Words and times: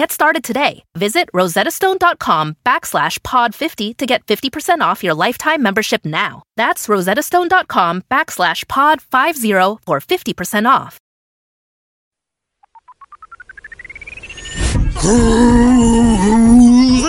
Get 0.00 0.12
started 0.12 0.42
today. 0.42 0.82
Visit 0.94 1.28
rosettastone.com 1.34 2.56
backslash 2.64 3.18
pod50 3.18 3.98
to 3.98 4.06
get 4.06 4.24
50% 4.24 4.80
off 4.80 5.04
your 5.04 5.12
lifetime 5.12 5.62
membership 5.62 6.06
now. 6.06 6.42
That's 6.56 6.86
rosettastone.com 6.86 8.04
backslash 8.10 8.64
pod50 8.64 9.78
for 9.84 10.00
50% 10.00 10.66
off. 10.66 10.98
Cruising 14.94 15.18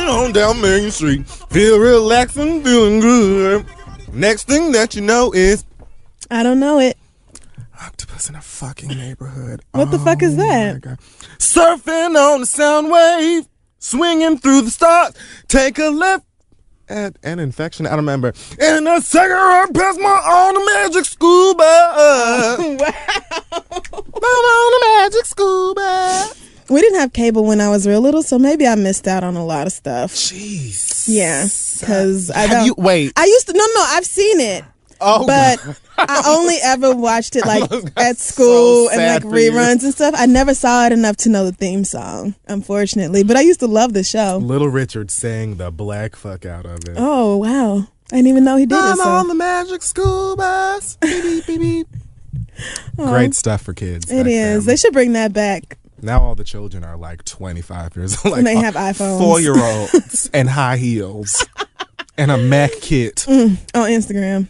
on 0.09 0.33
down 0.33 0.59
Main 0.59 0.91
Street, 0.91 1.25
feel 1.29 1.79
relaxing, 1.79 2.61
feeling 2.61 2.99
good. 2.99 3.65
Next 4.11 4.49
thing 4.49 4.73
that 4.73 4.95
you 4.95 5.01
know 5.01 5.31
is 5.31 5.63
I 6.29 6.43
don't 6.43 6.59
know 6.59 6.79
it. 6.79 6.97
Octopus 7.81 8.29
in 8.29 8.35
a 8.35 8.41
fucking 8.41 8.89
neighborhood. 8.89 9.61
What 9.71 9.91
the 9.91 9.99
fuck 9.99 10.21
is 10.21 10.33
Oh 10.33 10.37
that? 10.37 10.99
Surfing 11.39 12.15
on 12.15 12.41
the 12.41 12.45
sound 12.45 12.91
wave, 12.91 13.47
swinging 13.79 14.37
through 14.37 14.61
the 14.63 14.71
stars. 14.71 15.13
Take 15.47 15.79
a 15.79 15.89
left 15.89 16.25
at 16.89 17.17
an 17.23 17.39
infection. 17.39 17.85
I 17.85 17.91
don't 17.91 17.99
remember. 17.99 18.33
And 18.59 18.87
a 18.87 19.01
cigarette 19.01 19.73
past 19.73 19.99
my 19.99 20.09
on 20.09 20.53
the 20.53 20.65
magic 20.73 21.05
scuba. 21.05 21.61
wow. 21.61 22.57
on 23.93 24.71
the 24.71 25.01
magic 25.01 25.25
scuba. 25.25 26.27
We 26.69 26.79
didn't 26.79 26.99
have 26.99 27.11
cable 27.11 27.43
when 27.45 27.59
I 27.59 27.69
was 27.69 27.85
real 27.87 27.99
little, 28.01 28.23
so 28.23 28.39
maybe 28.39 28.65
I 28.65 28.75
missed 28.75 29.07
out 29.07 29.23
on 29.23 29.35
a 29.35 29.45
lot 29.45 29.67
of 29.67 29.73
stuff. 29.73 30.13
Jeez. 30.13 31.05
Yeah, 31.07 31.43
because 31.43 32.29
I 32.31 32.41
Have 32.41 32.49
don't. 32.49 32.65
you 32.67 32.75
wait? 32.77 33.11
I 33.17 33.25
used 33.25 33.47
to. 33.47 33.53
No, 33.53 33.65
no, 33.75 33.81
I've 33.89 34.05
seen 34.05 34.39
it, 34.39 34.63
Oh, 35.01 35.25
but 35.25 35.59
God. 35.63 35.75
I 35.97 36.23
only 36.27 36.57
ever 36.63 36.95
watched 36.95 37.35
it 37.35 37.45
like 37.45 37.69
That's 37.69 37.91
at 37.97 38.17
so 38.17 38.33
school 38.33 38.89
and 38.89 39.01
like 39.01 39.23
reruns 39.23 39.83
and 39.83 39.93
stuff. 39.93 40.13
I 40.17 40.25
never 40.25 40.53
saw 40.53 40.85
it 40.85 40.91
enough 40.93 41.17
to 41.17 41.29
know 41.29 41.45
the 41.45 41.51
theme 41.51 41.83
song, 41.83 42.35
unfortunately. 42.47 43.23
But 43.23 43.37
I 43.37 43.41
used 43.41 43.59
to 43.61 43.67
love 43.67 43.93
the 43.93 44.03
show. 44.03 44.37
Little 44.37 44.69
Richard 44.69 45.11
sang 45.11 45.55
the 45.57 45.71
black 45.71 46.15
fuck 46.15 46.45
out 46.45 46.65
of 46.65 46.79
it. 46.87 46.95
Oh 46.97 47.37
wow, 47.37 47.87
I 48.11 48.15
didn't 48.15 48.27
even 48.27 48.43
know 48.43 48.57
he 48.57 48.65
did 48.65 48.75
it. 48.75 48.81
I'm 48.83 48.99
on 49.01 49.27
the 49.27 49.35
magic 49.35 49.81
school 49.81 50.35
bus. 50.35 50.97
Beep, 51.01 51.23
beep, 51.23 51.45
beep, 51.47 51.59
beep. 51.61 51.87
Great 52.95 53.33
stuff 53.33 53.61
for 53.61 53.73
kids. 53.73 54.11
It 54.11 54.27
is. 54.27 54.65
then. 54.65 54.71
They 54.71 54.75
should 54.77 54.93
bring 54.93 55.13
that 55.13 55.33
back. 55.33 55.77
Now 56.01 56.21
all 56.21 56.35
the 56.35 56.43
children 56.43 56.83
are 56.83 56.97
like 56.97 57.23
25 57.25 57.95
years 57.95 58.17
old. 58.25 58.31
Like 58.31 58.39
And 58.39 58.47
they 58.47 58.55
have 58.55 58.75
uh, 58.75 58.79
iPhones. 58.79 59.19
Four 59.19 59.39
year 59.39 59.57
olds 59.57 60.29
and 60.33 60.49
high 60.49 60.77
heels 60.77 61.45
and 62.17 62.31
a 62.31 62.37
Mac 62.37 62.71
kit. 62.81 63.17
Mm, 63.27 63.57
on 63.75 63.89
Instagram. 63.89 64.47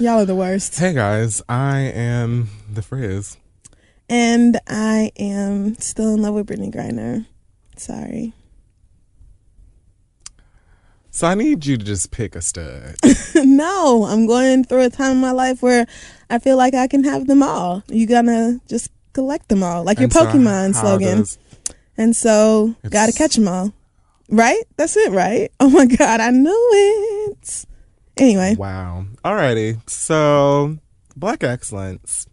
Y'all 0.00 0.20
are 0.20 0.24
the 0.24 0.34
worst. 0.34 0.76
Hey 0.78 0.92
guys, 0.92 1.40
I 1.48 1.78
am 1.80 2.48
the 2.72 2.82
Frizz. 2.82 3.36
And 4.08 4.58
I 4.66 5.12
am 5.18 5.76
still 5.76 6.14
in 6.14 6.22
love 6.22 6.34
with 6.34 6.46
Brittney 6.48 6.74
Griner. 6.74 7.26
Sorry. 7.76 8.32
So 11.10 11.28
I 11.28 11.34
need 11.36 11.64
you 11.64 11.76
to 11.76 11.84
just 11.84 12.10
pick 12.10 12.34
a 12.34 12.42
stud. 12.42 12.96
no, 13.36 14.04
I'm 14.04 14.26
going 14.26 14.64
through 14.64 14.82
a 14.82 14.90
time 14.90 15.12
in 15.12 15.18
my 15.20 15.30
life 15.30 15.62
where 15.62 15.86
I 16.28 16.40
feel 16.40 16.56
like 16.56 16.74
I 16.74 16.88
can 16.88 17.04
have 17.04 17.28
them 17.28 17.42
all. 17.42 17.84
You 17.88 18.06
gotta 18.08 18.60
just 18.68 18.90
collect 19.12 19.48
them 19.48 19.62
all, 19.62 19.84
like 19.84 20.00
your 20.00 20.10
so 20.10 20.24
Pokemon 20.26 20.74
slogan. 20.74 21.18
does- 21.18 21.38
and 21.96 22.16
so, 22.16 22.74
gotta 22.90 23.12
catch 23.12 23.36
them 23.36 23.46
all. 23.46 23.72
Right? 24.28 24.60
That's 24.76 24.96
it, 24.96 25.12
right? 25.12 25.52
Oh 25.60 25.70
my 25.70 25.86
God, 25.86 26.18
I 26.20 26.30
knew 26.30 26.68
it. 27.30 27.64
Anyway, 28.16 28.54
Wow. 28.56 29.06
Alrighty. 29.24 29.78
So, 29.90 30.78
Black 31.16 31.42
Excellence 31.42 32.26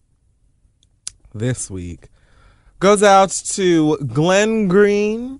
this 1.34 1.70
week 1.72 2.10
goes 2.80 3.02
out 3.02 3.30
to 3.32 3.98
Glenn 3.98 4.68
Green 4.68 5.40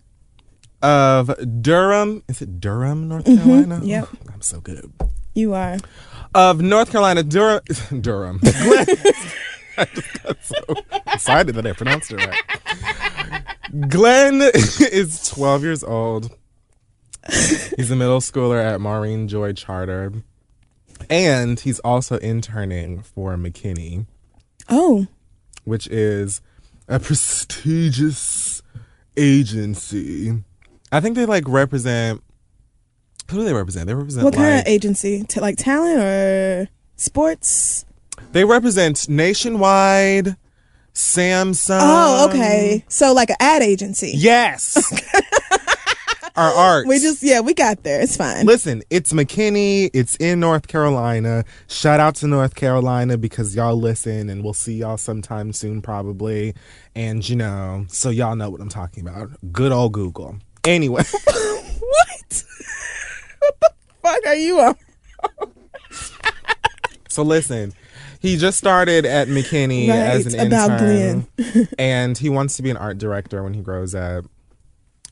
of 0.82 1.32
Durham. 1.62 2.24
Is 2.28 2.42
it 2.42 2.60
Durham, 2.60 3.08
North 3.08 3.26
Carolina? 3.26 3.76
Mm-hmm. 3.78 3.86
Yep. 3.86 4.08
I'm 4.34 4.42
so 4.42 4.60
good. 4.62 4.92
you 5.36 5.54
are. 5.54 5.78
Of 6.34 6.62
North 6.62 6.92
Carolina, 6.92 7.24
Durham. 7.24 7.62
Durham. 8.02 8.40
Glenn. 8.42 8.86
I 9.78 9.86
just 9.86 10.24
got 10.24 10.44
so 10.44 10.56
excited 11.14 11.56
that 11.56 11.66
I 11.68 11.74
pronounced 11.74 12.12
it 12.12 12.18
right. 12.26 13.90
Glenn 13.90 14.42
is 14.54 15.28
12 15.30 15.64
years 15.64 15.84
old. 15.84 16.36
He's 17.30 17.92
a 17.92 17.96
middle 17.96 18.20
schooler 18.20 18.64
at 18.64 18.82
Maureen 18.82 19.28
Joy 19.28 19.54
Charter. 19.54 20.12
And 21.10 21.60
he's 21.60 21.80
also 21.80 22.18
interning 22.18 23.02
for 23.02 23.36
McKinney, 23.36 24.06
Oh, 24.70 25.08
which 25.64 25.88
is 25.88 26.42
a 26.88 27.00
prestigious 27.00 28.62
agency. 29.18 30.44
I 30.92 31.00
think 31.00 31.16
they 31.16 31.26
like 31.26 31.48
represent. 31.48 32.22
Who 33.30 33.38
do 33.38 33.44
they 33.46 33.54
represent? 33.54 33.88
They 33.88 33.94
represent 33.94 34.26
what 34.26 34.34
kind 34.34 34.56
like, 34.56 34.66
of 34.66 34.68
agency? 34.68 35.24
T- 35.24 35.40
like 35.40 35.58
talent 35.58 36.00
or 36.00 36.68
sports? 36.98 37.86
They 38.34 38.44
represent 38.44 39.08
nationwide, 39.08 40.36
Samsung. 40.94 41.80
Oh, 41.82 42.30
okay. 42.30 42.84
So 42.90 43.14
like 43.14 43.30
an 43.30 43.38
ad 43.40 43.62
agency. 43.62 44.12
Yes. 44.16 44.76
Our 46.36 46.52
art. 46.52 46.88
We 46.92 47.00
just 47.00 47.22
yeah, 47.24 47.40
we 47.42 47.54
got 47.54 47.84
there. 47.84 48.02
It's 48.02 48.18
fine. 48.18 48.46
Listen, 48.46 48.84
it's 48.90 49.14
McKinney. 49.14 49.90
It's 49.94 50.16
in 50.18 50.40
North 50.40 50.68
Carolina. 50.68 51.44
Shout 51.68 52.00
out 52.00 52.16
to 52.16 52.28
North 52.28 52.56
Carolina 52.56 53.18
because 53.18 53.56
y'all 53.56 53.76
listen 53.80 54.30
and 54.30 54.44
we'll 54.44 54.54
see 54.54 54.76
y'all 54.76 54.98
sometime 54.98 55.54
soon, 55.54 55.82
probably. 55.82 56.54
And, 56.96 57.28
you 57.28 57.36
know, 57.36 57.86
so 57.88 58.10
y'all 58.10 58.36
know 58.36 58.50
what 58.50 58.62
I'm 58.62 58.70
talking 58.70 59.08
about. 59.08 59.30
Good 59.52 59.72
old 59.72 59.94
Google. 59.94 60.38
Anyway, 60.66 61.04
what? 61.24 62.44
what 63.40 63.60
the 63.62 63.72
fuck 64.04 64.26
are 64.28 64.36
you 64.36 64.60
on? 64.60 64.76
so 67.10 67.24
listen, 67.24 67.74
he 68.20 68.38
just 68.38 68.58
started 68.58 69.06
at 69.06 69.28
McKinney 69.28 69.90
as 69.90 70.34
an 70.34 70.52
Right, 70.52 70.70
intern. 70.70 71.68
And 71.80 72.18
he 72.18 72.30
wants 72.30 72.56
to 72.58 72.64
be 72.64 72.70
an 72.70 72.78
art 72.78 72.98
director 72.98 73.44
when 73.44 73.54
he 73.54 73.62
grows 73.62 73.96
up. 73.96 74.26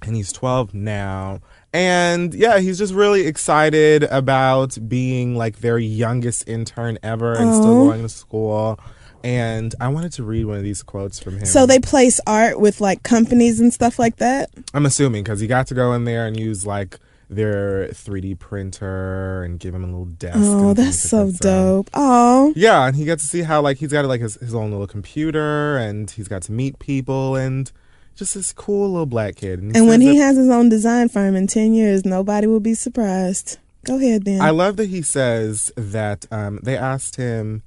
And 0.06 0.16
he's 0.16 0.32
12 0.32 0.74
now. 0.74 1.42
And 1.74 2.34
yeah, 2.34 2.60
he's 2.60 2.78
just 2.78 2.94
really 2.94 3.28
excited 3.28 4.04
about 4.04 4.78
being 4.88 5.36
like 5.36 5.60
their 5.60 5.78
youngest 5.78 6.48
intern 6.48 6.98
ever 7.04 7.34
and 7.34 7.54
still 7.54 7.86
going 7.88 8.02
to 8.02 8.10
school. 8.10 8.80
And 9.24 9.76
I 9.80 9.90
wanted 9.90 10.14
to 10.14 10.24
read 10.24 10.46
one 10.46 10.58
of 10.58 10.64
these 10.64 10.82
quotes 10.82 11.20
from 11.20 11.38
him. 11.38 11.46
So 11.46 11.66
they 11.66 11.80
place 11.80 12.20
art 12.26 12.60
with 12.60 12.80
like 12.82 13.04
companies 13.04 13.60
and 13.60 13.74
stuff 13.74 14.00
like 14.00 14.16
that. 14.18 14.50
I'm 14.74 14.86
assuming 14.86 15.24
because 15.24 15.42
he 15.42 15.48
got 15.48 15.68
to 15.68 15.76
go 15.76 15.94
in 15.94 16.06
there 16.06 16.26
and 16.26 16.40
use 16.40 16.66
like 16.66 16.98
their 17.30 17.90
3D 17.90 18.40
printer 18.40 19.44
and 19.44 19.60
give 19.60 19.76
him 19.76 19.84
a 19.84 19.88
little 19.88 20.06
desk. 20.06 20.38
Oh, 20.40 20.74
that's 20.74 20.98
so 20.98 21.32
dope. 21.32 21.90
Oh, 21.94 22.54
Yeah, 22.56 22.88
and 22.88 22.96
he 22.96 23.06
gets 23.06 23.24
to 23.24 23.30
see 23.30 23.42
how 23.44 23.62
like 23.62 23.78
he's 23.78 23.92
got 23.92 24.06
like 24.06 24.22
his, 24.22 24.36
his 24.36 24.56
own 24.56 24.72
little 24.72 24.88
computer 24.88 25.78
and 25.78 26.10
he's 26.10 26.28
got 26.28 26.42
to 26.44 26.52
meet 26.52 26.80
people 26.80 27.36
and 27.36 27.72
just 28.20 28.36
this 28.36 28.54
cool 28.54 28.90
little 28.92 29.06
black 29.06 29.36
kid. 29.38 29.60
and 29.62 29.88
when 29.88 30.02
he 30.02 30.10
that- 30.18 30.24
has 30.24 30.38
his 30.38 30.50
own 30.50 30.70
design 30.70 31.10
firm 31.10 31.36
in 31.36 31.48
ten 31.48 31.74
years, 31.74 32.06
nobody 32.06 32.46
will 32.48 32.60
be 32.60 32.74
surprised. 32.76 33.58
Go 33.86 33.96
ahead, 33.98 34.26
then. 34.26 34.42
I 34.42 34.50
love 34.52 34.76
that 34.78 34.90
he 34.90 35.02
says 35.02 35.72
that 35.76 36.26
um, 36.32 36.60
they 36.64 36.78
asked 36.78 37.16
him, 37.16 37.64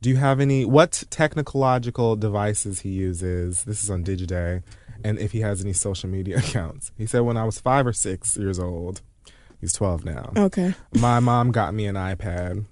"Do 0.00 0.08
you 0.10 0.16
have 0.16 0.40
any 0.40 0.64
what 0.64 1.04
technological 1.10 2.16
devices 2.16 2.80
he 2.80 2.88
uses?" 2.88 3.64
This 3.64 3.84
is 3.84 3.90
on 3.90 4.02
Digiday, 4.02 4.62
and 5.04 5.18
if 5.18 5.32
he 5.32 5.40
has 5.40 5.60
any 5.62 5.74
social 5.74 6.08
media 6.08 6.38
accounts. 6.44 6.92
He 6.96 7.06
said, 7.06 7.20
"When 7.20 7.36
I 7.36 7.44
was 7.44 7.60
five 7.60 7.86
or 7.86 7.92
six 7.92 8.36
years 8.38 8.58
old, 8.58 9.02
he's 9.60 9.72
twelve 9.74 10.04
now. 10.04 10.32
okay. 10.36 10.74
My 10.98 11.20
mom 11.20 11.52
got 11.52 11.74
me 11.74 11.86
an 11.86 11.94
iPad." 11.96 12.64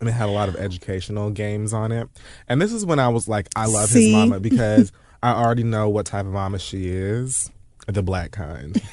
And 0.00 0.08
it 0.08 0.12
had 0.12 0.30
a 0.30 0.32
lot 0.32 0.48
of 0.48 0.56
educational 0.56 1.28
games 1.28 1.74
on 1.74 1.92
it. 1.92 2.08
And 2.48 2.62
this 2.62 2.72
is 2.72 2.86
when 2.86 2.98
I 2.98 3.08
was 3.08 3.28
like, 3.28 3.48
I 3.54 3.66
love 3.66 3.90
See? 3.90 4.06
his 4.06 4.12
mama 4.14 4.40
because 4.40 4.92
I 5.22 5.32
already 5.32 5.64
know 5.64 5.88
what 5.88 6.06
type 6.06 6.26
of 6.26 6.32
mama 6.32 6.58
she 6.58 6.88
is 6.88 7.50
the 7.86 8.02
black 8.02 8.30
kind. 8.30 8.80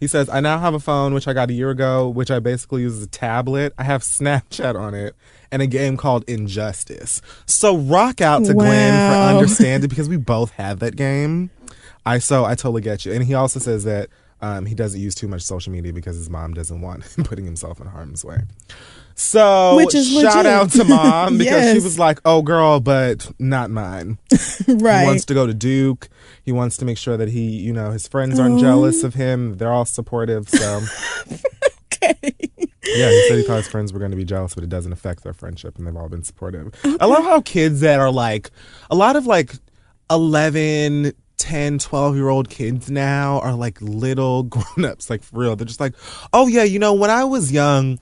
He 0.00 0.06
says, 0.06 0.28
I 0.28 0.40
now 0.40 0.58
have 0.58 0.74
a 0.74 0.80
phone, 0.80 1.12
which 1.12 1.26
I 1.26 1.32
got 1.32 1.50
a 1.50 1.52
year 1.52 1.70
ago, 1.70 2.08
which 2.08 2.30
I 2.30 2.38
basically 2.38 2.82
use 2.82 2.96
as 2.96 3.02
a 3.02 3.08
tablet. 3.08 3.72
I 3.78 3.82
have 3.84 4.02
Snapchat 4.04 4.78
on 4.78 4.94
it 4.94 5.14
and 5.50 5.60
a 5.62 5.66
game 5.66 5.96
called 5.96 6.24
Injustice. 6.28 7.20
So 7.46 7.76
rock 7.76 8.20
out 8.20 8.44
to 8.44 8.54
Glenn 8.54 9.12
for 9.12 9.36
understanding 9.36 9.88
because 9.88 10.08
we 10.08 10.16
both 10.16 10.50
have 10.52 10.78
that 10.80 10.96
game. 10.96 11.50
I 12.06 12.18
so 12.18 12.44
I 12.44 12.54
totally 12.54 12.82
get 12.82 13.04
you. 13.04 13.12
And 13.12 13.24
he 13.24 13.34
also 13.34 13.58
says 13.58 13.84
that 13.84 14.08
um, 14.40 14.66
he 14.66 14.74
doesn't 14.74 15.00
use 15.00 15.14
too 15.14 15.26
much 15.26 15.42
social 15.42 15.72
media 15.72 15.92
because 15.92 16.16
his 16.16 16.30
mom 16.30 16.54
doesn't 16.54 16.80
want 16.80 17.04
him 17.18 17.24
putting 17.24 17.44
himself 17.44 17.80
in 17.80 17.86
harm's 17.86 18.24
way. 18.24 18.38
So 19.20 19.74
Which 19.74 19.96
is 19.96 20.08
shout 20.08 20.36
legit. 20.36 20.46
out 20.46 20.70
to 20.70 20.84
mom 20.84 21.38
because 21.38 21.72
she 21.72 21.80
was 21.80 21.98
like, 21.98 22.20
"Oh, 22.24 22.40
girl, 22.40 22.78
but 22.78 23.30
not 23.40 23.68
mine." 23.70 24.18
He 24.66 24.74
right. 24.74 25.04
wants 25.06 25.24
to 25.26 25.34
go 25.34 25.46
to 25.46 25.54
Duke. 25.54 26.08
He 26.44 26.52
wants 26.52 26.76
to 26.78 26.84
make 26.84 26.98
sure 26.98 27.16
that 27.16 27.28
he, 27.30 27.48
you 27.56 27.72
know, 27.72 27.90
his 27.90 28.06
friends 28.06 28.38
aren't 28.38 28.56
Oh. 28.58 28.60
jealous 28.60 29.02
of 29.02 29.14
him. 29.14 29.56
They're 29.56 29.72
all 29.72 29.84
supportive. 29.86 30.48
So 30.48 30.82
okay. 31.92 32.14
yeah, 32.84 33.10
he 33.10 33.24
said 33.28 33.38
he 33.38 33.42
thought 33.42 33.56
his 33.56 33.68
friends 33.68 33.92
were 33.92 33.98
going 33.98 34.10
to 34.12 34.16
be 34.16 34.24
jealous, 34.24 34.54
but 34.54 34.62
it 34.62 34.70
doesn't 34.70 34.92
affect 34.92 35.24
their 35.24 35.32
friendship, 35.32 35.78
and 35.78 35.86
they've 35.86 35.96
all 35.96 36.08
been 36.08 36.22
supportive. 36.22 36.72
I 37.00 37.06
love 37.06 37.24
how 37.24 37.40
kids 37.40 37.80
that 37.80 37.98
are 37.98 38.10
like 38.12 38.50
a 38.90 38.94
lot 38.94 39.16
of 39.16 39.26
like 39.26 39.54
11 40.10 41.12
10 41.38 41.78
12 41.78 42.16
year 42.16 42.28
old 42.28 42.50
kids 42.50 42.90
now 42.90 43.40
are 43.40 43.54
like 43.54 43.80
little 43.80 44.42
grown-ups 44.54 45.08
like 45.08 45.22
for 45.22 45.38
real 45.38 45.56
they're 45.56 45.66
just 45.66 45.80
like 45.80 45.94
oh 46.32 46.46
yeah 46.46 46.64
you 46.64 46.78
know 46.78 46.92
when 46.94 47.10
i 47.10 47.24
was 47.24 47.50
young 47.52 47.98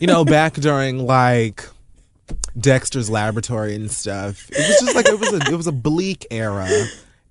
you 0.00 0.06
know 0.06 0.24
back 0.24 0.54
during 0.54 1.04
like 1.06 1.64
dexter's 2.58 3.10
laboratory 3.10 3.74
and 3.74 3.90
stuff 3.90 4.48
it 4.50 4.58
was 4.58 4.80
just 4.80 4.94
like 4.94 5.06
it 5.08 5.18
was 5.18 5.32
a 5.32 5.52
it 5.52 5.56
was 5.56 5.66
a 5.66 5.72
bleak 5.72 6.26
era 6.30 6.68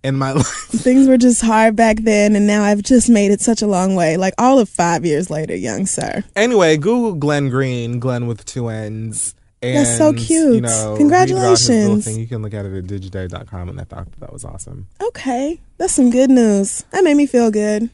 in 0.03 0.15
my 0.15 0.31
life 0.33 0.45
Things 0.47 1.07
were 1.07 1.17
just 1.17 1.41
hard 1.41 1.75
back 1.75 1.97
then, 1.97 2.35
and 2.35 2.47
now 2.47 2.63
I've 2.63 2.81
just 2.81 3.09
made 3.09 3.31
it 3.31 3.41
such 3.41 3.61
a 3.61 3.67
long 3.67 3.95
way. 3.95 4.15
Like 4.17 4.33
all 4.37 4.59
of 4.59 4.69
five 4.69 5.03
years 5.05 5.29
later, 5.29 5.55
young 5.55 5.85
sir. 5.85 6.23
Anyway, 6.35 6.77
Google 6.77 7.15
Glenn 7.15 7.49
Green, 7.49 7.99
Glenn 7.99 8.27
with 8.27 8.45
two 8.45 8.69
N's. 8.69 9.35
And, 9.61 9.75
That's 9.77 9.97
so 9.97 10.13
cute. 10.13 10.55
You 10.55 10.61
know, 10.61 10.67
read 10.69 10.71
about 10.71 10.71
his 10.71 10.79
little 10.79 10.97
Congratulations. 10.97 12.05
thing. 12.05 12.19
You 12.19 12.27
can 12.27 12.41
look 12.41 12.53
at 12.53 12.65
it 12.65 12.73
at 12.73 12.85
digiday.com, 12.85 13.69
and 13.69 13.81
I 13.81 13.83
thought 13.83 14.07
that 14.19 14.31
was 14.31 14.45
awesome. 14.45 14.87
Okay, 15.01 15.59
that's 15.77 15.93
some 15.93 16.09
good 16.11 16.29
news. 16.29 16.85
That 16.91 17.03
made 17.03 17.15
me 17.15 17.25
feel 17.25 17.51
good. 17.51 17.89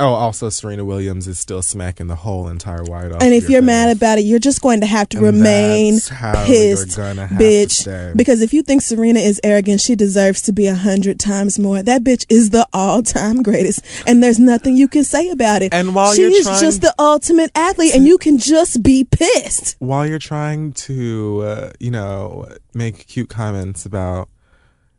Oh, 0.00 0.14
also, 0.14 0.48
Serena 0.48 0.84
Williams 0.84 1.28
is 1.28 1.38
still 1.38 1.62
smacking 1.62 2.08
the 2.08 2.16
whole 2.16 2.48
entire 2.48 2.82
wide 2.82 3.12
off. 3.12 3.22
And 3.22 3.32
if 3.32 3.44
your 3.44 3.52
you're 3.52 3.62
face. 3.62 3.66
mad 3.66 3.96
about 3.96 4.18
it, 4.18 4.22
you're 4.22 4.40
just 4.40 4.60
going 4.60 4.80
to 4.80 4.86
have 4.86 5.08
to 5.10 5.18
And 5.18 5.26
remain 5.26 5.94
pissed, 5.94 6.96
you're 6.96 7.06
gonna 7.06 7.26
have 7.26 7.38
to 7.38 7.44
bitch. 7.44 8.16
Because 8.16 8.42
if 8.42 8.52
you 8.52 8.62
think 8.62 8.82
Serena 8.82 9.20
is 9.20 9.40
arrogant, 9.44 9.80
she 9.80 9.94
deserves 9.94 10.42
to 10.42 10.52
be 10.52 10.66
a 10.66 10.74
hundred 10.74 11.20
times 11.20 11.58
more. 11.58 11.82
That 11.82 12.02
bitch 12.02 12.26
is 12.28 12.50
the 12.50 12.66
all-time 12.72 13.42
greatest, 13.42 13.84
and 14.06 14.22
there's 14.22 14.40
nothing 14.40 14.76
you 14.76 14.88
can 14.88 15.04
say 15.04 15.30
about 15.30 15.62
it. 15.62 15.72
And 15.72 15.94
while 15.94 16.12
she 16.12 16.22
you're 16.22 16.30
is 16.30 16.44
just 16.60 16.80
the 16.80 16.94
ultimate 16.98 17.52
athlete, 17.54 17.94
and 17.94 18.04
you 18.06 18.18
can 18.18 18.38
just 18.38 18.82
be 18.82 19.04
pissed. 19.04 19.76
while 19.78 20.06
you're 20.06 20.18
trying 20.18 20.72
to, 20.72 21.42
uh, 21.44 21.70
you 21.78 21.90
know, 21.90 22.48
make 22.74 23.06
cute 23.06 23.28
comments 23.28 23.86
about 23.86 24.28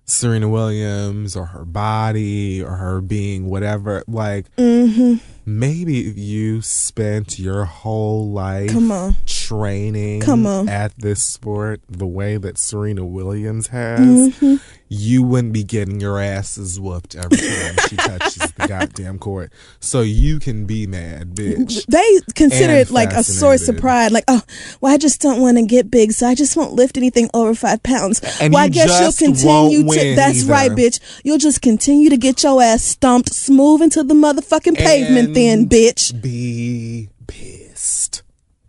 Serena 0.06 0.48
Williams 0.48 1.36
or 1.36 1.46
her 1.48 1.66
body 1.66 2.62
or 2.64 2.76
her 2.76 3.02
being 3.02 3.48
whatever, 3.50 4.04
like 4.08 4.46
Mm-hmm. 4.56 5.16
maybe 5.46 6.08
if 6.08 6.18
you 6.18 6.62
spent 6.62 7.40
your 7.40 7.66
whole 7.66 8.32
life 8.32 8.70
Come 8.72 8.92
on. 8.92 9.16
training 9.26 10.22
Come 10.22 10.46
on. 10.46 10.70
at 10.70 10.94
this 10.98 11.24
sport 11.24 11.82
the 11.90 12.06
way 12.08 12.38
that 12.38 12.58
Serena 12.58 13.04
Williams 13.06 13.68
has, 13.68 14.00
Mm-hmm. 14.00 14.56
You 14.88 15.24
wouldn't 15.24 15.54
be 15.54 15.64
getting 15.64 16.00
your 16.00 16.20
asses 16.20 16.80
whooped 16.80 17.16
every 17.16 17.38
time 17.38 17.76
she 17.90 17.96
touches 17.96 18.52
the 18.52 18.68
goddamn 18.68 19.18
court. 19.18 19.52
So 19.80 20.02
you 20.02 20.40
can 20.40 20.66
be 20.66 20.86
mad, 20.86 21.36
bitch. 21.36 21.86
They 21.88 22.20
consider 22.34 22.74
And 22.74 22.82
it 22.82 22.92
like 22.92 23.12
a 23.12 23.24
source 23.24 23.68
of 23.68 23.78
pride. 23.78 24.12
Like, 24.12 24.26
oh, 24.28 24.42
well, 24.82 24.94
I 24.94 24.98
just 24.98 25.22
don't 25.22 25.42
want 25.42 25.58
to 25.58 25.66
get 25.66 25.90
big, 25.90 26.12
so 26.12 26.28
I 26.28 26.36
just 26.36 26.56
won't 26.56 26.74
lift 26.74 26.98
anything 26.98 27.30
over 27.34 27.56
five 27.56 27.82
pounds. 27.82 28.22
And 28.40 28.54
well, 28.54 28.64
I 28.64 28.70
guess 28.70 29.00
you'll 29.00 29.28
continue 29.28 29.84
to. 29.84 30.16
That's 30.16 30.44
either. 30.44 30.52
right, 30.52 30.72
bitch. 30.72 31.00
You'll 31.24 31.40
just 31.40 31.62
continue 31.62 32.10
to 32.10 32.18
get 32.18 32.44
your 32.44 32.62
ass 32.62 32.84
stomped 32.84 33.34
smooth 33.34 33.82
into 33.82 34.04
the 34.04 34.14
motherfucking 34.14 34.78
pavement, 34.78 35.34
then, 35.34 35.68
bitch. 35.68 36.22
Be 36.22 37.10
pissed. 37.28 38.22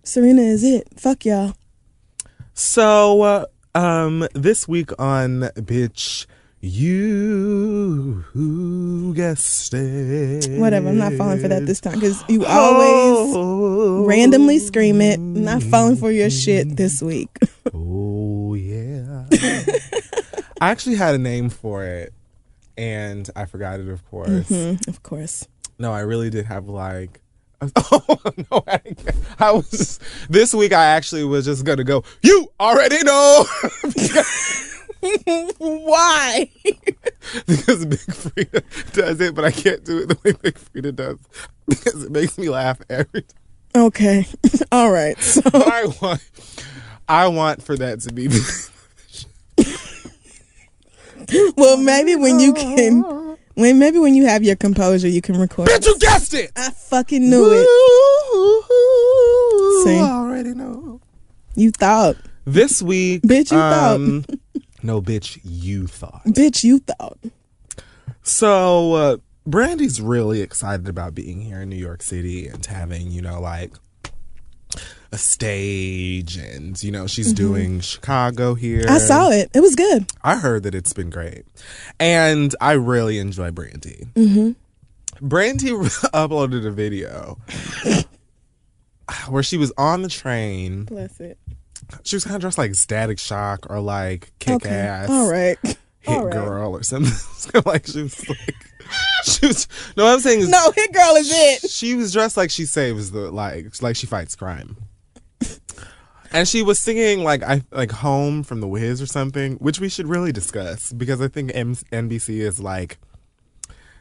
Serena 0.03 0.43
is 0.43 0.65
it. 0.65 0.89
Fuck 0.97 1.25
y'all. 1.25 1.55
So, 2.55 3.23
uh, 3.23 3.45
um, 3.77 4.27
this 4.35 4.67
week 4.67 4.91
on 4.99 5.41
Bitch, 5.57 6.27
you 6.61 8.25
guessed 9.15 9.75
it. 9.75 10.49
Whatever. 10.59 10.89
I'm 10.89 10.99
not 10.99 11.13
falling 11.15 11.41
for 11.41 11.49
that 11.49 11.67
this 11.67 11.81
time 11.81 11.95
because 12.01 12.25
you 12.29 12.45
always 12.45 13.35
Oh. 13.37 14.05
randomly 14.07 14.59
scream 14.59 15.01
it. 15.01 15.19
I'm 15.19 15.45
not 15.45 15.63
falling 15.63 15.97
for 15.97 16.11
your 16.11 16.31
shit 16.31 16.77
this 16.77 17.03
week. 17.03 17.31
Oh, 17.75 18.55
yeah. 18.55 19.27
I 20.61 20.71
actually 20.71 20.95
had 20.95 21.15
a 21.17 21.19
name 21.19 21.51
for 21.51 21.85
it, 21.85 22.13
and 22.79 23.29
I 23.35 23.45
forgot 23.45 23.81
it, 23.81 23.89
of 23.89 24.05
course. 24.09 24.49
Mm, 24.49 24.87
of 24.89 25.03
course. 25.03 25.47
No, 25.79 25.93
I 25.93 26.01
really 26.01 26.31
did 26.31 26.47
have 26.47 26.69
like. 26.69 27.21
Oh 27.61 28.19
no! 28.51 28.63
I, 28.67 28.81
I 29.39 29.53
was 29.53 29.99
this 30.29 30.55
week. 30.55 30.73
I 30.73 30.85
actually 30.85 31.25
was 31.25 31.47
just 31.47 31.65
gonna 31.65 31.85
go. 31.85 32.05
You 32.23 32.53
already 32.61 33.03
know 33.03 33.47
Why? 35.59 36.51
because 37.47 37.87
Big 37.87 37.99
Frida 38.01 38.63
does 38.93 39.21
it, 39.21 39.35
but 39.35 39.45
I 39.45 39.51
can't 39.51 39.85
do 39.85 39.99
it 39.99 40.09
the 40.09 40.19
way 40.25 40.33
Big 40.43 40.59
Frida 40.59 40.93
does 40.93 41.19
because 41.67 42.05
it 42.05 42.11
makes 42.11 42.39
me 42.39 42.49
laugh 42.49 42.81
every 42.89 43.23
time. 43.23 43.85
Okay. 43.85 44.27
All 44.73 44.91
right. 44.91 45.19
So 45.19 45.43
I 45.53 45.93
want, 46.01 46.31
I 47.09 47.29
want 47.29 47.63
for 47.63 47.77
that 47.77 48.01
to 48.01 48.13
be. 48.13 48.29
well 51.57 51.77
maybe 51.77 52.17
when 52.17 52.39
you 52.39 52.53
can 52.53 53.03
when 53.57 53.79
maybe 53.79 53.99
when 53.99 54.15
you 54.15 54.27
have 54.27 54.45
your 54.45 54.55
composure 54.55 55.09
you 55.09 55.23
can 55.23 55.39
record. 55.41 55.69
Bitch, 55.69 55.87
you 55.87 55.99
guessed 55.99 56.35
it. 56.35 56.53
I 56.55 56.71
fucking 56.71 57.29
knew 57.29 57.53
it. 57.53 57.67
See? 59.85 59.99
I 59.99 60.11
already 60.13 60.55
know. 60.55 61.01
You 61.55 61.71
thought. 61.71 62.17
This 62.45 62.81
week, 62.83 63.23
Bitch, 63.23 63.51
you 63.51 63.59
um, 63.59 64.25
no, 64.83 65.01
bitch, 65.03 65.41
you 65.43 65.87
thought. 65.87 66.23
Bitch, 66.27 66.63
you 66.63 66.79
thought. 66.81 67.19
So, 68.23 68.93
uh, 68.93 69.17
Brandy's 69.47 70.01
really 70.01 70.43
excited 70.43 70.89
about 70.89 71.15
being 71.15 71.41
here 71.41 71.63
in 71.63 71.71
New 71.71 71.77
York 71.77 72.03
City 72.03 72.47
and 72.47 72.65
having, 72.65 73.11
you 73.11 73.23
know, 73.23 73.41
like 73.41 73.73
a 75.17 75.19
stage 75.19 76.37
and, 76.37 76.81
you 76.83 76.91
know, 76.93 77.07
she's 77.07 77.33
doing 77.33 77.81
Chicago 77.81 78.55
here. 78.55 78.83
Mm-hmm. 78.83 78.91
I 78.93 78.99
saw 78.99 79.31
it. 79.31 79.51
It 79.55 79.61
was 79.61 79.75
good. 79.75 80.11
I 80.23 80.37
heard 80.37 80.63
that 80.65 80.75
it's 80.75 80.93
been 80.93 81.09
great. 81.11 81.45
And 81.99 82.55
I 82.61 82.73
really 82.73 83.19
enjoy 83.19 83.51
Brandy. 83.51 84.07
Mm-hmm. 84.15 85.27
Brandy 85.27 85.71
uploaded 85.71 86.67
a 86.67 86.71
video 86.71 87.39
where 89.29 89.43
she 89.43 89.57
was 89.57 89.73
on 89.79 90.03
the 90.03 90.09
train. 90.09 90.85
Bless 90.85 91.19
it. 91.21 91.39
She 92.03 92.17
was 92.17 92.25
kind 92.25 92.37
of 92.37 92.41
dressed 92.43 92.59
like 92.59 92.75
Static 92.75 93.19
Shock 93.19 93.67
or 93.71 93.81
like 93.81 94.33
Kick 94.39 94.57
Okay. 94.57 94.69
Ass. 94.69 95.09
All 95.09 95.31
right. 95.31 95.57
hit 95.63 95.79
All 96.09 96.25
right. 96.27 96.33
girl 96.33 96.77
or 96.77 96.83
something. 96.83 97.13
Like 97.65 97.87
she 97.87 98.03
was 98.03 98.29
like 98.29 98.55
she 99.25 99.47
was 99.47 99.69
no 99.97 100.13
I'm 100.13 100.19
saying 100.19 100.41
is 100.41 100.49
No, 100.49 100.73
hit 100.73 100.93
girl 100.93 101.15
is 101.15 101.31
it. 101.33 101.71
she 101.71 101.95
was 101.95 102.13
dressed 102.13 102.37
like 102.37 102.51
she 102.51 102.65
saves 102.67 103.13
the 103.13 103.31
like 103.31 103.81
like 103.81 103.95
she 103.95 104.07
fights 104.09 104.35
crime. 104.35 104.77
And 106.37 106.47
she 106.47 106.63
was 106.63 106.79
singing 106.79 107.25
like 107.25 107.43
I 107.43 107.63
like 107.73 107.91
home 107.91 108.43
from 108.43 108.61
the 108.61 108.69
Wiz 108.69 109.01
or 109.01 109.07
something, 109.07 109.55
which 109.55 109.81
we 109.81 109.89
should 109.89 110.07
really 110.07 110.33
discuss 110.33 110.93
because 110.93 111.21
I 111.23 111.29
think 111.29 111.51
M- 111.55 111.75
NBC 111.75 112.41
is 112.41 112.61
like 112.61 112.99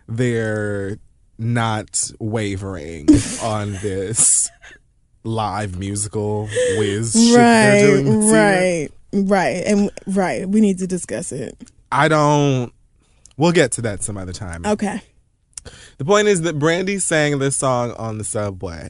they're 0.07 0.97
not 1.37 2.11
wavering 2.19 3.07
on 3.41 3.71
this 3.81 4.49
live 5.23 5.77
musical 5.79 6.49
Wiz 6.77 7.13
shit 7.13 7.33
they're 7.35 7.39
Right, 7.39 7.81
doing 8.03 8.19
this 8.19 8.25
year. 8.31 8.33
right, 8.33 8.89
right, 9.13 9.63
and 9.65 9.91
right. 10.07 10.47
We 10.47 10.59
need 10.61 10.79
to 10.79 10.87
discuss 10.87 11.31
it. 11.31 11.55
I 11.91 12.07
don't. 12.09 12.73
We'll 13.37 13.53
get 13.53 13.71
to 13.73 13.81
that 13.83 14.03
some 14.03 14.17
other 14.17 14.33
time. 14.33 14.65
Okay. 14.65 15.01
The 15.97 16.05
point 16.05 16.27
is 16.27 16.41
that 16.41 16.59
Brandy 16.59 16.99
sang 16.99 17.39
this 17.39 17.55
song 17.57 17.91
on 17.93 18.17
the 18.17 18.23
subway. 18.25 18.89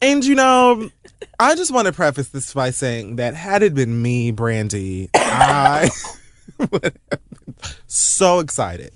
And 0.00 0.24
you 0.24 0.34
know, 0.34 0.90
I 1.38 1.54
just 1.54 1.72
want 1.72 1.86
to 1.86 1.92
preface 1.92 2.28
this 2.28 2.52
by 2.54 2.70
saying 2.70 3.16
that 3.16 3.34
had 3.34 3.62
it 3.62 3.74
been 3.74 4.00
me, 4.02 4.30
Brandy, 4.30 5.10
I 5.14 5.90
would 6.58 6.84
have 6.84 7.10
been 7.10 7.64
so 7.86 8.38
excited. 8.38 8.92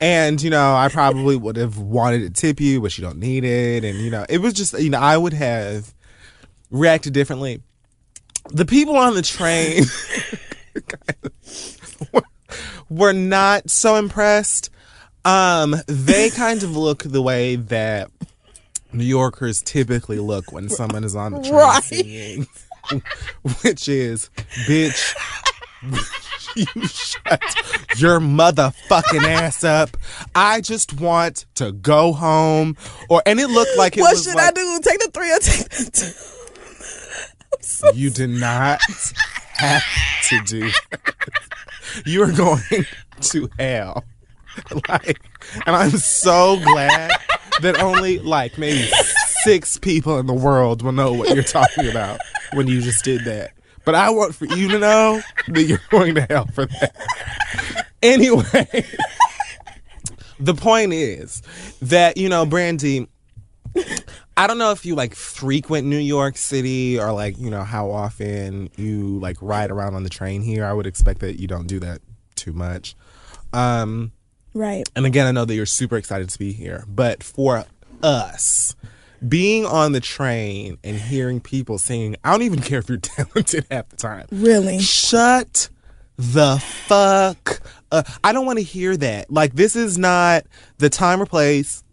And 0.00 0.40
you 0.40 0.50
know, 0.50 0.74
I 0.74 0.88
probably 0.88 1.36
would 1.36 1.56
have 1.56 1.78
wanted 1.78 2.22
to 2.22 2.40
tip 2.40 2.60
you, 2.60 2.80
but 2.80 2.96
you 2.96 3.02
don't 3.02 3.18
need 3.18 3.44
it. 3.44 3.84
And 3.84 3.98
you 3.98 4.10
know, 4.10 4.24
it 4.28 4.38
was 4.38 4.54
just 4.54 4.78
you 4.78 4.90
know, 4.90 4.98
I 4.98 5.16
would 5.16 5.32
have 5.32 5.92
reacted 6.70 7.12
differently. 7.12 7.62
The 8.50 8.64
people 8.64 8.96
on 8.96 9.14
the 9.14 9.22
train 9.22 9.84
were, 12.88 13.12
not 13.12 13.68
so 13.68 13.96
impressed. 13.96 14.70
Um, 15.24 15.76
they 15.86 16.30
kind 16.30 16.62
of 16.62 16.76
look 16.76 17.02
the 17.02 17.20
way 17.20 17.56
that 17.56 18.10
New 18.92 19.04
Yorkers 19.04 19.62
typically 19.62 20.18
look 20.18 20.52
when 20.52 20.68
someone 20.68 21.04
is 21.04 21.14
on 21.14 21.32
the 21.32 21.40
train 21.40 21.54
Right. 21.54 21.82
singing, 21.84 22.46
which 23.62 23.88
is, 23.88 24.30
bitch, 24.66 25.14
you 26.56 26.86
shut 26.86 27.42
your 28.00 28.18
motherfucking 28.20 29.24
ass 29.24 29.62
up. 29.64 29.96
I 30.34 30.60
just 30.62 30.98
want 31.00 31.44
to 31.56 31.72
go 31.72 32.12
home. 32.12 32.76
Or 33.10 33.22
and 33.26 33.38
it 33.38 33.48
looked 33.48 33.76
like 33.76 33.96
it 33.96 34.00
What 34.00 34.14
was 34.14 34.24
should 34.24 34.34
like, 34.34 34.48
I 34.48 34.52
do? 34.52 34.80
Take 34.82 34.98
the 35.00 35.10
three 35.12 35.32
or 35.32 35.38
take 35.38 35.68
the 35.68 35.90
two? 37.82 37.94
You 37.94 38.10
did 38.10 38.30
not 38.30 38.80
have 39.56 39.82
to 40.28 40.40
do 40.46 40.70
that. 40.90 41.00
You 42.06 42.22
are 42.22 42.32
going 42.32 42.62
to 43.20 43.50
hell. 43.58 44.04
Like, 44.88 45.20
and 45.66 45.76
I'm 45.76 45.90
so 45.90 46.58
glad 46.62 47.12
that 47.62 47.80
only 47.80 48.18
like 48.18 48.58
maybe 48.58 48.88
six 49.42 49.78
people 49.78 50.18
in 50.18 50.26
the 50.26 50.34
world 50.34 50.82
will 50.82 50.92
know 50.92 51.12
what 51.12 51.34
you're 51.34 51.44
talking 51.44 51.88
about 51.88 52.20
when 52.52 52.66
you 52.66 52.80
just 52.80 53.04
did 53.04 53.24
that. 53.24 53.52
But 53.84 53.94
I 53.94 54.10
want 54.10 54.34
for 54.34 54.44
you 54.44 54.68
to 54.68 54.78
know 54.78 55.22
that 55.48 55.62
you're 55.62 55.80
going 55.90 56.14
to 56.16 56.22
hell 56.22 56.46
for 56.52 56.66
that. 56.66 56.94
Anyway, 58.02 58.84
the 60.38 60.54
point 60.54 60.92
is 60.92 61.42
that, 61.82 62.16
you 62.16 62.28
know, 62.28 62.44
Brandy, 62.44 63.08
I 64.36 64.46
don't 64.46 64.58
know 64.58 64.72
if 64.72 64.84
you 64.86 64.94
like 64.94 65.14
frequent 65.14 65.86
New 65.86 65.98
York 65.98 66.36
City 66.36 66.98
or 66.98 67.12
like, 67.12 67.38
you 67.38 67.50
know, 67.50 67.64
how 67.64 67.90
often 67.90 68.70
you 68.76 69.18
like 69.20 69.36
ride 69.40 69.70
around 69.70 69.94
on 69.94 70.04
the 70.04 70.10
train 70.10 70.42
here. 70.42 70.64
I 70.64 70.72
would 70.72 70.86
expect 70.86 71.20
that 71.20 71.40
you 71.40 71.46
don't 71.46 71.66
do 71.66 71.80
that 71.80 72.00
too 72.34 72.52
much. 72.52 72.94
Um, 73.52 74.12
Right. 74.54 74.88
and 74.96 75.06
again, 75.06 75.26
I 75.26 75.30
know 75.32 75.44
that 75.44 75.54
you're 75.54 75.66
super 75.66 75.96
excited 75.96 76.28
to 76.30 76.38
be 76.38 76.52
here, 76.52 76.84
but 76.88 77.22
for 77.22 77.64
us, 78.02 78.74
being 79.26 79.64
on 79.66 79.92
the 79.92 80.00
train 80.00 80.78
and 80.84 80.96
hearing 80.96 81.40
people 81.40 81.78
singing, 81.78 82.16
I 82.24 82.30
don't 82.32 82.42
even 82.42 82.60
care 82.62 82.78
if 82.78 82.88
you're 82.88 82.98
talented 82.98 83.66
half 83.70 83.88
the 83.88 83.96
time. 83.96 84.26
Really. 84.30 84.78
Shut 84.80 85.68
the 86.16 86.58
fuck 86.58 87.60
up. 87.92 88.06
I 88.24 88.32
don't 88.32 88.46
want 88.46 88.58
to 88.58 88.64
hear 88.64 88.96
that. 88.96 89.30
Like, 89.30 89.54
this 89.54 89.76
is 89.76 89.98
not 89.98 90.44
the 90.78 90.90
time 90.90 91.22
or 91.22 91.26
place 91.26 91.84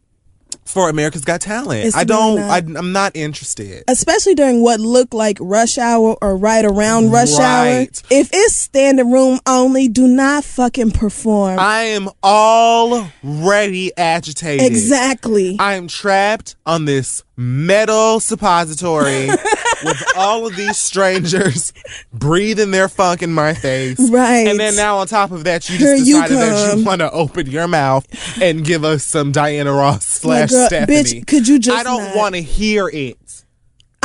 for 0.66 0.90
America's 0.90 1.24
Got 1.24 1.42
Talent. 1.42 1.86
It's 1.86 1.96
I 1.96 2.04
don't, 2.04 2.38
really 2.38 2.50
I, 2.50 2.60
not. 2.62 2.80
I'm 2.80 2.92
not 2.92 3.16
interested. 3.16 3.84
Especially 3.88 4.36
during 4.36 4.62
what 4.62 4.80
looked 4.80 5.14
like 5.14 5.38
rush 5.40 5.78
hour 5.78 6.18
or 6.22 6.36
right 6.36 6.66
around 6.66 7.12
rush 7.12 7.38
hour. 7.38 7.86
If 8.10 8.30
it's 8.34 8.56
standing 8.56 9.12
room 9.12 9.40
only, 9.46 9.88
do 9.88 10.08
not 10.08 10.44
fucking 10.44 10.92
perform. 10.92 11.60
I 11.60 11.82
am 11.82 12.10
already 12.24 13.96
agitated. 13.96 14.66
exactly. 14.66 15.58
I 15.60 15.76
am 15.76 15.88
trapped 15.88 16.56
on 16.66 16.86
this 16.86 17.24
metal 17.38 18.20
suppository 18.20 19.28
with 19.84 20.04
all 20.16 20.48
of 20.48 20.56
these 20.56 20.78
strangers 20.78 21.74
breathing 22.14 22.72
their 22.72 22.88
funk 22.88 23.22
in 23.22 23.34
my 23.34 23.54
face. 23.54 24.00
Right. 24.10 24.48
And 24.48 24.60
then 24.60 24.76
now 24.76 24.98
on 24.98 25.08
top 25.08 25.32
of 25.32 25.44
that, 25.44 25.70
you 25.70 25.78
Here 25.78 25.96
just 25.96 26.08
you 26.08 26.22
decided 26.22 26.38
that 26.38 26.78
you 26.78 26.86
want 26.86 27.02
to 27.02 27.12
open 27.12 27.48
your 27.48 27.68
mouth 27.68 28.08
and 28.42 28.64
give 28.64 28.84
us 28.84 29.04
some 29.04 29.32
Diana 29.32 29.74
Ross 29.74 30.06
slash 30.06 30.50
girl, 30.56 30.68
Stephanie. 30.68 30.98
bitch, 30.98 31.28
could 31.28 31.48
you 31.48 31.60
just 31.60 31.78
I 31.78 31.84
don't 31.84 32.16
want 32.16 32.36
to 32.36 32.42
hear 32.42 32.90
it. 32.92 33.45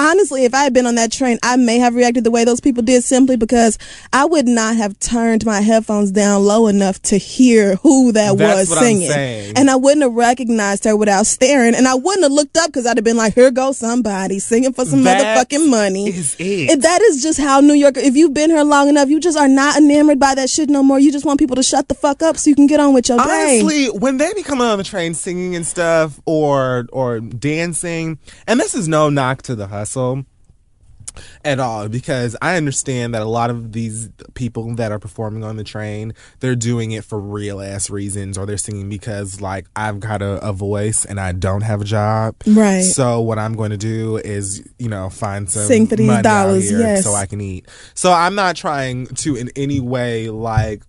Honestly, 0.00 0.44
if 0.44 0.54
I 0.54 0.62
had 0.64 0.72
been 0.72 0.86
on 0.86 0.94
that 0.96 1.12
train, 1.12 1.38
I 1.42 1.56
may 1.56 1.78
have 1.78 1.94
reacted 1.94 2.24
the 2.24 2.30
way 2.30 2.44
those 2.44 2.60
people 2.60 2.82
did 2.82 3.04
simply 3.04 3.36
because 3.36 3.78
I 4.12 4.24
would 4.24 4.48
not 4.48 4.76
have 4.76 4.98
turned 4.98 5.44
my 5.44 5.60
headphones 5.60 6.10
down 6.10 6.44
low 6.44 6.66
enough 6.66 7.00
to 7.02 7.16
hear 7.18 7.76
who 7.76 8.12
that 8.12 8.36
That's 8.36 8.68
was 8.70 8.78
singing. 8.78 9.10
And 9.56 9.70
I 9.70 9.76
wouldn't 9.76 10.02
have 10.02 10.14
recognized 10.14 10.84
her 10.84 10.96
without 10.96 11.26
staring. 11.26 11.74
And 11.74 11.86
I 11.86 11.94
wouldn't 11.94 12.22
have 12.22 12.32
looked 12.32 12.56
up 12.56 12.66
because 12.68 12.86
I'd 12.86 12.96
have 12.96 13.04
been 13.04 13.16
like, 13.16 13.34
here 13.34 13.50
goes 13.50 13.78
somebody 13.78 14.38
singing 14.38 14.72
for 14.72 14.84
some 14.84 15.02
That 15.04 15.48
motherfucking 15.48 15.68
money. 15.70 16.08
is 16.08 16.36
it. 16.38 16.70
And 16.70 16.82
that 16.82 17.00
is 17.02 17.22
just 17.22 17.38
how 17.38 17.60
New 17.60 17.74
York, 17.74 17.96
if 17.96 18.16
you've 18.16 18.34
been 18.34 18.50
here 18.50 18.64
long 18.64 18.88
enough, 18.88 19.08
you 19.08 19.20
just 19.20 19.36
are 19.36 19.48
not 19.48 19.76
enamored 19.76 20.18
by 20.18 20.34
that 20.34 20.48
shit 20.48 20.70
no 20.70 20.82
more. 20.82 20.98
You 20.98 21.12
just 21.12 21.24
want 21.24 21.38
people 21.38 21.56
to 21.56 21.62
shut 21.62 21.88
the 21.88 21.94
fuck 21.94 22.22
up 22.22 22.36
so 22.36 22.48
you 22.50 22.56
can 22.56 22.66
get 22.66 22.80
on 22.80 22.94
with 22.94 23.08
your 23.08 23.18
day. 23.18 23.60
Honestly, 23.60 23.86
when 23.98 24.16
they 24.16 24.32
be 24.34 24.42
coming 24.42 24.66
on 24.66 24.78
the 24.78 24.84
train 24.84 25.14
singing 25.14 25.54
and 25.56 25.66
stuff 25.66 26.20
or 26.26 26.86
or 26.92 27.20
dancing, 27.20 28.18
and 28.46 28.58
this 28.58 28.74
is 28.74 28.88
no 28.88 29.10
knock 29.10 29.42
to 29.42 29.54
the 29.54 29.66
hustle 29.66 29.89
at 31.44 31.58
all 31.58 31.88
because 31.88 32.36
I 32.40 32.56
understand 32.56 33.14
that 33.14 33.22
a 33.22 33.26
lot 33.26 33.50
of 33.50 33.72
these 33.72 34.10
people 34.34 34.74
that 34.76 34.92
are 34.92 34.98
performing 34.98 35.44
on 35.44 35.56
the 35.56 35.64
train, 35.64 36.14
they're 36.40 36.56
doing 36.56 36.92
it 36.92 37.04
for 37.04 37.18
real 37.18 37.60
ass 37.60 37.90
reasons 37.90 38.38
or 38.38 38.46
they're 38.46 38.56
singing 38.56 38.88
because 38.88 39.40
like 39.40 39.66
I've 39.74 40.00
got 40.00 40.22
a, 40.22 40.46
a 40.46 40.52
voice 40.52 41.04
and 41.04 41.18
I 41.18 41.32
don't 41.32 41.62
have 41.62 41.80
a 41.80 41.84
job. 41.84 42.36
Right. 42.46 42.82
So 42.82 43.20
what 43.20 43.38
I'm 43.38 43.54
going 43.54 43.70
to 43.70 43.76
do 43.76 44.18
is, 44.18 44.66
you 44.78 44.88
know, 44.88 45.10
find 45.10 45.50
some 45.50 45.64
Sing 45.64 45.86
for 45.86 45.96
these 45.96 46.22
dollars, 46.22 46.70
here 46.70 46.80
yes. 46.80 47.04
so 47.04 47.14
I 47.14 47.26
can 47.26 47.40
eat. 47.40 47.66
So 47.94 48.12
I'm 48.12 48.34
not 48.34 48.56
trying 48.56 49.06
to 49.06 49.36
in 49.36 49.50
any 49.56 49.80
way 49.80 50.28
like 50.28 50.82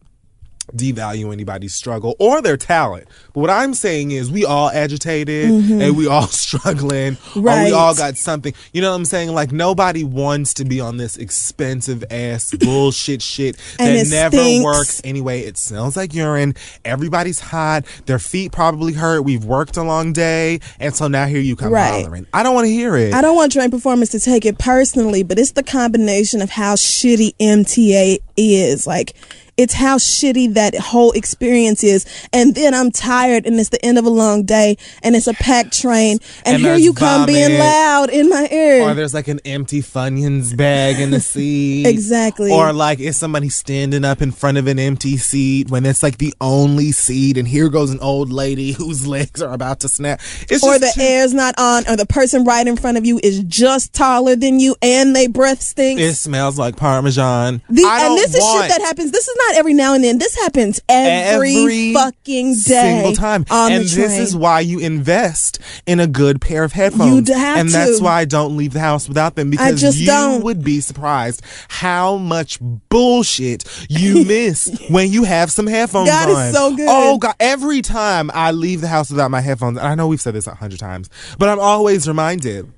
devalue 0.76 1.32
anybody's 1.34 1.74
struggle 1.74 2.16
or 2.20 2.42
their 2.42 2.58
talent. 2.58 3.08
But 3.34 3.40
what 3.42 3.50
I'm 3.50 3.74
saying 3.74 4.12
is 4.12 4.30
we 4.32 4.46
all 4.46 4.70
agitated 4.70 5.50
and 5.50 5.96
we 5.98 6.08
all 6.08 6.28
struggling 6.28 7.18
or 7.36 7.42
we 7.42 7.50
Mm-hmm. 7.52 7.76
All 7.76 7.96
got 7.96 8.18
something. 8.18 8.54
You 8.74 8.82
know 8.82 8.90
what 8.92 8.98
I'm 8.98 9.06
saying? 9.06 9.34
Like 9.34 9.52
nobody 9.52 10.04
wants 10.04 10.54
to 10.56 10.66
be 10.66 10.80
on 10.80 10.98
this 10.98 11.18
expensive 11.18 12.04
ass 12.12 12.54
bullshit 12.60 13.22
shit 13.22 13.58
that 13.78 14.08
never 14.10 14.36
stinks. 14.38 14.64
works 14.66 15.02
anyway. 15.04 15.42
It 15.42 15.58
smells 15.58 15.96
like 15.98 16.14
urine. 16.14 16.56
Everybody's 16.86 17.40
hot. 17.40 17.86
Their 18.06 18.20
feet 18.20 18.52
probably 18.52 18.94
hurt. 18.94 19.22
We've 19.22 19.46
worked 19.46 19.78
a 19.78 19.84
long 19.84 20.14
day. 20.14 20.60
And 20.80 20.96
so 20.96 21.08
now 21.08 21.26
here 21.28 21.40
you 21.40 21.56
come 21.56 21.72
Right. 21.72 22.04
hollering. 22.04 22.28
I 22.34 22.44
don't 22.44 22.54
want 22.56 22.66
to 22.66 22.72
hear 22.72 22.96
it. 22.98 23.14
I 23.14 23.22
don't 23.22 23.36
want 23.36 23.52
train 23.52 23.72
Performance 23.72 24.10
to 24.12 24.20
take 24.20 24.46
it 24.46 24.58
personally, 24.58 25.24
but 25.24 25.40
it's 25.40 25.52
the 25.52 25.64
combination 25.64 26.42
of 26.42 26.50
how 26.50 26.76
shitty 26.76 27.36
MTA 27.40 28.20
is. 28.38 28.86
Like, 28.88 29.14
it's 29.58 29.74
how 29.74 29.98
shitty 29.98 30.54
that 30.56 30.76
whole 30.76 31.12
experience 31.12 31.84
is. 31.84 32.06
And 32.34 32.56
then 32.56 32.74
I'm 32.74 32.92
tired 32.92 33.46
and 33.46 33.60
it's 33.60 33.70
the 33.70 33.84
end 33.86 33.98
of 33.98 34.06
a 34.06 34.10
long 34.10 34.44
day 34.44 34.78
and 35.04 35.16
it's 35.16 35.28
a 35.28 35.34
packed 35.34 35.80
train. 35.80 36.18
And, 36.46 36.56
And 36.56 36.64
here 36.64 36.76
you 36.76 36.94
come 36.94 37.26
being 37.26 37.60
loud 37.60 38.10
in 38.10 38.30
my 38.30 38.48
ear. 38.52 38.82
or 38.84 38.94
there's 38.94 39.14
like 39.14 39.28
an 39.28 39.40
empty 39.46 39.82
Funyuns 39.82 40.56
bag 40.56 41.00
in 41.00 41.12
the 41.12 41.20
seat. 41.32 41.86
Exactly. 41.88 42.52
Or 42.52 42.74
like 42.74 43.00
is 43.00 43.18
somebody 43.18 43.50
standing 43.50 44.04
up 44.06 44.22
in 44.22 44.32
front 44.32 44.58
of 44.58 44.68
an 44.68 44.80
empty 44.80 45.18
seat 45.18 45.70
when 45.70 45.86
it's 45.86 46.02
like 46.04 46.18
the 46.18 46.34
only 46.42 46.92
seat, 46.92 47.38
and 47.38 47.48
here 47.48 47.70
goes 47.70 47.92
an 47.92 48.00
old 48.00 48.32
lady 48.32 48.72
whose 48.72 49.06
legs 49.16 49.42
are 49.42 49.54
about 49.54 49.82
to 49.82 49.90
snap. 49.90 50.22
It's 50.50 50.64
or 50.64 50.80
the 50.80 50.92
too- 50.94 51.02
air's 51.02 51.34
not 51.34 51.56
on, 51.58 51.88
or 51.88 51.96
the 51.96 52.06
person 52.06 52.44
right 52.46 52.66
in 52.66 52.76
front 52.78 52.98
of 52.98 53.06
you 53.06 53.20
is 53.24 53.44
just 53.44 53.94
taller 53.94 54.36
than 54.36 54.60
you 54.60 54.76
and 54.82 55.16
they 55.16 55.28
breath 55.28 55.62
stinks. 55.62 56.02
It 56.02 56.16
smells 56.16 56.58
like 56.58 56.76
Parmesan. 56.78 57.62
The- 57.70 57.84
and 57.86 58.18
this 58.18 58.34
is 58.36 58.44
shit 58.44 58.70
that 58.70 58.82
happens. 58.82 59.12
This 59.12 59.28
is 59.28 59.36
not 59.48 59.51
every 59.56 59.74
now 59.74 59.94
and 59.94 60.04
then. 60.04 60.18
This 60.18 60.36
happens 60.36 60.82
every, 60.90 61.56
every 61.56 61.94
fucking 61.94 62.54
day, 62.54 62.60
single 63.02 63.14
time. 63.14 63.46
on 63.50 63.72
and 63.72 63.84
this 63.84 64.18
is 64.18 64.36
why 64.36 64.60
you 64.60 64.80
invest 64.80 65.60
in 65.86 66.00
a 66.00 66.08
good 66.08 66.42
pair 66.42 66.64
of 66.64 66.74
headphones. 66.74 67.30
You 67.30 67.36
have 67.36 67.58
and 67.60 67.70
that's 67.70 68.02
why 68.02 68.20
I 68.20 68.26
don't 68.26 68.58
leave 68.58 68.74
the 68.74 68.80
house 68.80 69.08
without 69.08 69.36
them 69.36 69.50
because 69.50 69.80
just 69.82 69.98
you 70.00 70.08
don't. 70.08 70.44
would 70.44 70.64
be 70.64 70.80
surprised 70.82 71.42
how 71.70 72.18
much 72.18 72.60
bullshit 72.90 73.64
you 73.90 74.26
miss 74.28 74.80
when 74.90 75.12
you 75.12 75.24
have 75.24 75.52
some 75.52 75.68
headphones 75.68 76.10
God 76.10 76.30
is 76.30 76.36
on. 76.36 76.54
so 76.54 76.76
good. 76.76 76.88
Oh 76.90 77.18
god, 77.18 77.36
every 77.40 77.82
time 77.82 78.32
I 78.34 78.52
leave 78.52 78.82
the 78.82 78.88
house 78.88 79.10
without 79.10 79.32
my 79.32 79.42
headphones, 79.42 79.78
and 79.78 79.88
I 79.88 79.96
know 79.96 80.08
we've 80.08 80.22
said 80.22 80.34
this 80.34 80.48
a 80.48 80.56
hundred 80.56 80.80
times, 80.80 81.10
but 81.38 81.50
I'm 81.50 81.60
always 81.60 82.08
reminded. 82.08 82.72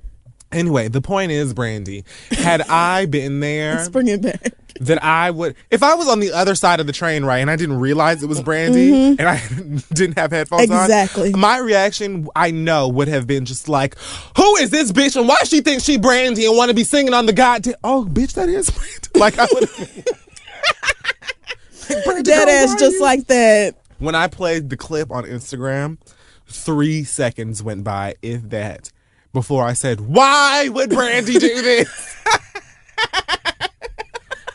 Anyway, 0.54 0.88
the 0.88 1.00
point 1.00 1.32
is, 1.32 1.52
Brandy, 1.54 2.04
had 2.30 2.62
I 2.62 3.06
been 3.06 3.40
there, 3.40 3.76
Let's 3.76 3.88
bring 3.88 4.08
it 4.08 4.22
back. 4.22 4.52
that 4.80 5.02
I 5.04 5.30
would, 5.30 5.54
if 5.70 5.82
I 5.82 5.94
was 5.94 6.08
on 6.08 6.20
the 6.20 6.32
other 6.32 6.54
side 6.54 6.80
of 6.80 6.86
the 6.86 6.92
train, 6.92 7.24
right, 7.24 7.38
and 7.38 7.50
I 7.50 7.56
didn't 7.56 7.78
realize 7.80 8.22
it 8.22 8.28
was 8.28 8.40
Brandy, 8.42 8.92
and 8.92 9.22
I 9.22 9.42
didn't 9.92 10.18
have 10.18 10.30
headphones 10.30 10.70
on, 10.70 10.76
Mm-hmm. 10.76 10.84
Exactly. 10.84 11.32
my 11.32 11.58
reaction, 11.58 12.28
I 12.36 12.50
know, 12.50 12.88
would 12.88 13.08
have 13.08 13.26
been 13.26 13.44
just 13.44 13.68
like, 13.68 13.96
"Who 14.36 14.56
is 14.56 14.70
this 14.70 14.92
bitch, 14.92 15.16
and 15.16 15.28
why 15.28 15.42
she 15.44 15.60
thinks 15.60 15.84
she 15.84 15.96
Brandy 15.98 16.46
and 16.46 16.56
want 16.56 16.68
to 16.70 16.74
be 16.74 16.84
singing 16.84 17.14
on 17.14 17.26
the 17.26 17.32
goddamn? 17.32 17.74
Oh, 17.84 18.06
bitch, 18.10 18.34
that 18.34 18.48
is 18.48 18.70
Brandy. 18.70 18.90
Like 19.16 19.38
I 19.38 19.46
would 19.52 19.68
like, 22.06 22.24
girl, 22.24 22.48
ass 22.48 22.74
just 22.74 23.00
like 23.00 23.26
that. 23.28 23.76
when 23.98 24.14
I 24.14 24.26
played 24.26 24.70
the 24.70 24.76
clip 24.76 25.10
on 25.12 25.24
Instagram, 25.24 25.98
three 26.48 27.04
seconds 27.04 27.62
went 27.62 27.84
by, 27.84 28.14
if 28.22 28.42
that, 28.50 28.90
before 29.34 29.64
I 29.64 29.74
said, 29.74 30.00
"Why 30.00 30.70
would 30.70 30.88
Brandy 30.88 31.34
do 31.34 31.60
this?" 31.62 32.16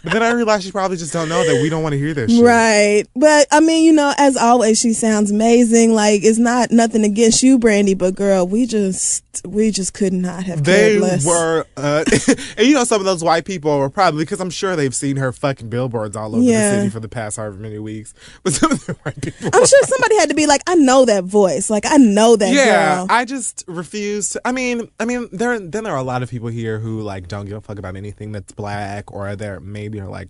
but 0.03 0.13
then 0.13 0.23
I 0.23 0.31
realized 0.31 0.63
she 0.63 0.71
probably 0.71 0.97
just 0.97 1.13
don't 1.13 1.29
know 1.29 1.43
that 1.45 1.61
we 1.61 1.69
don't 1.69 1.83
want 1.83 1.93
to 1.93 1.99
hear 1.99 2.13
this. 2.13 2.31
Shit. 2.31 2.43
Right. 2.43 3.05
But 3.15 3.47
I 3.51 3.59
mean, 3.59 3.83
you 3.85 3.93
know, 3.93 4.13
as 4.17 4.37
always, 4.37 4.79
she 4.79 4.93
sounds 4.93 5.31
amazing. 5.31 5.93
Like 5.93 6.23
it's 6.23 6.37
not 6.39 6.71
nothing 6.71 7.03
against 7.03 7.43
you, 7.43 7.59
Brandy, 7.59 7.93
but 7.93 8.15
girl, 8.15 8.47
we 8.47 8.65
just 8.65 9.23
we 9.45 9.71
just 9.71 9.93
could 9.93 10.11
not 10.13 10.43
have 10.43 10.63
They 10.63 10.91
cared 10.99 11.01
less. 11.01 11.25
were, 11.25 11.65
uh, 11.77 12.03
and 12.57 12.67
you 12.67 12.73
know, 12.73 12.83
some 12.83 12.99
of 12.99 13.05
those 13.05 13.23
white 13.23 13.45
people 13.45 13.77
were 13.79 13.89
probably 13.89 14.23
because 14.25 14.41
I'm 14.41 14.49
sure 14.49 14.75
they've 14.75 14.93
seen 14.95 15.15
her 15.17 15.31
fucking 15.31 15.69
billboards 15.69 16.15
all 16.15 16.35
over 16.35 16.43
Yeah. 16.43 16.71
the 16.71 16.77
city 16.77 16.89
for 16.89 16.99
the 16.99 17.07
past 17.07 17.37
however 17.37 17.57
many 17.57 17.79
weeks. 17.79 18.13
But 18.43 18.53
some 18.53 18.71
of 18.71 18.85
the 18.85 18.93
white 18.93 19.21
people, 19.21 19.49
I'm 19.53 19.65
sure 19.65 19.83
somebody 19.83 20.15
had 20.17 20.29
to 20.29 20.35
be 20.35 20.45
like, 20.47 20.61
I 20.67 20.75
know 20.75 21.05
that 21.05 21.23
voice. 21.25 21.69
Like 21.69 21.85
I 21.85 21.97
know 21.97 22.35
that 22.35 22.53
yeah, 22.53 22.97
girl. 22.97 23.07
I 23.09 23.25
just 23.25 23.63
refuse 23.67 24.29
to. 24.29 24.41
I 24.45 24.51
mean, 24.51 24.89
I 24.99 25.05
mean, 25.05 25.27
there 25.31 25.59
then 25.59 25.83
there 25.83 25.93
are 25.93 25.97
a 25.99 26.03
lot 26.03 26.23
of 26.23 26.29
people 26.29 26.47
here 26.49 26.79
who 26.79 27.01
like 27.01 27.27
don't 27.27 27.45
give 27.45 27.57
a 27.57 27.61
fuck 27.61 27.77
about 27.79 27.95
anything 27.95 28.31
that's 28.31 28.51
black, 28.53 29.11
or 29.13 29.35
they're 29.35 29.59
maybe 29.89 30.01
are 30.01 30.07
like, 30.09 30.29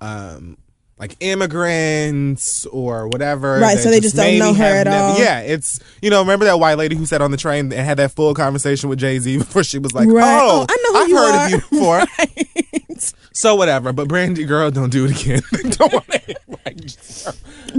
um, 0.00 0.56
like 0.98 1.16
immigrants 1.20 2.66
or 2.66 3.06
whatever. 3.08 3.58
Right, 3.60 3.78
so 3.78 3.88
they 3.90 4.00
just 4.00 4.16
don't 4.16 4.38
know 4.38 4.52
her 4.52 4.64
at 4.64 4.84
never- 4.84 4.96
all. 4.96 5.18
Yeah, 5.18 5.40
it's 5.40 5.78
you 6.02 6.10
know, 6.10 6.20
remember 6.20 6.44
that 6.46 6.58
white 6.58 6.76
lady 6.78 6.96
who 6.96 7.06
sat 7.06 7.22
on 7.22 7.30
the 7.30 7.36
train 7.36 7.72
and 7.72 7.86
had 7.86 7.98
that 7.98 8.10
full 8.12 8.34
conversation 8.34 8.88
with 8.88 8.98
Jay 8.98 9.18
Z 9.20 9.38
before 9.38 9.62
she 9.62 9.78
was 9.78 9.92
like, 9.94 10.08
Right. 10.08 10.38
"Oh, 10.40 10.66
Oh, 10.66 10.66
I 10.68 10.76
know 10.82 10.92
who 10.92 10.98
I've 10.98 11.10
heard 11.16 11.34
are." 11.34 11.44
of 11.46 11.50
you 11.52 11.58
before." 11.78 12.04
So 13.32 13.54
whatever, 13.54 13.92
but 13.92 14.08
Brandy 14.08 14.44
girl, 14.44 14.72
don't 14.72 14.90
do 14.90 15.04
it 15.04 15.20
again. 15.22 15.40
don't 15.76 15.92
want 15.92 16.08
to 16.08 16.34
like, 16.66 16.76
just- 16.80 17.28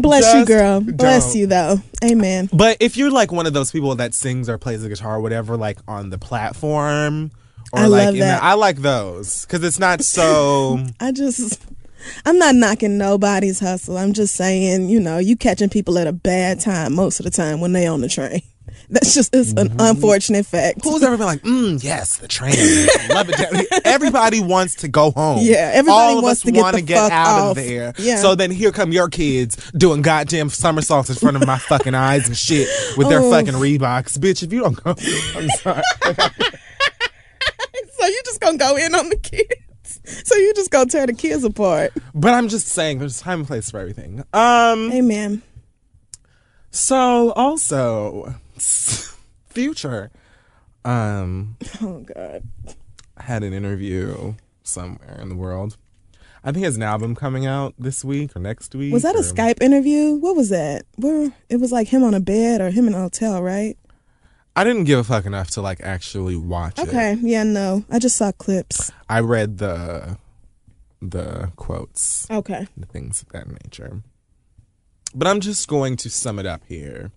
Bless 0.01 0.33
you, 0.33 0.45
girl. 0.45 0.79
Bless 0.79 1.33
don't. 1.33 1.35
you, 1.37 1.47
though. 1.47 1.81
Amen. 2.01 2.47
But 2.53 2.77
if 2.79 2.95
you're 2.95 3.11
like 3.11 3.29
one 3.33 3.45
of 3.45 3.51
those 3.51 3.69
people 3.69 3.93
that 3.95 4.13
sings 4.13 4.47
or 4.47 4.57
plays 4.57 4.83
the 4.83 4.87
guitar 4.87 5.15
or 5.17 5.19
whatever, 5.19 5.57
like 5.57 5.79
on 5.85 6.11
the 6.11 6.17
platform 6.17 7.31
or 7.71 7.79
I 7.81 7.85
like 7.85 8.15
that. 8.17 8.39
the, 8.39 8.43
I 8.43 8.53
like 8.53 8.77
those 8.77 9.45
because 9.45 9.63
it's 9.63 9.79
not 9.79 10.01
so. 10.03 10.79
I 10.99 11.11
just, 11.11 11.61
I'm 12.25 12.37
not 12.37 12.55
knocking 12.55 12.97
nobody's 12.97 13.59
hustle. 13.59 13.97
I'm 13.97 14.13
just 14.13 14.35
saying, 14.35 14.89
you 14.89 14.99
know, 14.99 15.17
you 15.17 15.35
catching 15.35 15.69
people 15.69 15.97
at 15.97 16.07
a 16.07 16.13
bad 16.13 16.59
time 16.59 16.95
most 16.95 17.19
of 17.19 17.23
the 17.25 17.31
time 17.31 17.59
when 17.61 17.73
they 17.73 17.85
on 17.87 18.01
the 18.01 18.09
train. 18.09 18.41
That's 18.91 19.13
just 19.13 19.35
it's 19.35 19.51
an 19.53 19.75
unfortunate 19.79 20.47
fact. 20.47 20.83
Who's 20.83 21.03
ever 21.03 21.15
been 21.15 21.27
like, 21.27 21.43
mm, 21.43 21.83
yes, 21.83 22.17
the 22.17 22.27
train, 22.27 22.55
love 23.09 23.27
it. 23.29 23.67
Everybody 23.85 24.41
wants 24.41 24.75
to 24.77 24.87
go 24.87 25.11
home. 25.11 25.39
Yeah, 25.41 25.69
everybody 25.75 25.91
All 26.13 26.17
of 26.17 26.23
wants 26.23 26.41
to 26.41 26.51
get 26.51 26.71
the 26.73 26.81
get 26.81 26.97
fuck 26.97 27.11
out 27.11 27.39
off. 27.39 27.49
of 27.51 27.55
there. 27.63 27.93
Yeah. 27.99 28.15
So 28.15 28.33
then 28.33 28.49
here 28.49 28.71
come 28.71 28.91
your 28.91 29.07
kids 29.07 29.57
doing 29.73 30.01
goddamn 30.01 30.49
somersaults 30.49 31.09
in 31.11 31.17
front 31.17 31.37
of 31.37 31.45
my 31.45 31.59
fucking 31.59 31.93
eyes 31.93 32.25
and 32.27 32.35
shit 32.35 32.67
with 32.97 33.09
their 33.09 33.19
Oh. 33.21 33.29
fucking 33.29 33.53
Reeboks, 33.53 34.17
bitch. 34.17 34.41
If 34.41 34.51
you 34.53 34.61
don't 34.61 34.83
go, 34.83 34.95
I'm 35.39 35.49
sorry. 35.49 35.83
So 38.01 38.07
you 38.07 38.21
just 38.25 38.39
gonna 38.41 38.57
go 38.57 38.75
in 38.77 38.95
on 38.95 39.09
the 39.09 39.17
kids. 39.17 39.99
So 40.27 40.35
you 40.35 40.53
just 40.53 40.71
gonna 40.71 40.89
tear 40.89 41.05
the 41.07 41.13
kids 41.13 41.43
apart. 41.43 41.91
but 42.15 42.33
I'm 42.33 42.47
just 42.47 42.67
saying, 42.67 42.99
there's 42.99 43.19
time 43.19 43.39
and 43.39 43.47
place 43.47 43.69
for 43.71 43.79
everything. 43.79 44.23
Um. 44.33 44.91
Amen. 44.91 45.41
So 46.71 47.31
also, 47.33 48.35
Future, 49.49 50.11
um, 50.85 51.57
Oh 51.81 51.99
God. 51.99 52.43
I 53.17 53.23
had 53.23 53.43
an 53.43 53.53
interview 53.53 54.35
somewhere 54.63 55.19
in 55.21 55.29
the 55.29 55.35
world. 55.35 55.75
I 56.43 56.51
think 56.53 56.63
has 56.63 56.77
an 56.77 56.83
album 56.83 57.15
coming 57.15 57.45
out 57.45 57.73
this 57.77 58.05
week 58.05 58.33
or 58.35 58.39
next 58.39 58.73
week. 58.73 58.93
Was 58.93 59.03
that 59.03 59.15
a 59.15 59.19
or- 59.19 59.21
Skype 59.23 59.61
interview? 59.61 60.13
What 60.13 60.35
was 60.37 60.49
that? 60.49 60.85
Where 60.95 61.33
it 61.49 61.57
was 61.57 61.71
like 61.73 61.89
him 61.89 62.03
on 62.03 62.13
a 62.13 62.21
bed 62.21 62.61
or 62.61 62.69
him 62.69 62.87
in 62.87 62.93
a 62.93 62.99
hotel, 62.99 63.41
right? 63.43 63.77
I 64.55 64.63
didn't 64.63 64.83
give 64.85 64.99
a 64.99 65.03
fuck 65.03 65.25
enough 65.25 65.51
to 65.51 65.61
like 65.61 65.79
actually 65.81 66.35
watch 66.35 66.79
it. 66.79 66.87
Okay. 66.89 67.17
Yeah. 67.21 67.43
No. 67.43 67.83
I 67.89 67.99
just 67.99 68.17
saw 68.17 68.31
clips. 68.31 68.91
I 69.07 69.19
read 69.21 69.57
the 69.59 70.17
the 71.01 71.51
quotes, 71.55 72.29
Okay. 72.29 72.67
the 72.75 72.85
things 72.85 73.21
of 73.21 73.29
that 73.29 73.47
nature. 73.47 74.01
But 75.15 75.27
I'm 75.29 75.39
just 75.39 75.67
going 75.69 75.95
to 75.97 76.09
sum 76.09 76.39
it 76.39 76.45
up 76.45 76.61
here 76.67 77.11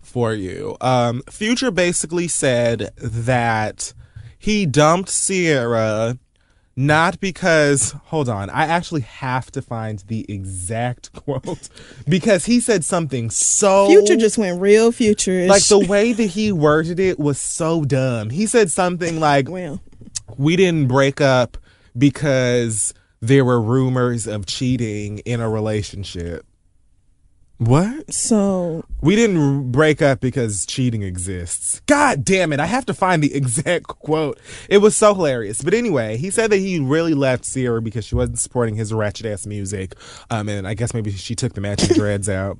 for 0.00 0.32
you. 0.32 0.76
Um, 0.80 1.22
Future 1.28 1.70
basically 1.70 2.28
said 2.28 2.90
that 2.96 3.92
he 4.38 4.64
dumped 4.64 5.10
Sierra 5.10 6.18
not 6.76 7.20
because 7.20 7.92
hold 8.06 8.28
on, 8.28 8.48
I 8.50 8.64
actually 8.64 9.02
have 9.02 9.50
to 9.52 9.62
find 9.62 9.98
the 10.06 10.24
exact 10.32 11.12
quote 11.24 11.68
because 12.08 12.46
he 12.46 12.60
said 12.60 12.84
something 12.84 13.30
so 13.30 13.88
Future 13.88 14.16
just 14.16 14.38
went 14.38 14.60
real 14.60 14.92
future. 14.92 15.46
like 15.46 15.64
the 15.66 15.78
way 15.78 16.12
that 16.12 16.26
he 16.26 16.52
worded 16.52 17.00
it 17.00 17.18
was 17.18 17.40
so 17.40 17.84
dumb. 17.84 18.30
He 18.30 18.46
said 18.46 18.70
something 18.70 19.20
like 19.20 19.48
well. 19.48 19.80
we 20.38 20.56
didn't 20.56 20.88
break 20.88 21.20
up 21.20 21.56
because 21.96 22.94
there 23.20 23.44
were 23.44 23.60
rumors 23.60 24.26
of 24.26 24.46
cheating 24.46 25.18
in 25.20 25.40
a 25.40 25.48
relationship. 25.50 26.46
What? 27.60 28.10
So 28.14 28.86
We 29.02 29.16
didn't 29.16 29.70
break 29.70 30.00
up 30.00 30.20
because 30.20 30.64
cheating 30.64 31.02
exists. 31.02 31.82
God 31.84 32.24
damn 32.24 32.54
it. 32.54 32.60
I 32.60 32.64
have 32.64 32.86
to 32.86 32.94
find 32.94 33.22
the 33.22 33.34
exact 33.36 33.86
quote. 33.86 34.38
It 34.70 34.78
was 34.78 34.96
so 34.96 35.14
hilarious. 35.14 35.60
But 35.60 35.74
anyway, 35.74 36.16
he 36.16 36.30
said 36.30 36.50
that 36.52 36.56
he 36.56 36.80
really 36.80 37.12
left 37.12 37.44
Sierra 37.44 37.82
because 37.82 38.06
she 38.06 38.14
wasn't 38.14 38.38
supporting 38.38 38.76
his 38.76 38.94
ratchet 38.94 39.26
ass 39.26 39.44
music. 39.44 39.94
Um, 40.30 40.48
and 40.48 40.66
I 40.66 40.72
guess 40.72 40.94
maybe 40.94 41.10
she 41.12 41.34
took 41.34 41.52
the 41.52 41.60
matching 41.60 41.88
dreads 41.94 42.30
out. 42.30 42.58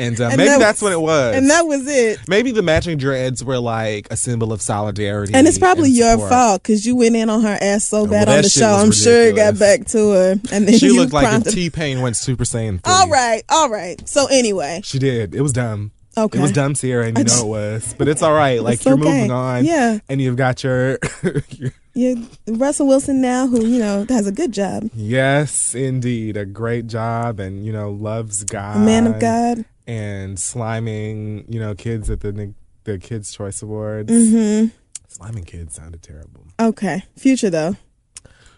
And, 0.00 0.18
uh, 0.20 0.28
And 0.28 0.36
maybe 0.38 0.48
that 0.48 0.58
that's 0.58 0.80
what 0.80 0.92
it 0.92 1.00
was. 1.00 1.36
and 1.36 1.50
that 1.50 1.66
was 1.66 1.86
it. 1.86 2.20
maybe 2.26 2.52
the 2.52 2.62
matching 2.62 2.96
dreads 2.96 3.44
were 3.44 3.58
like 3.58 4.08
a 4.10 4.16
symbol 4.16 4.52
of 4.52 4.62
solidarity. 4.62 5.34
And 5.34 5.46
it's 5.46 5.58
probably 5.58 5.90
your 5.90 6.16
fault 6.16 6.62
because 6.62 6.86
you 6.86 6.96
went 6.96 7.16
in 7.16 7.28
on 7.28 7.42
her 7.42 7.58
ass 7.60 7.84
so 7.86 8.06
bad 8.06 8.28
that 8.28 8.36
on 8.38 8.42
the 8.42 8.48
show. 8.48 8.70
I'm 8.76 8.92
sure 8.92 9.28
it 9.28 9.36
got 9.36 9.58
back 9.58 9.86
to 9.88 10.10
her, 10.10 10.30
and 10.52 10.66
then 10.66 10.78
She 10.78 10.90
looked 10.90 11.12
like 11.12 11.46
if 11.46 11.52
T 11.52 11.68
Pain 11.70 12.00
went 12.00 12.16
Super 12.16 12.44
Saiyan 12.44 12.82
3. 12.82 12.92
All 12.92 13.08
right, 13.08 13.42
all 13.48 13.68
right. 13.68 14.00
So 14.08 14.26
anyway, 14.26 14.80
She 14.84 14.98
did. 14.98 15.34
It 15.34 15.42
was 15.42 15.52
dumb. 15.52 15.90
Okay. 16.16 16.38
It 16.38 16.42
was 16.42 16.52
dumb, 16.52 16.74
Sierra, 16.74 17.06
and 17.06 17.16
you 17.16 17.24
know 17.24 17.40
it 17.42 17.46
was. 17.46 17.94
But 17.96 18.08
it's 18.08 18.20
all 18.22 18.32
right. 18.32 18.60
Like 18.70 18.84
you're 18.84 18.94
okay. 18.94 19.04
moving 19.04 19.30
on. 19.30 19.64
Yeah. 19.64 19.98
And 20.08 20.20
you've 20.20 20.36
got 20.36 20.64
your. 20.64 20.98
your- 21.22 21.72
yeah, 21.94 22.14
Russell 22.46 22.86
Wilson 22.88 23.20
now, 23.20 23.46
who 23.46 23.64
you 23.66 23.78
know 23.78 24.06
has 24.08 24.26
a 24.26 24.32
good 24.32 24.52
job, 24.52 24.90
yes, 24.94 25.74
indeed, 25.74 26.36
a 26.36 26.44
great 26.44 26.86
job, 26.86 27.40
and 27.40 27.64
you 27.66 27.72
know 27.72 27.90
loves 27.90 28.44
God, 28.44 28.76
a 28.76 28.80
man 28.80 29.06
of 29.06 29.18
God. 29.20 29.64
And 29.90 30.36
sliming 30.36 31.44
you 31.52 31.58
know 31.58 31.74
kids 31.74 32.08
at 32.10 32.20
the 32.20 32.54
the 32.84 32.98
Kids 32.98 33.32
Choice 33.32 33.60
Awards. 33.60 34.10
Mm-hmm. 34.12 34.68
Sliming 35.08 35.44
kids 35.44 35.74
sounded 35.74 36.02
terrible. 36.02 36.46
Okay, 36.60 37.02
future 37.16 37.50
though. 37.50 37.76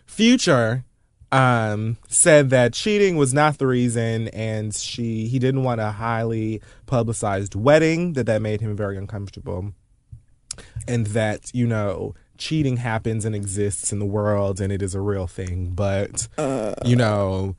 Future 0.06 0.84
um 1.32 1.96
said 2.08 2.50
that 2.50 2.74
cheating 2.74 3.16
was 3.16 3.32
not 3.32 3.56
the 3.56 3.66
reason 3.66 4.28
and 4.28 4.74
she 4.74 5.26
he 5.26 5.38
didn't 5.38 5.62
want 5.62 5.80
a 5.80 5.90
highly 5.90 6.60
publicized 6.84 7.54
wedding 7.54 8.12
that 8.12 8.26
that 8.26 8.42
made 8.42 8.60
him 8.60 8.76
very 8.76 8.98
uncomfortable 8.98 9.72
and 10.86 11.06
that 11.06 11.50
you 11.54 11.66
know 11.66 12.14
cheating 12.36 12.76
happens 12.76 13.24
and 13.24 13.34
exists 13.34 13.92
in 13.92 13.98
the 13.98 14.04
world 14.04 14.60
and 14.60 14.70
it 14.70 14.82
is 14.82 14.94
a 14.94 15.00
real 15.00 15.26
thing 15.26 15.70
but 15.74 16.28
you 16.84 16.96
know 16.96 17.56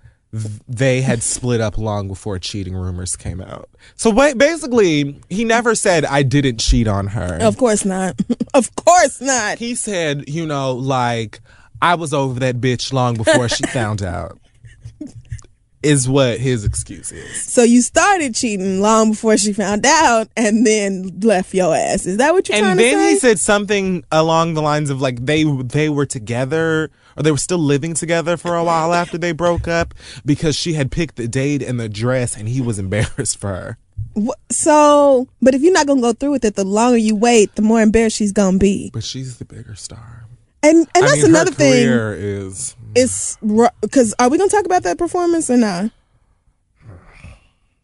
they 0.67 1.01
had 1.01 1.21
split 1.21 1.61
up 1.61 1.77
long 1.77 2.07
before 2.07 2.39
cheating 2.39 2.73
rumors 2.75 3.15
came 3.15 3.39
out 3.39 3.69
so 3.95 4.11
basically 4.33 5.21
he 5.29 5.43
never 5.43 5.75
said 5.75 6.05
i 6.05 6.23
didn't 6.23 6.59
cheat 6.59 6.87
on 6.87 7.05
her 7.07 7.37
Of 7.41 7.57
course 7.57 7.85
not. 7.85 8.19
of 8.55 8.73
course 8.75 9.21
not. 9.21 9.59
he 9.59 9.75
said, 9.75 10.27
you 10.27 10.45
know, 10.47 10.71
like 10.73 11.39
I 11.81 11.95
was 11.95 12.13
over 12.13 12.39
that 12.39 12.55
bitch 12.61 12.91
long 12.93 13.15
before 13.15 13.47
she 13.49 13.63
found 13.67 14.01
out. 14.01 14.39
Is 15.83 16.07
what 16.07 16.39
his 16.39 16.63
excuse 16.63 17.11
is. 17.11 17.43
So 17.43 17.61
you 17.63 17.81
started 17.81 18.33
cheating 18.33 18.79
long 18.79 19.11
before 19.11 19.35
she 19.35 19.51
found 19.51 19.85
out, 19.85 20.29
and 20.37 20.65
then 20.65 21.19
left 21.19 21.53
your 21.53 21.75
ass. 21.75 22.05
Is 22.05 22.15
that 22.19 22.33
what 22.33 22.47
you're 22.47 22.55
And 22.55 22.63
trying 22.63 22.77
then 22.77 22.93
to 22.97 23.03
say? 23.03 23.09
he 23.11 23.19
said 23.19 23.37
something 23.37 24.05
along 24.09 24.53
the 24.53 24.61
lines 24.61 24.89
of 24.89 25.01
like 25.01 25.25
they 25.25 25.43
they 25.43 25.89
were 25.89 26.05
together 26.05 26.89
or 27.17 27.23
they 27.23 27.31
were 27.31 27.37
still 27.37 27.57
living 27.57 27.93
together 27.93 28.37
for 28.37 28.55
a 28.55 28.63
while 28.63 28.93
after 28.93 29.17
they 29.17 29.31
broke 29.31 29.67
up 29.67 29.93
because 30.25 30.55
she 30.55 30.73
had 30.73 30.91
picked 30.91 31.15
the 31.15 31.27
date 31.27 31.61
and 31.61 31.79
the 31.79 31.89
dress 31.89 32.35
and 32.35 32.47
he 32.49 32.61
was 32.61 32.79
embarrassed 32.79 33.37
for 33.37 33.49
her. 33.49 33.77
So, 34.51 35.27
but 35.41 35.55
if 35.55 35.61
you're 35.61 35.73
not 35.73 35.87
gonna 35.87 36.01
go 36.01 36.13
through 36.13 36.31
with 36.31 36.45
it, 36.45 36.55
the 36.55 36.63
longer 36.63 36.97
you 36.97 37.15
wait, 37.15 37.55
the 37.55 37.61
more 37.61 37.81
embarrassed 37.81 38.17
she's 38.17 38.31
gonna 38.31 38.59
be. 38.59 38.91
But 38.93 39.03
she's 39.03 39.37
the 39.37 39.45
bigger 39.45 39.75
star. 39.75 40.25
And 40.61 40.87
and 40.95 41.03
that's 41.03 41.13
I 41.13 41.15
mean, 41.15 41.25
another 41.25 41.51
her 41.51 41.55
thing. 41.55 41.87
is 41.87 42.75
It's 42.95 43.37
because 43.81 44.13
are 44.19 44.29
we 44.29 44.37
gonna 44.37 44.49
talk 44.49 44.65
about 44.65 44.83
that 44.83 44.97
performance 44.97 45.49
or 45.49 45.57
not? 45.57 45.91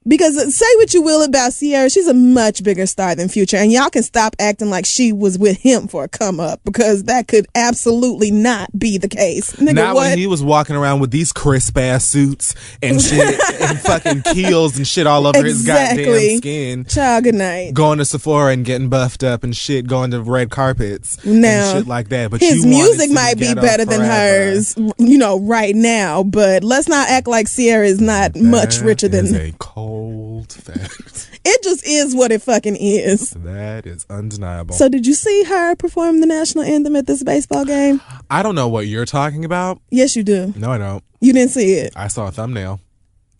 Because 0.09 0.55
say 0.55 0.65
what 0.77 0.93
you 0.93 1.01
will 1.03 1.21
about 1.23 1.53
Sierra, 1.53 1.89
she's 1.89 2.07
a 2.07 2.13
much 2.15 2.63
bigger 2.63 2.87
star 2.87 3.13
than 3.15 3.29
Future, 3.29 3.57
and 3.57 3.71
y'all 3.71 3.89
can 3.91 4.01
stop 4.03 4.35
acting 4.39 4.69
like 4.71 4.85
she 4.85 5.13
was 5.13 5.37
with 5.37 5.57
him 5.59 5.87
for 5.87 6.05
a 6.05 6.07
come 6.09 6.39
up 6.39 6.59
because 6.65 7.03
that 7.03 7.27
could 7.27 7.45
absolutely 7.55 8.31
not 8.31 8.69
be 8.77 8.97
the 8.97 9.07
case. 9.07 9.53
Nigga, 9.57 9.75
Not 9.75 9.95
what? 9.95 10.09
when 10.09 10.17
he 10.17 10.25
was 10.27 10.41
walking 10.43 10.75
around 10.75 10.99
with 10.99 11.11
these 11.11 11.31
crisp 11.31 11.77
ass 11.77 12.05
suits 12.05 12.55
and 12.81 12.99
shit 12.99 13.39
and 13.61 13.79
fucking 13.79 14.23
keels 14.33 14.77
and 14.77 14.87
shit 14.87 15.05
all 15.05 15.27
over 15.27 15.43
his 15.45 15.65
goddamn 15.65 16.37
skin. 16.37 16.85
Child, 16.85 17.23
good 17.25 17.35
night. 17.35 17.73
Going 17.75 17.99
to 17.99 18.05
Sephora 18.05 18.51
and 18.53 18.65
getting 18.65 18.89
buffed 18.89 19.23
up 19.23 19.43
and 19.43 19.55
shit, 19.55 19.85
going 19.87 20.09
to 20.11 20.21
red 20.21 20.49
carpets 20.49 21.23
Now, 21.23 21.69
and 21.71 21.79
shit 21.79 21.87
like 21.87 22.09
that. 22.09 22.31
But 22.31 22.41
His 22.41 22.65
music 22.65 23.11
might 23.11 23.37
be 23.37 23.53
better 23.53 23.85
than 23.85 23.99
forever. 23.99 24.11
hers, 24.11 24.75
you 24.97 25.19
know, 25.19 25.39
right 25.39 25.75
now. 25.75 26.23
But 26.23 26.63
let's 26.63 26.87
not 26.87 27.09
act 27.09 27.27
like 27.27 27.47
Sierra 27.47 27.85
is 27.85 28.01
not 28.01 28.35
much 28.35 28.77
That 28.77 28.85
richer 28.85 29.07
than. 29.07 29.27
a 29.35 29.51
cold 29.99 30.51
fact. 30.53 31.29
It 31.45 31.63
just 31.63 31.85
is 31.87 32.13
what 32.15 32.31
it 32.31 32.41
fucking 32.41 32.75
is. 32.75 33.31
that 33.31 33.87
is 33.87 34.05
undeniable. 34.09 34.75
So, 34.75 34.87
did 34.89 35.07
you 35.07 35.13
see 35.13 35.43
her 35.45 35.75
perform 35.75 36.19
the 36.19 36.25
national 36.27 36.63
anthem 36.65 36.95
at 36.95 37.07
this 37.07 37.23
baseball 37.23 37.65
game? 37.65 38.01
I 38.29 38.43
don't 38.43 38.55
know 38.55 38.67
what 38.67 38.87
you're 38.87 39.05
talking 39.05 39.45
about. 39.45 39.81
Yes, 39.89 40.15
you 40.15 40.23
do. 40.23 40.53
No, 40.55 40.71
I 40.71 40.77
don't. 40.77 41.03
You 41.21 41.33
didn't 41.33 41.51
see 41.51 41.73
it, 41.75 41.93
I 41.95 42.07
saw 42.07 42.27
a 42.27 42.31
thumbnail. 42.31 42.81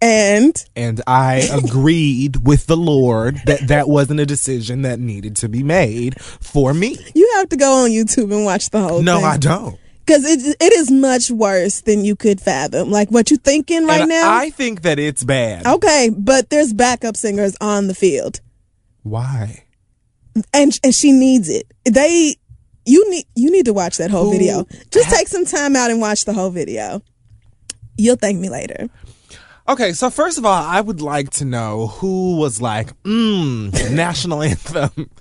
and 0.02 0.56
And 0.76 1.02
I 1.06 1.36
agreed 1.64 2.48
with 2.48 2.66
the 2.68 2.78
Lord 2.78 3.40
that 3.46 3.68
that 3.68 3.88
wasn't 3.90 4.22
a 4.22 4.26
decision 4.26 4.82
that 4.84 5.00
needed 5.00 5.36
to 5.38 5.50
be 5.50 5.62
made 5.62 6.20
for 6.22 6.74
me. 6.74 6.98
you 7.14 7.30
have 7.36 7.50
to 7.50 7.58
go 7.58 7.84
on 7.84 7.92
YouTube 7.92 8.32
and 8.34 8.44
watch 8.46 8.70
the 8.70 8.80
whole 8.80 8.98
thing. 8.98 9.06
No, 9.06 9.18
thing. 9.18 9.26
I 9.26 9.38
don't. 9.38 9.78
Because 10.10 10.26
it 10.26 10.58
it 10.60 10.74
is 10.74 10.90
much 10.90 11.30
worse 11.30 11.82
than 11.82 12.04
you 12.04 12.16
could 12.16 12.42
fathom. 12.42 12.90
Like 12.90 13.10
what 13.12 13.30
you're 13.30 13.38
thinking 13.38 13.86
right 13.86 14.02
And 14.02 14.10
now. 14.10 14.36
I 14.36 14.50
think 14.50 14.82
that 14.82 14.98
it's 14.98 15.24
bad. 15.24 15.68
okay, 15.68 16.10
but 16.18 16.50
there's 16.50 16.74
backup 16.74 17.16
singers 17.16 17.56
on 17.62 17.86
the 17.86 17.94
field, 17.94 18.42
Why? 19.04 19.66
and 20.52 20.80
and 20.84 20.96
she 20.96 21.12
needs 21.12 21.48
it. 21.48 21.72
They 21.86 22.36
you 22.88 23.08
need 23.12 23.26
you 23.36 23.52
need 23.52 23.66
to 23.66 23.74
watch 23.74 23.98
that 23.98 24.10
whole 24.10 24.26
Who 24.26 24.32
video. 24.32 24.66
Just 24.90 25.12
take 25.16 25.28
some 25.28 25.46
time 25.46 25.76
out 25.76 25.92
and 25.92 26.02
watch 26.02 26.26
the 26.26 26.34
whole 26.34 26.50
video. 26.50 27.04
You'll 27.96 28.16
thank 28.16 28.40
me 28.40 28.50
later. 28.50 28.90
Okay, 29.68 29.92
so 29.94 30.10
first 30.10 30.40
of 30.40 30.46
all, 30.46 30.64
I 30.64 30.82
would 30.82 31.02
like 31.02 31.30
to 31.34 31.46
know 31.46 31.86
who 31.88 32.38
was 32.38 32.60
like, 32.60 33.00
mmm, 33.04 33.92
national 33.94 34.42
anthem 34.52 35.12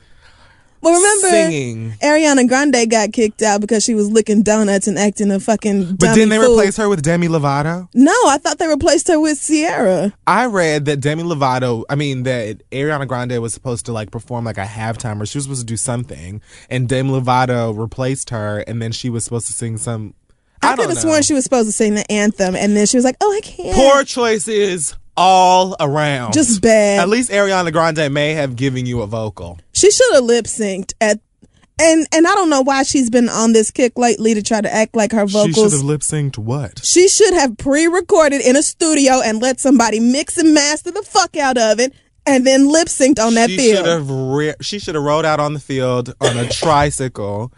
Well, 0.81 0.95
remember 0.95 1.29
singing. 1.29 1.91
Ariana 2.03 2.49
Grande 2.49 2.89
got 2.89 3.13
kicked 3.13 3.43
out 3.43 3.61
because 3.61 3.83
she 3.83 3.95
was 3.95 4.11
licking 4.11 4.43
donuts 4.43 4.87
and 4.87 4.99
acting 4.99 5.31
a 5.31 5.41
fucking. 5.41 5.97
But 5.97 6.15
didn't 6.15 6.29
they 6.29 6.39
fool. 6.39 6.53
replace 6.55 6.77
her 6.77 6.89
with 6.89 7.03
Demi 7.03 7.29
Lovato? 7.29 7.89
No, 7.95 8.13
I 8.27 8.39
thought 8.39 8.59
they 8.59 8.69
replaced 8.69 9.09
her 9.09 9.19
with 9.19 9.39
Sierra. 9.39 10.13
I 10.27 10.47
read 10.47 10.85
that 10.85 10.99
Demi 11.01 11.25
Lovato, 11.25 11.85
I 11.91 11.97
mean, 11.97 12.23
that 12.25 12.63
Ariana 12.71 13.09
Grande 13.09 13.41
was 13.41 13.53
supposed 13.53 13.87
to 13.87 13.93
like 13.93 14.11
perform 14.11 14.45
like 14.45 14.59
a 14.59 14.65
halftime 14.65 15.21
or 15.21 15.27
she 15.27 15.39
was 15.39 15.45
supposed 15.45 15.61
to 15.63 15.67
do 15.67 15.77
something, 15.77 16.41
and 16.71 16.89
Demi 16.89 17.11
Lovato 17.11 17.77
replaced 17.77 18.31
her, 18.31 18.61
and 18.61 18.81
then 18.81 18.93
she 18.93 19.11
was 19.11 19.25
supposed 19.25 19.47
to 19.49 19.53
sing 19.53 19.77
some. 19.77 20.15
I, 20.63 20.73
I, 20.73 20.77
could 20.77 20.89
have 20.89 20.99
sworn 20.99 21.23
she 21.23 21.35
was 21.35 21.45
supposed 21.45 21.69
to 21.69 21.73
sing 21.73 21.95
the 21.95 22.11
anthem, 22.11 22.57
and 22.57 22.77
then 22.77 22.87
she 22.87 22.97
was 22.97 23.05
like, 23.05 23.17
"Oh, 23.21 23.33
I 23.33 23.41
can't." 23.41 23.77
Poor 23.77 24.05
choices 24.05 24.97
all 25.19 25.77
around. 25.81 26.33
Just 26.33 26.63
bad. 26.63 27.01
At 27.01 27.09
least 27.09 27.31
Ariana 27.31 27.73
Grande 27.73 28.13
may 28.13 28.35
have 28.35 28.57
given 28.57 28.87
you 28.87 29.03
a 29.03 29.07
vocal. 29.07 29.59
She 29.73 29.91
should 29.91 30.15
have 30.15 30.25
lip 30.25 30.47
synced 30.47 30.95
at. 31.01 31.21
And 31.81 32.09
and 32.13 32.27
I 32.27 32.35
don't 32.35 32.51
know 32.51 32.63
why 32.63 32.83
she's 32.83 33.09
been 33.09 33.29
on 33.29 33.53
this 33.53 33.71
kick 33.71 33.97
lately 33.97 34.35
to 34.35 34.43
try 34.43 34.61
to 34.61 34.73
act 34.75 34.97
like 34.97 35.13
her 35.13 35.27
vocals. 35.27 35.55
She 35.55 35.63
should 35.63 35.73
have 35.73 35.83
lip 35.83 36.01
synced 36.01 36.37
what? 36.37 36.85
She 36.85 37.07
should 37.09 37.35
have 37.35 37.57
pre-recorded 37.57 38.41
in 38.41 38.57
a 38.57 38.63
studio 38.65 39.21
and 39.25 39.41
let 39.41 39.61
somebody 39.61 40.01
mix 40.01 40.37
and 40.39 40.55
master 40.55 40.91
the 40.91 41.03
fuck 41.03 41.37
out 41.37 41.57
of 41.57 41.79
it, 41.79 41.93
and 42.27 42.45
then 42.45 42.67
lip 42.69 42.89
synced 42.89 43.25
on 43.25 43.35
that 43.35 43.49
she 43.51 43.57
field. 43.59 43.77
should 43.77 43.87
have 43.87 44.11
re- 44.11 44.55
she 44.61 44.81
should 44.81 44.97
have 44.97 45.05
rode 45.05 45.25
out 45.25 45.39
on 45.39 45.55
the 45.55 45.61
field 45.61 46.13
on 46.21 46.37
a 46.37 46.49
tricycle 46.49 47.53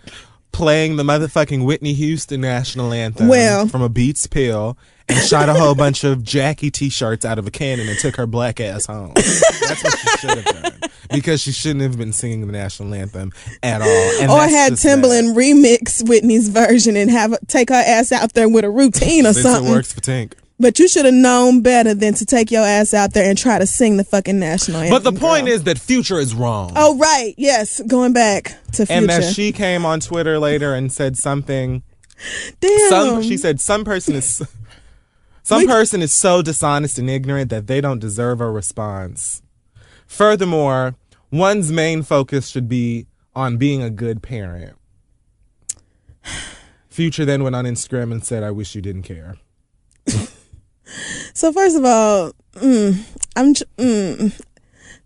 playing 0.53 0.97
the 0.97 1.03
motherfucking 1.03 1.65
Whitney 1.65 1.93
Houston 1.95 2.41
national 2.41 2.93
anthem 2.93 3.29
Well- 3.29 3.69
from 3.69 3.83
a 3.83 3.89
Beats 3.89 4.27
pill 4.27 4.77
and 5.09 5.19
shot 5.25 5.49
a 5.49 5.55
whole 5.55 5.75
bunch 5.75 6.05
of 6.05 6.23
Jackie 6.23 6.71
t-shirts 6.71 7.25
out 7.25 7.39
of 7.39 7.47
a 7.47 7.51
cannon 7.51 7.89
and 7.89 7.99
took 7.99 8.17
her 8.17 8.27
black 8.27 8.61
ass 8.61 8.87
home. 8.87 9.13
That's 9.15 9.83
what 9.85 9.99
she 9.99 10.09
should 10.19 10.31
have 10.39 10.63
done 10.63 10.81
because 11.11 11.41
she 11.41 11.51
shouldn't 11.53 11.81
have 11.83 11.99
been 11.99 12.13
singing 12.13 12.47
the 12.47 12.53
national 12.53 12.95
anthem 12.95 13.33
at 13.63 13.81
all. 13.83 13.89
And 14.23 14.31
or 14.31 14.41
had. 14.47 14.75
Timbaland 14.75 15.35
remix 15.35 16.07
Whitney's 16.09 16.49
version 16.49 16.97
and 16.97 17.11
have 17.11 17.35
take 17.49 17.69
her 17.71 17.75
ass 17.75 18.13
out 18.13 18.35
there 18.35 18.49
with 18.49 18.65
a 18.65 18.71
routine 18.71 19.27
or 19.27 19.33
Since 19.33 19.47
it 19.47 19.51
something. 19.51 19.73
works 19.73 19.93
for 19.93 20.01
Tink. 20.01 20.35
But 20.61 20.79
you 20.79 20.89
should 20.89 21.07
have 21.07 21.15
known 21.15 21.63
better 21.63 21.95
than 21.95 22.13
to 22.15 22.27
take 22.27 22.51
your 22.51 22.65
ass 22.65 22.93
out 22.93 23.15
there 23.15 23.29
and 23.29 23.39
try 23.39 23.59
to 23.59 23.67
sing 23.67 23.97
the 23.97 24.05
fucking 24.05 24.39
national 24.39 24.83
anthem. 24.83 25.03
But 25.03 25.11
the 25.11 25.19
point 25.19 25.47
girl. 25.47 25.55
is 25.55 25.65
that 25.65 25.79
Future 25.79 26.19
is 26.19 26.35
wrong. 26.35 26.73
oh 26.77 26.99
right, 26.99 27.35
yes, 27.39 27.81
going 27.87 28.13
back 28.13 28.57
to 28.73 28.85
future. 28.85 28.93
and 28.93 29.09
that 29.09 29.25
she 29.25 29.53
came 29.53 29.87
on 29.87 30.01
Twitter 30.01 30.39
later 30.39 30.75
and 30.75 30.93
said 30.93 31.17
something 31.17 31.83
Damn, 32.61 32.91
some 32.91 33.23
she 33.23 33.37
said 33.37 33.61
some 33.61 33.85
person 33.85 34.15
is 34.15 34.43
some 35.43 35.67
person 35.67 36.03
is 36.03 36.13
so 36.13 36.43
dishonest 36.43 36.99
and 36.99 37.09
ignorant 37.09 37.51
that 37.51 37.67
they 37.67 37.81
don't 37.81 37.99
deserve 37.99 38.41
a 38.41 38.51
response. 38.51 39.43
Furthermore, 40.07 40.97
one's 41.31 41.73
main 41.73 42.03
focus 42.03 42.49
should 42.49 42.69
be 42.69 43.07
on 43.35 43.57
being 43.57 43.83
a 43.83 43.91
good 43.91 44.23
parent. 44.23 44.77
Future 46.89 47.25
then 47.25 47.43
went 47.43 47.57
on 47.57 47.65
Instagram 47.65 48.13
and 48.13 48.25
said, 48.25 48.43
"I 48.43 48.51
wish 48.51 48.75
you 48.75 48.83
didn't 48.83 49.05
care." 49.05 49.37
So 51.35 51.53
first 51.53 51.77
of 51.77 51.85
all, 51.85 52.33
mm, 52.55 52.97
I'm. 53.37 53.55
Mm, 53.55 54.41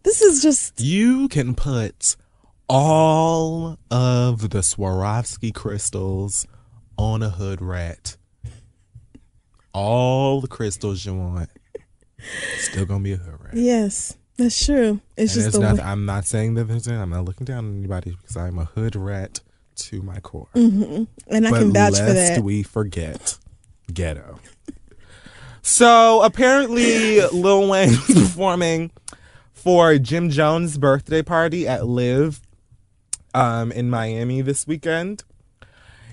this 0.03 0.20
is 0.23 0.42
just 0.42 0.81
You 0.81 1.29
can 1.29 1.55
put 1.55 2.16
all 2.68 3.79
of 3.90 4.51
the 4.51 4.59
Swarovski 4.61 5.53
crystals 5.55 6.47
on 6.97 7.23
a 7.23 7.31
hood 7.31 7.61
rat. 7.61 8.16
All 9.73 10.40
the 10.40 10.49
crystals 10.49 11.05
you 11.05 11.14
want. 11.14 11.51
Still 12.59 12.87
gonna 12.87 13.03
be 13.03 13.12
a 13.12 13.16
hood 13.16 13.38
rat. 13.40 13.55
yes, 13.55 14.16
that's 14.37 14.64
true. 14.64 15.01
It's 15.16 15.35
And 15.35 15.44
just 15.44 15.61
nothing, 15.61 15.85
I'm 15.85 16.07
not 16.07 16.25
saying 16.27 16.55
that 16.55 16.64
there's 16.64 16.87
I'm 16.87 17.11
not 17.11 17.25
looking 17.25 17.44
down 17.44 17.64
on 17.66 17.79
anybody 17.79 18.12
because 18.12 18.37
I'm 18.37 18.59
a 18.59 18.64
hood 18.64 18.97
rat 18.97 19.40
to 19.77 20.01
my 20.03 20.20
core. 20.20 20.49
and 20.55 21.07
I 21.29 21.51
but 21.51 21.59
can 21.59 21.73
vouch 21.73 21.92
lest 21.94 22.05
for 22.07 22.12
that. 22.12 22.40
we 22.42 22.62
forget 22.62 23.37
ghetto. 23.92 24.38
So 25.66 26.20
apparently 26.22 27.20
Lil 27.29 27.68
Wayne 27.70 27.88
was 28.09 28.14
performing 28.14 28.90
for 29.55 29.96
Jim 29.96 30.29
Jones' 30.29 30.77
birthday 30.77 31.22
party 31.22 31.66
at 31.66 31.87
LIV 31.87 32.42
um, 33.33 33.72
in 33.72 33.88
Miami 33.88 34.42
this 34.42 34.66
weekend. 34.66 35.24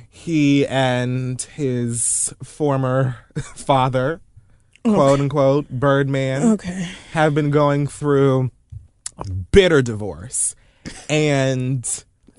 He 0.10 0.66
and 0.68 1.42
his 1.42 2.34
former 2.42 3.18
father, 3.42 4.22
quote 4.86 5.20
unquote, 5.20 5.70
Birdman, 5.70 6.44
Okay. 6.54 6.88
have 7.12 7.36
been 7.36 7.52
going 7.52 7.88
through 7.88 8.52
a 9.18 9.30
bitter 9.30 9.82
divorce. 9.82 10.56
And 11.10 11.86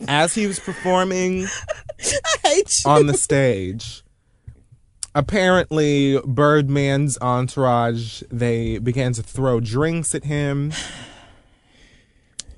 as 0.09 0.35
he 0.35 0.46
was 0.46 0.59
performing 0.59 1.44
I 2.01 2.48
hate 2.48 2.83
you. 2.85 2.90
on 2.90 3.07
the 3.07 3.14
stage. 3.14 4.03
Apparently, 5.14 6.18
Birdman's 6.25 7.18
entourage 7.20 8.22
they 8.31 8.79
began 8.79 9.12
to 9.12 9.22
throw 9.22 9.61
drinks 9.61 10.14
at 10.14 10.25
him, 10.25 10.72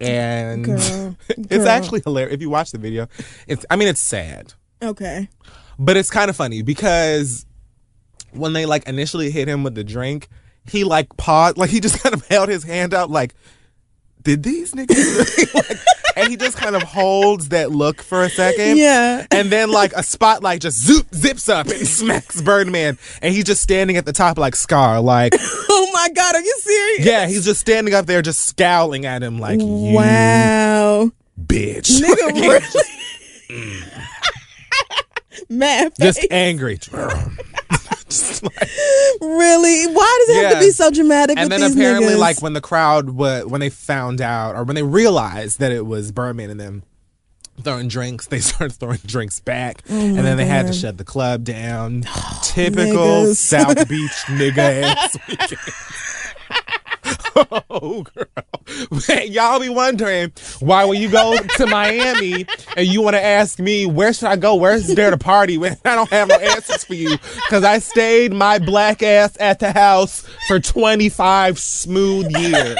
and 0.01 0.64
Girl, 0.64 1.17
it's 1.29 1.67
actually 1.67 2.01
hilarious. 2.05 2.35
If 2.35 2.40
you 2.40 2.51
watch 2.51 2.71
the 2.71 2.79
video, 2.79 3.09
it's 3.47 3.64
I 3.71 3.77
mean 3.77 3.88
it's 3.88 4.01
sad, 4.01 4.53
Okay. 4.83 5.29
but 5.79 5.97
it's 5.97 6.11
kind 6.11 6.31
of 6.31 6.37
funny 6.37 6.62
because 6.62 7.47
when 8.33 8.53
they 8.53 8.67
like 8.67 8.87
initially 8.88 9.31
hit 9.31 9.49
him 9.49 9.62
with 9.62 9.75
the 9.75 9.85
drink, 9.85 10.29
he 10.69 10.85
like 10.85 11.17
paused, 11.17 11.57
like 11.57 11.71
he 11.71 11.81
just 11.81 12.01
kind 12.03 12.14
of 12.14 12.27
held 12.29 12.49
his 12.49 12.64
hand 12.64 12.95
out, 12.95 13.11
like, 13.11 13.35
did 14.25 14.43
these 14.43 14.73
niggas? 14.73 15.55
like, 15.55 15.79
and 16.17 16.29
he 16.29 16.37
just 16.37 16.57
kind 16.57 16.75
of 16.77 16.83
holds 16.83 17.49
that 17.51 17.71
look 17.71 18.03
for 18.03 18.23
a 18.23 18.29
second, 18.31 18.77
Yeah. 18.79 19.27
and 19.31 19.51
then 19.51 19.71
like 19.71 19.93
a 19.95 20.03
spotlight 20.03 20.61
just 20.61 20.85
zoop 20.85 21.07
zips 21.15 21.49
up 21.49 21.67
and 21.69 21.87
smacks 21.87 22.41
Birdman, 22.41 22.99
and 23.23 23.35
he's 23.35 23.45
just 23.45 23.63
standing 23.63 23.97
at 23.97 24.05
the 24.07 24.13
top 24.13 24.39
like 24.39 24.57
Scar, 24.57 25.01
like 25.01 25.35
Oh 25.41 25.91
my 25.93 26.09
God, 26.15 26.35
are 26.35 26.41
you 26.41 26.57
serious? 26.61 27.07
yeah, 27.07 27.27
he's 27.27 27.45
just 27.45 27.61
standing 27.61 27.95
up 27.95 28.07
there 28.07 28.23
just 28.23 28.41
scowling 28.47 29.07
at 29.07 29.23
him 29.23 29.39
like 29.39 29.61
you 29.61 29.67
Wow. 29.95 31.11
bitch, 31.41 32.01
Nigga, 32.01 32.33
really? 32.33 32.61
Mm. 33.51 33.91
Mad 35.51 35.93
just 36.01 36.25
angry. 36.31 36.79
Like- 38.43 38.69
Really? 39.21 39.87
Why 39.87 40.25
does 40.27 40.37
it 40.37 40.43
have 40.45 40.53
to 40.55 40.61
be 40.61 40.71
so 40.71 40.90
dramatic 40.90 41.38
and 41.38 41.49
with 41.51 41.59
then 41.59 41.69
these 41.69 41.77
apparently 41.77 42.14
niggas? 42.14 42.19
like 42.19 42.43
when 42.43 42.53
the 42.53 42.61
crowd 42.61 43.11
when 43.11 43.61
they 43.61 43.71
found 43.71 44.21
out 44.21 44.57
or 44.57 44.64
when 44.64 44.75
they 44.75 44.83
realized 44.83 45.61
that 45.61 45.73
it 45.73 45.87
was 45.87 46.12
Birdman 46.12 46.51
and 46.51 46.61
them 46.61 46.83
throwing 47.62 47.88
drinks, 47.88 48.27
they 48.27 48.40
started 48.40 48.75
throwing 48.75 48.99
drinks 49.07 49.40
back, 49.40 49.83
Oh 49.88 49.95
and 49.95 50.19
then 50.19 50.37
they 50.37 50.45
had 50.47 50.67
to 50.67 50.73
shut 50.73 50.99
the 50.99 51.05
club 51.05 51.45
down. 51.45 52.05
Typical. 52.43 53.35
South 53.35 53.88
Beach 53.88 54.11
nigga 54.27 54.59
ass 54.83 55.17
weekend. 55.29 55.61
oh 57.70 58.05
girl, 58.14 59.20
y'all 59.24 59.61
be 59.61 59.68
wondering 59.68 60.33
why 60.61 60.85
when 60.85 61.00
you 61.00 61.11
go 61.11 61.37
to 61.37 61.66
Miami 61.66 62.46
and 62.77 62.87
you 62.87 63.03
want 63.03 63.14
to 63.14 63.22
ask 63.22 63.59
me 63.59 63.87
where 63.87 64.12
should 64.12 64.29
I 64.29 64.37
go, 64.37 64.55
where's 64.55 64.87
there 64.87 65.11
to 65.11 65.18
party? 65.18 65.59
When 65.59 65.77
I 65.85 65.94
don't 65.94 66.11
have 66.11 66.29
no 66.29 66.37
answers 66.37 66.85
for 66.85 66.94
you 66.94 67.11
because 67.18 67.64
I 67.64 67.79
stayed 67.79 68.33
my 68.33 68.59
black 68.59 69.03
ass 69.03 69.37
at 69.40 69.61
the 69.61 69.72
house 69.72 70.27
for 70.46 70.61
25 70.61 71.59
smooth 71.59 72.31
years. 72.37 72.79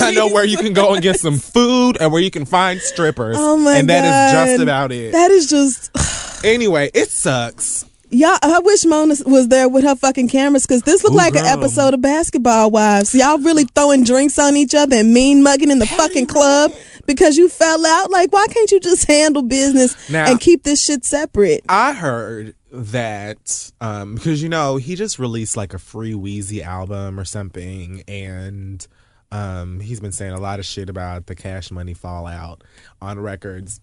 I 0.00 0.12
know 0.12 0.28
where 0.28 0.44
you 0.44 0.56
can 0.56 0.72
go 0.72 0.94
and 0.94 1.02
get 1.02 1.18
some 1.18 1.38
food 1.38 1.96
and 2.00 2.12
where 2.12 2.22
you 2.22 2.30
can 2.30 2.44
find 2.44 2.80
strippers. 2.80 3.36
oh 3.38 3.56
my 3.56 3.78
and 3.78 3.88
God. 3.88 3.94
that 3.94 4.04
is 4.04 4.32
just 4.32 4.62
about 4.62 4.92
it. 4.92 5.12
That 5.12 5.30
is 5.30 5.50
just. 5.50 6.44
anyway, 6.44 6.90
it 6.94 7.08
sucks. 7.10 7.84
Y'all, 8.14 8.38
I 8.42 8.58
wish 8.58 8.84
Mona 8.84 9.14
was 9.24 9.48
there 9.48 9.70
with 9.70 9.84
her 9.84 9.96
fucking 9.96 10.28
cameras 10.28 10.66
because 10.66 10.82
this 10.82 11.02
looked 11.02 11.14
Ooh, 11.14 11.16
like 11.16 11.34
an 11.34 11.46
episode 11.46 11.94
of 11.94 12.02
Basketball 12.02 12.70
Wives. 12.70 13.14
Y'all 13.14 13.38
really 13.38 13.64
throwing 13.64 14.04
drinks 14.04 14.38
on 14.38 14.54
each 14.54 14.74
other 14.74 14.96
and 14.96 15.14
mean 15.14 15.42
mugging 15.42 15.70
in 15.70 15.78
the 15.78 15.86
fucking 15.86 16.26
club 16.26 16.72
because 17.06 17.38
you 17.38 17.48
fell 17.48 17.86
out. 17.86 18.10
Like, 18.10 18.30
why 18.30 18.46
can't 18.48 18.70
you 18.70 18.80
just 18.80 19.06
handle 19.06 19.42
business 19.42 20.10
Now- 20.10 20.30
and 20.30 20.38
keep 20.38 20.62
this 20.62 20.84
shit 20.84 21.06
separate? 21.06 21.64
I 21.70 21.94
heard 21.94 22.54
that 22.70 23.72
um, 23.80 24.16
because 24.16 24.42
you 24.42 24.50
know 24.50 24.76
he 24.76 24.94
just 24.94 25.18
released 25.18 25.56
like 25.56 25.72
a 25.72 25.78
free 25.78 26.12
Weezy 26.12 26.62
album 26.62 27.18
or 27.18 27.24
something, 27.24 28.02
and 28.06 28.86
um, 29.30 29.80
he's 29.80 30.00
been 30.00 30.12
saying 30.12 30.32
a 30.32 30.40
lot 30.40 30.58
of 30.58 30.66
shit 30.66 30.90
about 30.90 31.28
the 31.28 31.34
Cash 31.34 31.70
Money 31.70 31.94
fallout 31.94 32.62
on 33.00 33.18
records. 33.18 33.80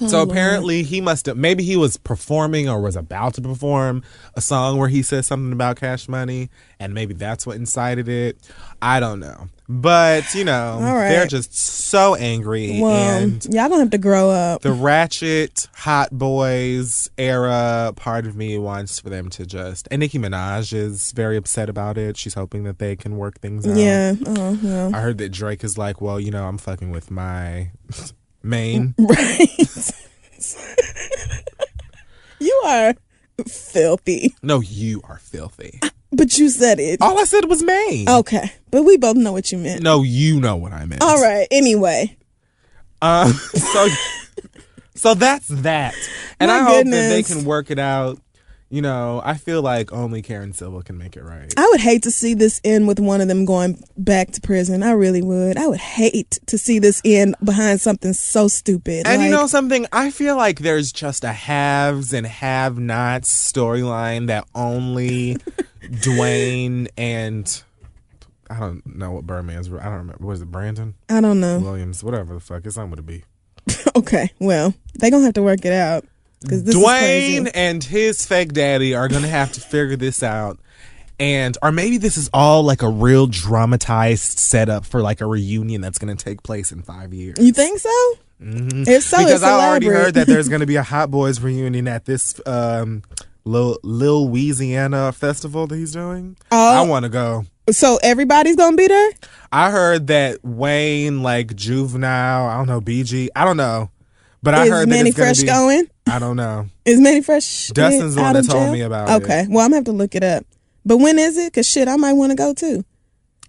Oh, 0.00 0.08
so 0.08 0.22
apparently 0.22 0.82
he 0.82 1.00
must 1.00 1.26
have 1.26 1.36
maybe 1.36 1.62
he 1.62 1.76
was 1.76 1.96
performing 1.96 2.68
or 2.68 2.80
was 2.80 2.96
about 2.96 3.34
to 3.34 3.40
perform 3.42 4.02
a 4.34 4.40
song 4.40 4.76
where 4.78 4.88
he 4.88 5.02
says 5.02 5.26
something 5.26 5.52
about 5.52 5.76
cash 5.76 6.08
money 6.08 6.50
and 6.80 6.92
maybe 6.94 7.14
that's 7.14 7.46
what 7.46 7.56
incited 7.56 8.08
it. 8.08 8.36
I 8.82 9.00
don't 9.00 9.20
know. 9.20 9.48
But, 9.68 10.34
you 10.34 10.44
know, 10.44 10.78
right. 10.82 11.08
they're 11.08 11.26
just 11.26 11.54
so 11.56 12.14
angry 12.16 12.80
Well, 12.80 12.90
and 12.92 13.44
y'all 13.46 13.68
gonna 13.68 13.78
have 13.78 13.90
to 13.90 13.98
grow 13.98 14.30
up. 14.30 14.62
the 14.62 14.72
ratchet 14.72 15.68
hot 15.74 16.10
boys 16.10 17.08
era 17.16 17.92
part 17.96 18.26
of 18.26 18.36
me 18.36 18.58
wants 18.58 18.98
for 18.98 19.10
them 19.10 19.28
to 19.30 19.46
just 19.46 19.86
and 19.90 20.00
Nicki 20.00 20.18
Minaj 20.18 20.72
is 20.72 21.12
very 21.12 21.36
upset 21.36 21.68
about 21.68 21.96
it. 21.96 22.16
She's 22.16 22.34
hoping 22.34 22.64
that 22.64 22.78
they 22.78 22.96
can 22.96 23.16
work 23.16 23.38
things 23.40 23.66
out. 23.66 23.76
yeah. 23.76 24.14
Oh, 24.26 24.58
well. 24.62 24.94
I 24.94 25.00
heard 25.00 25.18
that 25.18 25.30
Drake 25.30 25.62
is 25.64 25.78
like, 25.78 26.00
well, 26.00 26.18
you 26.18 26.30
know, 26.30 26.46
I'm 26.46 26.58
fucking 26.58 26.90
with 26.90 27.10
my 27.10 27.70
main. 28.44 28.94
Right. 29.04 29.90
you 32.40 32.62
are 32.66 32.94
filthy. 33.46 34.34
No, 34.42 34.60
you 34.60 35.00
are 35.04 35.18
filthy. 35.18 35.80
But 36.12 36.38
you 36.38 36.48
said 36.48 36.78
it. 36.78 37.00
All 37.00 37.18
I 37.18 37.24
said 37.24 37.46
was 37.46 37.62
main. 37.62 38.08
Okay. 38.08 38.52
But 38.70 38.82
we 38.82 38.96
both 38.96 39.16
know 39.16 39.32
what 39.32 39.50
you 39.50 39.58
meant. 39.58 39.82
No, 39.82 40.02
you 40.02 40.38
know 40.40 40.56
what 40.56 40.72
I 40.72 40.84
meant. 40.84 41.02
All 41.02 41.20
right. 41.20 41.48
Anyway. 41.50 42.16
Um, 43.02 43.32
so, 43.32 43.88
so 44.94 45.14
that's 45.14 45.48
that, 45.48 45.94
and 46.40 46.50
My 46.50 46.58
I 46.58 46.62
hope 46.62 46.84
that 46.86 46.90
they 46.90 47.22
can 47.22 47.44
work 47.44 47.70
it 47.70 47.78
out. 47.78 48.18
You 48.70 48.82
know, 48.82 49.22
I 49.24 49.34
feel 49.34 49.62
like 49.62 49.92
only 49.92 50.20
Karen 50.20 50.52
Silva 50.52 50.82
can 50.82 50.98
make 50.98 51.16
it 51.16 51.22
right. 51.22 51.52
I 51.56 51.68
would 51.70 51.80
hate 51.80 52.02
to 52.04 52.10
see 52.10 52.34
this 52.34 52.60
end 52.64 52.88
with 52.88 52.98
one 52.98 53.20
of 53.20 53.28
them 53.28 53.44
going 53.44 53.82
back 53.96 54.32
to 54.32 54.40
prison. 54.40 54.82
I 54.82 54.92
really 54.92 55.22
would. 55.22 55.56
I 55.56 55.66
would 55.68 55.78
hate 55.78 56.40
to 56.46 56.58
see 56.58 56.78
this 56.78 57.00
end 57.04 57.36
behind 57.44 57.80
something 57.80 58.12
so 58.14 58.48
stupid. 58.48 59.06
And 59.06 59.22
you 59.22 59.30
know 59.30 59.46
something? 59.46 59.86
I 59.92 60.10
feel 60.10 60.36
like 60.36 60.58
there's 60.58 60.90
just 60.90 61.22
a 61.22 61.32
haves 61.32 62.12
and 62.12 62.26
have 62.26 62.78
nots 62.78 63.52
storyline 63.52 64.26
that 64.26 64.48
only 64.54 65.36
Dwayne 65.82 66.88
and 66.96 67.62
I 68.50 68.58
don't 68.58 68.84
know 68.86 69.12
what 69.12 69.26
Birdman's. 69.26 69.68
I 69.68 69.84
don't 69.84 69.92
remember. 69.92 70.24
Was 70.24 70.40
it 70.42 70.50
Brandon 70.50 70.94
I 71.08 71.20
don't 71.20 71.40
know. 71.40 71.58
Williams? 71.60 72.02
Whatever 72.02 72.34
the 72.34 72.40
fuck. 72.40 72.66
It's 72.66 72.76
not 72.76 72.86
going 72.86 72.96
to 72.96 73.02
be. 73.02 73.24
Okay. 73.96 74.30
Well, 74.40 74.74
they 74.98 75.10
going 75.10 75.22
to 75.22 75.26
have 75.26 75.34
to 75.34 75.42
work 75.42 75.64
it 75.64 75.72
out. 75.72 76.04
Because 76.44 76.64
this 76.64 76.74
is 76.74 76.82
Dwayne 76.82 77.50
and 77.54 77.82
his 77.82 78.24
fake 78.24 78.52
daddy 78.52 78.94
are 78.94 79.08
gonna 79.08 79.28
have 79.28 79.52
to 79.52 79.60
figure 79.60 79.96
this 79.96 80.22
out. 80.22 80.58
And 81.18 81.56
or 81.62 81.70
maybe 81.72 81.96
this 81.98 82.16
is 82.16 82.28
all 82.32 82.62
like 82.62 82.82
a 82.82 82.88
real 82.88 83.26
dramatized 83.26 84.38
setup 84.38 84.84
for 84.84 85.00
like 85.00 85.20
a 85.20 85.26
reunion 85.26 85.80
that's 85.80 85.98
gonna 85.98 86.16
take 86.16 86.42
place 86.42 86.72
in 86.72 86.82
five 86.82 87.12
years. 87.12 87.36
You 87.38 87.52
think 87.52 87.78
so? 87.78 87.90
If 88.40 89.04
so, 89.04 89.18
because 89.18 89.34
it's 89.34 89.42
I 89.42 89.68
already 89.68 89.86
heard 89.86 90.14
that 90.14 90.26
there's 90.26 90.48
gonna 90.48 90.66
be 90.66 90.76
a 90.76 90.82
Hot 90.94 91.10
Boys 91.10 91.40
reunion 91.40 91.88
at 91.88 92.04
this 92.04 92.40
um 92.46 93.02
Lil 93.44 93.78
Weezyana 94.28 95.14
festival 95.14 95.66
that 95.66 95.76
he's 95.76 95.92
doing. 95.92 96.36
Oh. 96.50 96.82
I 96.82 96.82
want 96.82 97.04
to 97.04 97.08
go. 97.08 97.44
so 97.70 97.98
everybody's 98.02 98.56
going 98.56 98.72
to 98.72 98.76
be 98.76 98.86
there? 98.86 99.10
I 99.52 99.70
heard 99.70 100.06
that 100.08 100.44
Wayne, 100.44 101.22
like 101.22 101.54
Juvenile, 101.54 102.46
I 102.46 102.56
don't 102.56 102.66
know, 102.66 102.80
BG, 102.80 103.28
I 103.36 103.44
don't 103.44 103.56
know, 103.56 103.90
but 104.42 104.54
I 104.54 104.64
is 104.64 104.70
heard 104.70 104.88
Mannie 104.88 105.02
that 105.02 105.08
it's 105.10 105.16
gonna 105.16 105.26
Fresh 105.28 105.40
be, 105.42 105.46
going? 105.46 105.90
I 106.06 106.18
don't 106.18 106.36
know. 106.36 106.66
Is 106.84 107.00
Mannie 107.00 107.22
Fresh 107.22 107.68
Dustin's 107.68 108.14
the 108.14 108.22
one 108.22 108.34
that 108.34 108.44
told 108.44 108.64
jail? 108.64 108.72
me 108.72 108.82
about 108.82 109.08
it. 109.08 109.24
Okay. 109.24 109.46
Well, 109.48 109.64
I'm 109.64 109.70
to 109.70 109.76
have 109.76 109.84
to 109.84 109.92
look 109.92 110.14
it 110.14 110.22
up. 110.22 110.44
But 110.84 110.98
when 110.98 111.18
is 111.18 111.38
it? 111.38 111.52
Because 111.52 111.68
shit, 111.68 111.88
I 111.88 111.96
might 111.96 112.12
want 112.12 112.30
to 112.30 112.36
go 112.36 112.52
too. 112.52 112.84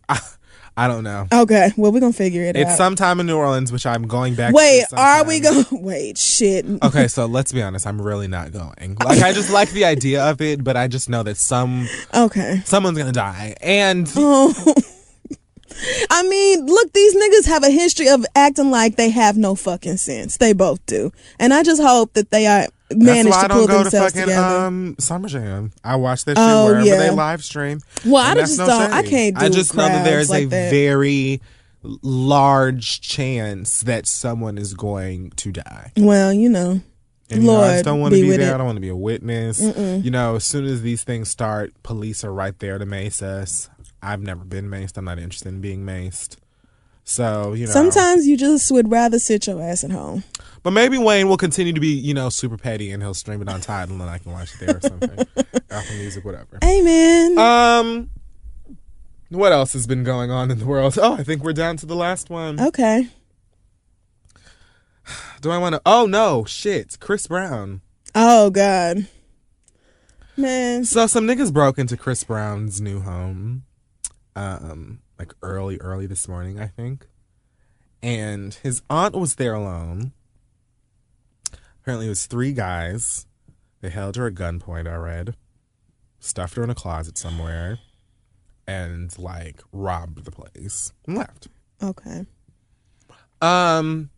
I 0.78 0.89
don't 0.89 1.04
know. 1.06 1.26
Okay. 1.32 1.72
Well, 1.78 1.91
we're 1.94 2.02
going 2.02 2.12
to 2.12 2.18
figure 2.18 2.41
it 2.44 2.58
It's 2.58 2.65
out. 2.65 2.70
It's 2.72 2.78
sometime 2.78 3.20
in 3.22 3.28
New 3.28 3.38
Orleans, 3.38 3.72
which 3.72 3.86
I'm 3.86 4.08
going 4.08 4.36
back. 4.36 4.54
Wait, 4.54 4.84
are 4.91 5.24
we 5.24 5.39
going? 5.39 5.65
Wait, 5.72 6.18
shit. 6.18 6.65
Okay, 6.84 7.08
so 7.08 7.26
let's 7.28 7.54
be 7.54 7.62
honest. 7.62 7.88
I'm 7.88 8.02
really 8.02 8.28
not 8.28 8.52
going. 8.52 8.98
Like, 9.04 9.22
I 9.22 9.32
just 9.32 9.52
like 9.52 9.70
the 9.72 9.86
idea 9.86 10.24
of 10.30 10.41
it, 10.41 10.63
but 10.65 10.76
I 10.76 10.88
just 10.89 11.08
know 11.10 11.24
that 11.24 11.38
some 11.38 11.88
Okay. 12.13 12.62
someone's 12.65 12.98
gonna 12.98 13.13
die, 13.13 13.56
and 13.62 14.12
Oh. 14.18 14.54
I 16.10 16.24
mean, 16.24 16.66
look, 16.66 16.94
these 16.94 17.16
niggas 17.16 17.48
have 17.48 17.64
a 17.64 17.70
history 17.70 18.08
of 18.10 18.26
acting 18.36 18.72
like 18.72 18.96
they 18.96 19.10
have 19.10 19.38
no 19.38 19.56
fucking 19.56 19.98
sense. 19.98 20.38
They 20.38 20.54
both 20.54 20.86
do, 20.86 21.12
and 21.40 21.54
I 21.54 21.64
just 21.64 21.82
hope 21.82 22.14
that 22.14 22.32
they 22.32 22.48
are 22.48 22.68
that's 22.90 23.04
manage 23.04 23.32
why 23.32 23.40
I 23.40 23.42
to 23.44 23.48
don't 23.48 23.58
pull 23.58 23.68
go 23.68 23.78
to 23.78 23.84
themselves 23.84 24.14
fucking 24.14 24.28
together. 24.30 24.48
um 24.66 24.96
Summer 25.00 25.28
Jam. 25.28 25.72
I 25.84 25.96
watch 25.96 26.24
that 26.26 26.38
shit 26.38 26.46
Oh, 26.46 26.66
wherever 26.66 26.86
yeah. 26.86 26.98
they 26.98 27.10
live 27.10 27.44
stream. 27.44 27.80
Well, 28.06 28.24
I 28.24 28.30
and 28.32 28.40
that's 28.40 28.52
just 28.56 28.60
no 28.60 28.68
don't- 28.68 28.94
I 28.94 29.02
shade. 29.02 29.10
can't 29.10 29.38
I 29.38 29.50
just 29.50 29.76
know 29.76 29.88
that 29.88 30.06
there's 30.06 30.30
like 30.30 30.44
a 30.44 30.48
that. 30.50 30.72
very 30.72 31.42
large 31.84 33.02
chance 33.02 33.82
that 33.82 34.08
someone 34.08 34.58
is 34.58 34.74
going 34.74 35.32
to 35.38 35.52
die. 35.52 35.92
well, 35.98 36.34
you 36.34 36.50
know, 36.50 36.82
And 37.30 37.42
you 37.44 37.48
know, 37.48 37.56
I 37.56 37.58
Lord, 37.58 37.72
just 37.74 37.86
don't 37.86 38.00
want 38.00 38.14
to 38.14 38.18
be 38.18 38.24
be, 38.24 38.30
with 38.30 38.38
there. 38.40 38.52
it. 38.52 38.56
I 38.56 38.58
don't 38.58 38.66
want 38.68 38.78
to 38.78 38.82
be 38.82 38.90
a 38.90 38.96
witness. 38.96 39.60
You 39.62 40.12
know, 40.12 40.36
as 40.36 40.44
soon 40.44 40.66
as 40.66 40.82
these 40.82 41.04
things 41.04 41.30
start, 41.30 41.74
police 41.84 42.24
are 42.24 42.34
right 42.34 42.58
there 42.60 42.78
to 42.78 42.86
mace 42.86 43.22
us. 43.22 43.70
I've 44.06 44.22
never 44.22 44.44
been 44.44 44.70
maced. 44.70 44.98
I'm 44.98 45.06
not 45.06 45.20
interested 45.20 45.50
in 45.50 45.62
being 45.62 45.86
maced. 45.86 46.38
So, 47.04 47.54
you 47.54 47.68
know. 47.68 47.72
sometimes 47.72 48.26
you 48.26 48.36
just 48.36 48.72
would 48.72 48.89
rather 48.91 49.20
sit 49.20 49.46
your 49.46 49.62
ass 49.62 49.84
at 49.84 49.91
home. 49.91 50.24
But 50.63 50.72
maybe 50.72 50.98
Wayne 50.98 51.30
will 51.30 51.38
continue 51.38 51.72
to 51.72 51.80
be, 51.80 51.89
you 51.89 52.15
know, 52.15 52.30
super 52.30 52.58
petty 52.58 52.91
and 52.91 53.04
he'll 53.04 53.13
stream 53.13 53.41
it 53.44 53.50
on 53.50 53.62
Tidal 53.62 54.02
and 54.02 54.10
I 54.10 54.18
can 54.18 54.32
watch 54.32 54.56
it 54.56 54.65
there 54.65 54.78
or 54.78 54.82
something. 54.82 55.12
Apple 55.70 55.96
Music, 55.98 56.26
whatever. 56.26 56.58
Amen. 56.63 57.38
Um, 57.38 58.10
what 59.30 59.52
else 59.52 59.74
has 59.74 59.86
been 59.86 60.04
going 60.04 60.32
on 60.32 60.50
in 60.50 60.58
the 60.58 60.65
world? 60.65 60.98
Oh, 61.00 61.13
I 61.13 61.24
think 61.24 61.44
we're 61.44 61.54
down 61.54 61.78
to 61.78 61.86
the 61.86 61.96
last 61.96 62.30
one. 62.30 62.60
okay. 62.60 63.08
Do 65.41 65.52
I 65.52 65.60
want 65.60 65.76
to? 65.76 65.82
Oh 65.86 66.08
no, 66.08 66.44
shit, 66.46 66.98
Chris 67.00 67.28
Brown. 67.28 67.82
Oh 68.15 68.50
God. 68.50 69.08
Man. 70.36 70.86
So 70.86 71.06
some 71.06 71.28
niggas 71.28 71.54
broke 71.54 71.78
into 71.78 71.96
Chris 71.96 72.24
Brown's 72.24 72.82
new 72.82 73.02
home, 73.02 73.63
um, 74.36 75.00
like 75.17 75.34
early, 75.41 75.78
early 75.78 76.06
this 76.08 76.28
morning, 76.28 76.60
I 76.60 76.67
think. 76.67 77.08
And 78.02 78.54
his 78.54 78.82
aunt 78.89 79.15
was 79.15 79.36
there 79.36 79.54
alone. 79.54 80.12
Apparently, 81.82 82.08
it 82.08 82.10
was 82.10 82.26
three 82.26 82.52
guys. 82.52 83.26
They 83.82 83.89
held 83.89 84.15
her 84.15 84.28
at 84.28 84.36
gunpoint. 84.36 84.88
I 84.88 84.95
read, 84.95 85.36
stuffed 86.19 86.56
her 86.56 86.63
in 86.63 86.69
a 86.69 86.76
closet 86.76 87.17
somewhere, 87.17 87.80
and 88.67 89.17
like 89.17 89.62
robbed 89.71 90.26
the 90.26 90.32
place 90.32 90.91
and 91.06 91.17
left. 91.17 91.48
Okay. 91.82 92.26
Um, 93.41 94.10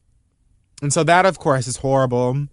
and 0.82 0.93
so 0.93 1.03
that, 1.03 1.25
of 1.25 1.39
course, 1.39 1.67
is 1.67 1.77
horrible. 1.77 2.47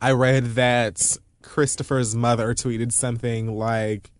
I 0.00 0.12
read 0.12 0.54
that 0.54 1.18
Christopher's 1.42 2.14
mother 2.14 2.54
tweeted 2.54 2.92
something 2.92 3.56
like, 3.56 4.10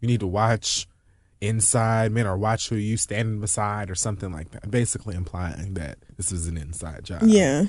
"You 0.00 0.08
need 0.08 0.20
to 0.20 0.26
watch 0.26 0.86
inside 1.40 2.12
men, 2.12 2.26
or 2.26 2.36
watch 2.36 2.68
who 2.68 2.76
you 2.76 2.96
standing 2.96 3.40
beside, 3.40 3.90
or 3.90 3.94
something 3.94 4.32
like 4.32 4.50
that." 4.52 4.70
Basically 4.70 5.14
implying 5.14 5.74
that 5.74 5.98
this 6.16 6.32
is 6.32 6.46
an 6.46 6.56
inside 6.56 7.04
job. 7.04 7.22
Yeah. 7.24 7.64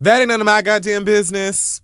that 0.00 0.20
ain't 0.20 0.28
none 0.28 0.40
of 0.40 0.46
my 0.46 0.62
goddamn 0.62 1.04
business. 1.04 1.80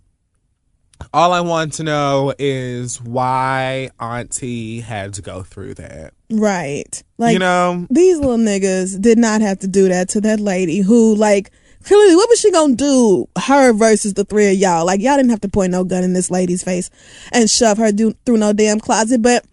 All 1.13 1.33
I 1.33 1.41
want 1.41 1.73
to 1.75 1.83
know 1.83 2.33
is 2.39 3.01
why 3.03 3.91
Auntie 3.99 4.81
had 4.81 5.15
to 5.15 5.23
go 5.23 5.43
through 5.43 5.75
that. 5.75 6.15
Right. 6.31 7.03
Like 7.19 7.33
you 7.33 7.41
know, 7.41 7.87
these 7.91 8.19
little 8.19 8.39
niggas 8.39 9.01
did 9.01 9.19
not 9.19 9.41
have 9.41 9.59
to 9.61 9.67
do 9.69 9.89
that 9.89 10.09
to 10.11 10.21
that 10.23 10.39
lady 10.39 10.81
who 10.81 11.17
like 11.17 11.51
clearly 11.85 12.15
what 12.15 12.29
was 12.29 12.41
she 12.41 12.51
gonna 12.53 12.75
do 12.77 13.29
her 13.39 13.73
versus 13.73 14.15
the 14.15 14.25
three 14.25 14.51
of 14.51 14.55
y'all 14.57 14.87
like 14.87 15.01
y'all 15.01 15.17
didn't 15.17 15.31
have 15.31 15.41
to 15.43 15.49
point 15.49 15.71
no 15.71 15.85
gun 15.85 16.03
in 16.03 16.15
this 16.15 16.31
lady's 16.31 16.63
face 16.65 16.89
and 17.31 17.51
shove 17.51 17.77
her 17.77 17.93
do- 17.93 18.15
through 18.25 18.39
no 18.39 18.55
damn 18.55 18.81
closet 18.81 19.21
but 19.21 19.45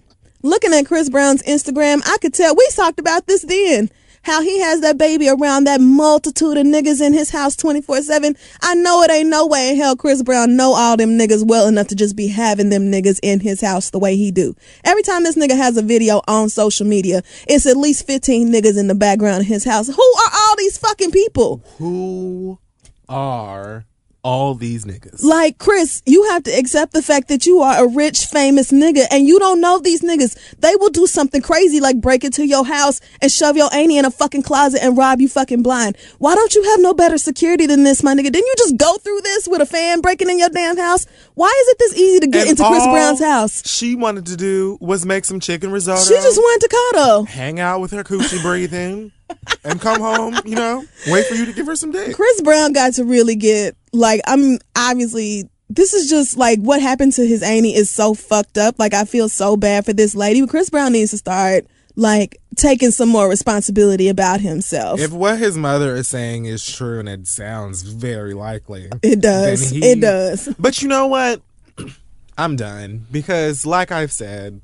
looking 0.44 0.74
at 0.74 0.86
chris 0.86 1.10
brown's 1.10 1.44
instagram 1.44 2.02
i 2.06 2.18
could 2.22 2.34
tell 2.34 2.56
we 2.56 2.68
talked 2.74 3.00
about 3.00 3.28
this 3.28 3.42
then 3.44 3.90
how 4.24 4.42
he 4.42 4.60
has 4.60 4.82
that 4.82 5.00
baby 5.00 5.28
around 5.28 5.64
that 5.64 5.82
multitude 5.82 6.56
of 6.58 6.66
niggas 6.66 7.02
in 7.02 7.14
his 7.14 7.32
house 7.32 7.56
24-7 7.56 8.38
i 8.62 8.76
know 8.76 9.02
it 9.02 9.12
ain't 9.12 9.30
no 9.30 9.48
way 9.48 9.70
in 9.70 9.78
hell 9.78 9.96
chris 9.96 10.22
brown 10.22 10.56
know 10.56 10.74
all 10.74 10.98
them 10.98 11.18
niggas 11.18 11.46
well 11.46 11.68
enough 11.68 11.88
to 11.88 11.96
just 11.96 12.16
be 12.16 12.28
having 12.28 12.70
them 12.70 12.92
niggas 12.92 13.20
in 13.24 13.40
his 13.40 13.62
house 13.62 13.90
the 13.90 14.00
way 14.00 14.16
he 14.16 14.32
do. 14.32 14.56
Every 14.84 15.04
time 15.04 15.24
this 15.24 15.38
nigga 15.38 15.56
has 15.56 15.78
a 15.78 15.82
video 15.82 16.22
on 16.28 16.50
social 16.50 16.86
media 16.86 17.24
it's 17.48 17.66
at 17.66 17.78
least 17.78 18.08
15 18.08 18.52
niggas 18.52 18.78
in 18.78 18.88
the 18.88 18.96
background 18.96 19.42
of 19.42 19.48
his 19.48 19.64
house. 19.64 19.88
Who 19.88 19.94
are 19.94 20.32
all 20.34 20.56
these 20.58 20.78
fucking 20.78 21.12
people? 21.12 21.64
Who 21.78 22.60
are 23.08 23.86
all 24.24 24.54
these 24.56 24.86
niggas? 24.86 25.24
Like, 25.24 25.58
Chris, 25.58 26.02
you 26.06 26.30
have 26.30 26.44
to 26.44 26.52
accept 26.52 26.94
the 26.94 27.02
fact 27.02 27.28
that 27.30 27.46
you 27.46 27.62
are 27.62 27.84
a 27.84 27.88
rich, 27.88 28.26
famous 28.26 28.72
nigga 28.72 29.06
and 29.12 29.28
you 29.28 29.40
don't 29.40 29.62
know 29.62 29.80
these 29.80 30.02
niggas. 30.02 30.38
They 30.60 30.76
will 30.76 30.90
do 30.90 31.08
something 31.08 31.42
crazy 31.42 31.80
like 31.80 32.00
break 32.00 32.24
into 32.24 32.46
your 32.46 32.66
house 32.66 33.02
and 33.22 33.32
shove 33.32 33.58
your 33.58 33.74
auntie 33.74 33.98
in 33.98 34.06
a 34.06 34.12
fucking 34.12 34.44
closet 34.44 34.84
and 34.84 34.98
rob 34.98 35.22
you 35.22 35.28
fucking 35.28 35.64
blind. 35.64 35.98
Why 36.20 36.36
don't 36.36 36.54
you 36.54 36.64
have 36.64 36.82
no 36.82 36.94
better 36.94 37.18
security 37.18 37.66
than 37.66 37.84
this, 37.84 38.04
my 38.04 38.14
nigga? 38.14 38.32
Didn't 38.32 38.48
you 38.48 38.56
just 38.58 38.78
go 38.78 38.98
through 38.98 39.22
this 39.22 39.48
with 39.48 39.62
a 39.62 39.66
fan 39.66 40.02
breaking 40.02 40.30
in 40.30 40.40
your 40.40 40.50
damn 40.50 40.78
house? 40.78 41.06
Why 41.36 41.48
is 41.48 41.68
it 41.70 41.80
this 41.80 41.96
easy 41.96 42.20
to 42.20 42.28
get 42.28 42.42
And 42.42 42.52
into 42.52 42.68
Chris 42.68 42.84
Brown's 42.86 43.20
house? 43.22 43.68
She 43.68 43.96
wanted 43.96 44.26
to 44.28 44.38
do 44.38 44.78
was 44.82 45.06
make 45.06 45.26
some 45.26 45.40
chicken 45.40 45.72
risotto. 45.72 46.02
She 46.04 46.14
just 46.16 46.38
wanted 46.38 46.68
to 46.68 46.76
cuddle. 46.94 47.26
hang 47.26 47.60
out 47.60 47.80
with 47.82 47.92
her 47.92 48.04
coochie 48.04 48.42
breathing. 48.42 49.12
And 49.64 49.80
come 49.82 50.02
home, 50.02 50.36
you 50.46 50.56
know, 50.56 50.84
wait 51.08 51.26
for 51.28 51.36
you 51.36 51.46
to 51.46 51.54
give 51.54 51.66
her 51.68 51.76
some 51.76 51.92
dick. 51.92 52.16
Chris 52.16 52.42
Brown 52.42 52.74
got 52.74 52.94
to 52.96 53.04
really 53.06 53.36
get 53.36 53.76
like 53.94 54.22
I'm 54.28 54.58
obviously 54.76 55.50
this 55.70 55.94
is 55.94 56.10
just 56.10 56.38
like 56.38 56.60
what 56.60 56.82
happened 56.82 57.14
to 57.14 57.26
his 57.26 57.42
Annie 57.44 57.76
is 57.76 57.90
so 57.90 58.14
fucked 58.14 58.58
up. 58.58 58.76
Like 58.80 58.94
I 58.94 59.06
feel 59.06 59.30
so 59.30 59.56
bad 59.58 59.86
for 59.86 59.94
this 59.94 60.16
lady. 60.16 60.46
Chris 60.48 60.70
Brown 60.70 60.92
needs 60.94 61.12
to 61.12 61.18
start 61.18 61.66
like 61.96 62.38
taking 62.56 62.92
some 62.92 63.10
more 63.10 63.28
responsibility 63.30 64.08
about 64.10 64.40
himself. 64.42 65.00
If 65.00 65.12
what 65.12 65.40
his 65.40 65.58
mother 65.58 65.96
is 65.96 66.08
saying 66.08 66.46
is 66.46 66.66
true, 66.66 67.00
and 67.00 67.08
it 67.10 67.28
sounds 67.28 67.82
very 67.84 68.34
likely, 68.34 68.90
it 69.04 69.22
does. 69.22 69.70
he- 69.70 69.86
it 69.92 70.00
does. 70.02 70.48
But 70.58 70.82
you 70.82 70.88
know 70.88 71.08
what? 71.08 71.42
I'm 72.38 72.56
done 72.56 73.06
because, 73.12 73.66
like 73.66 73.92
I've 73.92 74.12
said, 74.12 74.62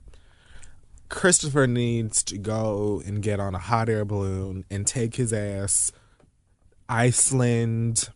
Christopher 1.09 1.67
needs 1.67 2.23
to 2.23 2.37
go 2.37 3.01
and 3.05 3.21
get 3.21 3.39
on 3.39 3.55
a 3.55 3.59
hot 3.59 3.89
air 3.89 4.05
balloon 4.05 4.65
and 4.69 4.85
take 4.85 5.15
his 5.15 5.31
ass 5.33 5.91
Iceland, 6.89 8.09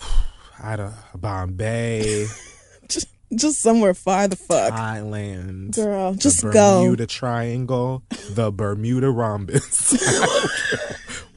I 0.62 0.76
don't 0.76 0.94
Bombay, 1.14 2.26
Just, 2.88 3.08
just 3.34 3.60
somewhere 3.60 3.94
far 3.94 4.28
the 4.28 4.36
fuck. 4.36 4.74
Thailand, 4.74 5.74
Girl, 5.74 6.14
just 6.14 6.42
go. 6.42 6.82
Bermuda 6.82 7.06
Triangle, 7.06 8.02
the 8.30 8.52
Bermuda 8.52 9.10
Rhombus. 9.10 9.96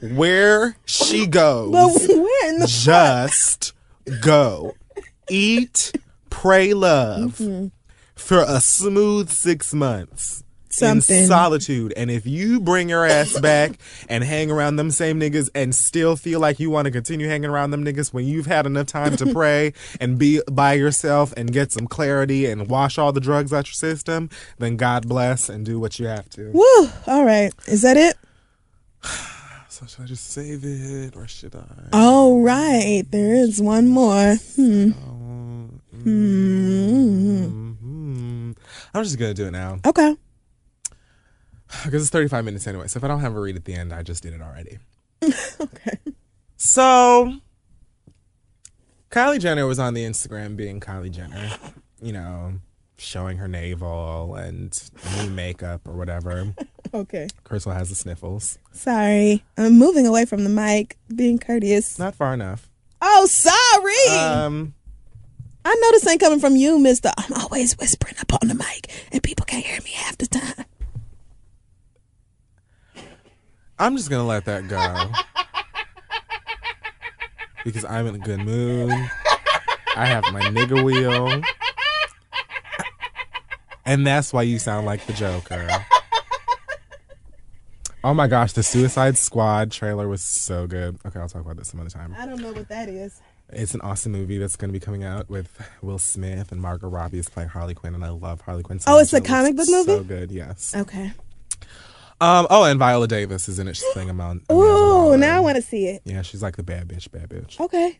Where 0.02 0.76
she 0.84 1.26
goes, 1.26 1.72
But 1.72 2.16
where 2.16 2.50
in 2.50 2.58
the 2.60 2.66
just 2.66 3.72
go. 4.20 4.74
Eat, 5.30 5.92
pray, 6.28 6.74
love 6.74 7.38
mm-hmm. 7.38 7.68
For 8.16 8.44
a 8.46 8.60
smooth 8.60 9.30
six 9.30 9.72
months. 9.72 10.42
Something. 10.68 11.20
In 11.22 11.26
solitude. 11.26 11.94
And 11.96 12.10
if 12.10 12.26
you 12.26 12.60
bring 12.60 12.90
your 12.90 13.06
ass 13.06 13.38
back 13.40 13.78
and 14.08 14.22
hang 14.22 14.50
around 14.50 14.76
them 14.76 14.90
same 14.90 15.18
niggas 15.18 15.48
and 15.54 15.74
still 15.74 16.16
feel 16.16 16.38
like 16.40 16.60
you 16.60 16.68
want 16.68 16.84
to 16.84 16.90
continue 16.90 17.28
hanging 17.28 17.48
around 17.48 17.70
them 17.70 17.82
niggas 17.84 18.12
when 18.12 18.26
you've 18.26 18.44
had 18.46 18.66
enough 18.66 18.88
time 18.88 19.16
to 19.16 19.32
pray 19.32 19.72
and 20.00 20.18
be 20.18 20.42
by 20.50 20.74
yourself 20.74 21.32
and 21.36 21.52
get 21.52 21.72
some 21.72 21.86
clarity 21.86 22.44
and 22.46 22.68
wash 22.68 22.98
all 22.98 23.12
the 23.12 23.20
drugs 23.20 23.52
out 23.54 23.66
your 23.68 23.72
system, 23.74 24.28
then 24.58 24.76
God 24.76 25.08
bless 25.08 25.48
and 25.48 25.64
do 25.64 25.80
what 25.80 25.98
you 25.98 26.06
have 26.08 26.28
to. 26.30 26.50
Woo! 26.50 26.90
All 27.06 27.24
right. 27.24 27.54
Is 27.66 27.82
that 27.82 27.96
it? 27.96 28.16
So 29.68 29.84
should 29.84 30.04
I 30.04 30.06
just 30.06 30.30
save 30.30 30.64
it 30.64 31.14
or 31.16 31.28
should 31.28 31.54
I? 31.54 31.64
All 31.92 32.40
right. 32.40 33.04
There 33.10 33.34
is 33.34 33.60
one 33.60 33.88
more. 33.88 34.36
Hmm. 34.56 34.92
hmm 36.02 37.72
I'm 38.96 39.04
just 39.04 39.18
gonna 39.18 39.34
do 39.34 39.46
it 39.46 39.50
now 39.52 39.78
Okay. 39.84 40.16
because 41.84 42.02
it's 42.02 42.10
35 42.10 42.44
minutes 42.44 42.66
anyway. 42.66 42.86
So 42.86 42.98
if 42.98 43.04
I 43.04 43.08
don't 43.08 43.20
have 43.20 43.34
a 43.34 43.40
read 43.40 43.56
at 43.56 43.64
the 43.64 43.74
end, 43.74 43.92
I 43.92 44.02
just 44.02 44.22
did 44.22 44.32
it 44.34 44.40
already. 44.42 44.78
Okay. 45.60 45.98
So 46.56 47.34
Kylie 49.10 49.40
Jenner 49.40 49.66
was 49.66 49.78
on 49.78 49.94
the 49.94 50.04
Instagram 50.04 50.56
being 50.56 50.80
Kylie 50.80 51.10
Jenner, 51.10 51.50
you 52.02 52.12
know, 52.12 52.54
showing 52.98 53.36
her 53.38 53.48
navel 53.48 54.34
and 54.36 54.78
new 55.18 55.30
makeup 55.30 55.86
or 55.86 55.92
whatever. 55.94 56.54
Okay. 56.94 57.26
Crystal 57.44 57.72
has 57.72 57.88
the 57.88 57.94
sniffles. 57.96 58.58
Sorry. 58.72 59.42
I'm 59.58 59.76
moving 59.76 60.06
away 60.06 60.24
from 60.24 60.44
the 60.44 60.48
mic, 60.50 60.96
being 61.14 61.36
courteous. 61.38 61.98
Not 61.98 62.14
far 62.14 62.32
enough. 62.32 62.70
Oh, 63.02 63.26
sorry. 63.28 64.18
Um, 64.18 64.72
I 65.66 65.74
know 65.74 65.90
this 65.90 66.06
ain't 66.06 66.20
coming 66.20 66.38
from 66.38 66.54
you, 66.54 66.78
mister. 66.78 67.10
I'm 67.18 67.32
always 67.32 67.76
whispering 67.76 68.14
up 68.20 68.32
on 68.40 68.46
the 68.46 68.54
mic, 68.54 68.88
and 69.10 69.20
people 69.20 69.44
can't 69.44 69.64
hear 69.64 69.80
me 69.82 69.90
half 69.90 70.16
the 70.16 70.28
time. 70.28 70.64
I'm 73.76 73.96
just 73.96 74.08
gonna 74.08 74.26
let 74.26 74.44
that 74.44 74.68
go 74.68 75.10
because 77.64 77.84
I'm 77.84 78.06
in 78.06 78.14
a 78.14 78.18
good 78.18 78.38
mood. 78.40 78.92
I 79.96 80.06
have 80.06 80.22
my 80.32 80.40
nigga 80.42 80.84
wheel, 80.84 81.42
and 83.84 84.06
that's 84.06 84.32
why 84.32 84.42
you 84.42 84.60
sound 84.60 84.86
like 84.86 85.04
the 85.06 85.14
Joker. 85.14 85.68
Oh 88.04 88.14
my 88.14 88.28
gosh, 88.28 88.52
the 88.52 88.62
Suicide 88.62 89.18
Squad 89.18 89.72
trailer 89.72 90.06
was 90.06 90.22
so 90.22 90.68
good. 90.68 90.96
Okay, 91.04 91.18
I'll 91.18 91.28
talk 91.28 91.42
about 91.42 91.56
this 91.56 91.66
some 91.68 91.80
other 91.80 91.90
time. 91.90 92.14
I 92.16 92.24
don't 92.24 92.40
know 92.40 92.52
what 92.52 92.68
that 92.68 92.88
is. 92.88 93.20
It's 93.50 93.74
an 93.74 93.80
awesome 93.82 94.12
movie 94.12 94.38
that's 94.38 94.56
going 94.56 94.70
to 94.70 94.72
be 94.72 94.80
coming 94.80 95.04
out 95.04 95.30
with 95.30 95.60
Will 95.80 95.98
Smith 95.98 96.50
and 96.50 96.60
Margot 96.60 96.88
Robbie 96.88 97.18
is 97.18 97.28
playing 97.28 97.50
Harley 97.50 97.74
Quinn, 97.74 97.94
and 97.94 98.04
I 98.04 98.08
love 98.08 98.40
Harley 98.40 98.62
Quinn. 98.64 98.80
So 98.80 98.92
Oh, 98.94 98.98
it's 98.98 99.12
a 99.12 99.20
comic 99.20 99.54
book 99.56 99.68
movie? 99.68 99.92
So 99.96 100.02
good, 100.04 100.32
yes. 100.32 100.74
Okay. 100.76 101.12
Um. 102.20 102.46
Oh, 102.48 102.64
and 102.64 102.78
Viola 102.78 103.06
Davis 103.06 103.48
is 103.48 103.58
in 103.58 103.68
it. 103.68 103.76
She's 103.76 103.92
playing 103.92 104.08
Amon. 104.10 104.40
Ooh, 104.50 105.16
now 105.18 105.36
I 105.36 105.40
want 105.40 105.56
to 105.56 105.62
see 105.62 105.86
it. 105.86 106.00
Yeah, 106.04 106.22
she's 106.22 106.42
like 106.42 106.56
the 106.56 106.62
bad 106.62 106.88
bitch, 106.88 107.10
bad 107.10 107.28
bitch. 107.28 107.60
Okay. 107.60 107.98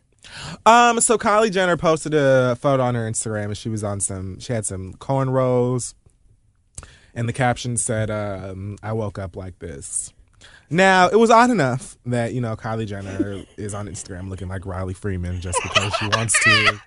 Um, 0.65 0.99
so 0.99 1.17
Kylie 1.17 1.51
Jenner 1.51 1.77
posted 1.77 2.13
a 2.13 2.55
photo 2.55 2.83
on 2.83 2.95
her 2.95 3.09
Instagram 3.09 3.45
and 3.45 3.57
she 3.57 3.69
was 3.69 3.83
on 3.83 3.99
some 4.01 4.39
she 4.39 4.51
had 4.51 4.65
some 4.65 4.93
cornrows 4.95 5.93
and 7.13 7.29
the 7.29 7.33
caption 7.33 7.77
said, 7.77 8.09
um, 8.09 8.77
I 8.83 8.91
woke 8.93 9.17
up 9.19 9.35
like 9.35 9.59
this. 9.59 10.11
Now, 10.69 11.07
it 11.07 11.15
was 11.17 11.29
odd 11.29 11.49
enough 11.49 11.97
that, 12.05 12.33
you 12.33 12.41
know, 12.41 12.55
Kylie 12.55 12.85
Jenner 12.87 13.43
is 13.57 13.73
on 13.73 13.87
Instagram 13.87 14.29
looking 14.29 14.47
like 14.49 14.65
Riley 14.65 14.93
Freeman 14.93 15.39
just 15.39 15.59
because 15.63 15.93
she 15.95 16.07
wants 16.09 16.37
to. 16.43 16.81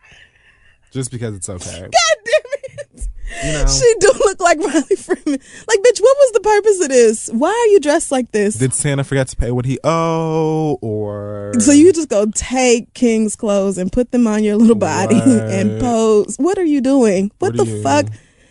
Just 0.90 1.10
because 1.10 1.34
it's 1.36 1.48
okay. 1.48 1.80
God 1.80 1.90
damn 2.24 2.52
it. 2.52 3.08
You 3.44 3.52
know. 3.52 3.66
She 3.66 3.94
do 4.00 4.08
look 4.24 4.40
like 4.40 4.58
Riley 4.58 4.96
Freeman. 4.96 5.40
Like, 5.68 5.78
bitch, 5.78 6.00
what 6.00 6.16
was 6.18 6.32
the 6.32 6.40
purpose 6.40 6.80
of 6.82 6.88
this? 6.88 7.28
Why 7.32 7.48
are 7.48 7.72
you 7.72 7.80
dressed 7.80 8.10
like 8.10 8.32
this? 8.32 8.56
Did 8.56 8.74
Santa 8.74 9.04
forget 9.04 9.28
to 9.28 9.36
pay 9.36 9.50
what 9.52 9.64
he 9.64 9.78
owe 9.84 10.78
or 10.82 11.52
so 11.58 11.72
you 11.72 11.92
just 11.92 12.08
go 12.08 12.26
take 12.34 12.92
King's 12.94 13.36
clothes 13.36 13.78
and 13.78 13.90
put 13.90 14.10
them 14.10 14.26
on 14.26 14.44
your 14.44 14.56
little 14.56 14.74
body 14.74 15.20
and 15.24 15.80
pose. 15.80 16.36
What 16.36 16.58
are 16.58 16.64
you 16.64 16.80
doing? 16.80 17.30
What, 17.38 17.54
What 17.56 17.64
the 17.66 17.72
you- 17.72 17.82
fuck? 17.82 18.06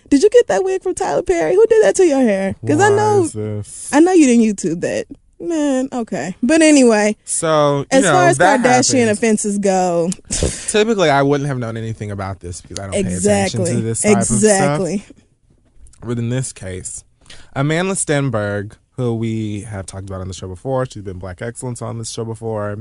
Did 0.10 0.24
you 0.24 0.30
get 0.32 0.48
that 0.48 0.64
wig 0.64 0.82
from 0.82 0.96
Tyler 0.96 1.22
Perry? 1.22 1.54
Who 1.54 1.64
did 1.68 1.84
that 1.84 1.96
to 1.98 2.04
your 2.04 2.22
hair? 2.22 2.56
Because 2.62 2.80
I 2.82 2.90
know? 2.90 3.62
I 3.92 4.00
know 4.00 4.12
you 4.12 4.26
didn't 4.26 4.44
YouTube 4.44 4.82
that. 4.82 5.06
Man, 5.40 5.88
okay. 5.94 6.36
But 6.44 6.62
anyway, 6.62 7.16
So, 7.24 7.80
you 7.80 7.86
as 7.92 8.04
know, 8.04 8.12
far 8.12 8.28
as 8.28 8.38
Kardashian 8.38 9.00
happened. 9.00 9.10
offenses 9.18 9.58
go, 9.58 10.10
Typically, 10.70 11.10
I 11.10 11.22
wouldn't 11.22 11.48
have 11.48 11.58
known 11.58 11.78
anything 11.78 12.12
about 12.12 12.42
this 12.42 12.62
because 12.62 12.78
I 12.80 12.84
don't 12.84 12.92
pay 12.92 13.00
attention 13.00 13.62
exactly. 13.62 13.74
to 13.74 13.82
this 13.82 14.02
type 14.02 14.18
exactly. 14.18 14.96
of 14.96 15.02
stuff. 15.02 15.14
But 16.02 16.18
in 16.20 16.30
this 16.30 16.52
case, 16.52 17.04
Amanda 17.54 17.94
Stenberg, 17.94 18.74
who 18.98 19.16
we 19.16 19.62
have 19.62 19.86
talked 19.86 20.10
about 20.10 20.20
on 20.22 20.28
the 20.28 20.34
show 20.34 20.48
before, 20.48 20.86
she's 20.86 21.04
been 21.04 21.20
Black 21.20 21.42
Excellence 21.42 21.82
on 21.82 21.98
this 22.00 22.12
show 22.12 22.26
before. 22.26 22.78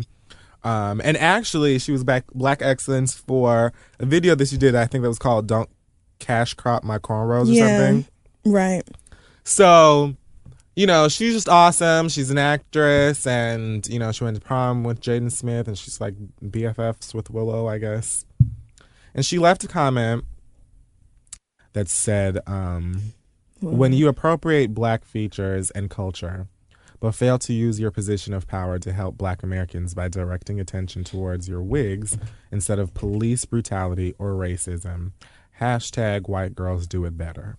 Um, 0.65 1.01
and 1.05 1.17
actually, 1.17 1.79
she 1.79 1.93
was 1.93 2.03
back 2.03 2.25
Black 2.35 2.61
Excellence 2.61 3.15
for 3.15 3.73
a 4.01 4.07
video 4.07 4.35
that 4.35 4.49
she 4.49 4.57
did. 4.57 4.75
I 4.75 4.87
think 4.87 5.03
that 5.03 5.09
was 5.09 5.19
called 5.21 5.47
"Don't 5.47 5.71
Cash 6.19 6.55
Crop 6.55 6.83
My 6.83 6.99
Cornrows" 6.99 7.49
or 7.49 7.53
Yeah. 7.53 7.79
something. 7.79 8.07
Right. 8.45 8.83
So, 9.45 10.15
you 10.79 10.87
know, 10.87 11.09
she's 11.09 11.35
just 11.35 11.49
awesome. 11.49 12.09
She's 12.09 12.31
an 12.31 12.39
actress, 12.39 13.27
and 13.27 13.85
you 13.89 13.99
know, 13.99 14.13
she 14.13 14.23
went 14.23 14.37
to 14.37 14.41
prom 14.41 14.85
with 14.85 15.01
Jaden 15.01 15.33
Smith, 15.33 15.67
and 15.67 15.77
she's 15.77 16.01
like 16.01 16.15
BFFs 16.41 17.13
with 17.13 17.31
Willow, 17.31 17.67
I 17.67 17.79
guess. 17.79 18.25
And 19.13 19.27
she 19.27 19.41
left 19.41 19.65
a 19.65 19.67
comment 19.67 20.23
that 21.73 21.89
said, 21.89 22.39
um, 22.47 23.13
"When 23.61 23.93
you 23.93 24.07
appropriate 24.07 24.73
Black 24.73 25.05
features 25.05 25.73
and 25.73 25.91
culture." 25.91 26.47
But 27.01 27.17
fail 27.17 27.41
to 27.41 27.53
use 27.53 27.81
your 27.81 27.91
position 27.91 28.33
of 28.33 28.47
power 28.47 28.79
to 28.81 28.93
help 28.93 29.17
black 29.17 29.45
Americans 29.45 29.95
by 29.95 30.09
directing 30.09 30.59
attention 30.59 31.05
towards 31.05 31.49
your 31.49 31.63
wigs 31.63 32.19
instead 32.51 32.81
of 32.81 32.93
police 32.93 33.45
brutality 33.45 34.15
or 34.19 34.33
racism. 34.33 35.13
Hashtag 35.61 36.29
white 36.29 36.57
girls 36.57 36.89
do 36.89 37.05
it 37.05 37.17
better 37.17 37.57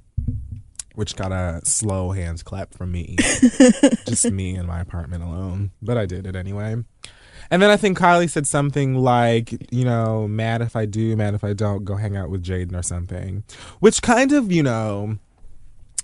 which 0.95 1.15
got 1.15 1.31
a 1.31 1.61
slow 1.63 2.11
hands 2.11 2.43
clap 2.43 2.73
from 2.73 2.91
me. 2.91 3.15
Just 4.07 4.31
me 4.31 4.55
in 4.55 4.65
my 4.65 4.79
apartment 4.81 5.23
alone. 5.23 5.71
But 5.81 5.97
I 5.97 6.05
did 6.05 6.25
it 6.25 6.35
anyway. 6.35 6.77
And 7.51 7.61
then 7.61 7.69
I 7.71 7.77
think 7.77 7.97
Kylie 7.97 8.29
said 8.29 8.45
something 8.45 8.95
like, 8.95 9.71
you 9.71 9.83
know, 9.83 10.27
mad 10.27 10.61
if 10.61 10.75
I 10.75 10.85
do, 10.85 11.15
mad 11.15 11.33
if 11.33 11.43
I 11.43 11.53
don't, 11.53 11.83
go 11.83 11.95
hang 11.95 12.15
out 12.15 12.29
with 12.29 12.43
Jaden 12.43 12.77
or 12.77 12.83
something. 12.83 13.43
Which 13.79 14.01
kind 14.01 14.31
of, 14.31 14.51
you 14.51 14.61
know, 14.61 15.17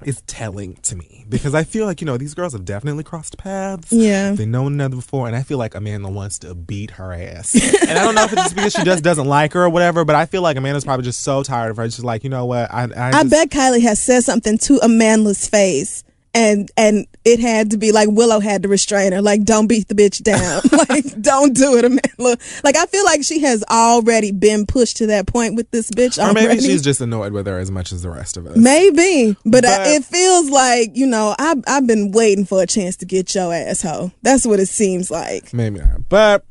is 0.04 0.22
telling 0.22 0.76
to 0.76 0.96
me 0.96 1.26
because 1.28 1.54
I 1.56 1.64
feel 1.64 1.86
like, 1.86 2.02
you 2.02 2.06
know, 2.06 2.18
these 2.18 2.34
girls 2.34 2.54
have 2.54 2.66
definitely 2.66 3.04
crossed 3.04 3.38
paths. 3.38 3.92
Yeah. 3.92 4.32
They 4.32 4.46
know 4.46 4.64
one 4.64 4.74
another 4.74 4.96
before, 4.96 5.28
and 5.28 5.36
I 5.36 5.44
feel 5.44 5.58
like 5.58 5.76
Amanda 5.76 6.10
wants 6.10 6.40
to 6.40 6.56
beat 6.56 6.92
her 6.92 7.14
ass. 7.14 7.56
and 7.84 7.98
I 7.98 8.04
don't 8.04 8.16
know 8.16 8.24
if 8.24 8.34
it's 8.34 8.42
just 8.44 8.56
because 8.56 8.74
she 8.74 8.84
just 8.84 9.04
doesn't 9.04 9.28
like 9.28 9.54
her 9.54 9.66
or 9.66 9.70
whatever, 9.70 10.06
but 10.06 10.16
I 10.16 10.26
feel 10.26 10.42
like 10.42 10.58
Amanda's 10.58 10.86
probably 10.86 11.04
just 11.04 11.22
so 11.22 11.44
tired 11.44 11.72
of 11.72 11.78
her. 11.78 11.86
She's 11.86 12.04
like, 12.04 12.24
you 12.24 12.30
know 12.30 12.46
what? 12.46 12.74
I, 12.74 12.84
I, 12.96 13.20
I 13.20 13.24
bet 13.24 13.50
Kylie 13.50 13.82
has 13.82 14.02
said 14.02 14.24
something 14.24 14.58
to 14.60 14.80
Amanda's 14.82 15.48
face, 15.48 16.04
and 16.36 16.70
and 16.78 17.08
it 17.24 17.40
had 17.40 17.72
to 17.72 17.78
be 17.78 17.92
like 17.92 18.10
Willow 18.12 18.40
had 18.40 18.62
to 18.64 18.68
restrain 18.70 19.14
her, 19.14 19.22
like 19.22 19.44
don't 19.44 19.68
beat 19.68 19.88
the 19.88 19.96
bitch 19.96 20.22
down, 20.22 20.62
like 20.90 21.22
don't 21.22 21.56
do 21.56 21.78
it, 21.78 21.86
Amanda. 21.86 22.38
Like 22.64 22.76
I 22.76 22.86
feel 22.86 23.06
like 23.06 23.24
she 23.24 23.40
has 23.40 23.64
already 23.72 24.32
been 24.32 24.66
pushed 24.68 24.98
to 24.98 25.08
that 25.08 25.26
point 25.26 25.56
with 25.56 25.72
this 25.72 25.90
bitch. 25.90 26.18
Or 26.20 26.28
Already. 26.28 26.48
maybe 26.48 26.62
she's 26.62 26.82
just 26.84 27.02
annoyed 27.02 27.32
with 27.34 27.48
her 27.48 27.58
as 27.58 27.72
much 27.72 27.92
as 27.92 28.02
the 28.04 28.10
rest 28.10 28.38
of 28.38 28.46
us. 28.46 28.58
Maybe, 28.58 29.36
but, 29.46 29.66
uh, 29.66 29.78
But- 29.80 29.88
it 29.88 30.06
feels 30.06 30.50
like 30.50 30.92
you 30.96 31.08
know 31.08 31.36
I've 31.40 31.64
I've 31.66 31.88
been 31.88 32.12
waiting 32.12 32.46
for 32.46 32.62
a 32.62 32.68
chance 32.68 32.98
to 32.98 33.06
get 33.06 33.34
your 33.34 33.54
asshole. 33.54 34.12
That's 34.22 34.46
what 34.46 34.60
it 34.60 34.68
seems 34.68 35.10
like. 35.10 35.54
Maybe 35.54 35.80
not. 35.80 36.10
But 36.10 36.46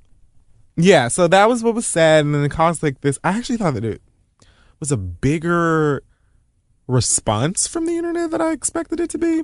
yeah, 0.77 1.09
so 1.09 1.29
that 1.29 1.49
was 1.49 1.63
what 1.63 1.75
was 1.75 1.87
said. 1.87 2.25
And 2.25 2.35
then 2.35 2.43
it 2.43 2.51
caused 2.51 2.83
like 2.83 3.01
this. 3.03 3.19
I 3.23 3.37
actually 3.39 3.59
thought 3.59 3.75
that 3.75 3.85
it 3.85 4.01
was 4.81 4.91
a 4.91 4.97
bigger 4.97 6.03
response 6.87 7.67
from 7.67 7.87
the 7.87 7.97
internet 7.97 8.31
that 8.31 8.41
I 8.41 8.53
expected 8.53 9.01
it 9.01 9.11
to 9.11 9.19
be. 9.19 9.43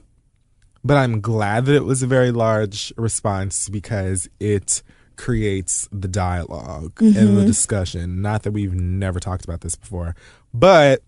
But 0.82 0.96
I'm 0.96 1.20
glad 1.20 1.66
that 1.66 1.74
it 1.74 1.84
was 1.84 2.02
a 2.02 2.06
very 2.06 2.30
large 2.30 2.92
response 2.96 3.68
because 3.68 4.28
it 4.38 4.82
creates 5.16 5.86
the 5.92 6.08
dialog 6.08 7.00
and 7.02 7.14
the 7.14 7.20
mm-hmm. 7.20 7.46
discussion. 7.46 8.22
Not 8.22 8.42
that 8.44 8.52
we've 8.52 8.72
never 8.72 9.20
talked 9.20 9.44
about 9.44 9.60
this 9.60 9.76
before, 9.76 10.16
but 10.54 11.02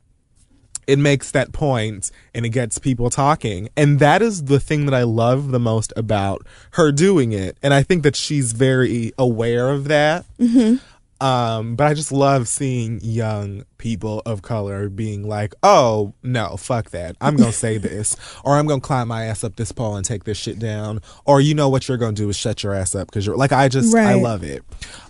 it 0.87 0.99
makes 0.99 1.31
that 1.31 1.53
point 1.53 2.11
and 2.35 2.45
it 2.45 2.51
gets 2.51 2.79
people 2.79 3.09
talking. 3.09 3.69
And 3.77 3.99
that 4.01 4.21
is 4.21 4.45
the 4.45 4.61
thing 4.61 4.85
that 4.87 4.95
I 4.95 5.05
love 5.05 5.51
the 5.51 5.61
most 5.61 5.93
about 5.97 6.47
her 6.73 6.93
doing 6.93 7.33
it. 7.33 7.57
And 7.63 7.73
I 7.73 7.83
think 7.83 8.03
that 8.03 8.17
she's 8.17 8.53
very 8.53 9.13
aware 9.17 9.71
of 9.71 9.85
that. 9.85 10.27
Mm-hmm. 10.39 10.77
Um, 11.23 11.77
but 11.77 11.87
I 11.87 11.95
just 11.95 12.11
love 12.11 12.49
seeing 12.49 12.99
young 13.01 13.65
people 13.79 14.23
of 14.27 14.43
color 14.43 14.89
being 14.89 15.29
like, 15.29 15.55
oh, 15.63 16.15
no, 16.25 16.57
fuck 16.57 16.91
that. 16.91 17.17
I'm 17.21 17.37
going 17.37 17.53
to 17.53 17.57
say 17.57 17.79
this. 17.79 18.17
Or 18.45 18.59
I'm 18.59 18.67
going 18.67 18.81
to 18.81 18.87
climb 18.87 19.07
my 19.07 19.27
ass 19.27 19.45
up 19.45 19.55
this 19.55 19.71
pole 19.71 19.95
and 19.95 20.05
take 20.05 20.25
this 20.25 20.37
shit 20.37 20.59
down. 20.59 21.01
Or 21.25 21.41
you 21.41 21.55
know 21.55 21.69
what 21.69 21.87
you're 21.87 21.97
going 21.97 22.17
to 22.17 22.23
do 22.23 22.29
is 22.29 22.37
shut 22.37 22.65
your 22.65 22.75
ass 22.75 22.97
up 22.97 23.07
because 23.07 23.25
you're 23.25 23.37
like, 23.37 23.53
I 23.53 23.69
just, 23.69 23.95
I 23.95 24.15
love 24.15 24.43
it. 24.43 24.65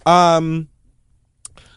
Um, 0.05 0.69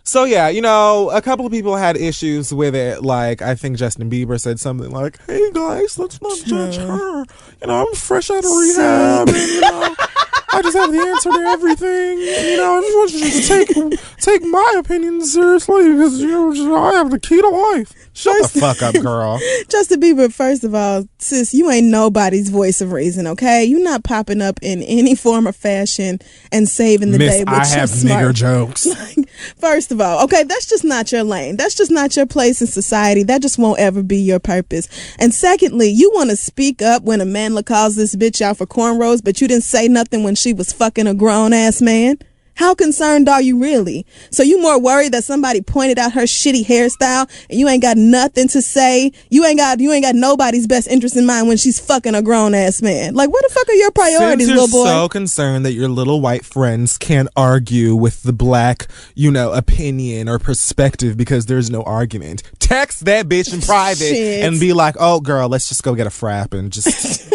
so 0.04 0.26
yeah, 0.26 0.50
you 0.50 0.62
know, 0.62 1.10
a 1.12 1.22
couple 1.22 1.46
of 1.46 1.52
people 1.52 1.78
had 1.78 1.96
issues 1.96 2.54
with 2.54 2.76
it. 2.76 3.04
Like 3.04 3.42
I 3.42 3.56
think 3.56 3.78
Justin 3.78 4.08
Bieber 4.08 4.40
said 4.40 4.60
something 4.60 4.92
like, 4.92 5.20
"Hey 5.26 5.50
guys, 5.52 5.98
let's 5.98 6.22
not 6.22 6.38
judge 6.46 6.78
her." 6.78 7.26
You 7.62 7.68
know, 7.68 7.88
I'm 7.88 7.96
fresh 7.96 8.30
out 8.30 8.46
of 8.46 8.52
rehab, 8.52 9.30
and 9.30 9.38
you 9.38 9.62
know, 9.62 9.96
I 10.54 10.62
just 10.62 10.78
have 10.78 10.92
the 10.92 11.00
answer 11.00 11.30
to 11.32 11.40
everything. 11.40 12.20
You 12.20 12.58
know, 12.58 12.78
I 12.78 12.82
just 12.82 12.96
want 12.96 13.12
you 13.14 13.42
to 13.42 13.48
take 13.48 14.20
take 14.20 14.44
my 14.44 14.76
opinion 14.78 15.24
seriously 15.24 15.92
because 15.92 16.20
you 16.20 16.54
know 16.54 16.76
I 16.76 16.94
have 16.94 17.12
the 17.12 17.20
key 17.20 17.42
to 17.42 17.48
life. 17.48 17.94
Shut 18.14 18.54
the 18.54 18.60
fuck 18.62 18.82
up, 18.82 18.96
girl. 19.02 19.40
Justin 19.70 20.00
Bieber, 20.00 20.32
first 20.32 20.64
of 20.64 20.74
all, 20.74 21.06
sis, 21.18 21.54
you 21.54 21.70
ain't 21.70 21.88
nobody's 21.88 22.50
voice 22.50 22.80
of 22.80 22.94
reason, 22.94 23.28
okay? 23.28 23.66
you're 23.66 23.84
not 23.84 24.04
popping 24.04 24.42
up 24.42 24.58
in 24.62 24.82
any 24.84 25.16
form 25.16 25.48
or 25.48 25.52
fashion 25.52 26.20
and 26.52 26.70
saving 26.70 27.12
the 27.12 27.18
Miss, 27.18 27.34
day 27.34 27.40
with 27.44 27.50
I 27.50 27.66
have 27.66 27.90
smart 27.90 28.24
nigger 28.24 28.34
jokes. 28.34 28.88
First 29.58 29.92
of 29.92 30.00
all, 30.00 30.24
okay, 30.24 30.44
that's 30.44 30.66
just 30.66 30.86
not 30.86 31.12
your 31.12 31.24
lane. 31.24 31.58
That's 31.58 31.76
just 31.76 31.92
not 31.92 32.16
your 32.16 32.26
place 32.26 32.62
in 32.62 32.68
society. 32.68 33.24
That 33.24 33.42
just 33.42 33.60
won't 33.60 33.80
ever 33.80 34.02
be 34.02 34.18
your 34.18 34.40
purpose. 34.40 34.88
And 35.20 35.34
secondly, 35.34 35.90
you 35.90 36.12
want 36.14 36.30
to 36.30 36.38
speak 36.38 36.82
up 36.82 37.04
when 37.04 37.20
a 37.20 37.26
Amanda 37.26 37.64
calls 37.64 37.96
this 37.96 38.16
bitch 38.16 38.42
out 38.42 38.58
for 38.58 38.66
cornrows, 38.66 39.22
but 39.24 39.42
you 39.42 39.48
didn't 39.48 39.64
say 39.64 39.88
nothing 39.88 40.24
when 40.24 40.35
she 40.36 40.54
was 40.54 40.72
fucking 40.72 41.08
a 41.08 41.14
grown 41.14 41.54
ass 41.54 41.82
man. 41.82 42.18
How 42.56 42.74
concerned 42.74 43.28
are 43.30 43.42
you 43.42 43.60
really? 43.62 44.06
So 44.32 44.42
you 44.44 44.62
more 44.62 44.80
worried 44.80 45.12
that 45.12 45.24
somebody 45.24 45.62
pointed 45.62 46.00
out 46.00 46.14
her 46.14 46.22
shitty 46.24 46.66
hairstyle 46.66 47.30
and 47.50 47.60
you 47.60 47.68
ain't 47.68 47.82
got 47.82 47.98
nothing 47.98 48.48
to 48.50 48.62
say? 48.62 49.12
You 49.30 49.46
ain't 49.46 49.60
got 49.60 49.80
you 49.80 49.92
ain't 49.92 50.04
got 50.06 50.16
nobody's 50.16 50.66
best 50.66 50.88
interest 50.88 51.16
in 51.18 51.26
mind 51.26 51.48
when 51.48 51.58
she's 51.58 51.80
fucking 51.80 52.16
a 52.16 52.22
grown 52.22 52.54
ass 52.56 52.82
man. 52.82 53.14
Like 53.14 53.30
what 53.30 53.44
the 53.48 53.54
fuck 53.54 53.68
are 53.70 53.74
your 53.74 53.92
priorities, 53.92 54.48
Since 54.48 54.58
you're 54.58 54.68
little 54.68 54.84
boy? 54.84 54.90
so 54.90 55.10
concerned 55.10 55.66
that 55.66 55.74
your 55.74 55.90
little 55.90 56.22
white 56.22 56.46
friends 56.46 56.98
can't 56.98 57.28
argue 57.36 57.94
with 57.96 58.24
the 58.24 58.34
black, 58.34 58.88
you 59.16 59.32
know, 59.32 59.52
opinion 59.52 60.30
or 60.30 60.40
perspective 60.40 61.18
because 61.18 61.46
there's 61.48 61.70
no 61.70 61.84
argument, 61.84 62.42
text 62.60 63.06
that 63.06 63.28
bitch 63.28 63.54
in 63.54 63.62
private 63.62 64.16
and 64.44 64.60
be 64.60 64.74
like, 64.74 64.96
"Oh, 65.00 65.20
girl, 65.20 65.50
let's 65.50 65.68
just 65.68 65.84
go 65.84 65.94
get 65.94 66.08
a 66.08 66.10
frap 66.10 66.54
and 66.58 66.72
just 66.72 67.30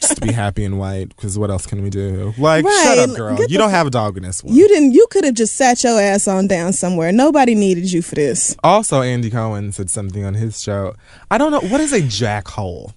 just 0.00 0.20
be 0.20 0.32
happy 0.32 0.64
and 0.64 0.78
white." 0.78 1.08
Because 1.10 1.38
what 1.38 1.50
else 1.50 1.66
can 1.66 1.82
we 1.82 1.90
do? 1.90 2.34
Like, 2.38 2.64
shut 2.68 2.98
up, 2.98 3.16
girl. 3.16 3.36
Get 3.36 3.50
You 3.50 3.58
the 3.58 3.64
don't 3.64 3.70
have 3.70 3.86
a 3.86 3.90
dog 3.90 4.16
in 4.16 4.22
this 4.22 4.39
one. 4.44 4.54
You 4.54 4.68
didn't. 4.68 4.92
You 4.92 5.06
could 5.10 5.24
have 5.24 5.34
just 5.34 5.56
sat 5.56 5.82
your 5.84 6.00
ass 6.00 6.26
on 6.28 6.46
down 6.46 6.72
somewhere. 6.72 7.12
Nobody 7.12 7.54
needed 7.54 7.90
you 7.92 8.02
for 8.02 8.14
this. 8.14 8.56
also, 8.64 9.02
Andy 9.02 9.30
Cohen 9.30 9.72
said 9.72 9.90
something 9.90 10.24
on 10.24 10.34
his 10.34 10.60
show. 10.60 10.94
I 11.30 11.38
don't 11.38 11.52
know 11.52 11.60
what 11.60 11.80
is 11.80 11.92
a 11.92 12.00
jackhole. 12.00 12.92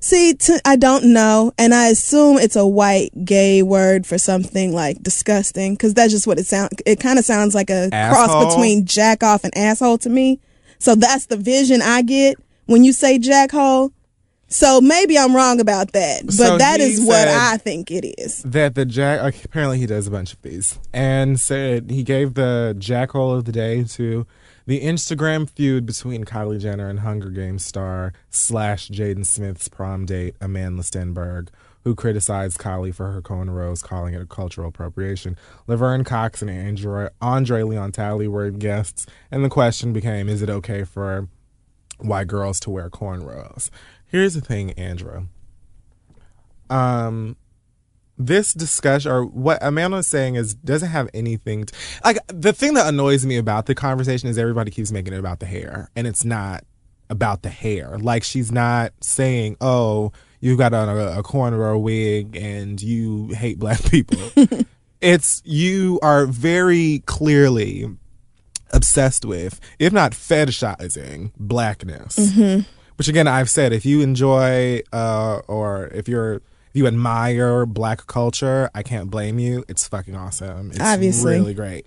See, 0.00 0.34
t- 0.34 0.60
I 0.64 0.76
don't 0.76 1.12
know, 1.12 1.52
and 1.58 1.74
I 1.74 1.88
assume 1.88 2.38
it's 2.38 2.54
a 2.54 2.64
white 2.66 3.10
gay 3.24 3.64
word 3.64 4.06
for 4.06 4.16
something 4.16 4.72
like 4.72 5.02
disgusting, 5.02 5.74
because 5.74 5.92
that's 5.94 6.12
just 6.12 6.26
what 6.26 6.38
it 6.38 6.46
sounds. 6.46 6.70
It 6.86 7.00
kind 7.00 7.18
of 7.18 7.24
sounds 7.24 7.52
like 7.54 7.68
a 7.68 7.88
cross 7.90 8.54
between 8.54 8.84
jack 8.84 9.24
off 9.24 9.42
and 9.42 9.56
asshole 9.58 9.98
to 9.98 10.08
me. 10.08 10.38
So 10.78 10.94
that's 10.94 11.26
the 11.26 11.36
vision 11.36 11.82
I 11.82 12.02
get 12.02 12.36
when 12.66 12.84
you 12.84 12.92
say 12.92 13.18
jackhole. 13.18 13.90
So 14.48 14.80
maybe 14.80 15.18
I'm 15.18 15.36
wrong 15.36 15.60
about 15.60 15.92
that, 15.92 16.24
but 16.24 16.32
So 16.34 16.58
that 16.58 16.80
is 16.80 17.00
what 17.04 17.28
I 17.28 17.58
think 17.58 17.90
it 17.90 18.04
is. 18.18 18.42
that 18.44 18.74
the 18.74 18.84
jack 18.86 19.44
apparently 19.44 19.78
he 19.78 19.86
does 19.86 20.06
a 20.06 20.10
bunch 20.10 20.32
of 20.32 20.40
these 20.42 20.78
and 20.92 21.38
said 21.38 21.90
he 21.90 22.02
gave 22.02 22.34
the 22.34 22.74
jackhole 22.78 23.36
of 23.36 23.44
the 23.44 23.52
day 23.52 23.84
to 23.84 24.26
the 24.66 24.80
Instagram 24.80 25.48
feud 25.48 25.86
between 25.86 26.24
Kylie 26.24 26.60
Jenner 26.60 26.88
and 26.88 27.00
Hunger 27.00 27.30
Games 27.30 27.64
star 27.64 28.12
slash 28.30 28.88
Jaden 28.88 29.24
Smith's 29.24 29.68
prom 29.68 30.04
date 30.04 30.34
Amanda 30.42 30.82
Stenberg, 30.82 31.48
who 31.84 31.94
criticized 31.94 32.58
Kylie 32.58 32.94
for 32.94 33.10
her 33.12 33.22
cornrows, 33.22 33.82
calling 33.82 34.12
it 34.14 34.20
a 34.20 34.26
cultural 34.26 34.68
appropriation. 34.68 35.36
Laverne 35.66 36.04
Cox 36.04 36.42
and 36.42 36.50
Andre, 36.50 37.08
Andre 37.22 37.62
Leon 37.62 37.92
Talley 37.92 38.28
were 38.28 38.50
guests, 38.50 39.06
and 39.30 39.42
the 39.44 39.48
question 39.48 39.92
became: 39.94 40.28
Is 40.28 40.42
it 40.42 40.50
okay 40.50 40.84
for 40.84 41.28
white 41.98 42.26
girls 42.26 42.60
to 42.60 42.70
wear 42.70 42.90
cornrows? 42.90 43.70
Here's 44.08 44.34
the 44.34 44.40
thing, 44.40 44.72
Andrew. 44.72 45.26
Um, 46.70 47.36
this 48.18 48.52
discussion 48.52 49.10
or 49.10 49.24
what 49.24 49.58
Amanda 49.62 49.98
is 49.98 50.06
saying 50.06 50.34
is 50.34 50.54
doesn't 50.54 50.90
have 50.90 51.08
anything 51.14 51.64
to, 51.64 51.74
like 52.04 52.18
the 52.26 52.52
thing 52.52 52.74
that 52.74 52.88
annoys 52.88 53.24
me 53.24 53.36
about 53.36 53.66
the 53.66 53.74
conversation 53.74 54.28
is 54.28 54.36
everybody 54.36 54.70
keeps 54.70 54.90
making 54.90 55.14
it 55.14 55.18
about 55.18 55.38
the 55.40 55.46
hair 55.46 55.90
and 55.94 56.06
it's 56.06 56.24
not 56.24 56.64
about 57.08 57.42
the 57.42 57.48
hair. 57.48 57.96
Like 57.98 58.24
she's 58.24 58.50
not 58.50 58.92
saying 59.00 59.56
oh 59.60 60.12
you've 60.40 60.58
got 60.58 60.74
on 60.74 60.88
a, 60.88 61.22
corner 61.22 61.58
or 61.60 61.70
a 61.70 61.78
wig 61.78 62.36
and 62.36 62.80
you 62.82 63.28
hate 63.28 63.58
black 63.58 63.82
people. 63.84 64.18
It's 65.00 65.42
you 65.44 66.00
are 66.02 66.26
very 66.26 67.04
clearly 67.06 67.86
obsessed 68.72 69.24
with 69.24 69.60
if 69.78 69.92
not 69.92 70.10
fetishizing 70.10 71.30
blackness 71.38 72.36
which 72.98 73.08
again 73.08 73.26
I've 73.26 73.48
said 73.48 73.72
if 73.72 73.86
you 73.86 74.00
enjoy 74.02 74.82
uh 74.92 75.40
or 75.48 75.86
if 75.88 76.08
you're 76.08 76.34
if 76.34 76.74
you 76.74 76.86
admire 76.86 77.64
black 77.64 78.06
culture, 78.06 78.68
I 78.74 78.82
can't 78.82 79.08
blame 79.10 79.38
you. 79.38 79.64
It's 79.68 79.88
fucking 79.88 80.14
awesome. 80.14 80.70
It's 80.70 80.80
Obviously. 80.80 81.34
really 81.36 81.54
great. 81.54 81.86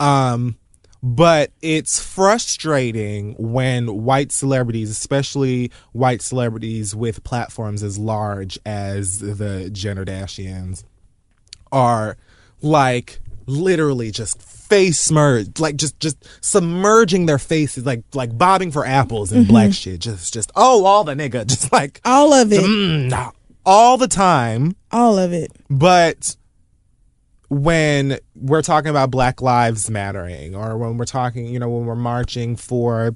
Um 0.00 0.56
but 1.02 1.50
it's 1.62 2.00
frustrating 2.00 3.34
when 3.36 4.04
white 4.04 4.30
celebrities, 4.30 4.88
especially 4.88 5.72
white 5.90 6.22
celebrities 6.22 6.94
with 6.94 7.24
platforms 7.24 7.82
as 7.82 7.98
large 7.98 8.56
as 8.64 9.18
the 9.18 9.68
Jenner 9.70 10.04
Dashians, 10.04 10.84
are 11.72 12.16
like 12.60 13.20
literally 13.46 14.12
just 14.12 14.40
face 14.72 15.10
smurged, 15.10 15.60
like 15.60 15.76
just 15.76 15.98
just 16.00 16.16
submerging 16.40 17.26
their 17.26 17.38
faces, 17.38 17.84
like 17.84 18.02
like 18.14 18.36
bobbing 18.36 18.72
for 18.72 18.86
apples 18.86 19.30
and 19.32 19.46
black 19.46 19.72
shit. 19.72 20.00
Just 20.00 20.32
just 20.32 20.50
oh 20.56 20.84
all 20.84 21.04
the 21.04 21.14
nigga, 21.14 21.46
just 21.52 21.72
like 21.72 22.00
All 22.04 22.32
of 22.32 22.52
it. 22.52 22.60
mm, 22.60 23.32
all 23.66 23.96
the 23.98 24.08
time. 24.08 24.74
All 24.90 25.18
of 25.18 25.32
it. 25.32 25.52
But 25.68 26.36
when 27.48 28.18
we're 28.34 28.62
talking 28.62 28.88
about 28.88 29.10
Black 29.10 29.42
Lives 29.42 29.90
Mattering, 29.90 30.54
or 30.54 30.78
when 30.78 30.96
we're 30.96 31.04
talking, 31.04 31.46
you 31.46 31.58
know, 31.58 31.68
when 31.68 31.84
we're 31.84 31.94
marching 31.94 32.56
for 32.56 33.14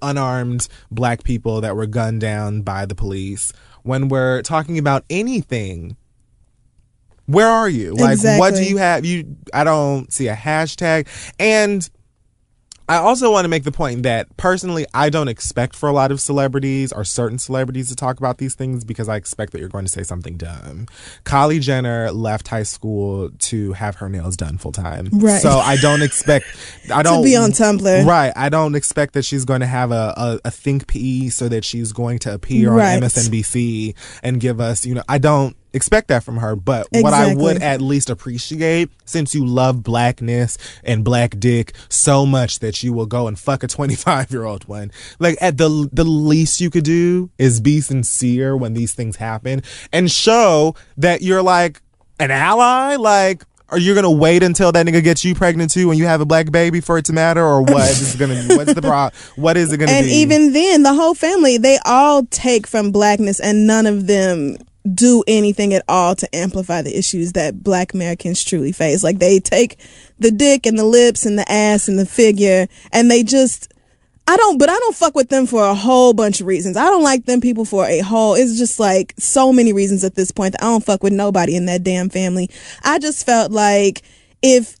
unarmed 0.00 0.68
black 0.90 1.24
people 1.24 1.60
that 1.60 1.74
were 1.76 1.86
gunned 1.86 2.20
down 2.20 2.62
by 2.62 2.84
the 2.86 2.94
police, 2.94 3.52
when 3.82 4.08
we're 4.08 4.42
talking 4.42 4.78
about 4.78 5.04
anything, 5.10 5.96
where 7.32 7.48
are 7.48 7.68
you? 7.68 7.94
Like, 7.94 8.18
what 8.38 8.54
do 8.54 8.64
you 8.64 8.76
have? 8.76 9.04
You, 9.04 9.36
I 9.52 9.64
don't 9.64 10.12
see 10.12 10.28
a 10.28 10.34
hashtag. 10.34 11.06
And 11.38 11.88
I 12.88 12.96
also 12.96 13.30
want 13.30 13.44
to 13.44 13.48
make 13.48 13.62
the 13.62 13.72
point 13.72 14.02
that 14.02 14.36
personally, 14.36 14.84
I 14.92 15.08
don't 15.08 15.28
expect 15.28 15.76
for 15.76 15.88
a 15.88 15.92
lot 15.92 16.10
of 16.10 16.20
celebrities 16.20 16.92
or 16.92 17.04
certain 17.04 17.38
celebrities 17.38 17.88
to 17.88 17.96
talk 17.96 18.18
about 18.18 18.38
these 18.38 18.54
things 18.56 18.84
because 18.84 19.08
I 19.08 19.16
expect 19.16 19.52
that 19.52 19.60
you're 19.60 19.68
going 19.70 19.84
to 19.86 19.90
say 19.90 20.02
something 20.02 20.36
dumb. 20.36 20.88
Kylie 21.24 21.60
Jenner 21.60 22.10
left 22.10 22.48
high 22.48 22.64
school 22.64 23.30
to 23.38 23.72
have 23.74 23.96
her 23.96 24.08
nails 24.08 24.36
done 24.36 24.58
full 24.58 24.72
time. 24.72 25.08
Right. 25.12 25.40
So 25.40 25.50
I 25.50 25.76
don't 25.76 26.02
expect, 26.02 26.44
I 26.92 27.02
don't. 27.04 27.22
be 27.22 27.36
on 27.36 27.52
Tumblr. 27.52 28.04
Right. 28.04 28.32
I 28.36 28.48
don't 28.48 28.74
expect 28.74 29.14
that 29.14 29.24
she's 29.24 29.44
going 29.44 29.60
to 29.60 29.66
have 29.66 29.92
a, 29.92 30.12
a, 30.16 30.40
a 30.46 30.50
think 30.50 30.86
piece 30.88 31.40
or 31.40 31.48
that 31.50 31.64
she's 31.64 31.92
going 31.92 32.18
to 32.20 32.34
appear 32.34 32.72
Right. 32.72 32.96
on 32.96 33.02
MSNBC 33.02 33.94
and 34.24 34.40
give 34.40 34.60
us, 34.60 34.84
you 34.84 34.94
know, 34.96 35.04
I 35.08 35.18
don't 35.18 35.56
expect 35.72 36.08
that 36.08 36.22
from 36.22 36.38
her. 36.38 36.56
But 36.56 36.88
what 36.90 37.12
I 37.12 37.34
would 37.34 37.62
at 37.62 37.80
least 37.80 38.10
appreciate, 38.10 38.90
since 39.04 39.34
you 39.34 39.44
love 39.44 39.82
blackness 39.82 40.58
and 40.84 41.04
black 41.04 41.38
dick 41.38 41.74
so 41.88 42.26
much 42.26 42.60
that 42.60 42.82
you 42.82 42.92
will 42.92 43.06
go 43.06 43.26
and 43.28 43.38
fuck 43.38 43.62
a 43.62 43.68
25 43.68 44.30
year 44.30 44.44
old 44.44 44.66
one, 44.68 44.90
like 45.18 45.36
at 45.40 45.58
the 45.58 45.88
the 45.92 46.04
least 46.04 46.60
you 46.60 46.70
could 46.70 46.84
do 46.84 47.30
is 47.38 47.60
be 47.60 47.80
sincere 47.80 48.56
when 48.56 48.74
these 48.74 48.92
things 48.94 49.16
happen 49.16 49.62
and 49.92 50.10
show 50.10 50.74
that 50.96 51.22
you're 51.22 51.42
like 51.42 51.80
an 52.20 52.30
ally, 52.30 52.96
like. 52.96 53.44
Are 53.68 53.78
you 53.78 53.94
gonna 53.94 54.10
wait 54.10 54.42
until 54.42 54.70
that 54.70 54.84
nigga 54.84 55.02
gets 55.02 55.24
you 55.24 55.34
pregnant 55.34 55.70
too 55.70 55.88
when 55.88 55.96
you 55.96 56.04
have 56.04 56.20
a 56.20 56.26
black 56.26 56.52
baby 56.52 56.82
for 56.82 56.98
it 56.98 57.06
to 57.06 57.14
matter, 57.14 57.42
or 57.42 57.62
what 57.62 57.88
is 57.88 58.14
it 58.14 58.18
gonna? 58.18 58.34
What's 58.54 58.74
the 58.74 58.82
pro? 58.82 59.08
What 59.36 59.56
is 59.56 59.72
it 59.72 59.78
gonna 59.78 59.92
and 59.92 60.04
be? 60.04 60.12
even 60.12 60.52
then 60.52 60.82
the 60.82 60.92
whole 60.92 61.14
family 61.14 61.56
they 61.56 61.78
all 61.86 62.26
take 62.26 62.66
from 62.66 62.92
blackness 62.92 63.40
and 63.40 63.66
none 63.66 63.86
of 63.86 64.06
them 64.06 64.58
do 64.94 65.22
anything 65.26 65.72
at 65.74 65.84
all 65.88 66.14
to 66.14 66.34
amplify 66.34 66.82
the 66.82 66.96
issues 66.96 67.32
that 67.32 67.62
black 67.62 67.94
americans 67.94 68.42
truly 68.42 68.72
face 68.72 69.02
like 69.02 69.18
they 69.18 69.38
take 69.38 69.78
the 70.18 70.30
dick 70.30 70.66
and 70.66 70.78
the 70.78 70.84
lips 70.84 71.24
and 71.24 71.38
the 71.38 71.50
ass 71.50 71.88
and 71.88 71.98
the 71.98 72.06
figure 72.06 72.66
and 72.92 73.10
they 73.10 73.22
just 73.22 73.72
I 74.26 74.36
don't, 74.36 74.56
but 74.56 74.70
I 74.70 74.78
don't 74.78 74.94
fuck 74.94 75.14
with 75.14 75.30
them 75.30 75.46
for 75.46 75.64
a 75.64 75.74
whole 75.74 76.12
bunch 76.12 76.40
of 76.40 76.46
reasons. 76.46 76.76
I 76.76 76.84
don't 76.84 77.02
like 77.02 77.24
them 77.24 77.40
people 77.40 77.64
for 77.64 77.86
a 77.86 77.98
whole, 77.98 78.34
it's 78.34 78.56
just 78.56 78.78
like 78.78 79.14
so 79.18 79.52
many 79.52 79.72
reasons 79.72 80.04
at 80.04 80.14
this 80.14 80.30
point 80.30 80.52
that 80.52 80.62
I 80.62 80.68
don't 80.68 80.84
fuck 80.84 81.02
with 81.02 81.12
nobody 81.12 81.56
in 81.56 81.66
that 81.66 81.82
damn 81.82 82.08
family. 82.08 82.48
I 82.84 82.98
just 82.98 83.26
felt 83.26 83.50
like 83.50 84.02
if, 84.40 84.76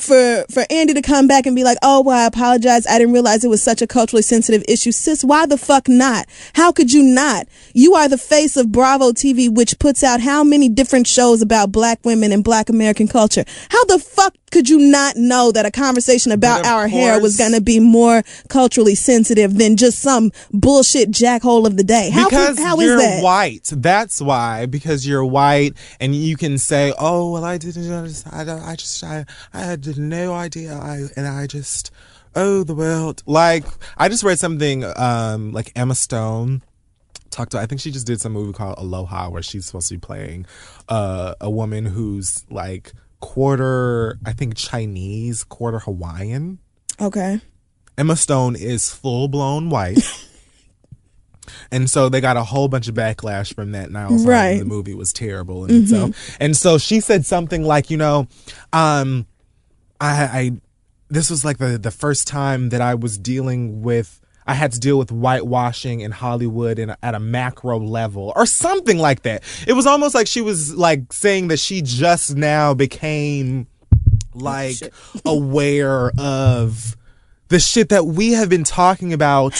for 0.00 0.44
for 0.50 0.64
Andy 0.70 0.94
to 0.94 1.02
come 1.02 1.26
back 1.26 1.46
and 1.46 1.54
be 1.54 1.64
like, 1.64 1.78
"Oh, 1.82 2.02
well, 2.02 2.18
I 2.18 2.26
apologize. 2.26 2.86
I 2.86 2.98
didn't 2.98 3.12
realize 3.12 3.44
it 3.44 3.48
was 3.48 3.62
such 3.62 3.82
a 3.82 3.86
culturally 3.86 4.22
sensitive 4.22 4.64
issue." 4.68 4.92
Sis, 4.92 5.24
why 5.24 5.46
the 5.46 5.56
fuck 5.56 5.88
not? 5.88 6.26
How 6.54 6.72
could 6.72 6.92
you 6.92 7.02
not? 7.02 7.46
You 7.72 7.94
are 7.94 8.08
the 8.08 8.18
face 8.18 8.56
of 8.56 8.72
Bravo 8.72 9.12
TV, 9.12 9.48
which 9.48 9.78
puts 9.78 10.02
out 10.02 10.20
how 10.20 10.42
many 10.42 10.68
different 10.68 11.06
shows 11.06 11.42
about 11.42 11.72
black 11.72 12.00
women 12.04 12.32
and 12.32 12.42
black 12.42 12.68
American 12.68 13.08
culture. 13.08 13.44
How 13.70 13.84
the 13.84 13.98
fuck 13.98 14.34
could 14.54 14.68
you 14.68 14.78
not 14.78 15.16
know 15.16 15.50
that 15.50 15.66
a 15.66 15.70
conversation 15.72 16.30
about 16.30 16.64
our 16.64 16.86
hair 16.86 17.20
was 17.20 17.36
going 17.36 17.50
to 17.50 17.60
be 17.60 17.80
more 17.80 18.22
culturally 18.48 18.94
sensitive 18.94 19.58
than 19.58 19.74
just 19.76 19.98
some 19.98 20.30
bullshit 20.52 21.10
jackhole 21.10 21.66
of 21.66 21.76
the 21.76 21.82
day? 21.82 22.08
How 22.10 22.28
because 22.28 22.54
could, 22.54 22.62
how 22.62 22.78
is 22.78 22.86
you're 22.86 22.98
that? 22.98 23.24
white. 23.24 23.68
That's 23.72 24.22
why. 24.22 24.66
Because 24.66 25.08
you're 25.08 25.24
white, 25.24 25.72
and 25.98 26.14
you 26.14 26.36
can 26.36 26.58
say, 26.58 26.94
"Oh, 27.00 27.32
well, 27.32 27.44
I 27.44 27.58
didn't 27.58 27.92
understand. 27.92 28.48
I, 28.48 28.70
I 28.70 28.76
just, 28.76 29.02
I, 29.02 29.26
I 29.52 29.58
had 29.58 29.98
no 29.98 30.34
idea. 30.34 30.74
I 30.74 31.08
and 31.16 31.26
I 31.26 31.48
just, 31.48 31.90
oh, 32.36 32.62
the 32.62 32.76
world." 32.76 33.24
Like, 33.26 33.64
I 33.98 34.08
just 34.08 34.22
read 34.22 34.38
something, 34.38 34.84
um, 34.96 35.50
like 35.50 35.72
Emma 35.74 35.96
Stone 35.96 36.62
talked 37.32 37.50
to. 37.52 37.58
I 37.58 37.66
think 37.66 37.80
she 37.80 37.90
just 37.90 38.06
did 38.06 38.20
some 38.20 38.30
movie 38.30 38.52
called 38.52 38.78
Aloha, 38.78 39.30
where 39.30 39.42
she's 39.42 39.66
supposed 39.66 39.88
to 39.88 39.94
be 39.94 39.98
playing 39.98 40.46
uh, 40.88 41.34
a 41.40 41.50
woman 41.50 41.86
who's 41.86 42.44
like 42.50 42.92
quarter, 43.24 44.18
I 44.26 44.32
think 44.34 44.54
Chinese, 44.54 45.44
quarter 45.44 45.78
Hawaiian. 45.78 46.58
Okay. 47.00 47.40
Emma 47.96 48.16
Stone 48.16 48.54
is 48.54 48.90
full 48.90 49.28
blown 49.28 49.70
white. 49.70 49.98
And 51.70 51.90
so 51.90 52.08
they 52.08 52.22
got 52.22 52.38
a 52.38 52.42
whole 52.42 52.68
bunch 52.68 52.88
of 52.88 52.94
backlash 52.94 53.54
from 53.54 53.72
that. 53.72 53.88
And 53.88 53.98
I 53.98 54.04
also 54.04 54.26
Right. 54.26 54.58
the 54.58 54.64
movie 54.64 54.94
was 54.94 55.12
terrible 55.12 55.66
in 55.66 55.82
itself. 55.82 56.16
And 56.40 56.56
so 56.56 56.78
she 56.78 57.00
said 57.00 57.26
something 57.26 57.62
like, 57.62 57.90
you 57.90 57.98
know, 57.98 58.28
um, 58.72 59.26
I, 60.00 60.24
I 60.24 60.52
this 61.10 61.28
was 61.28 61.44
like 61.44 61.58
the 61.58 61.76
the 61.76 61.90
first 61.90 62.26
time 62.26 62.70
that 62.70 62.80
I 62.80 62.94
was 62.94 63.18
dealing 63.18 63.82
with 63.82 64.22
I 64.46 64.54
had 64.54 64.72
to 64.72 64.80
deal 64.80 64.98
with 64.98 65.10
whitewashing 65.10 66.00
in 66.00 66.10
Hollywood 66.10 66.78
in 66.78 66.90
a, 66.90 66.98
at 67.02 67.14
a 67.14 67.20
macro 67.20 67.78
level 67.78 68.32
or 68.36 68.44
something 68.46 68.98
like 68.98 69.22
that. 69.22 69.42
It 69.66 69.72
was 69.72 69.86
almost 69.86 70.14
like 70.14 70.26
she 70.26 70.40
was 70.40 70.74
like 70.74 71.12
saying 71.12 71.48
that 71.48 71.58
she 71.58 71.80
just 71.80 72.36
now 72.36 72.74
became 72.74 73.66
like 74.34 74.76
aware 75.24 76.12
of 76.18 76.96
the 77.48 77.58
shit 77.58 77.88
that 77.88 78.04
we 78.04 78.32
have 78.32 78.48
been 78.48 78.64
talking 78.64 79.12
about 79.12 79.54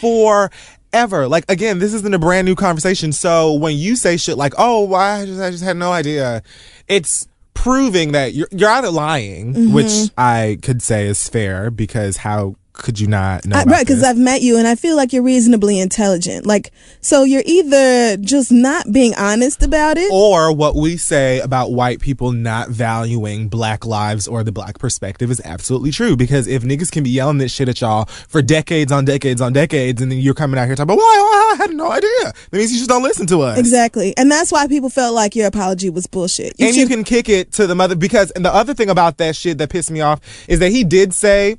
forever. 0.00 1.28
Like 1.28 1.44
again, 1.48 1.78
this 1.78 1.94
isn't 1.94 2.14
a 2.14 2.18
brand 2.18 2.46
new 2.46 2.54
conversation. 2.54 3.12
So 3.12 3.54
when 3.54 3.76
you 3.76 3.96
say 3.96 4.16
shit 4.16 4.36
like, 4.36 4.54
"Oh, 4.58 4.82
why 4.82 5.20
I 5.20 5.26
just 5.26 5.40
I 5.40 5.50
just 5.50 5.64
had 5.64 5.76
no 5.76 5.92
idea," 5.92 6.42
it's 6.88 7.26
proving 7.54 8.12
that 8.12 8.34
you're 8.34 8.48
you're 8.50 8.70
either 8.70 8.90
lying, 8.90 9.72
which 9.72 9.86
mm-hmm. 9.86 10.20
I 10.20 10.58
could 10.62 10.82
say 10.82 11.06
is 11.06 11.28
fair 11.28 11.70
because 11.70 12.18
how 12.18 12.56
could 12.76 13.00
you 13.00 13.06
not 13.06 13.44
know? 13.46 13.56
I, 13.56 13.64
right, 13.64 13.86
because? 13.86 14.02
I've 14.02 14.18
met 14.18 14.42
you 14.42 14.58
and 14.58 14.66
I 14.66 14.74
feel 14.74 14.96
like 14.96 15.12
you're 15.12 15.22
reasonably 15.22 15.80
intelligent. 15.80 16.46
Like, 16.46 16.72
so 17.00 17.24
you're 17.24 17.42
either 17.44 18.16
just 18.18 18.52
not 18.52 18.92
being 18.92 19.14
honest 19.14 19.62
about 19.62 19.98
it. 19.98 20.10
or 20.12 20.52
what 20.52 20.76
we 20.76 20.96
say 20.96 21.40
about 21.40 21.72
white 21.72 22.00
people 22.00 22.32
not 22.32 22.68
valuing 22.68 23.48
black 23.48 23.84
lives 23.84 24.28
or 24.28 24.44
the 24.44 24.52
black 24.52 24.78
perspective 24.78 25.30
is 25.30 25.40
absolutely 25.44 25.90
true. 25.90 26.16
Because 26.16 26.46
if 26.46 26.62
niggas 26.62 26.90
can 26.92 27.02
be 27.02 27.10
yelling 27.10 27.38
this 27.38 27.52
shit 27.52 27.68
at 27.68 27.80
y'all 27.80 28.04
for 28.04 28.42
decades 28.42 28.92
on 28.92 29.04
decades 29.04 29.40
on 29.40 29.52
decades, 29.52 30.02
and 30.02 30.10
then 30.10 30.18
you're 30.18 30.34
coming 30.34 30.58
out 30.58 30.66
here 30.66 30.76
talking 30.76 30.94
about, 30.94 30.98
well, 30.98 31.06
I, 31.06 31.56
had 31.58 31.74
no 31.74 31.90
idea. 31.90 32.32
That 32.50 32.52
means 32.52 32.72
you 32.72 32.78
just 32.78 32.90
don't 32.90 33.02
listen 33.02 33.26
to 33.28 33.40
us. 33.40 33.58
Exactly. 33.58 34.14
And 34.16 34.30
that's 34.30 34.52
why 34.52 34.66
people 34.66 34.90
felt 34.90 35.14
like 35.14 35.34
your 35.34 35.46
apology 35.46 35.90
was 35.90 36.06
bullshit. 36.06 36.54
You 36.58 36.68
and 36.68 36.76
you 36.76 36.86
can 36.86 37.02
kick 37.02 37.28
it 37.28 37.52
to 37.52 37.66
the 37.66 37.74
mother 37.74 37.96
because 37.96 38.30
and 38.32 38.44
the 38.44 38.54
other 38.54 38.74
thing 38.74 38.90
about 38.90 39.16
that 39.18 39.34
shit 39.34 39.58
that 39.58 39.70
pissed 39.70 39.90
me 39.90 40.00
off 40.00 40.20
is 40.48 40.58
that 40.60 40.70
he 40.70 40.84
did 40.84 41.14
say 41.14 41.56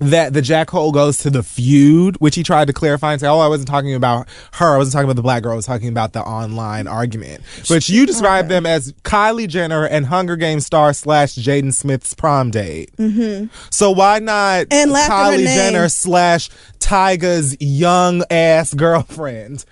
that 0.00 0.32
the 0.32 0.40
jackhole 0.40 0.92
goes 0.92 1.18
to 1.18 1.30
the 1.30 1.42
feud, 1.42 2.16
which 2.18 2.36
he 2.36 2.42
tried 2.42 2.66
to 2.68 2.72
clarify 2.72 3.12
and 3.12 3.20
say, 3.20 3.26
"Oh, 3.26 3.40
I 3.40 3.48
wasn't 3.48 3.68
talking 3.68 3.94
about 3.94 4.28
her. 4.52 4.74
I 4.74 4.78
wasn't 4.78 4.92
talking 4.92 5.06
about 5.06 5.16
the 5.16 5.22
black 5.22 5.42
girl. 5.42 5.52
I 5.52 5.56
was 5.56 5.66
talking 5.66 5.88
about 5.88 6.12
the 6.12 6.22
online 6.22 6.86
argument." 6.86 7.42
But 7.68 7.88
you 7.88 8.06
describe 8.06 8.48
them 8.48 8.64
as 8.66 8.92
Kylie 9.04 9.48
Jenner 9.48 9.84
and 9.86 10.06
Hunger 10.06 10.36
Games 10.36 10.64
star 10.66 10.92
slash 10.92 11.34
Jaden 11.34 11.74
Smith's 11.74 12.14
prom 12.14 12.50
date. 12.50 12.94
Mm-hmm. 12.96 13.46
So 13.70 13.90
why 13.90 14.20
not 14.20 14.66
And 14.70 14.92
laugh 14.92 15.10
at 15.10 15.32
her 15.32 15.38
Kylie. 15.38 15.44
Jenner 15.44 15.88
slash 15.88 16.50
Tyga's 16.78 17.56
young 17.60 18.22
ass 18.30 18.74
girlfriend? 18.74 19.64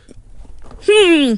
Hmm. 0.89 1.35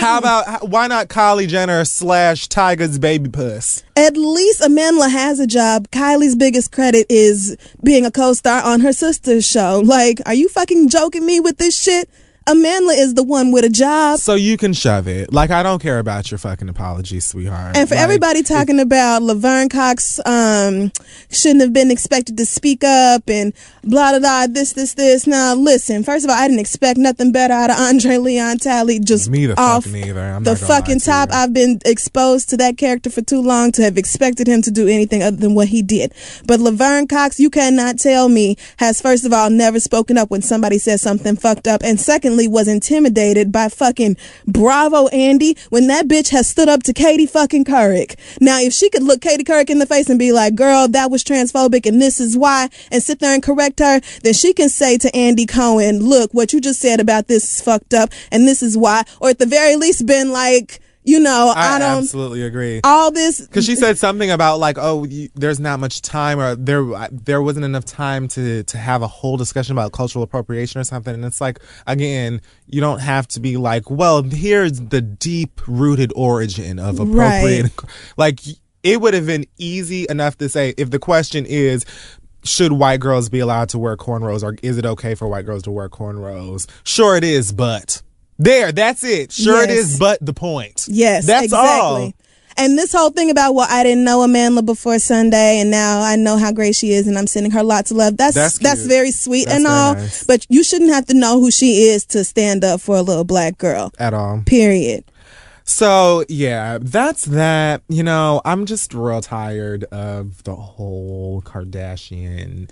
How 0.00 0.18
about 0.18 0.68
why 0.68 0.88
not 0.88 1.08
Kylie 1.08 1.48
Jenner 1.48 1.84
slash 1.84 2.48
Tyga's 2.48 2.98
baby 2.98 3.30
puss? 3.30 3.82
At 3.96 4.16
least 4.16 4.60
Amanda 4.60 5.08
has 5.08 5.38
a 5.38 5.46
job. 5.46 5.88
Kylie's 5.90 6.36
biggest 6.36 6.72
credit 6.72 7.06
is 7.08 7.56
being 7.82 8.04
a 8.04 8.10
co-star 8.10 8.62
on 8.62 8.80
her 8.80 8.92
sister's 8.92 9.46
show. 9.46 9.80
Like, 9.84 10.20
are 10.26 10.34
you 10.34 10.48
fucking 10.48 10.88
joking 10.88 11.24
me 11.24 11.40
with 11.40 11.58
this 11.58 11.80
shit? 11.80 12.10
Amanda 12.50 12.92
is 12.92 13.14
the 13.14 13.22
one 13.22 13.52
with 13.52 13.64
a 13.64 13.68
job. 13.68 14.18
So 14.18 14.34
you 14.34 14.56
can 14.56 14.72
shove 14.72 15.06
it. 15.06 15.32
Like 15.32 15.50
I 15.50 15.62
don't 15.62 15.80
care 15.80 16.00
about 16.00 16.30
your 16.30 16.38
fucking 16.38 16.68
apology, 16.68 17.20
sweetheart. 17.20 17.76
And 17.76 17.88
for 17.88 17.94
Like, 17.94 18.02
everybody 18.02 18.42
talking 18.42 18.80
about 18.80 19.22
Laverne 19.22 19.68
Cox 19.68 20.18
um, 20.26 20.90
shouldn't 21.30 21.60
have 21.60 21.72
been 21.72 21.90
expected 21.92 22.36
to 22.38 22.46
speak 22.46 22.82
up 22.82 23.28
and 23.28 23.52
blah 23.84 24.10
blah 24.10 24.18
blah 24.18 24.46
this 24.48 24.72
this 24.72 24.94
this. 24.94 25.26
Now 25.28 25.54
listen, 25.54 26.02
first 26.02 26.24
of 26.24 26.30
all, 26.30 26.36
I 26.36 26.48
didn't 26.48 26.60
expect 26.60 26.98
nothing 26.98 27.30
better 27.30 27.54
out 27.54 27.70
of 27.70 27.78
Andre 27.78 28.16
Leon 28.16 28.58
Talley. 28.58 28.98
Just 28.98 29.30
Me 29.30 29.46
the 29.46 29.54
fuck 29.54 29.64
off 29.64 29.86
neither. 29.86 30.20
I'm 30.20 30.42
the 30.42 30.56
fucking 30.56 30.98
top. 31.00 31.28
you. 31.30 31.36
I've 31.36 31.52
been 31.52 31.78
exposed 31.84 32.50
to 32.50 32.56
that 32.56 32.76
character 32.76 33.10
for 33.10 33.22
too 33.22 33.40
long 33.40 33.70
to 33.72 33.82
have 33.82 33.96
expected 33.96 34.48
him 34.48 34.60
to 34.62 34.72
do 34.72 34.88
anything 34.88 35.22
other 35.22 35.36
than 35.36 35.54
what 35.54 35.68
he 35.68 35.82
did. 35.82 36.12
But 36.46 36.58
Laverne 36.58 37.06
Cox, 37.06 37.38
you 37.38 37.48
cannot 37.50 37.98
tell 37.98 38.28
me 38.28 38.56
has 38.78 39.00
first 39.00 39.24
of 39.24 39.32
all 39.32 39.50
never 39.50 39.78
spoken 39.78 40.18
up 40.18 40.30
when 40.30 40.42
somebody 40.42 40.78
says 40.78 41.00
something 41.00 41.36
fucked 41.36 41.68
up, 41.68 41.82
and 41.84 42.00
secondly 42.00 42.39
was 42.48 42.68
intimidated 42.68 43.52
by 43.52 43.68
fucking 43.68 44.16
Bravo 44.46 45.08
Andy 45.08 45.56
when 45.70 45.86
that 45.88 46.08
bitch 46.08 46.30
has 46.30 46.48
stood 46.48 46.68
up 46.68 46.82
to 46.84 46.92
Katie 46.92 47.26
fucking 47.26 47.64
Couric. 47.64 48.16
Now, 48.40 48.60
if 48.60 48.72
she 48.72 48.90
could 48.90 49.02
look 49.02 49.20
Katie 49.20 49.44
Couric 49.44 49.70
in 49.70 49.78
the 49.78 49.86
face 49.86 50.08
and 50.08 50.18
be 50.18 50.32
like, 50.32 50.54
"Girl, 50.54 50.88
that 50.88 51.10
was 51.10 51.24
transphobic, 51.24 51.86
and 51.86 52.00
this 52.00 52.20
is 52.20 52.36
why," 52.36 52.68
and 52.90 53.02
sit 53.02 53.20
there 53.20 53.34
and 53.34 53.42
correct 53.42 53.80
her, 53.80 54.00
then 54.22 54.34
she 54.34 54.52
can 54.52 54.68
say 54.68 54.98
to 54.98 55.14
Andy 55.16 55.46
Cohen, 55.46 56.00
"Look, 56.00 56.32
what 56.32 56.52
you 56.52 56.60
just 56.60 56.80
said 56.80 57.00
about 57.00 57.28
this 57.28 57.44
is 57.44 57.60
fucked 57.60 57.94
up, 57.94 58.10
and 58.30 58.46
this 58.46 58.62
is 58.62 58.76
why," 58.76 59.04
or 59.20 59.30
at 59.30 59.38
the 59.38 59.46
very 59.46 59.76
least, 59.76 60.06
been 60.06 60.32
like, 60.32 60.80
you 61.02 61.18
know, 61.18 61.52
I, 61.54 61.76
I, 61.76 61.78
don't. 61.78 61.98
absolutely 61.98 62.42
agree. 62.42 62.80
All 62.84 63.10
this 63.10 63.40
Because 63.40 63.64
she 63.64 63.74
said 63.74 63.96
something 63.96 64.30
about 64.30 64.58
like, 64.58 64.76
oh, 64.78 65.04
you, 65.04 65.30
there's 65.34 65.58
not 65.58 65.80
much 65.80 66.02
time, 66.02 66.38
or 66.38 66.54
there 66.54 66.84
there 67.10 67.40
wasn't 67.40 67.64
enough 67.64 67.86
time 67.86 68.28
to 68.28 68.62
to 68.64 68.78
have 68.78 69.00
a 69.00 69.06
whole 69.06 69.38
discussion 69.38 69.72
about 69.72 69.92
cultural 69.92 70.22
appropriation 70.22 70.80
or 70.80 70.84
something. 70.84 71.14
And 71.14 71.24
it's 71.24 71.40
like, 71.40 71.60
again, 71.86 72.42
you 72.66 72.80
don't 72.82 73.00
have 73.00 73.26
to 73.28 73.40
be 73.40 73.56
like, 73.56 73.90
well, 73.90 74.22
here's 74.22 74.78
the 74.78 75.00
deep 75.00 75.62
rooted 75.66 76.12
origin 76.14 76.78
of 76.78 77.00
appropriating. 77.00 77.70
Like, 78.16 78.40
it 78.82 79.00
would 79.00 79.14
have 79.14 79.26
been 79.26 79.46
easy 79.56 80.06
enough 80.08 80.36
to 80.38 80.48
say 80.48 80.74
if 80.76 80.90
the 80.90 80.98
question 80.98 81.46
is. 81.46 81.84
should 82.42 82.72
white 82.72 83.00
girls 83.00 83.28
be 83.28 83.38
allowed 83.38 83.68
to 83.68 83.78
wear 83.78 83.98
cornrows 83.98 84.42
or 84.42 84.56
is 84.62 84.78
it 84.78 84.86
okay 84.86 85.14
for 85.14 85.28
white 85.28 85.44
girls 85.44 85.62
to 85.62 85.70
wear 85.70 85.90
cornrows? 85.90 86.66
Sure 86.84 87.14
it 87.14 87.22
is, 87.22 87.52
but 87.52 88.00
there, 88.40 88.72
that's 88.72 89.04
it. 89.04 89.30
Sure 89.32 89.62
it 89.62 89.68
Yes. 89.70 89.78
is, 89.92 89.98
but 89.98 90.18
the 90.24 90.32
point. 90.34 90.86
Yes, 90.88 91.26
That's 91.26 91.44
exactly. 91.44 91.68
all. 91.80 92.12
And 92.56 92.76
this 92.76 92.92
whole 92.92 93.10
thing 93.10 93.30
about 93.30 93.54
well, 93.54 93.66
I 93.70 93.82
didn't 93.84 94.04
know 94.04 94.22
Amanda 94.22 94.60
before 94.62 94.98
Sunday, 94.98 95.60
and 95.60 95.70
now 95.70 96.00
I 96.02 96.16
know 96.16 96.36
how 96.36 96.50
great 96.52 96.74
she 96.74 96.92
is, 96.92 97.06
and 97.06 97.16
I'm 97.16 97.26
sending 97.28 97.52
her 97.52 97.62
lots 97.62 97.90
of 97.90 97.96
love. 97.96 98.16
That's 98.16 98.34
That's 98.34 98.58
that's, 98.58 98.84
very 98.86 99.12
sweet 99.12 99.44
That's 99.46 99.56
and 99.58 99.66
all, 99.66 99.94
nice. 99.94 100.24
but 100.24 100.44
you 100.50 100.62
shouldn't 100.64 100.90
have 100.90 101.06
to 101.06 101.14
know 101.14 101.40
who 101.40 101.50
she 101.50 101.84
is 101.88 102.04
to 102.06 102.24
stand 102.24 102.64
up 102.64 102.80
for 102.80 102.96
a 102.96 103.02
little 103.02 103.24
black 103.24 103.56
girl. 103.56 103.92
At 103.98 104.12
all. 104.14 104.42
Period. 104.44 105.04
So 105.64 106.24
yeah, 106.28 106.78
that's 106.80 107.24
that. 107.26 107.82
You 107.88 108.02
know, 108.02 108.42
I'm 108.44 108.66
just 108.66 108.92
real 108.92 109.20
tired 109.22 109.84
of 109.84 110.42
the 110.44 110.56
whole 110.56 111.42
Kardashian. 111.46 112.68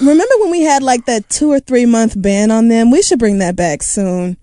Remember 0.00 0.34
when 0.40 0.50
we 0.50 0.62
had 0.62 0.82
like 0.82 1.06
that 1.06 1.28
two 1.28 1.50
or 1.50 1.60
three 1.60 1.86
month 1.86 2.20
ban 2.20 2.50
on 2.50 2.68
them? 2.68 2.90
We 2.90 3.02
should 3.02 3.18
bring 3.18 3.38
that 3.38 3.56
back 3.56 3.82
soon. 3.82 4.36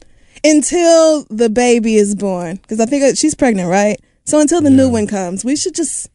Until 0.44 1.26
the 1.30 1.50
baby 1.50 1.96
is 1.96 2.16
born. 2.16 2.58
Because 2.58 2.80
I 2.80 2.86
think 2.86 3.04
uh, 3.04 3.14
she's 3.14 3.36
pregnant, 3.36 3.70
right? 3.70 4.00
So 4.24 4.40
until 4.40 4.62
the 4.62 4.70
new 4.70 4.90
one 4.90 5.08
comes, 5.08 5.44
we 5.44 5.56
should 5.56 5.76
just 5.76 6.10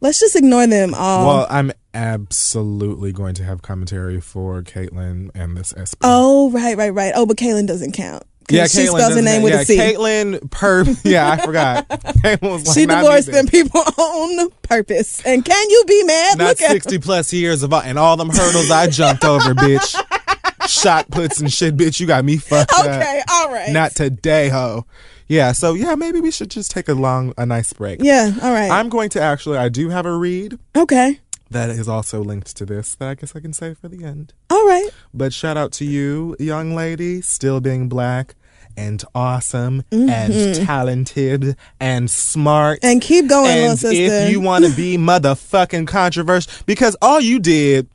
let's 0.00 0.20
just 0.20 0.36
ignore 0.36 0.66
them 0.66 0.92
all. 0.94 1.26
Well, 1.26 1.46
I'm 1.48 1.72
absolutely 1.94 3.12
going 3.12 3.34
to 3.34 3.44
have 3.44 3.62
commentary 3.62 4.20
for 4.20 4.62
Caitlyn 4.62 5.30
and 5.34 5.56
this 5.56 5.72
SP. 5.78 6.02
oh, 6.02 6.50
right, 6.50 6.76
right, 6.76 6.90
right. 6.92 7.12
Oh, 7.14 7.24
but 7.24 7.36
Kaylin 7.36 7.66
doesn't 7.66 7.92
count. 7.92 8.24
Yeah, 8.50 8.66
she 8.66 8.80
Caitlyn 8.80 8.96
spells 8.96 9.14
her 9.14 9.22
name 9.22 9.42
with 9.42 9.52
yeah, 9.52 9.60
a 9.60 9.64
C. 9.64 9.76
Caitlyn 9.76 10.50
per 10.50 10.84
yeah, 11.04 11.30
I 11.30 11.44
forgot. 11.44 11.86
Was 12.42 12.66
like, 12.66 12.74
she 12.74 12.86
divorced 12.86 13.32
them 13.32 13.46
people 13.46 13.80
on 13.98 14.50
purpose. 14.62 15.24
And 15.24 15.44
can 15.44 15.70
you 15.70 15.84
be 15.86 16.04
mad? 16.04 16.38
Not 16.38 16.48
Look 16.48 16.62
at 16.62 16.70
sixty 16.70 16.98
plus 16.98 17.32
years 17.32 17.62
of 17.62 17.72
and 17.72 17.98
all 17.98 18.16
them 18.16 18.30
hurdles 18.30 18.70
I 18.70 18.88
jumped 18.88 19.24
over, 19.24 19.54
bitch. 19.54 20.68
Shot 20.68 21.10
puts 21.10 21.40
and 21.40 21.52
shit, 21.52 21.76
bitch. 21.76 22.00
You 22.00 22.06
got 22.06 22.24
me 22.24 22.36
fucked 22.36 22.72
up. 22.72 22.80
Okay, 22.80 23.22
all 23.30 23.52
right. 23.52 23.70
Not 23.70 23.92
today, 23.92 24.48
ho. 24.48 24.86
Yeah, 25.26 25.52
so 25.52 25.74
yeah, 25.74 25.94
maybe 25.94 26.20
we 26.20 26.30
should 26.30 26.50
just 26.50 26.70
take 26.70 26.88
a 26.88 26.94
long, 26.94 27.32
a 27.38 27.46
nice 27.46 27.72
break. 27.72 28.00
yeah, 28.02 28.32
all 28.42 28.52
right. 28.52 28.70
I'm 28.70 28.88
going 28.88 29.08
to 29.10 29.22
actually, 29.22 29.56
I 29.56 29.68
do 29.70 29.88
have 29.88 30.04
a 30.04 30.14
read 30.14 30.58
okay. 30.76 31.20
That 31.50 31.70
is 31.70 31.88
also 31.88 32.22
linked 32.22 32.56
to 32.56 32.66
this 32.66 32.94
that 32.96 33.08
I 33.08 33.14
guess 33.14 33.36
I 33.36 33.40
can 33.40 33.52
say 33.52 33.74
for 33.74 33.88
the 33.88 34.04
end. 34.04 34.32
All 34.50 34.66
right. 34.66 34.90
But 35.12 35.32
shout 35.32 35.56
out 35.56 35.72
to 35.72 35.84
you, 35.84 36.36
young 36.38 36.74
lady, 36.74 37.20
still 37.20 37.60
being 37.60 37.88
black 37.88 38.34
and 38.76 39.04
awesome 39.14 39.84
and 39.92 40.54
talented 40.66 41.56
and 41.78 42.10
smart. 42.10 42.80
Mm-hmm. 42.80 42.86
And 42.86 43.02
keep 43.02 43.28
going, 43.28 43.46
little 43.46 43.70
and 43.70 43.78
sister. 43.78 43.96
if 43.96 44.30
you 44.30 44.40
want 44.40 44.64
to 44.64 44.74
be 44.74 44.96
motherfucking 44.98 45.86
controversial, 45.86 46.52
because 46.66 46.96
all 47.00 47.20
you 47.20 47.38
did 47.38 47.88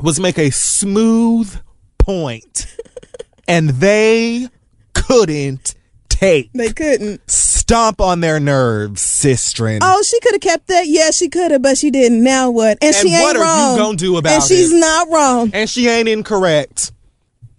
was 0.00 0.18
make 0.18 0.38
a 0.38 0.50
smooth 0.50 1.54
point, 1.98 2.66
and 3.48 3.70
they 3.70 4.48
couldn't 4.94 5.74
take 6.20 6.52
they 6.52 6.72
couldn't. 6.72 7.28
stomp 7.30 8.00
on 8.00 8.20
their 8.20 8.38
nerves, 8.38 9.02
sistren. 9.02 9.78
Oh, 9.82 10.02
she 10.02 10.20
could 10.20 10.32
have 10.34 10.40
kept 10.40 10.68
that. 10.68 10.86
Yeah, 10.86 11.10
she 11.10 11.28
could 11.28 11.50
have, 11.50 11.62
but 11.62 11.78
she 11.78 11.90
didn't. 11.90 12.22
Now 12.22 12.50
what? 12.50 12.78
And, 12.82 12.94
she 12.94 13.08
And 13.08 13.16
ain't 13.16 13.22
what 13.22 13.36
are 13.36 13.72
you 13.72 13.78
gonna 13.78 13.96
do 13.96 14.16
about 14.16 14.30
it. 14.30 14.34
And 14.34 14.44
she's 14.44 14.72
not 14.72 15.08
wrong. 15.10 15.50
and 15.54 15.68
she 15.68 15.88
ain't 15.88 16.08
incorrect. 16.08 16.92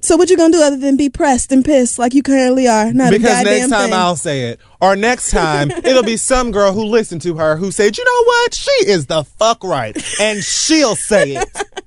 So 0.04 0.18
what 0.18 0.30
you 0.32 0.38
gonna 0.38 0.52
do 0.52 0.64
other 0.64 0.78
than 0.78 0.98
be 0.98 1.10
pressed 1.10 1.52
and 1.52 1.64
pissed 1.64 2.00
like 2.00 2.14
you 2.16 2.24
currently 2.24 2.68
are? 2.68 2.92
Not 2.92 3.14
a 3.14 3.18
Because 3.18 3.44
next 3.44 3.70
time 3.70 3.90
thing. 3.90 3.94
I'll 3.94 4.16
say 4.16 4.50
it. 4.50 4.60
Or 4.80 4.96
next 4.96 5.30
time 5.30 5.70
it'll 5.84 6.02
be 6.04 6.18
some 6.18 6.52
girl 6.52 6.74
who 6.74 6.86
listened 6.86 7.22
to 7.22 7.36
her 7.36 7.56
who 7.56 7.72
said, 7.72 7.98
you 7.98 8.04
know 8.04 8.24
what? 8.24 8.54
She 8.56 8.72
is 8.88 9.06
the 9.06 9.24
fuck 9.24 9.64
right. 9.64 9.96
And 10.20 10.44
she'll 10.44 10.96
say 10.96 11.36
it. 11.36 11.48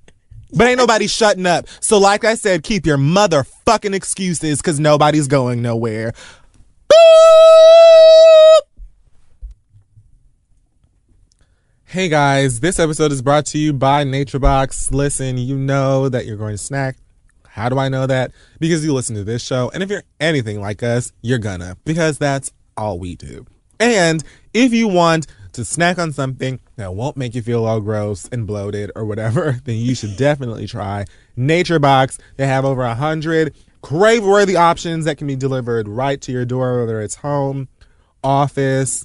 But 0.57 0.69
ain't 0.69 0.79
nobody 0.79 1.09
shutting 1.09 1.47
up. 1.47 1.67
So 1.81 1.99
like 1.99 2.25
I 2.25 2.37
said, 2.37 2.63
keep 2.63 2.87
your 2.87 2.97
motherfucking 2.97 3.93
excuses 3.93 4.59
because 4.61 4.79
nobody's 4.79 5.27
going 5.27 5.63
nowhere. 5.63 6.13
Hey 11.95 12.09
guys, 12.09 12.59
this 12.59 12.81
episode 12.81 13.13
is 13.13 13.23
brought 13.23 13.47
to 13.47 13.59
you 13.59 13.73
by 13.73 14.05
NatureBox. 14.05 14.93
Listen, 14.93 15.39
you 15.39 15.57
know 15.57 16.09
that 16.09 16.27
you're 16.27 16.37
going 16.37 16.55
to 16.55 16.59
snack. 16.59 16.97
How 17.47 17.69
do 17.69 17.79
I 17.79 17.89
know 17.89 18.05
that? 18.09 18.33
Because 18.59 18.85
you 18.85 18.93
listen 18.93 19.15
to 19.15 19.23
this 19.23 19.45
show. 19.45 19.71
And 19.73 19.81
if 19.81 19.91
you're 19.91 20.03
anything 20.19 20.61
like 20.61 20.83
us, 20.83 21.13
you're 21.23 21.39
gonna. 21.39 21.77
Because 21.85 22.19
that's 22.19 22.51
all 22.77 22.99
we 22.99 23.15
do. 23.15 23.47
And 23.79 24.25
if 24.53 24.73
you 24.73 24.89
want 24.89 25.29
to 25.53 25.65
snack 25.65 26.01
on 26.01 26.11
something 26.11 26.59
that 26.75 26.97
won't 26.97 27.17
make 27.17 27.33
you 27.33 27.43
feel 27.43 27.65
all 27.65 27.81
gross 27.81 28.29
and 28.33 28.45
bloated 28.45 28.91
or 28.97 29.05
whatever, 29.05 29.61
then 29.65 29.77
you 29.77 29.95
should 29.95 30.17
definitely 30.17 30.67
try 30.67 31.05
NatureBox. 31.39 32.19
They 32.39 32.49
have 32.49 32.65
over 32.65 32.83
a 32.83 32.97
hundred 32.97 33.55
crave-worthy 33.85 34.57
options 34.57 35.05
that 35.05 35.19
can 35.19 35.27
be 35.27 35.37
delivered 35.37 35.87
right 35.87 36.19
to 36.23 36.33
your 36.33 36.47
door, 36.47 36.81
whether 36.81 37.03
it's 37.03 37.17
home, 37.17 37.69
office, 38.23 39.05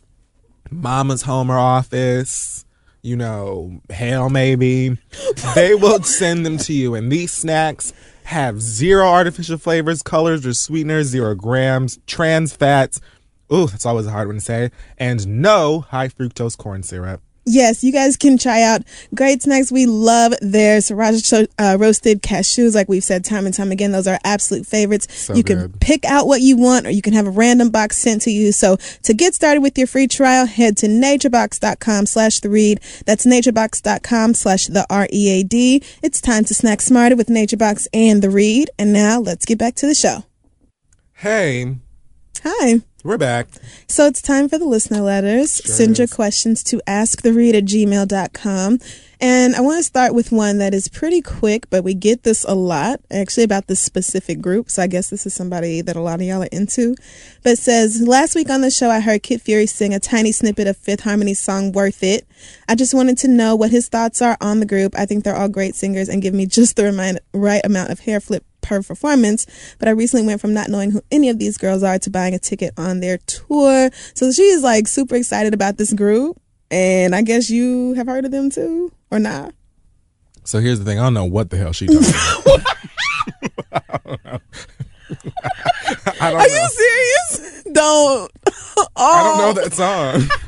mama's 0.71 1.23
home 1.23 1.51
or 1.51 1.57
office, 1.57 2.65
you 3.01 3.17
know, 3.17 3.82
hell 3.89 4.30
maybe. 4.30 4.97
they 5.53 5.75
will 5.75 6.01
send 6.03 6.45
them 6.45 6.57
to 6.59 6.71
you. 6.71 6.95
And 6.95 7.11
these 7.11 7.34
snacks 7.34 7.91
have 8.23 8.61
zero 8.61 9.05
artificial 9.05 9.57
flavors, 9.57 10.01
colors, 10.01 10.45
or 10.45 10.53
sweeteners, 10.53 11.07
zero 11.07 11.36
grams, 11.36 11.99
trans 12.07 12.55
fats. 12.55 13.01
Ooh, 13.51 13.67
that's 13.67 13.86
always 13.86 14.05
a 14.05 14.11
hard 14.11 14.30
one 14.30 14.38
to 14.38 14.41
say. 14.41 14.71
And 14.97 15.41
no 15.41 15.82
high 15.82 16.07
fructose 16.07 16.57
corn 16.57 16.84
syrup. 16.84 17.21
Yes, 17.51 17.83
you 17.83 17.91
guys 17.91 18.15
can 18.15 18.37
try 18.37 18.61
out 18.61 18.83
great 19.15 19.41
snacks. 19.41 19.71
We 19.71 19.87
love 19.87 20.33
their 20.39 20.77
Sriracha 20.77 21.47
uh, 21.57 21.77
roasted 21.79 22.21
cashews. 22.21 22.75
Like 22.75 22.87
we've 22.87 23.03
said 23.03 23.25
time 23.25 23.47
and 23.47 23.55
time 23.55 23.71
again, 23.71 23.91
those 23.91 24.05
are 24.05 24.19
absolute 24.23 24.67
favorites. 24.67 25.07
So 25.11 25.33
you 25.33 25.43
can 25.43 25.73
pick 25.79 26.05
out 26.05 26.27
what 26.27 26.41
you 26.41 26.57
want 26.57 26.85
or 26.85 26.91
you 26.91 27.01
can 27.01 27.13
have 27.13 27.25
a 27.25 27.31
random 27.31 27.71
box 27.71 27.97
sent 27.97 28.21
to 28.23 28.31
you. 28.31 28.51
So 28.51 28.77
to 29.03 29.13
get 29.15 29.33
started 29.33 29.61
with 29.61 29.77
your 29.79 29.87
free 29.87 30.07
trial, 30.07 30.45
head 30.45 30.77
to 30.77 30.87
naturebox.com 30.87 32.05
slash 32.05 32.39
the 32.39 32.51
read. 32.51 32.81
That's 33.07 33.25
naturebox.com 33.25 34.35
slash 34.35 34.67
the 34.67 34.85
R-E-A-D. 34.87 35.83
It's 36.03 36.21
time 36.21 36.45
to 36.45 36.53
snack 36.53 36.81
smarter 36.81 37.15
with 37.15 37.29
NatureBox 37.29 37.87
and 37.93 38.21
the 38.21 38.29
read. 38.29 38.69
And 38.77 38.93
now 38.93 39.19
let's 39.19 39.45
get 39.45 39.57
back 39.57 39.73
to 39.75 39.87
the 39.87 39.95
show. 39.95 40.23
Hey, 41.13 41.77
Hi. 42.43 42.81
We're 43.03 43.17
back. 43.17 43.47
So 43.87 44.05
it's 44.05 44.21
time 44.21 44.49
for 44.49 44.57
the 44.57 44.65
listener 44.65 45.01
letters. 45.01 45.51
Send 45.51 45.97
your 45.97 46.05
is. 46.05 46.13
questions 46.13 46.63
to 46.63 46.81
asktheread 46.87 47.53
at 47.53 47.65
gmail.com. 47.65 48.79
And 49.21 49.53
I 49.53 49.59
want 49.59 49.79
to 49.79 49.83
start 49.83 50.13
with 50.13 50.31
one 50.31 50.59
that 50.59 50.73
is 50.73 50.87
pretty 50.87 51.21
quick, 51.21 51.69
but 51.69 51.83
we 51.83 51.93
get 51.93 52.23
this 52.23 52.45
a 52.45 52.55
lot, 52.55 53.01
actually, 53.11 53.43
about 53.43 53.67
this 53.67 53.81
specific 53.81 54.39
group. 54.39 54.69
So 54.69 54.81
I 54.81 54.87
guess 54.87 55.09
this 55.09 55.25
is 55.25 55.33
somebody 55.33 55.81
that 55.81 55.97
a 55.97 56.01
lot 56.01 56.21
of 56.21 56.25
y'all 56.25 56.43
are 56.43 56.49
into. 56.53 56.95
But 57.43 57.53
it 57.53 57.59
says, 57.59 58.01
Last 58.01 58.33
week 58.33 58.49
on 58.49 58.61
the 58.61 58.71
show, 58.71 58.89
I 58.89 59.01
heard 59.01 59.23
Kid 59.23 59.41
Fury 59.41 59.65
sing 59.65 59.93
a 59.93 59.99
tiny 59.99 60.31
snippet 60.31 60.67
of 60.67 60.77
Fifth 60.77 61.01
Harmony's 61.01 61.39
song 61.39 61.73
Worth 61.73 62.01
It. 62.01 62.27
I 62.69 62.75
just 62.75 62.93
wanted 62.93 63.17
to 63.19 63.27
know 63.27 63.55
what 63.57 63.71
his 63.71 63.89
thoughts 63.89 64.21
are 64.21 64.37
on 64.39 64.61
the 64.61 64.65
group. 64.65 64.93
I 64.97 65.05
think 65.05 65.25
they're 65.25 65.35
all 65.35 65.49
great 65.49 65.75
singers 65.75 66.07
and 66.07 66.21
give 66.21 66.33
me 66.33 66.45
just 66.45 66.77
the 66.77 67.19
right 67.33 67.65
amount 67.65 67.89
of 67.89 67.99
hair 67.99 68.21
flip 68.21 68.45
per 68.62 68.82
performance, 68.82 69.45
but 69.80 69.88
I 69.88 69.91
recently 69.91 70.26
went 70.26 70.41
from 70.41 70.53
not 70.53 70.70
knowing 70.70 70.91
who 70.91 71.01
any 71.12 71.30
of 71.30 71.39
these 71.39 71.57
girls 71.57 71.84
are 71.84 71.99
to 71.99 72.10
buying 72.10 72.34
a 72.34 72.39
ticket 72.39 72.74
on 72.78 72.99
their 72.99 73.18
tour. 73.20 73.89
So 74.14 74.32
she 74.32 74.43
is 74.43 74.64
like 74.64 74.88
super 74.88 75.16
excited 75.16 75.53
about 75.53 75.78
this 75.78 75.93
group. 75.93 76.39
And 76.72 77.16
I 77.16 77.22
guess 77.24 77.49
you 77.49 77.93
have 77.93 78.07
heard 78.07 78.26
of 78.26 78.32
them 78.32 78.49
too, 78.51 78.91
or 79.10 79.18
not? 79.20 79.53
So 80.43 80.60
here's 80.60 80.80
the 80.80 80.86
thing. 80.86 80.99
I 80.99 81.03
don't 81.03 81.14
know 81.16 81.26
what 81.26 81.49
the 81.49 81.57
hell 81.57 81.74
she 81.74 81.88
talking 81.88 82.10
about. 82.10 82.62
I 83.72 83.99
don't 84.05 84.26
know. 84.26 84.39
I 86.22 86.32
don't 86.32 86.41
Are 86.41 86.47
you 86.47 86.68
serious? 86.70 87.64
Don't. 87.72 88.32
I 88.47 88.86
Oh, 88.95 89.24
don't 89.24 89.38
know 89.55 89.62
oh. 89.62 89.64
that 89.64 89.74
song. 89.74 90.39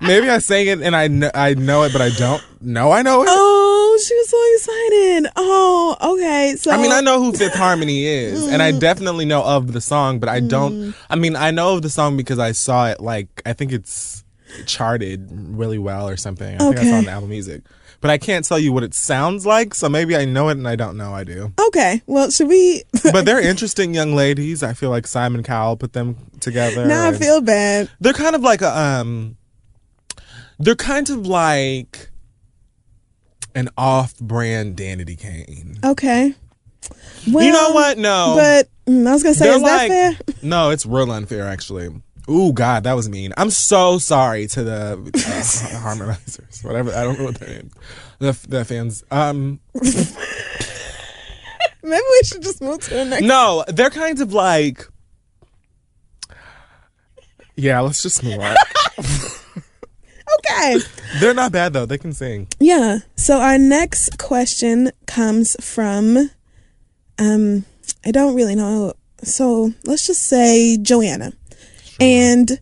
Maybe 0.00 0.28
I 0.30 0.38
sang 0.38 0.66
it 0.68 0.80
and 0.80 0.94
I 0.94 1.08
kn- 1.08 1.30
I 1.34 1.54
know 1.54 1.82
it, 1.82 1.92
but 1.92 2.00
I 2.02 2.10
don't 2.10 2.42
know 2.62 2.92
I 2.92 3.02
know 3.02 3.22
it. 3.22 3.28
Oh, 3.30 4.00
she 4.06 4.14
was 4.14 4.28
so 4.28 4.54
excited. 4.54 5.32
Oh, 5.36 5.96
okay. 6.14 6.54
So 6.56 6.70
I 6.70 6.76
mean, 6.76 6.92
I 6.92 7.00
know 7.00 7.22
who 7.22 7.32
Fifth 7.32 7.54
Harmony 7.54 8.04
is, 8.06 8.46
and 8.46 8.62
I 8.62 8.70
definitely 8.72 9.24
know 9.24 9.42
of 9.44 9.72
the 9.72 9.80
song, 9.80 10.20
but 10.20 10.28
I 10.28 10.40
don't. 10.40 10.94
I 11.10 11.16
mean, 11.16 11.34
I 11.36 11.50
know 11.50 11.74
of 11.74 11.82
the 11.82 11.90
song 11.90 12.16
because 12.16 12.38
I 12.38 12.52
saw 12.52 12.88
it. 12.88 13.00
Like, 13.00 13.42
I 13.44 13.52
think 13.54 13.72
it's 13.72 14.22
charted 14.66 15.28
really 15.32 15.78
well 15.78 16.08
or 16.08 16.16
something. 16.16 16.54
I 16.54 16.58
think 16.58 16.78
I 16.78 16.84
saw 16.84 16.96
it 16.96 16.98
on 16.98 17.08
Apple 17.08 17.28
Music, 17.28 17.62
but 18.00 18.10
I 18.10 18.18
can't 18.18 18.44
tell 18.44 18.58
you 18.58 18.72
what 18.72 18.82
it 18.84 18.94
sounds 18.94 19.44
like. 19.46 19.74
So 19.74 19.88
maybe 19.88 20.16
I 20.16 20.24
know 20.24 20.48
it 20.48 20.52
and 20.58 20.68
I 20.68 20.76
don't 20.76 20.96
know 20.96 21.12
I 21.14 21.24
do. 21.24 21.52
Okay. 21.68 22.02
Well, 22.06 22.30
should 22.30 22.48
we? 22.48 22.84
But 23.12 23.24
they're 23.24 23.40
interesting 23.40 23.94
young 23.94 24.14
ladies. 24.14 24.62
I 24.62 24.74
feel 24.74 24.90
like 24.90 25.06
Simon 25.06 25.42
Cowell 25.42 25.76
put 25.76 25.92
them 25.92 26.16
together. 26.40 26.86
now 26.86 27.08
I 27.08 27.12
feel 27.14 27.40
bad. 27.40 27.90
they're 28.00 28.12
kind 28.12 28.36
of 28.36 28.42
like 28.42 28.62
a 28.62 28.78
um 28.78 29.36
they're 30.58 30.74
kind 30.74 31.08
of 31.10 31.26
like 31.26 32.10
an 33.54 33.68
off-brand 33.76 34.76
Danity 34.76 35.18
Kane. 35.18 35.78
Okay. 35.84 36.34
Well, 37.30 37.44
you 37.44 37.52
know 37.52 37.70
what? 37.72 37.98
No. 37.98 38.34
But 38.36 38.68
mm, 38.86 39.06
I 39.06 39.12
was 39.12 39.22
gonna 39.22 39.34
say, 39.34 39.46
they're 39.46 39.56
is 39.56 39.62
like 39.62 39.90
that 39.90 40.16
fair? 40.24 40.34
No, 40.42 40.70
it's 40.70 40.86
real 40.86 41.10
unfair 41.10 41.46
actually. 41.46 41.90
Ooh, 42.30 42.52
God, 42.52 42.84
that 42.84 42.92
was 42.92 43.08
mean. 43.08 43.32
I'm 43.38 43.50
so 43.50 43.98
sorry 43.98 44.46
to 44.48 44.62
the 44.62 44.92
uh, 44.92 44.96
harmonizers, 45.80 46.62
whatever. 46.62 46.92
I 46.92 47.02
don't 47.02 47.18
know 47.18 47.24
what 47.24 47.36
their 47.36 47.48
names. 47.48 47.72
The 48.18 48.38
the 48.48 48.64
fans. 48.64 49.02
Um, 49.10 49.60
Maybe 51.82 52.02
we 52.10 52.22
should 52.24 52.42
just 52.42 52.60
move 52.60 52.80
to 52.82 52.90
the 52.90 53.04
next. 53.06 53.24
no, 53.24 53.64
they're 53.68 53.90
kind 53.90 54.20
of 54.20 54.32
like. 54.32 54.86
Yeah, 57.56 57.80
let's 57.80 58.02
just 58.02 58.22
move 58.22 58.38
on. 58.40 58.56
Okay. 60.38 60.78
they're 61.20 61.34
not 61.34 61.52
bad 61.52 61.72
though. 61.72 61.86
They 61.86 61.98
can 61.98 62.12
sing. 62.12 62.48
Yeah. 62.60 62.98
So 63.16 63.40
our 63.40 63.58
next 63.58 64.18
question 64.18 64.90
comes 65.06 65.56
from 65.64 66.30
um 67.18 67.64
I 68.04 68.10
don't 68.10 68.34
really 68.34 68.54
know. 68.54 68.94
So 69.22 69.72
let's 69.84 70.06
just 70.06 70.22
say 70.22 70.76
Joanna. 70.80 71.32
And 72.00 72.60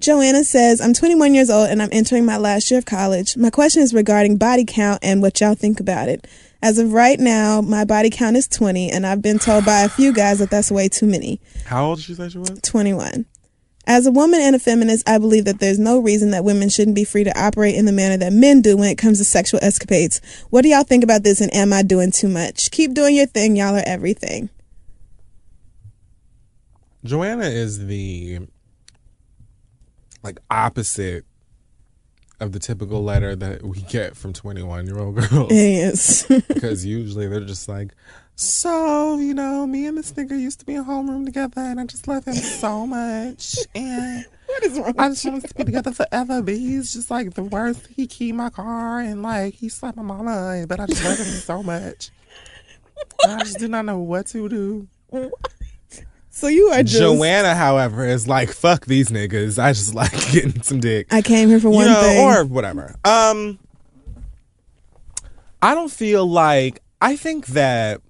Joanna 0.00 0.42
says, 0.42 0.80
I'm 0.80 0.92
21 0.92 1.34
years 1.34 1.48
old 1.48 1.70
and 1.70 1.80
I'm 1.80 1.88
entering 1.92 2.24
my 2.24 2.36
last 2.36 2.70
year 2.70 2.78
of 2.78 2.84
college. 2.84 3.36
My 3.36 3.50
question 3.50 3.82
is 3.82 3.94
regarding 3.94 4.36
body 4.36 4.64
count 4.66 4.98
and 5.02 5.22
what 5.22 5.40
y'all 5.40 5.54
think 5.54 5.78
about 5.78 6.08
it. 6.08 6.26
As 6.60 6.78
of 6.78 6.92
right 6.92 7.18
now, 7.18 7.60
my 7.60 7.84
body 7.84 8.10
count 8.10 8.36
is 8.36 8.48
20 8.48 8.90
and 8.90 9.06
I've 9.06 9.22
been 9.22 9.38
told 9.38 9.64
by 9.64 9.80
a 9.82 9.88
few 9.88 10.12
guys 10.12 10.40
that 10.40 10.50
that's 10.50 10.72
way 10.72 10.88
too 10.88 11.06
many. 11.06 11.40
How 11.66 11.86
old 11.86 11.98
did 11.98 12.04
she 12.04 12.14
say 12.14 12.28
she 12.28 12.38
was? 12.38 12.60
21. 12.62 13.26
As 13.84 14.06
a 14.06 14.12
woman 14.12 14.40
and 14.40 14.54
a 14.54 14.60
feminist, 14.60 15.08
I 15.08 15.18
believe 15.18 15.44
that 15.46 15.58
there's 15.58 15.78
no 15.78 15.98
reason 15.98 16.30
that 16.30 16.44
women 16.44 16.68
shouldn't 16.68 16.94
be 16.94 17.04
free 17.04 17.24
to 17.24 17.38
operate 17.38 17.74
in 17.74 17.84
the 17.84 17.92
manner 17.92 18.16
that 18.16 18.32
men 18.32 18.62
do 18.62 18.76
when 18.76 18.88
it 18.88 18.98
comes 18.98 19.18
to 19.18 19.24
sexual 19.24 19.58
escapades. 19.62 20.20
What 20.50 20.62
do 20.62 20.68
y'all 20.68 20.84
think 20.84 21.02
about 21.02 21.24
this 21.24 21.40
and 21.40 21.52
am 21.52 21.72
I 21.72 21.82
doing 21.82 22.12
too 22.12 22.28
much? 22.28 22.70
Keep 22.70 22.94
doing 22.94 23.16
your 23.16 23.26
thing, 23.26 23.56
y'all 23.56 23.76
are 23.76 23.82
everything. 23.84 24.50
Joanna 27.04 27.46
is 27.46 27.86
the 27.86 28.40
like 30.22 30.38
opposite 30.48 31.24
of 32.38 32.52
the 32.52 32.58
typical 32.58 33.02
letter 33.02 33.34
that 33.36 33.62
we 33.62 33.80
get 33.82 34.16
from 34.16 34.32
21 34.32 34.86
year 34.86 34.98
old 34.98 35.16
girls. 35.30 35.50
Is. 35.50 36.26
because 36.48 36.84
usually 36.86 37.26
they're 37.26 37.40
just 37.40 37.68
like, 37.68 37.92
so 38.34 39.18
you 39.18 39.34
know, 39.34 39.66
me 39.66 39.86
and 39.86 39.96
this 39.98 40.12
nigga 40.12 40.38
used 40.38 40.60
to 40.60 40.66
be 40.66 40.74
in 40.74 40.84
homeroom 40.84 41.24
together, 41.24 41.60
and 41.60 41.80
I 41.80 41.86
just 41.86 42.08
love 42.08 42.24
him 42.24 42.34
so 42.34 42.86
much, 42.86 43.56
and 43.74 44.24
what 44.46 44.62
is 44.64 44.78
wrong? 44.78 44.94
I 44.98 45.08
just 45.08 45.24
want 45.24 45.44
us 45.44 45.50
to 45.50 45.54
be 45.56 45.64
together 45.64 45.92
forever. 45.92 46.42
But 46.42 46.54
he's 46.54 46.92
just 46.92 47.10
like 47.10 47.34
the 47.34 47.44
worst. 47.44 47.86
He 47.94 48.06
keyed 48.06 48.34
my 48.34 48.50
car, 48.50 49.00
and 49.00 49.22
like 49.22 49.54
he 49.54 49.68
slapped 49.68 49.96
my 49.96 50.02
mama, 50.02 50.64
but 50.68 50.80
I 50.80 50.86
just 50.86 51.04
love 51.04 51.18
him 51.18 51.26
so 51.26 51.62
much. 51.62 52.10
I 53.26 53.38
just 53.40 53.58
do 53.58 53.68
not 53.68 53.84
know 53.84 53.98
what 53.98 54.26
to 54.28 54.48
do. 54.48 54.88
So 56.30 56.48
you 56.48 56.68
are 56.68 56.82
just. 56.82 56.98
Joanna, 56.98 57.54
however, 57.54 58.06
is 58.06 58.26
like, 58.26 58.50
fuck 58.50 58.86
these 58.86 59.10
niggas. 59.10 59.62
I 59.62 59.72
just 59.72 59.94
like 59.94 60.12
getting 60.32 60.62
some 60.62 60.80
dick. 60.80 61.12
I 61.12 61.20
came 61.20 61.50
here 61.50 61.60
for 61.60 61.68
one 61.68 61.86
you 61.86 61.92
know, 61.92 62.00
thing. 62.00 62.26
or 62.26 62.44
whatever. 62.44 62.96
Um, 63.04 63.58
I 65.60 65.74
don't 65.74 65.92
feel 65.92 66.26
like 66.26 66.82
I 67.00 67.16
think 67.16 67.48
that. 67.48 68.00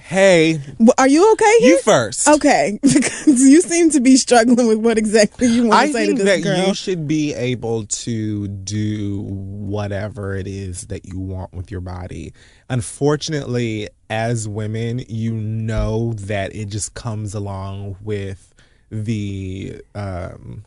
Hey, 0.00 0.60
are 0.96 1.06
you 1.08 1.30
okay 1.32 1.58
here? 1.60 1.68
you 1.76 1.78
first. 1.82 2.26
Okay, 2.26 2.78
because 2.82 3.26
you 3.42 3.60
seem 3.60 3.90
to 3.90 4.00
be 4.00 4.16
struggling 4.16 4.66
with 4.66 4.78
what 4.78 4.96
exactly 4.96 5.46
you 5.46 5.64
want 5.64 5.74
I 5.74 5.86
to 5.88 5.92
say 5.92 6.06
to 6.06 6.14
that 6.14 6.24
this 6.24 6.44
girl. 6.44 6.66
you 6.68 6.74
should 6.74 7.06
be 7.06 7.34
able 7.34 7.84
to 7.86 8.48
do 8.48 9.20
whatever 9.28 10.34
it 10.34 10.46
is 10.46 10.86
that 10.86 11.04
you 11.04 11.18
want 11.18 11.52
with 11.52 11.70
your 11.70 11.82
body. 11.82 12.32
Unfortunately, 12.70 13.88
as 14.08 14.48
women, 14.48 15.02
you 15.08 15.32
know 15.34 16.14
that 16.14 16.54
it 16.56 16.66
just 16.70 16.94
comes 16.94 17.34
along 17.34 17.96
with 18.02 18.54
the 18.90 19.80
um 19.94 20.64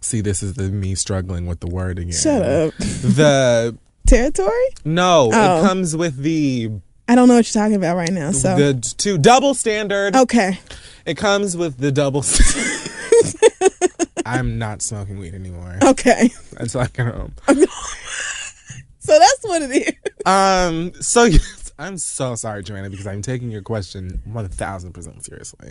see 0.00 0.20
this 0.20 0.42
is 0.42 0.54
the 0.54 0.70
me 0.70 0.94
struggling 0.94 1.46
with 1.46 1.60
the 1.60 1.66
word 1.66 1.98
again. 1.98 2.12
Shut 2.12 2.40
up. 2.42 2.74
The 2.78 3.76
Territory? 4.06 4.68
no, 4.84 5.30
Oh. 5.32 5.58
it 5.58 5.66
comes 5.66 5.96
with 5.96 6.16
the 6.18 6.70
I 7.08 7.14
don't 7.14 7.28
know 7.28 7.34
what 7.36 7.54
you're 7.54 7.62
talking 7.62 7.76
about 7.76 7.96
right 7.96 8.10
now. 8.10 8.32
So 8.32 8.56
the 8.56 8.74
two 8.98 9.16
double 9.18 9.54
standard. 9.54 10.16
okay, 10.16 10.58
It 11.04 11.16
comes 11.16 11.56
with 11.56 11.78
the 11.78 11.92
double. 11.92 12.24
I'm 14.26 14.58
not 14.58 14.82
smoking 14.82 15.18
weed 15.18 15.34
anymore. 15.34 15.78
okay. 15.82 16.30
That's 16.52 16.74
like 16.74 16.98
um. 16.98 17.32
So 18.98 19.16
that's 19.20 19.44
what 19.44 19.62
it 19.62 19.70
is. 19.70 19.92
Um. 20.26 20.92
So 21.00 21.24
yes, 21.26 21.72
I'm 21.78 21.96
so 21.96 22.34
sorry, 22.34 22.64
Joanna, 22.64 22.90
because 22.90 23.06
I'm 23.06 23.22
taking 23.22 23.52
your 23.52 23.62
question 23.62 24.20
one 24.24 24.48
thousand 24.48 24.94
percent 24.94 25.24
seriously. 25.24 25.70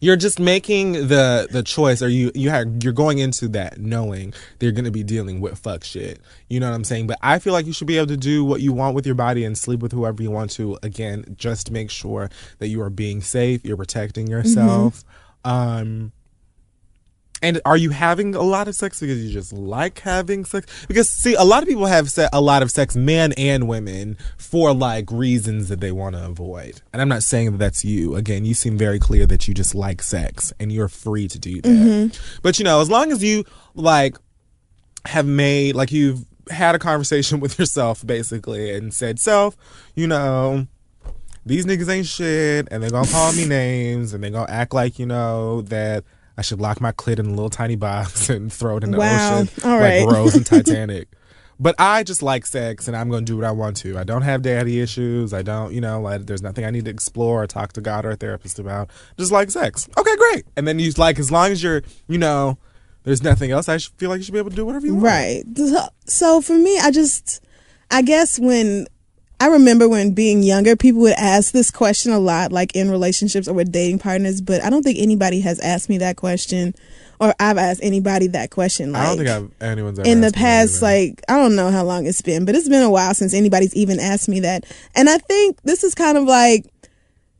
You're 0.00 0.16
just 0.16 0.38
making 0.38 0.92
the 0.92 1.48
the 1.50 1.62
choice, 1.62 2.02
or 2.02 2.08
you 2.08 2.30
you 2.34 2.50
have 2.50 2.82
you're 2.82 2.92
going 2.92 3.18
into 3.18 3.48
that 3.48 3.78
knowing 3.78 4.30
that 4.30 4.66
you're 4.66 4.72
going 4.72 4.84
to 4.84 4.90
be 4.90 5.02
dealing 5.02 5.40
with 5.40 5.58
fuck 5.58 5.84
shit. 5.84 6.20
You 6.48 6.60
know 6.60 6.68
what 6.68 6.74
I'm 6.74 6.84
saying? 6.84 7.06
But 7.06 7.18
I 7.22 7.38
feel 7.38 7.52
like 7.52 7.66
you 7.66 7.72
should 7.72 7.86
be 7.86 7.96
able 7.96 8.08
to 8.08 8.16
do 8.16 8.44
what 8.44 8.60
you 8.60 8.72
want 8.72 8.94
with 8.94 9.06
your 9.06 9.14
body 9.14 9.44
and 9.44 9.56
sleep 9.56 9.80
with 9.80 9.92
whoever 9.92 10.22
you 10.22 10.30
want 10.30 10.50
to. 10.52 10.78
Again, 10.82 11.36
just 11.36 11.70
make 11.70 11.90
sure 11.90 12.30
that 12.58 12.68
you 12.68 12.80
are 12.82 12.90
being 12.90 13.20
safe, 13.20 13.64
you're 13.64 13.76
protecting 13.76 14.26
yourself. 14.26 15.04
Um. 15.44 16.12
And 17.42 17.60
are 17.64 17.76
you 17.76 17.90
having 17.90 18.34
a 18.34 18.42
lot 18.42 18.68
of 18.68 18.74
sex 18.74 19.00
because 19.00 19.22
you 19.24 19.30
just 19.30 19.52
like 19.52 20.00
having 20.00 20.44
sex? 20.44 20.86
Because 20.86 21.08
see, 21.08 21.34
a 21.34 21.44
lot 21.44 21.62
of 21.62 21.68
people 21.68 21.86
have 21.86 22.10
se- 22.10 22.28
a 22.32 22.40
lot 22.40 22.62
of 22.62 22.70
sex, 22.70 22.96
men 22.96 23.32
and 23.32 23.68
women, 23.68 24.16
for 24.36 24.74
like 24.74 25.10
reasons 25.10 25.68
that 25.68 25.80
they 25.80 25.92
want 25.92 26.16
to 26.16 26.24
avoid. 26.24 26.82
And 26.92 27.00
I'm 27.00 27.08
not 27.08 27.22
saying 27.22 27.52
that 27.52 27.58
that's 27.58 27.84
you. 27.84 28.16
Again, 28.16 28.44
you 28.44 28.54
seem 28.54 28.76
very 28.76 28.98
clear 28.98 29.26
that 29.26 29.46
you 29.46 29.54
just 29.54 29.74
like 29.74 30.02
sex, 30.02 30.52
and 30.58 30.72
you're 30.72 30.88
free 30.88 31.28
to 31.28 31.38
do 31.38 31.60
that. 31.62 31.68
Mm-hmm. 31.68 32.40
But 32.42 32.58
you 32.58 32.64
know, 32.64 32.80
as 32.80 32.90
long 32.90 33.12
as 33.12 33.22
you 33.22 33.44
like 33.74 34.16
have 35.06 35.26
made 35.26 35.74
like 35.74 35.92
you've 35.92 36.24
had 36.50 36.74
a 36.74 36.78
conversation 36.78 37.40
with 37.40 37.58
yourself 37.58 38.06
basically 38.06 38.70
and 38.74 38.92
said, 38.92 39.18
self, 39.18 39.56
you 39.94 40.06
know, 40.06 40.66
these 41.46 41.64
niggas 41.64 41.88
ain't 41.88 42.06
shit 42.06 42.68
and 42.70 42.82
they're 42.82 42.90
gonna 42.90 43.08
call 43.08 43.32
me 43.32 43.44
names 43.48 44.12
and 44.12 44.22
they're 44.22 44.30
gonna 44.30 44.50
act 44.50 44.74
like, 44.74 44.98
you 44.98 45.06
know, 45.06 45.62
that 45.62 46.04
I 46.38 46.42
should 46.42 46.60
lock 46.60 46.80
my 46.80 46.92
clit 46.92 47.18
in 47.18 47.26
a 47.26 47.30
little 47.30 47.50
tiny 47.50 47.76
box 47.76 48.30
and 48.30 48.50
throw 48.52 48.76
it 48.78 48.84
in 48.84 48.92
the 48.92 48.98
Wow. 48.98 49.40
ocean 49.40 49.50
All 49.64 49.72
like 49.72 49.80
right. 49.80 50.06
Rose 50.06 50.34
and 50.34 50.46
Titanic. 50.54 51.08
But 51.60 51.74
I 51.76 52.04
just 52.04 52.22
like 52.22 52.46
sex 52.46 52.86
and 52.86 52.96
I'm 52.96 53.10
gonna 53.10 53.26
do 53.26 53.36
what 53.36 53.44
I 53.44 53.50
want 53.50 53.76
to. 53.78 53.98
I 53.98 54.04
don't 54.04 54.22
have 54.22 54.42
daddy 54.42 54.80
issues. 54.80 55.34
I 55.34 55.42
don't, 55.42 55.72
you 55.74 55.80
know, 55.80 56.00
like 56.00 56.26
there's 56.26 56.40
nothing 56.42 56.64
I 56.64 56.70
need 56.70 56.84
to 56.84 56.90
explore 56.92 57.42
or 57.42 57.46
talk 57.48 57.72
to 57.72 57.80
God 57.80 58.06
or 58.06 58.10
a 58.12 58.16
therapist 58.16 58.60
about. 58.60 58.90
Just 59.18 59.32
like 59.32 59.50
sex. 59.50 59.88
Okay, 59.98 60.16
great. 60.16 60.44
And 60.56 60.68
then 60.68 60.78
you 60.78 60.92
like 60.92 61.18
as 61.18 61.32
long 61.32 61.50
as 61.50 61.60
you're, 61.60 61.82
you 62.06 62.16
know, 62.18 62.58
there's 63.02 63.24
nothing 63.24 63.50
else, 63.50 63.68
I 63.68 63.78
feel 63.78 64.08
like 64.10 64.18
you 64.18 64.24
should 64.24 64.34
be 64.34 64.38
able 64.38 64.50
to 64.50 64.56
do 64.56 64.64
whatever 64.64 64.86
you 64.86 64.94
want. 64.94 65.04
Right. 65.06 65.44
So 66.06 66.40
for 66.40 66.54
me, 66.54 66.78
I 66.78 66.92
just, 66.92 67.44
I 67.90 68.02
guess 68.02 68.38
when 68.38 68.86
I 69.40 69.48
remember 69.48 69.88
when 69.88 70.14
being 70.14 70.42
younger, 70.42 70.74
people 70.74 71.00
would 71.02 71.12
ask 71.12 71.52
this 71.52 71.70
question 71.70 72.12
a 72.12 72.18
lot, 72.18 72.50
like 72.50 72.74
in 72.74 72.90
relationships 72.90 73.46
or 73.46 73.54
with 73.54 73.70
dating 73.70 74.00
partners. 74.00 74.40
But 74.40 74.64
I 74.64 74.70
don't 74.70 74.82
think 74.82 74.98
anybody 74.98 75.40
has 75.40 75.60
asked 75.60 75.88
me 75.88 75.98
that 75.98 76.16
question, 76.16 76.74
or 77.20 77.34
I've 77.38 77.58
asked 77.58 77.80
anybody 77.82 78.26
that 78.28 78.50
question. 78.50 78.92
Like 78.92 79.02
I 79.02 79.06
don't 79.06 79.16
think 79.16 79.28
I've 79.28 79.62
anyone's 79.62 79.98
in 80.00 80.22
the 80.22 80.32
past, 80.32 80.82
like 80.82 81.22
I 81.28 81.36
don't 81.36 81.54
know 81.54 81.70
how 81.70 81.84
long 81.84 82.06
it's 82.06 82.22
been, 82.22 82.44
but 82.44 82.56
it's 82.56 82.68
been 82.68 82.82
a 82.82 82.90
while 82.90 83.14
since 83.14 83.32
anybody's 83.32 83.74
even 83.76 84.00
asked 84.00 84.28
me 84.28 84.40
that. 84.40 84.64
And 84.96 85.08
I 85.08 85.18
think 85.18 85.62
this 85.62 85.84
is 85.84 85.94
kind 85.94 86.18
of 86.18 86.24
like 86.24 86.66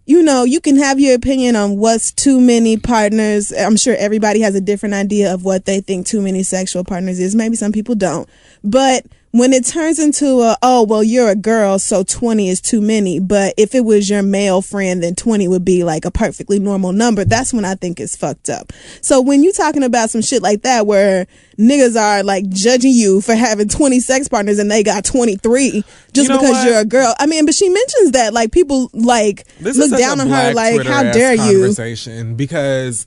you 0.08 0.22
know, 0.22 0.44
you 0.44 0.58
can 0.58 0.76
have 0.78 0.98
your 0.98 1.14
opinion 1.14 1.54
on 1.54 1.76
what's 1.76 2.12
too 2.12 2.40
many 2.40 2.78
partners. 2.78 3.52
I'm 3.52 3.76
sure 3.76 3.94
everybody 3.94 4.40
has 4.40 4.54
a 4.54 4.60
different 4.60 4.94
idea 4.94 5.34
of 5.34 5.44
what 5.44 5.66
they 5.66 5.82
think 5.82 6.06
too 6.06 6.22
many 6.22 6.42
sexual 6.42 6.82
partners 6.82 7.20
is. 7.20 7.34
Maybe 7.34 7.56
some 7.56 7.72
people 7.72 7.94
don't. 7.94 8.26
But 8.64 9.04
when 9.30 9.52
it 9.52 9.66
turns 9.66 9.98
into 9.98 10.40
a, 10.40 10.56
oh, 10.62 10.84
well, 10.84 11.02
you're 11.02 11.28
a 11.28 11.36
girl, 11.36 11.78
so 11.78 12.02
20 12.02 12.48
is 12.48 12.60
too 12.60 12.80
many. 12.80 13.20
But 13.20 13.54
if 13.56 13.74
it 13.74 13.84
was 13.84 14.08
your 14.08 14.22
male 14.22 14.62
friend, 14.62 15.02
then 15.02 15.14
20 15.14 15.48
would 15.48 15.64
be 15.64 15.84
like 15.84 16.04
a 16.04 16.10
perfectly 16.10 16.58
normal 16.58 16.92
number. 16.92 17.24
That's 17.24 17.52
when 17.52 17.64
I 17.64 17.74
think 17.74 18.00
it's 18.00 18.16
fucked 18.16 18.48
up. 18.48 18.72
So 19.02 19.20
when 19.20 19.42
you 19.42 19.52
talking 19.52 19.82
about 19.82 20.10
some 20.10 20.22
shit 20.22 20.42
like 20.42 20.62
that 20.62 20.86
where 20.86 21.26
niggas 21.58 22.00
are 22.00 22.22
like 22.22 22.48
judging 22.48 22.92
you 22.92 23.20
for 23.20 23.34
having 23.34 23.68
20 23.68 24.00
sex 24.00 24.28
partners 24.28 24.58
and 24.58 24.70
they 24.70 24.82
got 24.82 25.04
23 25.04 25.84
just 26.12 26.16
You 26.16 26.28
know 26.28 26.40
because 26.40 26.50
what? 26.56 26.66
you're 26.66 26.80
a 26.80 26.84
girl. 26.84 27.14
I 27.18 27.26
mean, 27.26 27.44
but 27.44 27.54
she 27.54 27.68
mentions 27.68 28.12
that 28.12 28.32
like 28.32 28.50
people 28.52 28.90
like 28.94 29.46
This 29.58 29.76
look 29.76 29.98
down 29.98 30.20
on 30.20 30.28
her 30.28 30.54
like 30.54 30.86
how 30.86 31.02
dare 31.02 31.34
you 31.34 31.60
conversation 31.60 32.34
because 32.34 33.06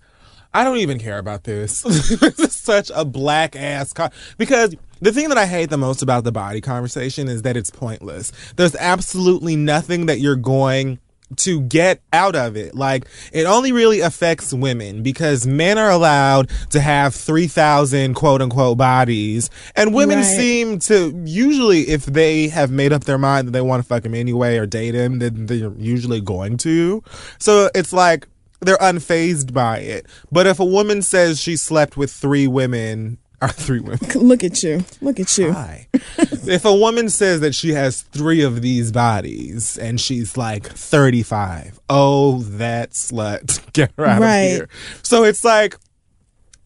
I 0.53 0.63
don't 0.63 0.78
even 0.78 0.99
care 0.99 1.17
about 1.17 1.45
this. 1.45 1.82
this 1.84 2.39
is 2.39 2.55
such 2.55 2.91
a 2.93 3.05
black 3.05 3.55
ass 3.55 3.93
con- 3.93 4.11
because 4.38 4.76
the 5.02 5.12
thing 5.12 5.30
that 5.30 5.38
I 5.38 5.45
hate 5.45 5.70
the 5.70 5.78
most 5.78 6.02
about 6.02 6.24
the 6.24 6.32
body 6.32 6.62
conversation 6.62 7.28
is 7.28 7.41
that 7.41 7.58
it's 7.58 7.70
pointless. 7.70 8.32
There's 8.56 8.76
absolutely 8.76 9.56
nothing 9.56 10.06
that 10.06 10.20
you're 10.20 10.36
going 10.36 10.99
to 11.38 11.62
get 11.62 12.02
out 12.12 12.36
of 12.36 12.58
it. 12.58 12.76
Like 12.76 13.08
it 13.32 13.45
only 13.45 13.72
really 13.72 14.02
affects 14.02 14.54
women 14.54 15.02
because 15.02 15.47
men 15.47 15.78
are 15.78 15.89
allowed 15.89 16.49
to 16.72 16.82
have 16.82 17.16
3000 17.16 18.14
quote 18.16 18.41
unquote 18.41 18.78
bodies 18.78 19.49
and 19.76 19.93
women 19.93 20.18
Right. 20.18 20.26
seem 20.26 20.80
to 20.80 21.22
usually 21.26 21.88
if 21.88 22.06
they 22.06 22.49
have 22.49 22.70
made 22.70 22.91
up 22.91 23.06
their 23.06 23.18
mind 23.18 23.47
that 23.47 23.52
they 23.52 23.62
want 23.62 23.82
to 23.82 23.88
fuck 23.88 24.06
him 24.06 24.14
anyway 24.14 24.58
or 24.58 24.66
date 24.66 24.93
him 24.93 25.20
then 25.20 25.45
they're 25.45 25.72
usually 25.78 26.20
going 26.20 26.58
to. 26.58 27.02
So 27.39 27.70
it's 27.74 27.93
like 27.93 28.28
they're 28.60 28.78
unfazed 28.78 29.54
by 29.54 29.80
it. 29.80 30.06
But 30.34 30.47
if 30.47 30.60
a 30.60 30.66
woman 30.66 31.02
says 31.02 31.39
she 31.41 31.56
slept 31.56 31.95
with 31.95 32.12
three 32.12 32.45
women, 32.47 33.18
or 33.42 33.48
three 33.50 33.80
women, 33.80 34.00
Look 34.16 34.44
at 34.44 34.62
you. 34.64 34.84
Look 35.02 35.20
at 35.20 35.38
you. 35.38 35.52
Hi. 35.52 35.88
if 36.18 36.64
a 36.66 36.76
woman 36.76 37.10
says 37.10 37.39
that 37.42 37.56
she 37.56 37.70
has 37.74 38.02
three 38.04 38.42
of 38.44 38.62
these 38.62 38.92
bodies 38.92 39.78
and 39.78 40.00
she's 40.00 40.38
like 40.38 40.66
35, 40.68 41.80
oh, 41.89 42.39
that 42.44 42.92
slut. 42.92 43.62
Get 43.74 43.92
her 43.98 44.06
out 44.06 44.22
Right. 44.22 44.42
of 44.44 44.52
here. 44.52 44.70
So 45.04 45.24
it's 45.24 45.44
like, 45.44 45.76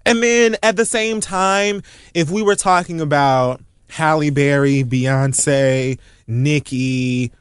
and 0.06 0.22
then 0.22 0.56
at 0.62 0.76
the 0.76 0.86
same 0.86 1.22
time, 1.22 1.82
if 2.14 2.30
we 2.30 2.44
were 2.44 2.56
talking 2.56 3.02
about 3.02 3.62
Halle 3.90 4.30
Berry, 4.30 4.84
Beyonce, 4.84 5.98
Nicki, 6.28 7.32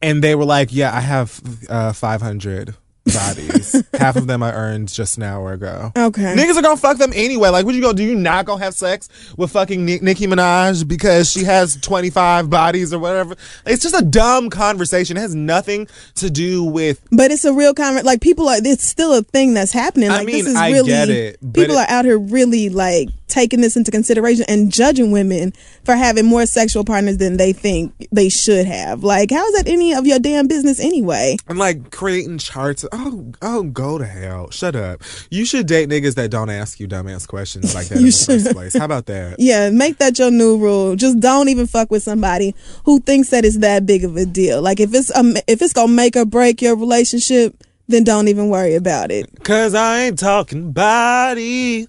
and 0.00 0.24
they 0.24 0.34
were 0.34 0.44
like, 0.44 0.70
yeah, 0.72 0.94
I 0.96 1.00
have 1.00 1.40
uh, 1.68 1.92
500 1.92 2.74
bodies. 3.04 3.82
Half 3.98 4.16
of 4.16 4.26
them 4.26 4.42
I 4.42 4.52
earned 4.52 4.88
just 4.92 5.16
an 5.16 5.22
hour 5.24 5.52
ago. 5.52 5.92
Okay. 5.96 6.34
Niggas 6.36 6.56
are 6.56 6.62
gonna 6.62 6.76
fuck 6.76 6.98
them 6.98 7.12
anyway. 7.14 7.48
Like, 7.50 7.64
what 7.66 7.74
you 7.74 7.80
gonna 7.82 7.94
do? 7.94 8.04
You 8.04 8.14
not 8.14 8.46
gonna 8.46 8.62
have 8.62 8.74
sex 8.74 9.08
with 9.36 9.50
fucking 9.50 9.84
Ni- 9.84 9.98
Nicki 10.00 10.26
Minaj 10.26 10.86
because 10.86 11.30
she 11.30 11.44
has 11.44 11.76
25 11.80 12.48
bodies 12.50 12.92
or 12.92 12.98
whatever? 12.98 13.34
It's 13.66 13.82
just 13.82 14.00
a 14.00 14.04
dumb 14.04 14.50
conversation. 14.50 15.16
It 15.16 15.20
has 15.20 15.34
nothing 15.34 15.88
to 16.16 16.30
do 16.30 16.64
with. 16.64 17.00
But 17.10 17.30
it's 17.30 17.44
a 17.44 17.52
real 17.52 17.74
conversation. 17.74 18.06
Like 18.06 18.20
people 18.20 18.48
are. 18.48 18.56
It's 18.64 18.84
still 18.84 19.14
a 19.14 19.22
thing 19.22 19.54
that's 19.54 19.72
happening. 19.72 20.10
I 20.10 20.18
Like 20.18 20.26
mean, 20.26 20.36
this 20.44 20.46
is 20.48 20.56
I 20.56 20.70
really. 20.70 20.88
get 20.88 21.08
it, 21.10 21.40
people 21.52 21.76
it- 21.76 21.80
are 21.80 21.90
out 21.90 22.04
here 22.04 22.18
really 22.18 22.68
like 22.68 23.08
taking 23.28 23.62
this 23.62 23.78
into 23.78 23.90
consideration 23.90 24.44
and 24.46 24.70
judging 24.70 25.10
women 25.10 25.54
for 25.84 25.96
having 25.96 26.26
more 26.26 26.44
sexual 26.44 26.84
partners 26.84 27.16
than 27.16 27.38
they 27.38 27.50
think 27.54 27.94
they 28.12 28.28
should 28.28 28.66
have. 28.66 29.02
Like, 29.02 29.30
how 29.30 29.46
is 29.46 29.54
that 29.54 29.66
any 29.68 29.94
of 29.94 30.06
your 30.06 30.18
damn 30.18 30.46
business 30.48 30.78
anyway? 30.78 31.38
I'm 31.48 31.56
like 31.56 31.90
creating 31.90 32.36
charts. 32.36 32.84
Oh, 32.94 33.32
oh, 33.40 33.62
go 33.62 33.96
to 33.96 34.04
hell. 34.04 34.50
Shut 34.50 34.76
up. 34.76 35.00
You 35.30 35.46
should 35.46 35.66
date 35.66 35.88
niggas 35.88 36.14
that 36.16 36.30
don't 36.30 36.50
ask 36.50 36.78
you 36.78 36.86
dumbass 36.86 37.26
questions 37.26 37.74
like 37.74 37.88
that 37.88 37.96
in 37.98 38.04
the 38.04 38.10
first 38.12 38.52
place. 38.52 38.74
How 38.76 38.84
about 38.84 39.06
that? 39.06 39.36
Yeah, 39.38 39.70
make 39.70 39.96
that 39.98 40.18
your 40.18 40.30
new 40.30 40.58
rule. 40.58 40.94
Just 40.96 41.18
don't 41.18 41.48
even 41.48 41.66
fuck 41.66 41.90
with 41.90 42.02
somebody 42.02 42.54
who 42.84 43.00
thinks 43.00 43.30
that 43.30 43.44
it's 43.46 43.58
that 43.58 43.86
big 43.86 44.04
of 44.04 44.16
a 44.16 44.26
deal. 44.26 44.60
Like 44.60 44.78
if 44.78 44.92
it's 44.94 45.14
um, 45.16 45.34
if 45.46 45.62
it's 45.62 45.72
gonna 45.72 45.92
make 45.92 46.16
or 46.16 46.26
break 46.26 46.60
your 46.60 46.76
relationship, 46.76 47.56
then 47.88 48.04
don't 48.04 48.28
even 48.28 48.48
worry 48.50 48.74
about 48.74 49.10
it. 49.10 49.26
Cause 49.42 49.74
I 49.74 50.02
ain't 50.02 50.18
talking 50.18 50.72
body. 50.72 51.86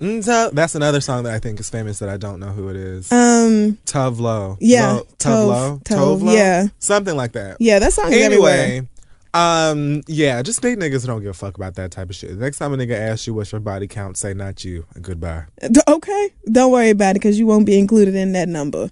Mm, 0.00 0.50
That's 0.52 0.74
another 0.74 1.00
song 1.00 1.22
that 1.22 1.32
I 1.34 1.38
think 1.38 1.60
is 1.60 1.70
famous 1.70 2.00
that 2.00 2.08
I 2.08 2.16
don't 2.16 2.40
know 2.40 2.48
who 2.50 2.68
it 2.68 2.76
is. 2.76 3.10
Um, 3.12 3.78
Tove 3.86 4.18
Lo. 4.18 4.58
Yeah, 4.60 4.92
Lo, 4.94 5.02
Tove 5.18 5.30
Tove- 5.30 5.46
Lo. 5.46 5.80
Tove, 5.84 6.22
Lo? 6.22 6.32
yeah. 6.34 6.66
Something 6.80 7.16
like 7.16 7.32
that. 7.32 7.56
yeah, 7.60 7.78
that 7.78 7.92
song 7.92 8.12
is 8.12 8.20
everywhere. 8.20 8.86
Um, 9.34 10.02
yeah, 10.06 10.40
just 10.42 10.62
date 10.62 10.78
niggas 10.78 11.00
who 11.02 11.08
don't 11.08 11.20
give 11.20 11.30
a 11.30 11.34
fuck 11.34 11.56
about 11.56 11.74
that 11.74 11.90
type 11.90 12.08
of 12.08 12.14
shit. 12.14 12.38
Next 12.38 12.58
time 12.58 12.72
a 12.72 12.76
nigga 12.76 12.96
asks 12.96 13.26
you 13.26 13.34
what's 13.34 13.50
your 13.50 13.60
body 13.60 13.88
count, 13.88 14.16
say 14.16 14.32
not 14.32 14.64
you 14.64 14.86
goodbye. 15.02 15.46
Okay, 15.88 16.30
don't 16.50 16.70
worry 16.70 16.90
about 16.90 17.10
it 17.10 17.14
because 17.14 17.38
you 17.38 17.46
won't 17.46 17.66
be 17.66 17.78
included 17.78 18.14
in 18.14 18.32
that 18.32 18.48
number. 18.48 18.90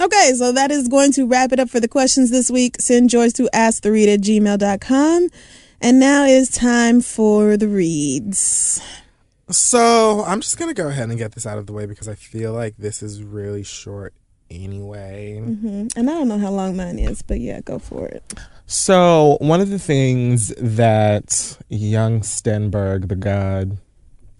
Okay, 0.00 0.32
so 0.34 0.52
that 0.52 0.70
is 0.70 0.88
going 0.88 1.12
to 1.12 1.26
wrap 1.26 1.52
it 1.52 1.60
up 1.60 1.68
for 1.68 1.80
the 1.80 1.86
questions 1.86 2.30
this 2.30 2.50
week. 2.50 2.80
Send 2.80 3.12
yours 3.12 3.34
to 3.34 3.48
asktheread 3.54 4.12
at 4.14 4.20
gmail.com. 4.22 5.28
And 5.82 6.00
now 6.00 6.24
is 6.24 6.48
time 6.48 7.00
for 7.00 7.56
the 7.56 7.68
reads. 7.68 8.80
So 9.50 10.24
I'm 10.24 10.40
just 10.40 10.56
gonna 10.58 10.74
go 10.74 10.88
ahead 10.88 11.10
and 11.10 11.18
get 11.18 11.32
this 11.32 11.44
out 11.46 11.58
of 11.58 11.66
the 11.66 11.72
way 11.72 11.86
because 11.86 12.08
I 12.08 12.14
feel 12.14 12.52
like 12.52 12.76
this 12.78 13.02
is 13.02 13.22
really 13.22 13.64
short 13.64 14.14
anyway. 14.50 15.40
hmm 15.40 15.88
And 15.96 16.08
I 16.08 16.14
don't 16.14 16.28
know 16.28 16.38
how 16.38 16.50
long 16.50 16.76
mine 16.76 16.98
is, 16.98 17.22
but 17.22 17.40
yeah, 17.40 17.60
go 17.60 17.78
for 17.78 18.06
it. 18.06 18.22
So, 18.72 19.36
one 19.42 19.60
of 19.60 19.68
the 19.68 19.78
things 19.78 20.48
that 20.56 21.58
young 21.68 22.20
Stenberg, 22.20 23.08
the 23.08 23.16
god, 23.16 23.76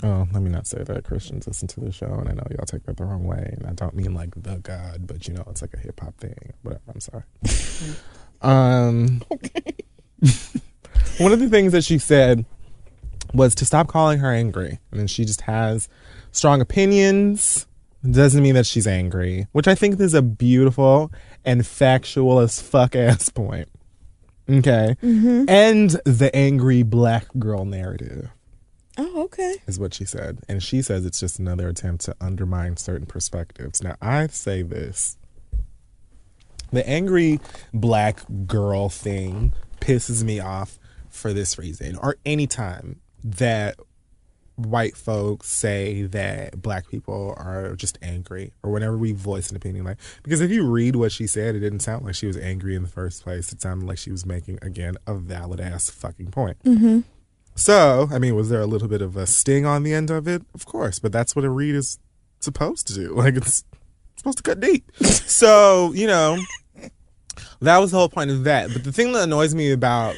oh, 0.02 0.26
let 0.32 0.42
me 0.42 0.48
not 0.48 0.66
say 0.66 0.82
that 0.82 1.04
Christians 1.04 1.46
listen 1.46 1.68
to 1.68 1.80
the 1.80 1.92
show, 1.92 2.06
and 2.06 2.30
I 2.30 2.32
know 2.32 2.42
y'all 2.50 2.64
take 2.64 2.84
that 2.84 2.96
the 2.96 3.04
wrong 3.04 3.24
way, 3.24 3.54
and 3.58 3.66
I 3.66 3.74
don't 3.74 3.94
mean 3.94 4.14
like 4.14 4.30
the 4.34 4.56
god, 4.56 5.06
but 5.06 5.28
you 5.28 5.34
know, 5.34 5.44
it's 5.48 5.60
like 5.60 5.74
a 5.74 5.78
hip 5.78 6.00
hop 6.00 6.16
thing. 6.16 6.54
Whatever, 6.62 6.82
I'm 6.88 7.00
sorry. 7.00 7.24
um, 8.40 9.20
one 11.18 11.32
of 11.32 11.38
the 11.38 11.50
things 11.50 11.72
that 11.72 11.84
she 11.84 11.98
said 11.98 12.46
was 13.34 13.54
to 13.56 13.66
stop 13.66 13.88
calling 13.88 14.20
her 14.20 14.32
angry, 14.32 14.78
and 14.92 14.98
then 14.98 15.08
she 15.08 15.26
just 15.26 15.42
has 15.42 15.90
strong 16.30 16.62
opinions. 16.62 17.66
Doesn't 18.10 18.42
mean 18.42 18.54
that 18.54 18.64
she's 18.64 18.86
angry, 18.86 19.46
which 19.52 19.68
I 19.68 19.74
think 19.74 20.00
is 20.00 20.14
a 20.14 20.22
beautiful 20.22 21.12
and 21.44 21.66
factual 21.66 22.38
as 22.38 22.62
fuck 22.62 22.96
ass 22.96 23.28
point. 23.28 23.68
Okay. 24.48 24.96
Mm-hmm. 25.02 25.44
And 25.48 25.90
the 26.04 26.30
angry 26.34 26.82
black 26.82 27.26
girl 27.38 27.64
narrative 27.64 28.30
Oh, 28.98 29.22
okay. 29.24 29.56
is 29.66 29.78
what 29.78 29.94
she 29.94 30.04
said. 30.04 30.40
And 30.48 30.62
she 30.62 30.82
says 30.82 31.06
it's 31.06 31.20
just 31.20 31.38
another 31.38 31.68
attempt 31.68 32.04
to 32.04 32.16
undermine 32.20 32.76
certain 32.76 33.06
perspectives. 33.06 33.82
Now, 33.82 33.96
I 34.02 34.26
say 34.26 34.62
this 34.62 35.16
the 36.72 36.86
angry 36.88 37.38
black 37.74 38.20
girl 38.46 38.88
thing 38.88 39.52
pisses 39.80 40.24
me 40.24 40.40
off 40.40 40.78
for 41.10 41.32
this 41.32 41.58
reason, 41.58 41.96
or 41.96 42.16
anytime 42.24 43.00
that 43.22 43.76
white 44.56 44.96
folks 44.96 45.48
say 45.48 46.02
that 46.02 46.60
black 46.60 46.88
people 46.88 47.34
are 47.38 47.74
just 47.74 47.98
angry 48.02 48.52
or 48.62 48.70
whenever 48.70 48.96
we 48.98 49.12
voice 49.12 49.50
an 49.50 49.56
opinion 49.56 49.84
like 49.84 49.96
because 50.22 50.40
if 50.40 50.50
you 50.50 50.66
read 50.66 50.94
what 50.94 51.10
she 51.10 51.26
said 51.26 51.54
it 51.54 51.60
didn't 51.60 51.80
sound 51.80 52.04
like 52.04 52.14
she 52.14 52.26
was 52.26 52.36
angry 52.36 52.74
in 52.74 52.82
the 52.82 52.88
first 52.88 53.22
place. 53.22 53.52
It 53.52 53.62
sounded 53.62 53.86
like 53.86 53.98
she 53.98 54.10
was 54.10 54.26
making 54.26 54.58
again 54.62 54.96
a 55.06 55.14
valid 55.14 55.60
ass 55.60 55.88
fucking 55.90 56.30
point. 56.30 56.62
Mm-hmm. 56.64 57.00
So 57.54 58.08
i 58.12 58.18
mean 58.18 58.34
was 58.34 58.50
there 58.50 58.60
a 58.60 58.66
little 58.66 58.88
bit 58.88 59.02
of 59.02 59.16
a 59.16 59.26
sting 59.26 59.64
on 59.66 59.82
the 59.82 59.94
end 59.94 60.10
of 60.10 60.28
it? 60.28 60.42
Of 60.54 60.66
course 60.66 60.98
but 60.98 61.12
that's 61.12 61.34
what 61.34 61.44
a 61.44 61.50
read 61.50 61.74
is 61.74 61.98
supposed 62.40 62.86
to 62.88 62.94
do. 62.94 63.14
Like 63.16 63.36
it's 63.36 63.64
supposed 64.16 64.38
to 64.38 64.42
cut 64.42 64.60
deep. 64.60 64.90
So 65.02 65.92
you 65.94 66.06
know 66.06 66.38
that 67.60 67.78
was 67.78 67.92
the 67.92 67.96
whole 67.96 68.08
point 68.08 68.30
of 68.30 68.44
that. 68.44 68.70
But 68.72 68.84
the 68.84 68.92
thing 68.92 69.12
that 69.12 69.22
annoys 69.22 69.54
me 69.54 69.72
about 69.72 70.14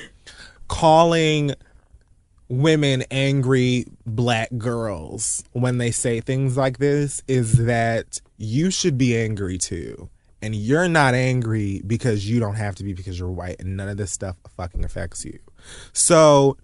calling 0.68 1.54
women 2.48 3.04
angry 3.10 3.86
black 4.06 4.48
girls 4.58 5.42
when 5.52 5.78
they 5.78 5.90
say 5.90 6.20
things 6.20 6.56
like 6.56 6.78
this 6.78 7.22
is 7.26 7.64
that 7.64 8.20
you 8.36 8.70
should 8.70 8.98
be 8.98 9.16
angry 9.16 9.58
too. 9.58 10.08
And 10.42 10.54
you're 10.54 10.88
not 10.88 11.14
angry 11.14 11.80
because 11.86 12.28
you 12.28 12.38
don't 12.38 12.56
have 12.56 12.74
to 12.76 12.84
be 12.84 12.92
because 12.92 13.18
you're 13.18 13.30
white 13.30 13.60
and 13.60 13.78
none 13.78 13.88
of 13.88 13.96
this 13.96 14.12
stuff 14.12 14.36
fucking 14.56 14.84
affects 14.84 15.24
you. 15.24 15.38
So 15.94 16.58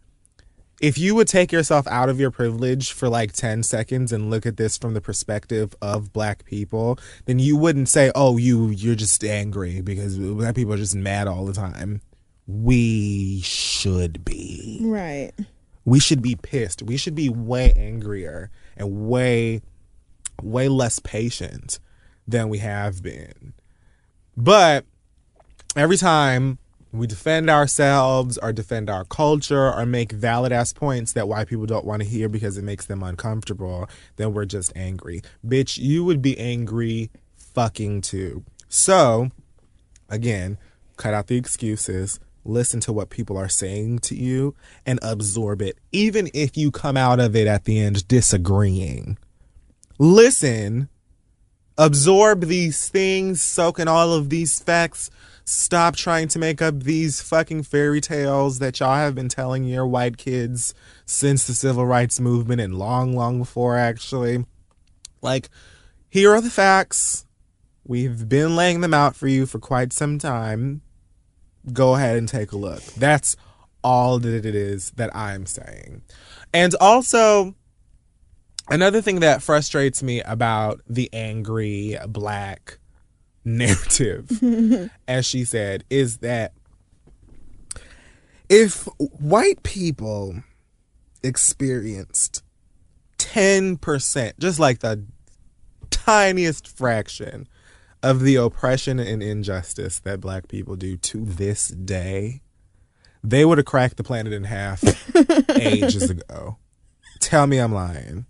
if 0.81 0.99
you 0.99 1.15
would 1.15 1.29
take 1.29 1.53
yourself 1.53 1.87
out 1.87 2.09
of 2.09 2.19
your 2.19 2.31
privilege 2.31 2.93
for 2.93 3.09
like 3.09 3.33
10 3.33 3.63
seconds 3.63 4.13
and 4.13 4.31
look 4.31 4.47
at 4.47 4.57
this 4.57 4.77
from 4.79 4.95
the 4.95 5.01
perspective 5.01 5.75
of 5.81 6.13
black 6.13 6.45
people, 6.45 6.99
then 7.27 7.39
you 7.39 7.57
wouldn't 7.57 7.89
say, 7.89 8.11
"Oh, 8.15 8.37
you 8.37 8.69
you're 8.69 8.95
just 8.95 9.23
angry 9.25 9.81
because 9.81 10.19
black 10.19 10.55
people 10.55 10.73
are 10.75 10.79
just 10.79 10.95
mad 10.95 11.29
all 11.29 11.45
the 11.45 11.53
time." 11.53 12.01
We 12.47 13.41
should 13.43 14.25
be 14.25 14.81
Right. 14.83 15.33
We 15.85 16.01
should 16.01 16.23
be 16.23 16.37
pissed. 16.37 16.83
We 16.83 16.97
should 16.97 17.15
be 17.15 17.29
way 17.29 17.73
angrier 17.77 18.51
and 18.77 19.09
way, 19.09 19.63
way 20.43 20.69
less 20.69 20.99
patient 20.99 21.79
than 22.27 22.49
we 22.49 22.59
have 22.59 23.03
been. 23.03 23.55
But 24.37 24.85
every 25.77 25.97
time 25.97 26.59
we 26.93 27.07
defend 27.07 27.49
ourselves 27.49 28.37
or 28.39 28.53
defend 28.53 28.91
our 28.91 29.05
culture 29.05 29.73
or 29.73 29.87
make 29.87 30.13
valid 30.13 30.53
ass 30.53 30.73
points 30.73 31.13
that 31.13 31.29
white 31.29 31.49
people 31.49 31.67
don't 31.67 31.85
want 31.85 32.03
to 32.03 32.09
hear 32.09 32.29
because 32.29 32.59
it 32.59 32.65
makes 32.65 32.87
them 32.87 33.03
uncomfortable, 33.03 33.89
then 34.17 34.33
we're 34.33 34.45
just 34.45 34.73
angry. 34.75 35.23
Bitch, 35.47 35.79
you 35.79 36.05
would 36.05 36.21
be 36.21 36.39
angry 36.39 37.11
fucking 37.37 38.01
too. 38.01 38.45
So, 38.69 39.31
again, 40.09 40.59
cut 40.97 41.15
out 41.15 41.29
the 41.29 41.37
excuses, 41.37 42.19
listen 42.45 42.81
to 42.81 42.93
what 42.93 43.11
people 43.11 43.37
are 43.37 43.49
saying 43.49 43.99
to 44.01 44.15
you, 44.15 44.55
and 44.87 44.99
absorb 45.03 45.63
it, 45.63 45.79
even 45.93 46.31
if 46.35 46.57
you 46.57 46.71
come 46.71 46.97
out 46.97 47.21
of 47.21 47.37
it 47.37 47.47
at 47.47 47.65
the 47.65 47.79
end 47.79 48.07
disagreeing. 48.09 49.19
Listen, 49.99 50.89
absorb 51.77 52.43
these 52.43 52.89
things, 52.89 53.43
soak 53.43 53.79
in 53.79 53.89
all 53.89 54.13
of 54.13 54.31
these 54.31 54.61
facts. 54.61 55.11
Stop 55.45 55.97
trying 55.97 56.29
to 56.29 56.39
make 56.39 56.63
up 56.63 56.85
these 56.85 57.21
fucking 57.21 57.65
fairy 57.65 58.01
tales 58.01 58.61
that 58.61 58.79
y'all 58.79 58.95
have 58.95 59.15
been 59.15 59.29
telling 59.29 59.65
your 59.65 59.87
white 59.87 60.17
kids 60.17 60.75
since 61.07 61.47
the 61.47 61.55
civil 61.55 61.85
rights 61.85 62.21
movement 62.21 62.61
and 62.61 62.77
long, 62.77 63.17
long 63.17 63.41
before, 63.41 63.77
actually. 63.77 64.45
Like, 65.23 65.49
here 66.09 66.33
are 66.33 66.41
the 66.41 66.51
facts. 66.51 67.27
We've 67.85 68.29
been 68.29 68.55
laying 68.55 68.81
them 68.81 68.95
out 68.95 69.17
for 69.17 69.27
you 69.27 69.47
for 69.47 69.59
quite 69.59 69.93
some 69.93 70.19
time. 70.19 70.83
Go 71.73 71.95
ahead 71.95 72.17
and 72.17 72.29
take 72.29 72.53
a 72.53 72.57
look. 72.57 72.83
That's 72.97 73.37
all 73.83 74.19
that 74.19 74.45
it 74.45 74.55
is 74.55 74.91
that 74.93 75.15
I'm 75.15 75.47
saying. 75.47 76.03
And 76.53 76.75
also, 76.81 77.55
another 78.69 79.01
thing 79.01 79.21
that 79.21 79.43
frustrates 79.43 80.03
me 80.03 80.21
about 80.23 80.81
the 80.89 81.09
angry 81.13 81.97
black 82.07 82.79
narrative, 83.45 84.31
as 85.09 85.27
she 85.27 85.45
said, 85.45 85.85
is 85.91 86.19
that 86.19 86.53
if 88.49 88.85
white 88.99 89.63
people 89.63 90.43
experienced 91.23 92.43
10%, 93.19 94.33
just 94.39 94.59
like 94.59 94.81
the 94.81 95.05
tiniest 95.91 96.67
fraction 96.67 97.47
of 98.03 98.21
the 98.21 98.37
oppression 98.37 98.99
and 98.99 99.23
injustice 99.23 99.99
that 100.01 100.21
black 100.21 100.49
people 100.49 100.77
do 100.77 100.97
to 100.97 101.25
this 101.25 101.69
day, 101.69 102.43
they 103.23 103.45
would 103.45 103.59
have 103.59 103.67
cracked 103.67 103.97
the 103.97 104.05
planet 104.05 104.33
in 104.33 104.45
half 104.45 104.83
ages 105.51 106.09
ago. 106.09 106.57
Tell 107.21 107.47
me 107.47 107.59
I'm 107.59 107.73
lying. 107.73 108.27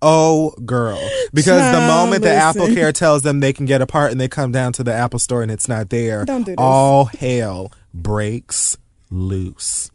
Oh, 0.00 0.50
girl. 0.64 1.00
Because 1.32 1.62
the 1.72 1.78
Child, 1.78 1.88
moment 1.88 2.22
that 2.24 2.36
Apple. 2.36 2.66
Care 2.74 2.92
tells 2.92 3.22
them 3.22 3.40
they 3.40 3.54
can 3.54 3.64
get 3.64 3.80
a 3.80 3.86
part 3.86 4.12
and 4.12 4.20
they 4.20 4.28
come 4.28 4.52
down 4.52 4.72
to 4.74 4.84
the 4.84 4.92
Apple 4.92 5.18
store 5.18 5.42
and 5.42 5.50
it's 5.50 5.66
not 5.66 5.88
there, 5.88 6.24
do 6.24 6.54
all 6.58 7.06
hell 7.06 7.72
breaks 7.94 8.76
loose. 9.10 9.90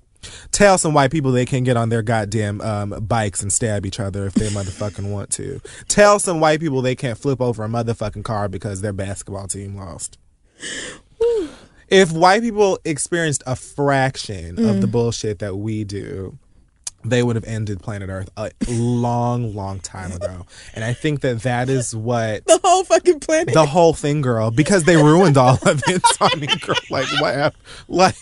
Tell 0.52 0.78
some 0.78 0.94
white 0.94 1.12
people 1.12 1.32
they 1.32 1.46
can 1.46 1.64
get 1.64 1.78
on 1.78 1.90
their 1.90 2.02
goddamn 2.02 2.60
um, 2.62 2.90
bikes 3.08 3.42
and 3.42 3.52
stab 3.54 3.86
each 3.86 4.00
other 4.00 4.26
if 4.26 4.34
they 4.34 4.48
motherfucking 4.50 5.10
want 5.12 5.30
to. 5.32 5.62
Tell 5.88 6.20
some 6.20 6.40
white 6.40 6.60
people 6.60 6.82
they 6.82 6.96
can't 6.96 7.18
flip 7.18 7.40
over 7.42 7.64
a 7.64 7.68
motherfucking 7.68 8.24
car 8.24 8.50
because 8.50 8.82
their 8.82 8.94
basketball 8.94 9.48
team 9.48 9.76
lost. 9.76 10.18
if 11.88 12.12
white 12.12 12.42
people 12.42 12.80
experienced 12.86 13.44
a 13.48 13.56
fraction 13.56 14.64
of 14.68 14.82
the 14.82 14.88
bullshit 14.88 15.40
that 15.40 15.56
we 15.56 15.84
do, 15.84 16.38
they 17.06 17.24
would 17.24 17.38
have 17.38 17.46
ended 17.46 17.80
planet 17.80 18.10
Earth 18.10 18.30
a 18.36 18.52
long, 18.68 19.56
long 19.56 19.80
time 19.80 20.12
ago. 20.12 20.46
And 20.76 20.84
I 20.84 20.92
think 20.92 21.22
that 21.22 21.44
that 21.44 21.70
is 21.70 21.96
what 21.96 22.46
The 22.46 22.60
whole 22.62 22.84
fucking 22.84 23.22
planet. 23.22 23.54
the 23.54 23.66
whole 23.66 23.94
thing, 23.94 24.20
girl, 24.20 24.52
because 24.52 24.84
they 24.84 24.98
ruined 24.98 25.38
all 25.38 25.58
of 25.66 25.82
it. 25.88 26.06
So, 26.06 26.26
I 26.26 26.36
mean, 26.36 26.50
girl, 26.60 26.76
like 26.90 27.08
what? 27.22 27.56
Like. 27.88 28.16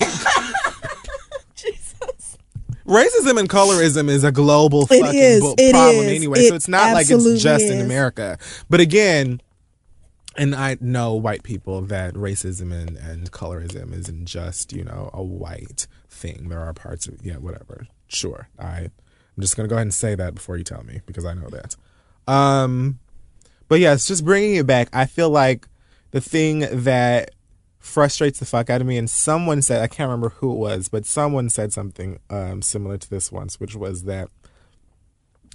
Racism 2.87 3.39
and 3.39 3.49
colorism 3.49 4.09
is 4.09 4.23
a 4.23 4.31
global 4.31 4.83
It 4.83 5.01
fucking 5.01 5.19
is. 5.19 5.55
It 5.57 5.73
problem 5.73 6.05
is. 6.05 6.15
anyway. 6.15 6.39
It 6.39 6.49
so 6.49 6.55
it's 6.55 6.67
not 6.67 6.93
like 6.93 7.09
it's 7.09 7.43
just 7.43 7.65
in. 7.65 7.81
America. 7.81 8.37
But 8.69 8.79
again, 8.79 9.41
and 10.35 10.55
I 10.55 10.77
know 10.79 11.13
white 11.13 11.43
people 11.43 11.81
that 11.81 12.13
racism 12.13 12.71
and, 12.71 12.97
and 12.97 13.31
colorism 13.31 13.93
isn't 13.93 14.25
just, 14.25 14.71
you 14.73 14.83
know, 14.83 15.09
a 15.13 15.23
white 15.23 15.87
thing. 16.09 16.49
There 16.49 16.59
are 16.59 16.73
parts 16.73 17.07
of 17.07 17.25
yeah, 17.25 17.37
whatever. 17.37 17.87
Sure. 18.07 18.49
I 18.57 18.89
I'm 19.37 19.41
just 19.41 19.55
gonna 19.55 19.69
go 19.69 19.75
ahead 19.75 19.87
and 19.87 19.93
say 19.93 20.15
that 20.15 20.35
before 20.35 20.57
you 20.57 20.63
tell 20.63 20.83
me 20.83 21.01
because 21.05 21.25
I 21.25 21.33
know 21.33 21.49
that. 21.49 21.75
Um 22.31 22.99
but 23.67 23.79
yeah, 23.79 23.95
just 23.95 24.23
bringing 24.23 24.55
it 24.55 24.65
back. 24.65 24.89
I 24.93 25.05
feel 25.05 25.29
like 25.29 25.67
the 26.11 26.21
thing 26.21 26.65
that 26.71 27.31
frustrates 27.87 28.39
the 28.39 28.45
fuck 28.45 28.69
out 28.69 28.81
of 28.81 28.87
me, 28.87 28.97
and 28.97 29.09
someone 29.09 29.61
said, 29.61 29.81
I 29.81 29.87
can't 29.87 30.07
remember 30.09 30.29
who 30.29 30.51
it 30.51 30.57
was, 30.57 30.89
but 30.89 31.05
someone 31.05 31.49
said 31.49 31.73
something 31.73 32.19
um, 32.29 32.61
similar 32.61 32.97
to 32.97 33.09
this 33.09 33.31
once, 33.31 33.59
which 33.59 33.75
was 33.75 34.03
that 34.03 34.29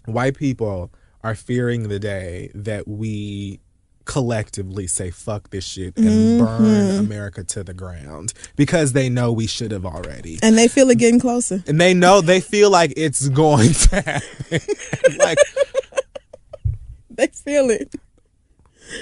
white 0.06 0.36
people 0.36 0.90
are 1.22 1.34
fearing 1.34 1.88
the 1.88 1.98
day 1.98 2.50
that 2.54 2.88
we 2.88 3.60
collectively 4.04 4.86
say 4.88 5.10
fuck 5.10 5.50
this 5.50 5.64
shit 5.64 5.96
and 5.96 6.40
burn 6.40 6.98
America 6.98 7.44
to 7.44 7.62
the 7.62 7.72
ground 7.72 8.32
because 8.56 8.92
they 8.92 9.08
know 9.08 9.32
we 9.32 9.46
should 9.46 9.70
have 9.70 9.86
already. 9.86 10.38
And 10.42 10.58
they 10.58 10.66
feel 10.66 10.90
it 10.90 10.98
getting 10.98 11.20
closer. 11.20 11.62
And 11.68 11.80
they 11.80 11.94
know 11.94 12.20
they 12.20 12.40
feel 12.40 12.70
like 12.70 12.92
it's 12.96 13.28
going 13.28 13.72
to 13.72 14.00
happen. 14.00 14.60
like 15.18 15.38
They 17.10 17.26
feel 17.28 17.70
it. 17.70 17.94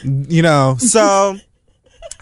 you 0.04 0.42
know 0.42 0.76
so 0.78 1.36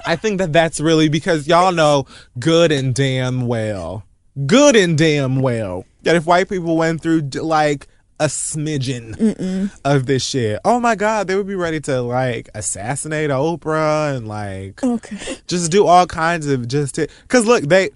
i 0.07 0.17
think 0.17 0.39
that 0.39 0.53
that's 0.53 0.81
really 0.81 1.09
because 1.09 1.47
y'all 1.49 1.73
know 1.73 2.07
good 2.39 2.73
and 2.73 2.95
damn 2.95 3.47
well. 3.47 4.05
Good 4.47 4.77
and 4.77 4.97
damn 4.97 5.41
well. 5.41 5.85
That 6.05 6.15
if 6.15 6.25
white 6.25 6.49
people 6.49 6.77
went 6.77 7.03
through 7.03 7.23
like 7.43 7.89
a 8.21 8.27
smidgen 8.27 9.71
of 9.85 10.07
this 10.07 10.25
shit 10.25 10.59
oh 10.65 10.81
my 10.81 10.97
god 10.97 11.29
they 11.29 11.37
would 11.37 11.47
be 11.47 11.55
ready 11.55 11.79
to 11.81 12.01
like 12.03 12.49
assassinate 12.55 13.31
oprah 13.31 14.17
and 14.17 14.27
like 14.27 14.83
Okay. 14.83 15.37
just 15.47 15.71
do 15.71 15.87
all 15.87 16.05
kinds 16.07 16.49
of 16.49 16.67
just 16.67 16.97
because 16.97 17.47
look 17.47 17.63
they 17.65 17.91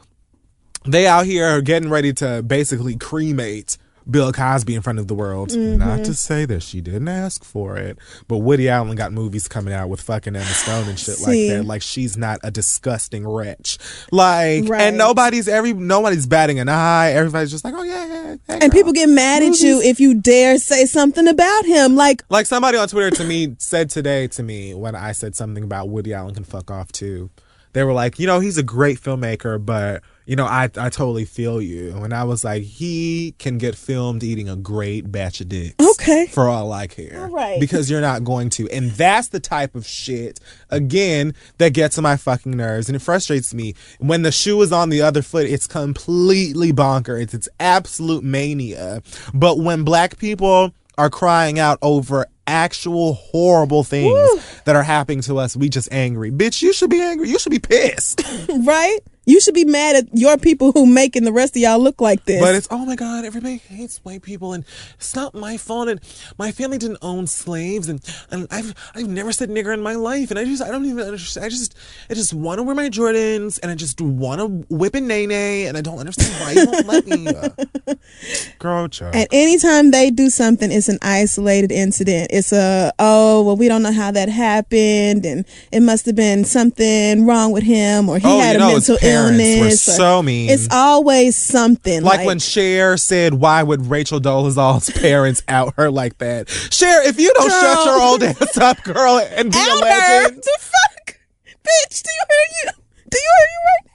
they 0.85 1.09
out 1.09 1.27
here 1.27 1.47
are 1.47 1.61
getting 1.61 1.91
ready 1.91 2.13
to 2.13 2.41
basically 2.45 2.95
cremate 2.97 3.77
Bill 4.11 4.33
Cosby 4.33 4.75
in 4.75 4.83
front 4.83 4.99
of 4.99 5.09
the 5.09 5.15
world. 5.15 5.51
Mm-hmm. 5.51 5.79
Not 5.79 6.05
to 6.05 6.15
say 6.15 6.45
that 6.47 6.63
she 6.63 6.81
didn't 6.81 7.09
ask 7.09 7.45
for 7.45 7.77
it, 7.77 7.99
but 8.29 8.39
Woody 8.39 8.69
Allen 8.69 8.97
got 8.97 9.13
movies 9.13 9.49
coming 9.49 9.73
out 9.75 9.89
with 9.89 10.01
fucking 10.01 10.35
Emma 10.35 10.45
Stone 10.45 10.89
and 10.89 10.99
shit 10.99 11.17
See. 11.17 11.49
like 11.51 11.59
that. 11.59 11.65
Like 11.67 11.83
she's 11.83 12.17
not 12.17 12.41
a 12.43 12.51
disgusting 12.51 13.27
wretch. 13.27 13.79
Like 14.11 14.69
Right. 14.69 14.83
and 14.83 14.99
nobody's 14.99 15.49
every 15.49 15.73
nobody's 15.73 16.27
batting 16.27 16.59
an 16.59 16.69
eye. 16.69 17.13
Everybody's 17.13 17.51
just 17.51 17.65
like, 17.65 17.75
oh 17.77 17.83
yeah, 17.83 18.07
yeah. 18.07 18.37
hey, 18.49 18.59
And 18.63 18.73
people 18.73 18.93
get 18.93 19.09
mad 19.09 19.43
at 19.43 19.61
you 19.61 19.81
if 19.83 20.01
you 20.01 20.15
dare 20.15 20.59
say 20.59 20.87
something 20.87 21.29
about 21.29 21.65
him. 21.65 21.95
Like, 21.97 22.23
Like 22.29 22.47
somebody 22.47 22.79
on 22.79 22.89
Twitter 22.89 23.15
to 23.17 23.25
me 23.25 23.55
said 23.59 23.91
today 23.91 24.27
to 24.29 24.43
me 24.43 24.75
when 24.75 24.95
I 24.95 25.13
said 25.13 25.35
something 25.37 25.65
about 25.65 25.89
Woody 25.89 26.13
Allen 26.15 26.35
can 26.35 26.45
fuck 26.45 26.71
off 26.71 26.91
too. 26.93 27.31
They 27.73 27.85
were 27.85 27.93
like, 27.95 28.19
you 28.19 28.27
know, 28.27 28.41
he's 28.41 28.59
a 28.59 28.63
great 28.63 29.01
filmmaker, 29.01 29.65
but 29.65 30.03
you 30.27 30.37
know, 30.37 30.47
I 30.47 30.65
I 30.65 30.89
totally 30.89 31.25
feel 31.25 31.61
you. 31.61 31.97
And 31.97 32.15
I 32.15 32.25
was 32.25 32.45
like, 32.45 32.63
he 32.63 33.35
can 33.39 33.59
get 33.59 33.75
filmed 33.75 34.23
eating 34.23 34.49
a 34.49 34.57
great 34.57 35.11
batch 35.11 35.41
of 35.41 35.49
dicks. 35.49 35.85
Okay. 35.85 36.27
For 36.27 36.49
all 36.49 36.73
I 36.73 36.87
care. 36.87 37.23
All 37.23 37.31
right. 37.31 37.59
Because 37.61 37.91
you're 37.91 38.01
not 38.01 38.25
going 38.25 38.51
to. 38.51 38.69
And 38.71 38.91
that's 38.93 39.29
the 39.29 39.41
type 39.41 39.75
of 39.75 39.87
shit, 39.87 40.41
again, 40.71 41.35
that 41.59 41.75
gets 41.75 41.99
on 41.99 42.03
my 42.03 42.17
fucking 42.17 42.53
nerves. 42.53 42.89
And 42.89 42.97
it 42.97 43.01
frustrates 43.01 43.53
me. 43.53 43.75
When 43.99 44.23
the 44.23 44.33
shoe 44.33 44.61
is 44.63 44.73
on 44.73 44.91
the 44.91 45.03
other 45.03 45.23
foot, 45.23 45.47
it's 45.47 45.67
completely 45.67 46.73
bonker. 46.73 47.17
It's 47.17 47.35
it's 47.35 47.49
absolute 47.59 48.23
mania. 48.23 49.03
But 49.35 49.59
when 49.59 49.85
black 49.85 50.19
people 50.19 50.73
are 50.99 51.11
crying 51.11 51.59
out 51.59 51.79
over 51.83 52.27
actual 52.47 53.15
horrible 53.15 53.85
things 53.85 54.63
that 54.65 54.77
are 54.77 54.83
happening 54.83 55.21
to 55.23 55.39
us, 55.39 55.57
we 55.57 55.69
just 55.69 55.89
angry. 55.93 56.31
Bitch, 56.31 56.63
you 56.63 56.73
should 56.73 56.91
be 56.91 57.01
angry. 57.01 57.29
You 57.29 57.39
should 57.39 57.53
be 57.53 57.59
pissed. 57.59 58.23
right? 58.49 58.99
You 59.25 59.41
should 59.41 59.55
be 59.55 59.65
mad 59.65 59.95
at 59.97 60.07
your 60.13 60.37
people 60.37 60.73
who 60.73 60.85
making 60.85 61.25
the 61.25 61.33
rest 61.33 61.55
of 61.57 61.63
y'all 61.63 61.79
look 61.79 62.01
like 62.01 62.25
this. 62.25 62.41
But 62.41 62.55
it's 62.57 62.67
oh 62.71 62.85
my 62.85 62.97
god, 62.97 63.25
everybody 63.25 63.59
hates 63.59 63.99
white 63.99 64.23
people, 64.23 64.53
and 64.53 64.65
it's 64.97 65.15
not 65.15 65.35
my 65.35 65.57
fault. 65.57 65.89
And 65.89 66.01
my 66.39 66.51
family 66.51 66.79
didn't 66.79 66.99
own 67.03 67.27
slaves, 67.29 67.89
and 67.89 68.01
and 68.31 68.49
I've 68.51 68.75
I've 68.95 69.09
never 69.09 69.31
said 69.33 69.49
nigger 69.49 69.73
in 69.73 69.81
my 69.81 69.95
life, 69.95 70.31
and 70.31 70.39
I 70.41 70.45
just 70.45 70.63
I 70.63 70.71
don't 70.71 70.85
even 70.87 71.05
understand. 71.05 71.47
I 71.47 71.49
just 71.51 71.77
I 72.11 72.15
just 72.15 72.35
want 72.35 72.59
to 72.59 72.63
wear 72.65 72.75
my 72.75 72.89
Jordans, 72.89 73.61
and 73.63 73.71
I 73.71 73.75
just 73.77 74.01
want 74.01 74.41
to 74.41 74.47
whip 74.75 74.95
and 74.95 75.07
nae 75.07 75.25
nae, 75.27 75.67
and 75.69 75.77
I 75.77 75.83
don't 75.83 75.99
understand 75.99 76.33
why 76.41 76.53
you 76.61 76.67
won't 76.71 76.87
let 76.87 77.07
me. 77.07 77.29
Girl, 78.59 78.89
child. 78.89 79.15
And 79.15 79.29
anytime 79.33 79.91
they 79.91 80.11
do 80.11 80.31
something, 80.31 80.71
it's 80.73 80.89
an 80.89 80.99
isolated 81.03 81.71
incident. 81.73 82.29
It's 82.33 82.53
a, 82.53 82.93
oh, 82.99 83.43
well, 83.43 83.57
we 83.57 83.69
don't 83.69 83.83
know 83.83 83.93
how 83.93 84.11
that 84.11 84.29
happened, 84.29 85.25
and 85.25 85.45
it 85.71 85.81
must 85.81 86.07
have 86.07 86.15
been 86.17 86.45
something 86.45 87.27
wrong 87.27 87.53
with 87.53 87.63
him, 87.65 88.09
or 88.09 88.19
he 88.19 88.27
Oh, 88.27 88.41
had 88.41 88.57
a 88.57 88.59
know, 88.59 88.73
mental 88.73 88.97
parents 89.13 89.61
were 89.61 89.93
so 89.95 90.23
mean. 90.23 90.51
It's 90.51 90.69
always 90.71 91.37
something. 91.37 92.03
like, 92.03 92.27
when 92.27 92.39
Cher 92.39 92.97
said, 92.97 93.35
"Why 93.35 93.63
would 93.63 93.87
Rachel 93.87 94.21
Dolezal's 94.21 94.91
parents 95.01 95.43
out 95.49 95.75
her 95.77 95.91
like 95.91 96.19
that?" 96.19 96.49
Cher, 96.49 97.07
if 97.07 97.19
you 97.21 97.33
don't 97.35 97.51
shut 97.51 97.87
your 97.87 98.01
old 98.01 98.23
ass 98.23 98.57
up, 98.59 98.83
girl, 98.83 99.19
and 99.19 99.51
be 99.53 99.59
a 99.59 99.61
out 99.61 99.69
her. 99.81 100.23
legend, 100.23 100.43
The 100.43 100.59
fuck, 100.61 101.19
bitch? 101.47 102.03
Do 102.03 102.11
you 102.11 102.25
hear 102.29 102.47
you? 102.65 102.71
Do 103.11 103.19
you 103.19 103.33
hear 103.37 103.47
you 103.49 103.61
right 103.67 103.91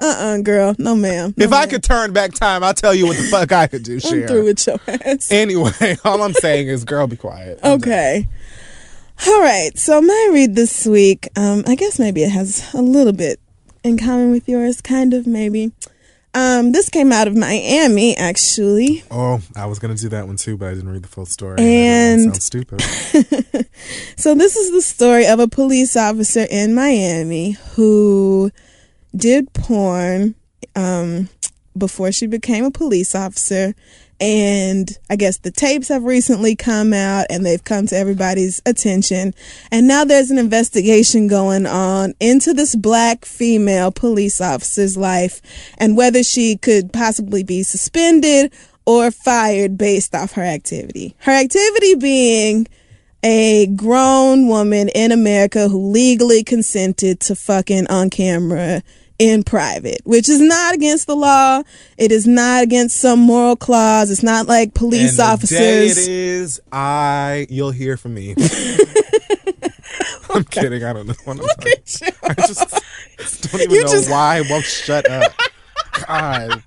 now? 0.00 0.06
Uh 0.08 0.34
uh 0.34 0.42
girl, 0.42 0.74
no 0.78 0.94
ma'am. 0.94 1.34
No, 1.36 1.44
if 1.44 1.52
I 1.52 1.66
could 1.66 1.82
turn 1.82 2.12
back 2.12 2.32
time, 2.32 2.62
I'll 2.62 2.74
tell 2.74 2.94
you 2.94 3.06
what 3.06 3.16
the 3.16 3.22
fuck 3.24 3.50
I 3.52 3.66
could 3.66 3.82
do, 3.82 3.98
I'm 4.04 4.26
through 4.26 4.44
with 4.44 4.66
your 4.66 4.78
ass. 4.88 5.30
Anyway, 5.32 5.96
all 6.04 6.22
I'm 6.22 6.34
saying 6.34 6.68
is, 6.68 6.84
girl, 6.84 7.06
be 7.06 7.16
quiet. 7.16 7.60
I'm 7.62 7.78
done. 7.78 7.88
Okay. 7.88 8.28
All 9.26 9.40
right. 9.40 9.70
So 9.76 10.00
my 10.02 10.30
read 10.32 10.54
this 10.54 10.84
week, 10.84 11.28
um, 11.36 11.64
I 11.66 11.74
guess 11.74 11.98
maybe 11.98 12.22
it 12.22 12.30
has 12.30 12.74
a 12.74 12.82
little 12.82 13.14
bit 13.14 13.40
in 13.86 13.96
common 13.98 14.30
with 14.32 14.48
yours, 14.48 14.80
kind 14.80 15.14
of 15.14 15.26
maybe. 15.26 15.72
Um, 16.34 16.72
this 16.72 16.90
came 16.90 17.12
out 17.12 17.28
of 17.28 17.34
Miami, 17.36 18.14
actually. 18.14 19.02
Oh, 19.10 19.40
I 19.56 19.64
was 19.64 19.78
gonna 19.78 19.94
do 19.94 20.10
that 20.10 20.26
one 20.26 20.36
too, 20.36 20.58
but 20.58 20.68
I 20.68 20.74
didn't 20.74 20.90
read 20.90 21.02
the 21.02 21.08
full 21.08 21.24
story. 21.24 21.56
And- 21.58 22.20
And 22.20 22.22
sounds 22.34 22.44
stupid. 22.44 22.82
So 24.16 24.34
this 24.34 24.56
is 24.56 24.72
the 24.72 24.82
story 24.82 25.26
of 25.26 25.38
a 25.38 25.46
police 25.48 25.96
officer 25.96 26.46
in 26.50 26.74
Miami 26.74 27.52
who 27.74 28.50
did 29.14 29.52
porn 29.52 30.34
um, 30.74 31.28
before 31.76 32.10
she 32.12 32.26
became 32.26 32.64
a 32.64 32.70
police 32.70 33.14
officer. 33.14 33.74
And 34.20 34.90
I 35.10 35.16
guess 35.16 35.38
the 35.38 35.50
tapes 35.50 35.88
have 35.88 36.04
recently 36.04 36.56
come 36.56 36.92
out 36.92 37.26
and 37.28 37.44
they've 37.44 37.62
come 37.62 37.86
to 37.88 37.96
everybody's 37.96 38.62
attention. 38.64 39.34
And 39.70 39.86
now 39.86 40.04
there's 40.04 40.30
an 40.30 40.38
investigation 40.38 41.28
going 41.28 41.66
on 41.66 42.14
into 42.18 42.54
this 42.54 42.74
black 42.74 43.24
female 43.24 43.90
police 43.92 44.40
officer's 44.40 44.96
life 44.96 45.42
and 45.76 45.96
whether 45.96 46.22
she 46.22 46.56
could 46.56 46.92
possibly 46.92 47.42
be 47.42 47.62
suspended 47.62 48.52
or 48.86 49.10
fired 49.10 49.76
based 49.76 50.14
off 50.14 50.32
her 50.32 50.42
activity. 50.42 51.14
Her 51.18 51.32
activity 51.32 51.94
being 51.96 52.66
a 53.22 53.66
grown 53.66 54.46
woman 54.46 54.88
in 54.90 55.10
America 55.10 55.68
who 55.68 55.90
legally 55.90 56.44
consented 56.44 57.20
to 57.20 57.34
fucking 57.34 57.86
on 57.88 58.08
camera 58.08 58.82
in 59.18 59.42
private, 59.42 60.00
which 60.04 60.28
is 60.28 60.40
not 60.40 60.74
against 60.74 61.06
the 61.06 61.16
law. 61.16 61.62
It 61.96 62.12
is 62.12 62.26
not 62.26 62.62
against 62.62 62.96
some 62.98 63.18
moral 63.20 63.56
clause. 63.56 64.10
It's 64.10 64.22
not 64.22 64.46
like 64.46 64.74
police 64.74 65.18
and 65.18 65.28
officers. 65.32 65.96
It 65.98 66.08
is, 66.10 66.60
I 66.70 67.46
you'll 67.48 67.70
hear 67.70 67.96
from 67.96 68.14
me. 68.14 68.34
I'm 70.34 70.44
kidding. 70.44 70.84
I 70.84 70.92
don't 70.92 71.06
know 71.06 71.14
what 71.24 71.38
I'm 71.40 71.46
talking. 71.46 71.72
I 72.24 72.34
just, 72.34 72.80
just 73.18 73.50
don't 73.52 73.62
even 73.62 73.70
You 73.74 73.84
know 73.84 73.90
just- 73.92 74.10
why 74.10 74.36
I 74.38 74.50
won't 74.50 74.64
shut 74.64 75.08
up. 75.08 75.32
God, 76.06 76.62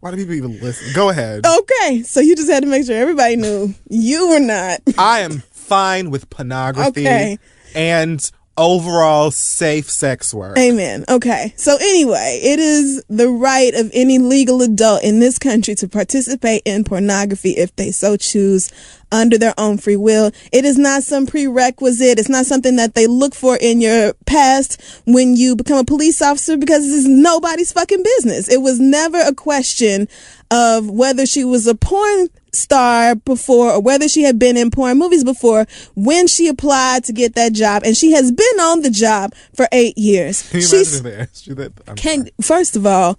why 0.00 0.10
do 0.10 0.16
people 0.18 0.34
even 0.34 0.60
listen? 0.60 0.92
Go 0.94 1.08
ahead. 1.08 1.46
Okay, 1.46 2.02
so 2.02 2.20
you 2.20 2.36
just 2.36 2.50
had 2.50 2.62
to 2.64 2.68
make 2.68 2.84
sure 2.84 2.96
everybody 2.96 3.36
knew 3.36 3.74
you 3.88 4.28
were 4.28 4.40
not. 4.40 4.80
I 4.98 5.20
am 5.20 5.42
fine 5.52 6.10
with 6.10 6.28
pornography 6.28 6.90
Okay. 7.06 7.38
and 7.74 8.30
overall 8.56 9.30
safe 9.30 9.90
sex 9.90 10.32
work. 10.32 10.58
Amen. 10.58 11.04
Okay. 11.08 11.54
So 11.56 11.76
anyway, 11.76 12.40
it 12.42 12.58
is 12.58 13.02
the 13.08 13.28
right 13.28 13.74
of 13.74 13.90
any 13.92 14.18
legal 14.18 14.62
adult 14.62 15.02
in 15.02 15.20
this 15.20 15.38
country 15.38 15.74
to 15.76 15.88
participate 15.88 16.62
in 16.64 16.84
pornography 16.84 17.50
if 17.50 17.74
they 17.76 17.90
so 17.90 18.16
choose 18.16 18.70
under 19.10 19.38
their 19.38 19.54
own 19.58 19.78
free 19.78 19.96
will. 19.96 20.32
It 20.52 20.64
is 20.64 20.76
not 20.76 21.02
some 21.02 21.26
prerequisite. 21.26 22.18
It's 22.18 22.28
not 22.28 22.46
something 22.46 22.76
that 22.76 22.94
they 22.94 23.06
look 23.06 23.34
for 23.34 23.56
in 23.60 23.80
your 23.80 24.14
past 24.26 24.80
when 25.06 25.36
you 25.36 25.56
become 25.56 25.78
a 25.78 25.84
police 25.84 26.20
officer 26.20 26.56
because 26.56 26.86
it's 26.86 27.06
nobody's 27.06 27.72
fucking 27.72 28.02
business. 28.02 28.48
It 28.48 28.60
was 28.60 28.80
never 28.80 29.18
a 29.20 29.34
question 29.34 30.08
of 30.50 30.90
whether 30.90 31.26
she 31.26 31.44
was 31.44 31.66
a 31.66 31.74
porn 31.74 32.28
star 32.54 33.14
before 33.14 33.70
or 33.72 33.80
whether 33.80 34.08
she 34.08 34.22
had 34.22 34.38
been 34.38 34.56
in 34.56 34.70
porn 34.70 34.98
movies 34.98 35.24
before 35.24 35.66
when 35.94 36.26
she 36.26 36.48
applied 36.48 37.04
to 37.04 37.12
get 37.12 37.34
that 37.34 37.52
job 37.52 37.82
and 37.84 37.96
she 37.96 38.12
has 38.12 38.32
been 38.32 38.60
on 38.60 38.82
the 38.82 38.90
job 38.90 39.32
for 39.54 39.68
eight 39.72 39.96
years. 39.98 40.48
Can 40.50 40.60
you 40.60 40.66
She's 40.66 41.00
imagine 41.00 41.06
if 41.06 41.16
they 41.16 41.22
asked 41.22 41.46
you 41.46 41.54
that? 41.54 41.72
I'm 41.88 41.96
can 41.96 42.28
first 42.40 42.76
of 42.76 42.86
all, 42.86 43.18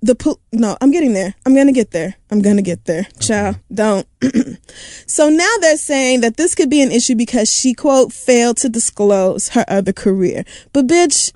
the 0.00 0.14
pol- 0.14 0.40
no, 0.52 0.76
I'm 0.80 0.90
getting 0.90 1.12
there. 1.12 1.34
I'm 1.44 1.54
gonna 1.54 1.72
get 1.72 1.90
there. 1.90 2.14
I'm 2.30 2.40
gonna 2.40 2.62
get 2.62 2.84
there. 2.84 3.08
Child, 3.20 3.56
don't. 3.72 4.06
so 5.06 5.28
now 5.28 5.52
they're 5.60 5.76
saying 5.76 6.20
that 6.20 6.36
this 6.36 6.54
could 6.54 6.70
be 6.70 6.82
an 6.82 6.92
issue 6.92 7.16
because 7.16 7.52
she 7.52 7.74
quote 7.74 8.12
failed 8.12 8.58
to 8.58 8.68
disclose 8.68 9.50
her 9.50 9.64
other 9.66 9.92
career. 9.92 10.44
But 10.72 10.86
bitch, 10.86 11.32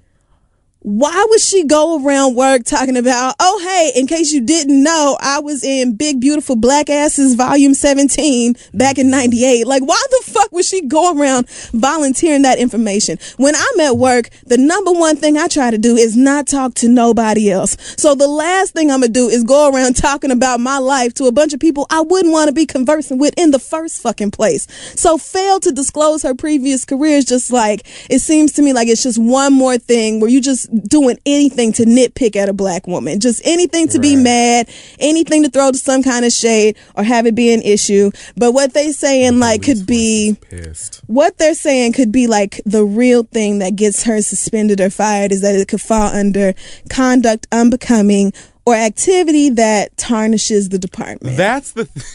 why 0.83 1.27
would 1.31 1.41
she 1.41 1.65
go 1.65 2.05
around 2.05 2.35
work 2.35 2.65
talking 2.65 2.97
about, 2.97 3.37
oh, 3.39 3.61
hey, 3.63 4.01
in 4.01 4.09
case 4.09 4.33
you 4.33 4.41
didn't 4.41 4.83
know, 4.83 5.17
I 5.21 5.39
was 5.39 5.63
in 5.63 5.95
Big 5.95 6.21
Beautiful 6.21 6.57
Black 6.57 6.91
Asses 6.91 7.37
Volume 7.37 7.73
17 7.73 8.57
back 8.75 8.99
in 8.99 9.09
98. 9.09 9.65
Like, 9.65 9.85
why 9.85 10.03
the 10.11 10.33
fuck 10.33 10.51
would 10.51 10.65
she 10.65 10.83
go 10.83 11.17
around 11.17 11.49
volunteering 11.73 12.43
that 12.43 12.59
information? 12.59 13.19
When 13.37 13.55
I'm 13.55 13.81
at 13.81 13.97
work, 13.97 14.31
the 14.45 14.59
number 14.59 14.91
one 14.91 15.17
thing 15.17 15.37
I 15.37 15.47
try 15.47 15.71
to 15.71 15.79
do 15.79 15.97
is 15.97 16.17
not 16.17 16.49
talk 16.49 16.75
to 16.75 16.89
nobody 16.89 17.51
else. 17.51 17.77
So 17.97 18.17
the 18.17 18.29
last 18.29 18.75
thing 18.75 18.91
I'm 18.91 19.01
gonna 19.01 19.13
do 19.13 19.29
is 19.29 19.45
go 19.45 19.71
around 19.73 19.95
talking 19.95 20.33
about 20.33 20.59
my 20.59 20.79
life 20.79 21.15
to 21.15 21.27
a 21.27 21.33
bunch 21.33 21.53
of 21.53 21.61
people 21.61 21.87
I 21.91 22.01
wouldn't 22.01 22.33
want 22.33 22.49
to 22.49 22.53
be 22.53 22.67
conversing 22.67 23.19
with 23.19 23.35
in 23.39 23.53
the 23.53 23.61
first 23.61 24.03
fucking 24.03 24.33
place. 24.33 24.67
So 24.99 25.17
fail 25.17 25.61
to 25.61 25.71
disclose 25.71 26.25
her 26.25 26.35
previous 26.35 26.85
career 26.85 27.19
is 27.19 27.25
just 27.25 27.53
like, 27.53 27.87
it 28.11 28.19
seems 28.19 28.53
to 28.55 28.63
me 28.63 28.73
like 28.73 28.89
it's 28.89 29.05
just 29.05 29.19
one 29.19 29.53
more 29.53 29.79
thing 29.79 30.19
where 30.19 30.31
you 30.31 30.41
just 30.41 30.72
doing 30.89 31.19
anything 31.27 31.73
to 31.75 31.85
nitpick 31.85 32.37
at 32.37 32.49
a 32.49 32.53
black 32.53 32.87
woman. 32.87 33.21
Just 33.21 33.43
anything 33.45 33.89
to 33.89 33.99
be 33.99 34.17
mad, 34.17 34.69
anything 34.99 35.43
to 35.43 35.51
throw 35.51 35.71
to 35.71 35.79
some 35.79 36.03
kind 36.03 36.25
of 36.25 36.33
shade 36.33 36.77
or 36.95 37.05
have 37.05 37.27
it 37.27 37.35
be 37.35 37.53
an 37.53 37.63
issue. 37.63 38.11
But 38.37 38.53
what 38.53 38.75
they 38.75 38.93
saying 38.93 39.39
like 39.39 39.63
could 39.63 39.87
be 39.87 40.37
pissed. 40.41 41.03
what 41.07 41.39
they're 41.39 41.55
saying 41.55 41.93
could 41.93 42.13
be 42.13 42.27
like 42.27 42.61
the 42.65 42.85
real 42.85 43.25
thing 43.25 43.59
that 43.59 43.77
gets 43.77 44.05
her 44.05 44.23
suspended 44.23 44.81
or 44.81 44.91
fired 44.91 45.33
is 45.33 45.41
that 45.43 45.55
it 45.55 45.69
could 45.69 45.81
fall 45.81 46.09
under 46.09 46.55
conduct 46.89 47.47
unbecoming 47.53 48.33
or 48.65 48.75
activity 48.75 49.51
that 49.51 49.97
tarnishes 49.97 50.69
the 50.69 50.79
department. 50.79 51.37
That's 51.37 51.73
the. 51.73 51.85
Th- 51.87 52.07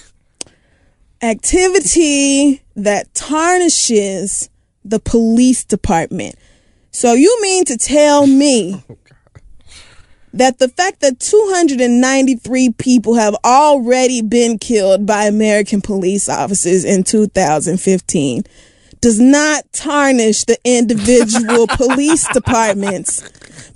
activity 1.22 2.62
that 2.76 3.14
tarnishes 3.14 4.50
the 4.86 5.00
police 5.00 5.64
department. 5.64 6.36
So 6.98 7.14
you 7.14 7.40
mean 7.44 7.64
to 7.66 7.78
tell 7.78 8.26
me 8.26 8.84
oh, 8.90 8.98
that 10.34 10.58
the 10.58 10.68
fact 10.68 11.02
that 11.02 11.20
293 11.20 12.72
people 12.72 13.14
have 13.14 13.36
already 13.46 14.24
been 14.24 14.58
killed 14.58 15.06
by 15.06 15.26
American 15.26 15.80
police 15.80 16.28
officers 16.28 16.84
in 16.84 17.04
2015 17.04 18.42
does 19.08 19.22
not 19.22 19.64
tarnish 19.72 20.44
the 20.44 20.58
individual 20.66 21.66
police 21.78 22.28
departments. 22.34 23.24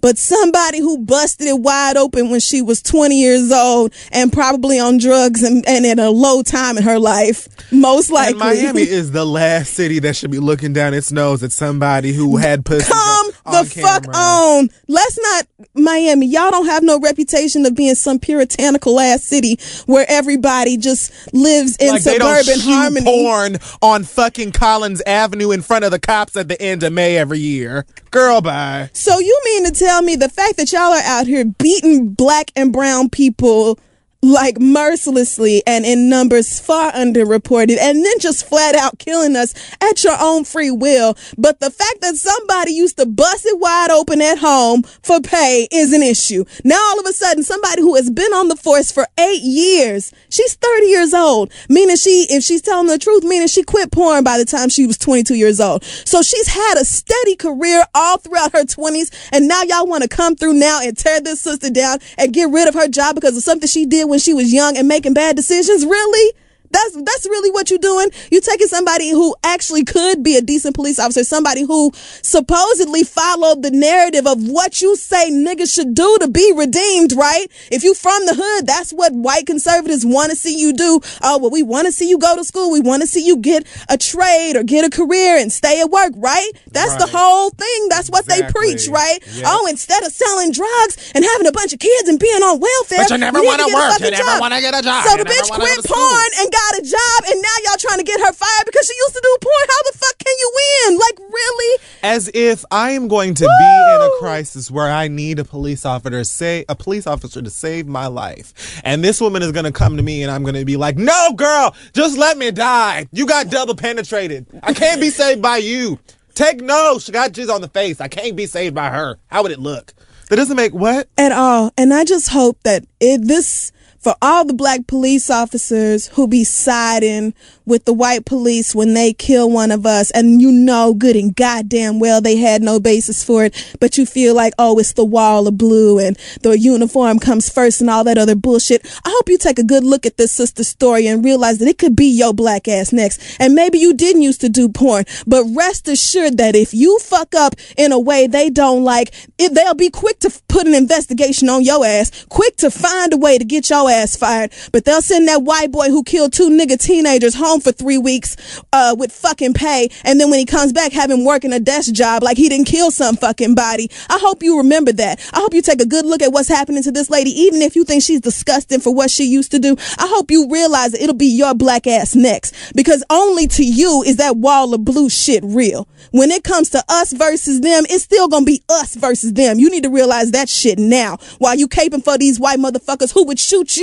But 0.02 0.18
somebody 0.18 0.80
who 0.80 0.98
busted 0.98 1.48
it 1.48 1.58
wide 1.58 1.96
open 1.96 2.30
when 2.32 2.42
she 2.42 2.62
was 2.62 2.82
20 2.82 3.18
years 3.18 3.50
old 3.50 3.94
and 4.12 4.34
probably 4.34 4.78
on 4.78 4.98
drugs 4.98 5.42
and, 5.42 5.66
and 5.70 5.86
in 5.86 6.00
a 6.00 6.10
low 6.10 6.42
time 6.44 6.76
in 6.76 6.84
her 6.84 7.00
life, 7.00 7.48
most 7.72 8.12
likely. 8.12 8.32
and 8.32 8.40
Miami 8.40 8.82
is 8.82 9.14
the 9.14 9.24
last 9.24 9.74
city 9.74 10.00
that 10.00 10.18
should 10.18 10.32
be 10.32 10.40
looking 10.40 10.74
down 10.74 10.94
its 10.94 11.14
nose 11.14 11.44
at 11.44 11.54
somebody 11.54 12.12
who 12.12 12.36
had 12.48 12.66
pussy. 12.66 12.92
Come 12.92 12.98
on 12.98 13.21
the 13.46 13.64
fuck 13.82 14.04
camera. 14.04 14.16
on. 14.18 14.70
Let's 14.88 15.20
not 15.20 15.48
Miami. 15.74 16.28
Y'all 16.28 16.52
don't 16.52 16.66
have 16.68 16.84
no 16.84 17.00
reputation 17.00 17.66
of 17.66 17.76
being 17.76 17.96
some 17.96 18.20
puritanical 18.20 19.00
ass 19.00 19.24
city 19.24 19.58
where 19.86 20.06
everybody 20.10 20.78
just 20.78 21.12
lives 21.34 21.78
in 21.78 21.90
Like 21.94 22.02
suburban 22.02 22.60
harmony. 22.60 23.06
porn 23.06 23.58
on 23.82 24.04
fucking 24.04 24.52
Collins 24.52 25.02
Avenue 25.06 25.52
in 25.52 25.62
front 25.62 25.86
of 25.86 25.92
the 25.92 26.00
cops 26.00 26.36
at 26.36 26.48
the 26.48 26.62
end 26.62 26.84
of 26.84 26.94
May 26.94 27.18
every 27.18 27.40
year. 27.40 27.86
Girl, 28.12 28.42
bye. 28.42 28.90
So 28.94 29.20
you 29.20 29.42
mean 29.46 29.66
to 29.66 29.72
tell 29.72 30.02
me 30.02 30.16
the 30.16 30.30
fact 30.30 30.58
that 30.58 30.72
y'all 30.72 30.82
are 30.94 31.04
out 31.04 31.28
here 31.28 31.46
beating 31.46 32.10
black 32.10 32.52
and 32.56 32.72
brown 32.74 33.10
people 33.10 33.80
like 34.22 34.60
mercilessly 34.60 35.64
and 35.66 35.84
in 35.84 36.08
numbers 36.08 36.60
far 36.60 36.92
underreported 36.92 37.78
and 37.80 38.06
then 38.06 38.20
just 38.20 38.48
flat 38.48 38.76
out 38.76 39.00
killing 39.00 39.36
us 39.36 39.54
at 39.82 40.04
your 40.04 40.16
own 40.20 40.44
free 40.44 40.70
will. 40.70 41.18
But 41.38 41.60
the 41.60 41.72
fact 41.72 42.02
that 42.02 42.16
somebody 42.16 42.72
used 42.72 42.98
to 42.98 43.08
bust 43.08 43.46
it 43.46 43.60
wide 43.60 43.90
open 43.90 44.22
at 44.22 44.38
home 44.38 44.84
for 44.84 45.20
pay 45.22 45.68
is 45.72 45.92
an 45.92 46.04
issue. 46.04 46.46
Now 46.64 46.80
all 46.80 47.00
of 47.00 47.06
a 47.08 47.14
sudden 47.14 47.44
somebody 47.44 47.82
who 47.82 47.96
has 47.96 48.12
been 48.12 48.32
on 48.34 48.48
the 48.48 48.56
force 48.56 48.92
for 48.92 49.08
eight 49.20 49.42
years, 49.42 50.14
she's 50.30 50.54
30 50.54 50.86
years 50.86 51.14
old, 51.14 51.52
meaning 51.68 51.96
she, 51.96 52.28
if 52.30 52.44
she's 52.44 52.62
telling 52.62 52.88
the 52.88 53.00
truth, 53.00 53.24
meaning 53.24 53.48
she 53.48 53.64
quit 53.64 53.92
porn 53.92 54.24
by 54.24 54.38
the 54.38 54.46
time 54.46 54.70
she 54.70 54.86
was 54.86 55.00
22 55.00 55.34
years 55.34 55.60
old. 55.60 55.84
So 55.84 56.22
she's 56.22 56.48
had 56.48 56.76
a 56.76 56.86
steady 56.86 57.36
career 57.36 57.86
all 57.96 58.18
throughout 58.18 58.54
her 58.54 58.66
20s 58.66 59.30
and 59.32 59.48
now 59.48 59.64
y'all 59.64 59.88
want 59.88 60.04
to 60.04 60.10
come 60.10 60.36
through 60.36 60.54
now 60.54 60.80
and 60.84 60.96
tear 60.96 61.22
this 61.22 61.42
sister 61.42 61.72
down 61.72 61.98
and 62.20 62.34
get 62.34 62.52
rid 62.52 62.68
of 62.68 62.76
her 62.76 62.88
job 62.88 63.16
because 63.16 63.36
of 63.36 63.42
something 63.42 63.68
she 63.68 63.88
did 63.88 64.11
when 64.12 64.20
she 64.20 64.34
was 64.34 64.54
young 64.54 64.78
and 64.78 64.88
making 64.88 65.14
bad 65.14 65.36
decisions? 65.36 65.86
Really? 65.86 66.34
That's 66.72 66.96
that's 67.04 67.26
really 67.26 67.52
what 67.52 67.70
you're 67.70 67.80
doing. 67.80 68.10
You're 68.32 68.42
taking 68.42 68.68
somebody 68.68 69.12
who 69.12 69.36
actually 69.44 69.84
could 69.84 70.24
be 70.24 70.38
a 70.38 70.42
decent 70.42 70.76
police 70.76 71.00
officer, 71.00 71.24
somebody 71.24 71.64
who 71.64 71.92
supposedly 72.22 73.04
followed 73.04 73.62
the 73.62 73.72
narrative 73.72 74.26
of 74.26 74.48
what 74.48 74.82
you 74.82 74.96
say 74.96 75.30
niggas 75.30 75.74
should 75.74 75.94
do 75.94 76.18
to 76.20 76.28
be 76.28 76.54
redeemed, 76.56 77.14
right? 77.14 77.48
If 77.72 77.84
you 77.84 77.94
from 77.94 78.26
the 78.26 78.36
hood, 78.36 78.68
that's 78.68 78.92
what 78.92 79.14
white 79.14 79.46
conservatives 79.46 80.06
want 80.06 80.32
to 80.32 80.36
see 80.38 80.58
you 80.58 80.74
do. 80.74 81.02
Oh, 81.22 81.38
well, 81.38 81.52
we 81.52 81.64
want 81.64 81.88
to 81.88 81.92
see 81.92 82.10
you 82.10 82.18
go 82.18 82.36
to 82.36 82.44
school. 82.44 82.72
We 82.72 82.80
want 82.82 83.02
to 83.02 83.08
see 83.08 83.26
you 83.26 83.38
get 83.38 83.68
a 83.90 83.98
trade 83.98 84.56
or 84.56 84.64
get 84.64 84.86
a 84.86 84.90
career 84.90 85.38
and 85.38 85.52
stay 85.52 85.82
at 85.82 85.90
work, 85.90 86.14
right? 86.16 86.52
That's 86.72 86.96
the 86.96 87.08
whole 87.08 87.50
thing. 87.52 87.90
That's 87.90 88.10
what 88.10 88.26
they 88.26 88.42
preach, 88.44 88.88
right? 88.88 89.20
Yep. 89.34 89.46
Oh, 89.48 89.68
instead 89.68 90.04
of 90.04 90.12
selling 90.12 90.52
drugs 90.52 91.12
and 91.16 91.24
having 91.26 91.48
a 91.48 91.52
bunch 91.52 91.74
of 91.74 91.80
kids 91.80 92.08
and 92.08 92.20
being 92.20 92.42
on 92.42 92.60
welfare, 92.60 93.00
But 93.04 93.12
you 93.12 93.18
never 93.18 93.42
wanna 93.42 93.66
to 93.66 93.74
work. 93.74 94.00
You 94.00 94.12
never 94.12 94.40
wanna 94.40 94.62
get 94.62 94.74
a 94.78 94.82
job. 94.82 95.06
So 95.06 95.18
the 95.18 95.26
bitch 95.26 95.50
quit 95.52 95.84
porn 95.86 96.30
and 96.40 96.52
got 96.52 96.61
a 96.80 96.82
job, 96.84 97.20
and 97.30 97.42
now 97.42 97.56
y'all 97.66 97.78
trying 97.78 97.98
to 97.98 98.04
get 98.04 98.20
her 98.20 98.34
fired 98.34 98.66
because 98.66 98.88
she 98.88 98.94
used 98.98 99.14
to 99.16 99.22
do 99.22 99.38
porn. 99.42 99.68
How 99.68 99.92
the 99.92 99.98
fuck 99.98 100.18
can 100.20 100.36
you 100.40 100.52
win? 100.56 100.98
Like, 100.98 101.20
really? 101.20 101.82
As 102.04 102.30
if 102.34 102.66
I 102.72 102.92
am 102.92 103.08
going 103.08 103.34
to 103.36 103.44
be 103.44 103.96
in 103.96 104.02
a 104.02 104.10
crisis 104.20 104.70
where 104.72 104.92
I 104.92 105.08
need 105.08 105.40
a 105.40 105.44
police 105.44 105.86
officer 105.86 106.12
to 106.12 106.26
say 106.26 106.66
a 106.70 106.76
police 106.76 107.08
officer 107.08 107.42
to 107.42 107.50
save 107.50 107.88
my 107.88 108.08
life. 108.08 108.82
And 108.84 109.04
this 109.04 109.22
woman 109.22 109.42
is 109.44 109.52
gonna 109.52 109.72
come 109.72 109.98
to 109.98 110.04
me 110.04 110.24
and 110.24 110.32
I'm 110.32 110.44
gonna 110.44 110.66
be 110.66 110.78
like, 110.78 110.98
No 110.98 111.34
girl, 111.36 111.76
just 111.94 112.18
let 112.18 112.38
me 112.38 112.52
die. 112.52 113.08
You 113.12 113.26
got 113.26 113.50
double 113.50 113.76
penetrated. 113.76 114.46
I 114.64 114.74
can't 114.74 115.02
be 115.02 115.10
saved 115.10 115.42
by 115.42 115.58
you. 115.58 116.00
Take 116.34 116.62
no, 116.62 116.98
she 117.00 117.12
got 117.12 117.32
jizz 117.32 117.54
on 117.54 117.62
the 117.62 117.68
face. 117.68 118.00
I 118.00 118.08
can't 118.08 118.36
be 118.36 118.46
saved 118.46 118.74
by 118.76 118.90
her. 118.90 119.20
How 119.28 119.44
would 119.44 119.52
it 119.52 119.60
look? 119.60 119.94
That 120.30 120.38
doesn't 120.38 120.56
make 120.56 120.74
what? 120.74 121.10
At 121.18 121.34
all. 121.34 121.74
And 121.78 121.94
I 121.94 122.06
just 122.06 122.30
hope 122.30 122.58
that 122.64 122.86
it, 123.02 123.28
this 123.28 123.74
for 124.02 124.16
all 124.22 124.44
the 124.44 124.54
black 124.54 124.88
police 124.88 125.30
officers 125.30 126.08
who 126.08 126.28
be 126.28 126.44
siding 126.44 127.34
with 127.66 127.86
the 127.86 127.94
white 127.94 128.26
police 128.26 128.74
when 128.74 128.94
they 128.94 129.14
kill 129.14 129.50
one 129.50 129.72
of 129.72 129.86
us 129.86 130.12
and 130.12 130.42
you 130.42 130.52
know 130.52 130.94
good 130.94 131.16
and 131.16 131.36
goddamn 131.36 132.00
well 132.00 132.20
they 132.20 132.36
had 132.36 132.62
no 132.62 132.80
basis 132.80 133.24
for 133.24 133.46
it, 133.46 133.76
but 133.80 133.98
you 133.98 134.06
feel 134.06 134.34
like, 134.34 134.54
oh, 134.58 134.78
it's 134.80 134.94
the 134.94 135.06
wall 135.06 135.48
of 135.48 135.58
blue 135.58 136.00
and 136.00 136.18
the 136.42 136.58
uniform 136.58 137.20
comes 137.20 137.50
first 137.50 137.80
and 137.80 137.90
all 137.90 138.04
that 138.04 138.18
other 138.18 138.36
bullshit. 138.36 138.86
I 139.06 139.10
hope 139.10 139.30
you 139.30 139.38
take 139.38 139.60
a 139.60 139.64
good 139.64 139.84
look 139.84 140.06
at 140.06 140.18
this 140.18 140.32
sister 140.32 140.64
story 140.64 141.08
and 141.08 141.24
realize 141.24 141.60
that 141.60 141.68
it 141.68 141.78
could 141.78 141.96
be 141.96 142.08
your 142.08 142.34
black 142.34 142.68
ass 142.68 142.92
next. 142.92 143.22
And 143.40 143.54
maybe 143.54 143.78
you 143.78 143.94
didn't 143.94 144.24
used 144.24 144.42
to 144.42 144.50
do 144.50 144.68
porn, 144.68 145.06
but 145.28 145.46
rest 145.56 145.88
assured 145.88 146.38
that 146.38 146.56
if 146.56 146.74
you 146.74 146.98
fuck 147.00 147.36
up 147.36 147.56
in 147.78 147.92
a 147.92 148.00
way 148.00 148.26
they 148.26 148.50
don't 148.50 148.84
like, 148.84 149.14
it, 149.38 149.54
they'll 149.54 149.76
be 149.76 149.90
quick 149.90 150.20
to 150.20 150.42
put 150.48 150.66
an 150.66 150.74
investigation 150.74 151.50
on 151.50 151.64
your 151.64 151.86
ass, 151.86 152.26
quick 152.30 152.58
to 152.58 152.72
find 152.72 153.14
a 153.14 153.18
way 153.18 153.38
to 153.38 153.46
get 153.46 153.70
your 153.70 153.91
ass 153.92 154.16
fired, 154.16 154.52
but 154.72 154.86
they'll 154.86 155.02
send 155.02 155.28
that 155.28 155.44
white 155.44 155.72
boy 155.72 155.90
who 155.90 156.04
killed 156.04 156.34
two 156.34 156.50
nigga 156.50 156.80
teenagers 156.80 157.36
home 157.36 157.60
for 157.62 157.72
three 157.72 157.98
weeks 157.98 158.36
uh, 158.74 158.96
with 158.98 159.12
fucking 159.12 159.54
pay, 159.54 159.90
and 160.04 160.20
then 160.20 160.30
when 160.30 160.40
he 160.40 160.46
comes 160.46 160.74
back, 160.74 160.92
have 160.94 161.12
him 161.12 161.24
working 161.26 161.54
a 161.54 161.60
desk 161.60 161.94
job 161.94 162.24
like 162.24 162.38
he 162.38 162.50
didn't 162.50 162.66
kill 162.68 162.90
some 162.90 163.16
fucking 163.16 163.54
body. 163.54 163.90
I 164.10 164.18
hope 164.20 164.42
you 164.42 164.58
remember 164.58 164.92
that. 164.94 165.20
I 165.34 165.40
hope 165.40 165.54
you 165.54 165.62
take 165.62 165.82
a 165.82 165.86
good 165.86 166.06
look 166.06 166.22
at 166.22 166.32
what's 166.32 166.50
happening 166.50 166.84
to 166.84 166.92
this 166.92 167.10
lady, 167.10 167.30
even 167.32 167.62
if 167.62 167.76
you 167.76 167.84
think 167.84 168.02
she's 168.02 168.22
disgusting 168.22 168.80
for 168.80 168.94
what 168.94 169.12
she 169.12 169.26
used 169.26 169.52
to 169.52 169.60
do. 169.60 169.76
I 169.98 170.08
hope 170.08 170.32
you 170.32 170.50
realize 170.50 170.94
that 170.94 171.02
it'll 171.02 171.16
be 171.16 171.28
your 171.28 171.54
black 171.54 171.86
ass 171.86 172.16
next, 172.16 172.56
because 172.74 173.04
only 173.10 173.48
to 173.48 173.64
you 173.64 174.04
is 174.06 174.18
that 174.18 174.38
wall 174.38 174.74
of 174.74 174.86
blue 174.86 175.10
shit 175.10 175.44
real. 175.44 175.88
When 176.12 176.32
it 176.32 176.44
comes 176.44 176.70
to 176.72 176.84
us 176.90 177.14
versus 177.14 177.62
them, 177.62 177.84
it's 177.90 178.04
still 178.04 178.28
gonna 178.28 178.46
be 178.46 178.62
us 178.70 178.96
versus 178.96 179.34
them. 179.34 179.60
You 179.60 179.70
need 179.70 179.84
to 179.84 179.90
realize 179.90 180.32
that 180.32 180.50
shit 180.50 180.80
now, 180.80 181.18
while 181.38 181.56
you 181.56 181.68
caping 181.68 182.04
for 182.04 182.18
these 182.18 182.40
white 182.40 182.60
motherfuckers 182.60 183.14
who 183.14 183.26
would 183.26 183.40
shoot 183.40 183.78
you 183.78 183.81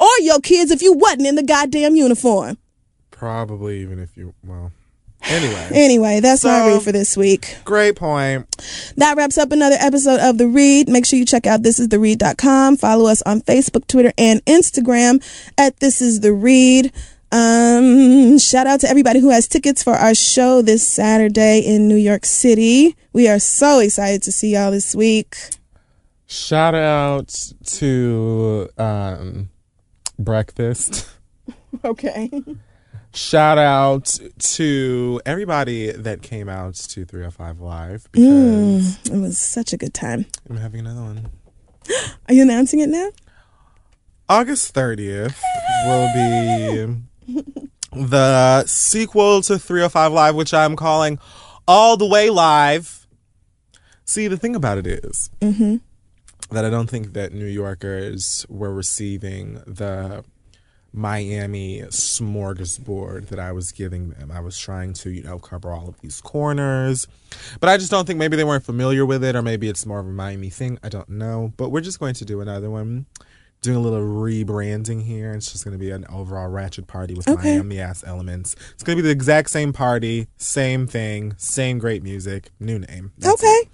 or 0.00 0.08
your 0.20 0.40
kids 0.40 0.70
if 0.70 0.82
you 0.82 0.92
wasn't 0.92 1.26
in 1.26 1.34
the 1.34 1.42
goddamn 1.42 1.94
uniform. 1.94 2.58
Probably 3.10 3.80
even 3.80 3.98
if 3.98 4.16
you 4.16 4.34
well. 4.44 4.72
Anyway. 5.22 5.68
Anyway, 5.72 6.20
that's 6.20 6.44
my 6.44 6.66
read 6.66 6.82
for 6.82 6.92
this 6.92 7.16
week. 7.16 7.56
Great 7.64 7.96
point. 7.96 8.46
That 8.96 9.16
wraps 9.16 9.38
up 9.38 9.52
another 9.52 9.76
episode 9.78 10.20
of 10.20 10.38
The 10.38 10.46
Read. 10.48 10.88
Make 10.88 11.06
sure 11.06 11.18
you 11.18 11.24
check 11.24 11.46
out 11.46 11.62
thisistheread.com. 11.62 12.76
Follow 12.76 13.06
us 13.08 13.22
on 13.22 13.40
Facebook, 13.42 13.86
Twitter, 13.86 14.12
and 14.18 14.44
Instagram 14.46 15.22
at 15.58 15.78
This 15.80 16.00
Is 16.00 16.20
The 16.20 16.32
Read. 16.32 16.92
Um, 17.32 18.38
shout 18.38 18.66
out 18.66 18.80
to 18.80 18.88
everybody 18.88 19.20
who 19.20 19.30
has 19.30 19.46
tickets 19.46 19.82
for 19.82 19.94
our 19.94 20.14
show 20.14 20.62
this 20.62 20.86
Saturday 20.86 21.60
in 21.60 21.86
New 21.86 21.96
York 21.96 22.24
City. 22.24 22.96
We 23.12 23.28
are 23.28 23.38
so 23.38 23.78
excited 23.78 24.22
to 24.24 24.32
see 24.32 24.54
y'all 24.54 24.72
this 24.72 24.94
week. 24.94 25.36
Shout 26.30 26.76
out 26.76 27.34
to 27.64 28.68
um, 28.78 29.50
breakfast. 30.18 31.08
Okay. 31.84 32.28
Shout 33.14 33.56
out 33.56 34.18
to 34.38 35.20
everybody 35.24 35.92
that 35.92 36.20
came 36.20 36.48
out 36.48 36.74
to 36.74 37.04
305 37.04 37.60
Live 37.60 38.08
because 38.10 38.98
It 39.08 39.16
was 39.18 39.38
such 39.38 39.72
a 39.72 39.76
good 39.76 39.94
time. 39.94 40.26
I'm 40.48 40.56
having 40.56 40.80
another 40.80 41.00
one. 41.00 41.30
Are 42.28 42.34
you 42.34 42.42
announcing 42.42 42.80
it 42.80 42.88
now? 42.88 43.10
August 44.28 44.74
30th 44.74 45.36
will 45.86 46.12
be 46.12 47.40
the 47.92 48.64
sequel 48.66 49.42
to 49.42 49.60
305 49.60 50.12
Live, 50.12 50.34
which 50.34 50.52
I'm 50.52 50.74
calling 50.74 51.20
All 51.68 51.96
the 51.96 52.06
Way 52.06 52.30
Live. 52.30 53.06
See, 54.04 54.26
the 54.26 54.36
thing 54.36 54.56
about 54.56 54.78
it 54.78 54.88
is 54.88 55.30
that 56.50 56.64
I 56.64 56.70
don't 56.70 56.88
think 56.88 57.12
that 57.12 57.32
New 57.32 57.46
Yorkers 57.46 58.46
were 58.48 58.72
receiving 58.72 59.62
the 59.66 60.24
Miami 60.92 61.82
smorgasbord 61.82 63.28
that 63.28 63.38
I 63.38 63.52
was 63.52 63.70
giving 63.70 64.10
them. 64.10 64.30
I 64.32 64.40
was 64.40 64.58
trying 64.58 64.92
to, 64.94 65.10
you 65.10 65.22
know, 65.22 65.38
cover 65.38 65.70
all 65.70 65.88
of 65.88 66.00
these 66.00 66.20
corners. 66.20 67.06
But 67.60 67.68
I 67.68 67.76
just 67.76 67.90
don't 67.90 68.06
think 68.06 68.18
maybe 68.18 68.36
they 68.36 68.44
weren't 68.44 68.64
familiar 68.64 69.06
with 69.06 69.22
it 69.22 69.36
or 69.36 69.42
maybe 69.42 69.68
it's 69.68 69.86
more 69.86 70.00
of 70.00 70.06
a 70.06 70.10
Miami 70.10 70.50
thing. 70.50 70.78
I 70.82 70.88
don't 70.88 71.08
know. 71.08 71.52
But 71.56 71.68
we're 71.70 71.80
just 71.80 72.00
going 72.00 72.14
to 72.14 72.24
do 72.24 72.40
another 72.40 72.70
one. 72.70 73.06
Doing 73.62 73.76
a 73.76 73.80
little 73.80 74.00
rebranding 74.00 75.02
here. 75.04 75.32
It's 75.32 75.52
just 75.52 75.64
going 75.64 75.72
to 75.72 75.78
be 75.78 75.90
an 75.90 76.06
overall 76.08 76.48
ratchet 76.48 76.86
party 76.86 77.12
with 77.14 77.28
Okay. 77.28 77.56
Miami 77.56 77.78
ass 77.78 78.02
elements. 78.06 78.56
It's 78.72 78.82
going 78.82 78.96
to 78.96 79.02
be 79.02 79.06
the 79.06 79.12
exact 79.12 79.50
same 79.50 79.74
party, 79.74 80.28
same 80.38 80.86
thing, 80.86 81.34
same 81.36 81.78
great 81.78 82.02
music, 82.02 82.52
new 82.58 82.78
name. 82.78 83.12
That's 83.18 83.42
it. 83.42 83.46
Okay. 83.46 83.70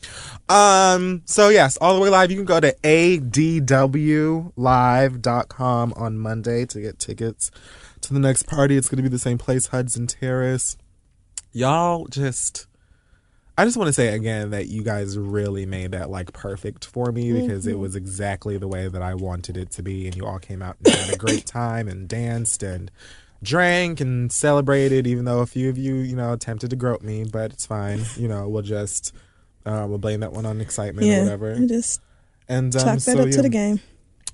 Um, 0.48 1.22
so 1.24 1.50
yes, 1.50 1.76
all 1.76 1.94
the 1.94 2.00
way 2.00 2.08
live. 2.08 2.32
You 2.32 2.36
can 2.36 2.44
go 2.46 2.58
to 2.58 2.74
atwlive.com 4.66 5.92
on 5.96 6.18
Monday 6.18 6.66
to 6.66 6.80
get 6.80 6.98
tickets 6.98 7.50
to 8.00 8.12
the 8.12 8.20
next 8.20 8.44
party. 8.48 8.76
It's 8.76 8.88
gonna 8.88 9.02
be 9.02 9.08
the 9.08 9.18
same 9.18 9.38
place, 9.38 9.68
Hudson 9.68 10.06
Terrace. 10.08 10.76
Y'all 11.52 12.06
just 12.06 12.66
I 13.58 13.64
just 13.64 13.76
want 13.78 13.88
to 13.88 13.92
say 13.92 14.08
again 14.08 14.50
that 14.50 14.66
you 14.66 14.82
guys 14.82 15.16
really 15.16 15.64
made 15.64 15.92
that 15.92 16.10
like 16.10 16.32
perfect 16.34 16.84
for 16.84 17.10
me 17.10 17.32
because 17.32 17.66
it 17.66 17.78
was 17.78 17.96
exactly 17.96 18.58
the 18.58 18.68
way 18.68 18.88
that 18.88 19.00
I 19.00 19.14
wanted 19.14 19.56
it 19.56 19.70
to 19.72 19.82
be 19.82 20.06
and 20.06 20.14
you 20.14 20.26
all 20.26 20.38
came 20.38 20.60
out 20.60 20.76
and 20.84 20.94
had 20.94 21.14
a 21.14 21.16
great 21.16 21.46
time 21.46 21.88
and 21.88 22.06
danced 22.06 22.62
and 22.62 22.90
drank 23.42 24.00
and 24.00 24.30
celebrated 24.30 25.06
even 25.06 25.24
though 25.24 25.40
a 25.40 25.46
few 25.46 25.70
of 25.70 25.78
you, 25.78 25.94
you 25.96 26.16
know, 26.16 26.34
attempted 26.34 26.68
to 26.70 26.76
grope 26.76 27.00
me, 27.00 27.24
but 27.24 27.52
it's 27.52 27.64
fine. 27.64 28.02
You 28.16 28.28
know, 28.28 28.46
we'll 28.46 28.62
just 28.62 29.14
uh, 29.64 29.86
we'll 29.88 29.98
blame 29.98 30.20
that 30.20 30.32
one 30.32 30.44
on 30.44 30.60
excitement 30.60 31.06
or 31.08 31.22
whatever. 31.22 31.54
I 31.54 31.66
Just 31.66 32.02
And 32.48 32.76
um, 32.76 32.82
chalk 32.82 32.94
that 32.96 33.00
so, 33.00 33.20
up 33.20 33.26
yeah. 33.26 33.32
to 33.32 33.42
the 33.42 33.48
game. 33.48 33.80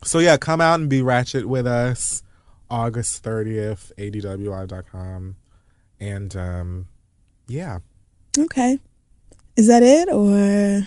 So 0.02 0.18
yeah, 0.18 0.36
come 0.36 0.60
out 0.60 0.80
and 0.80 0.90
be 0.90 1.00
ratchet 1.00 1.46
with 1.46 1.66
us 1.68 2.24
August 2.68 3.22
30th, 3.22 3.92
atwlive.com. 3.98 5.36
And 6.00 6.36
um 6.36 6.86
yeah. 7.46 7.78
Okay. 8.36 8.80
Is 9.56 9.66
that 9.68 9.82
it 9.82 10.08
or? 10.08 10.86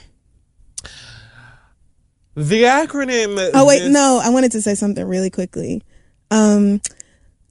The 2.36 2.64
acronym 2.64 3.52
Oh 3.54 3.66
wait, 3.66 3.80
this- 3.80 3.94
no, 3.94 4.20
I 4.24 4.30
wanted 4.30 4.52
to 4.54 4.62
say 4.62 4.76
something 4.76 5.06
really 5.06 5.30
quickly. 5.30 5.84
Um, 6.32 6.82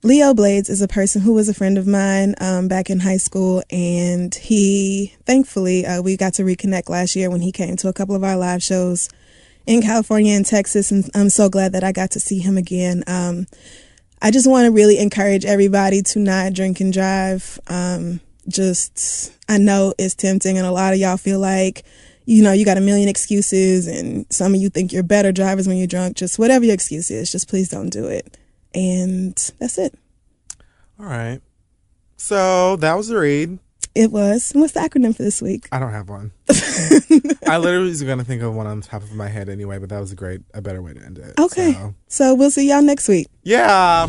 Leo 0.03 0.35
Blades 0.35 0.69
is 0.69 0.83
a 0.83 0.89
person 0.89 1.23
who 1.23 1.33
was 1.33 1.49
a 1.49 1.55
friend 1.55 1.79
of 1.79 1.87
mine 1.87 2.35
um, 2.39 2.69
back 2.69 2.91
in 2.91 3.01
high 3.01 3.17
school, 3.17 3.63
and 3.71 4.35
he, 4.35 5.15
thankfully, 5.25 5.87
uh, 5.87 6.03
we 6.03 6.19
got 6.19 6.35
to 6.35 6.43
reconnect 6.43 6.91
last 6.91 7.17
year 7.17 7.31
when 7.31 7.41
he 7.41 7.51
came 7.51 7.77
to 7.77 7.89
a 7.89 7.93
couple 7.95 8.15
of 8.15 8.23
our 8.23 8.37
live 8.37 8.63
shows 8.63 9.09
in 9.67 9.81
California 9.81 10.35
and 10.35 10.45
Texas, 10.45 10.91
and 10.91 11.09
I'm 11.15 11.31
so 11.31 11.49
glad 11.49 11.73
that 11.73 11.83
I 11.83 11.93
got 11.93 12.11
to 12.11 12.21
see 12.21 12.39
him 12.39 12.59
again. 12.59 13.03
Um, 13.07 13.47
I 14.21 14.31
just 14.31 14.47
want 14.47 14.67
to 14.67 14.71
really 14.71 14.99
encourage 14.99 15.47
everybody 15.47 16.03
to 16.03 16.19
not 16.19 16.53
drink 16.53 16.81
and 16.81 16.93
drive. 16.93 17.59
Um, 17.67 18.21
just, 18.49 19.33
I 19.49 19.59
know 19.59 19.95
it's 19.99 20.15
tempting, 20.15 20.59
and 20.59 20.67
a 20.67 20.73
lot 20.73 20.93
of 20.93 20.99
y'all 20.99 21.17
feel 21.17 21.39
like, 21.39 21.85
you 22.27 22.43
know, 22.43 22.53
you 22.53 22.65
got 22.65 22.79
a 22.79 22.81
million 22.81 23.09
excuses, 23.09 23.87
and 23.87 24.27
some 24.31 24.55
of 24.55 24.61
you 24.61 24.71
think 24.71 24.93
you're 24.93 25.03
better 25.03 25.33
drivers 25.33 25.67
when 25.69 25.77
you're 25.77 25.87
drunk. 25.87 26.17
Just 26.17 26.39
whatever 26.39 26.65
your 26.65 26.75
excuse 26.75 27.11
is, 27.11 27.31
just 27.31 27.49
please 27.49 27.69
don't 27.69 27.91
do 27.91 28.07
it. 28.07 28.39
And 28.75 29.35
that's 29.59 29.79
it. 29.79 29.95
All 30.99 31.07
right. 31.07 31.41
So 32.17 32.77
that 32.77 32.95
was 32.97 33.09
the 33.09 33.17
read. 33.19 33.59
It 33.95 34.11
was. 34.11 34.51
What's 34.55 34.73
the 34.73 34.81
acronym 34.81 35.15
for 35.15 35.23
this 35.23 35.41
week? 35.41 35.69
I 35.71 35.79
don't 35.79 35.93
have 35.93 36.09
one. 36.09 36.33
I 37.47 37.59
literally 37.59 37.91
was 37.91 38.03
gonna 38.03 38.25
think 38.25 38.43
of 38.43 38.53
one 38.55 38.67
on 38.67 38.81
top 38.81 39.03
of 39.03 39.13
my 39.13 39.29
head 39.29 39.49
anyway, 39.49 39.79
but 39.79 39.89
that 39.91 40.01
was 40.01 40.11
a 40.11 40.17
great 40.17 40.41
a 40.53 40.61
better 40.61 40.83
way 40.83 40.95
to 40.95 41.01
end 41.01 41.19
it. 41.19 41.39
Okay. 41.39 41.73
So, 41.75 41.95
So 42.09 42.35
we'll 42.35 42.51
see 42.51 42.69
y'all 42.69 42.83
next 42.83 43.07
week. 43.09 43.29
yeah. 43.43 44.09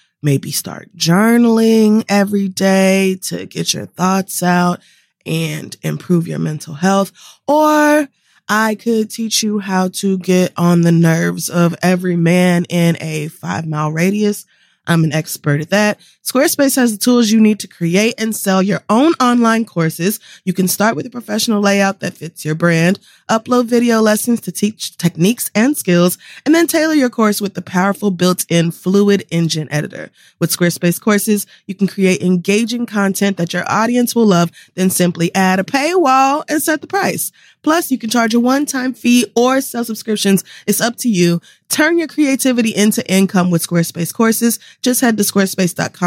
maybe 0.21 0.51
start 0.51 0.95
journaling 0.95 2.05
every 2.07 2.47
day 2.47 3.17
to 3.23 3.45
get 3.45 3.73
your 3.73 3.85
thoughts 3.85 4.43
out 4.43 4.79
and 5.25 5.75
improve 5.81 6.27
your 6.27 6.39
mental 6.39 6.73
health. 6.73 7.11
Or 7.47 8.07
I 8.47 8.75
could 8.75 9.09
teach 9.09 9.43
you 9.43 9.59
how 9.59 9.89
to 9.89 10.17
get 10.17 10.53
on 10.57 10.81
the 10.81 10.91
nerves 10.91 11.49
of 11.49 11.75
every 11.81 12.15
man 12.15 12.65
in 12.65 12.97
a 12.99 13.29
five 13.29 13.65
mile 13.65 13.91
radius. 13.91 14.45
I'm 14.87 15.03
an 15.03 15.13
expert 15.13 15.61
at 15.61 15.69
that. 15.69 15.99
Squarespace 16.23 16.75
has 16.75 16.91
the 16.91 17.03
tools 17.03 17.31
you 17.31 17.41
need 17.41 17.59
to 17.59 17.67
create 17.67 18.13
and 18.19 18.35
sell 18.35 18.61
your 18.61 18.83
own 18.89 19.13
online 19.13 19.65
courses. 19.65 20.19
You 20.45 20.53
can 20.53 20.67
start 20.67 20.95
with 20.95 21.07
a 21.07 21.09
professional 21.09 21.61
layout 21.61 21.99
that 22.01 22.13
fits 22.13 22.45
your 22.45 22.53
brand, 22.53 22.99
upload 23.27 23.65
video 23.65 24.01
lessons 24.01 24.39
to 24.41 24.51
teach 24.51 24.97
techniques 24.97 25.49
and 25.55 25.75
skills, 25.75 26.19
and 26.45 26.53
then 26.53 26.67
tailor 26.67 26.93
your 26.93 27.09
course 27.09 27.41
with 27.41 27.55
the 27.55 27.61
powerful 27.63 28.11
built-in 28.11 28.69
Fluid 28.69 29.25
Engine 29.31 29.67
editor. 29.71 30.11
With 30.37 30.55
Squarespace 30.55 31.01
courses, 31.01 31.47
you 31.65 31.73
can 31.73 31.87
create 31.87 32.21
engaging 32.21 32.85
content 32.85 33.37
that 33.37 33.51
your 33.51 33.63
audience 33.67 34.13
will 34.13 34.27
love, 34.27 34.51
then 34.75 34.91
simply 34.91 35.33
add 35.33 35.59
a 35.59 35.63
paywall 35.63 36.43
and 36.47 36.61
set 36.61 36.81
the 36.81 36.87
price. 36.87 37.31
Plus, 37.63 37.91
you 37.91 37.97
can 37.97 38.09
charge 38.09 38.33
a 38.33 38.39
one-time 38.39 38.93
fee 38.93 39.25
or 39.35 39.61
sell 39.61 39.85
subscriptions. 39.85 40.43
It's 40.65 40.81
up 40.81 40.97
to 40.97 41.09
you. 41.09 41.41
Turn 41.69 41.97
your 41.97 42.07
creativity 42.07 42.71
into 42.71 43.07
income 43.09 43.49
with 43.49 43.65
Squarespace 43.65 44.13
courses. 44.13 44.59
Just 44.81 44.99
head 44.99 45.15
to 45.17 45.23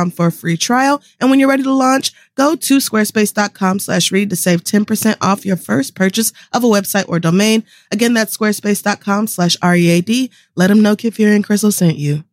squarespace.com 0.04 0.10
for 0.10 0.26
a 0.26 0.32
free 0.32 0.56
trial. 0.56 1.02
And 1.20 1.30
when 1.30 1.38
you're 1.38 1.48
ready 1.48 1.62
to 1.62 1.72
launch, 1.72 2.12
go 2.34 2.56
to 2.56 2.76
squarespace.com 2.78 3.78
slash 3.78 4.12
read 4.12 4.30
to 4.30 4.36
save 4.36 4.64
10% 4.64 5.16
off 5.20 5.46
your 5.46 5.56
first 5.56 5.94
purchase 5.94 6.32
of 6.52 6.64
a 6.64 6.68
website 6.68 7.08
or 7.08 7.18
domain. 7.18 7.64
Again, 7.90 8.14
that's 8.14 8.36
squarespace.com 8.36 9.26
slash 9.28 9.56
READ. 9.62 10.30
Let 10.56 10.68
them 10.68 10.82
know 10.82 10.96
Kid 10.96 11.14
Fury 11.14 11.34
and 11.34 11.46
Crissle 11.46 11.72
sent 11.72 11.96
you. 11.96 12.24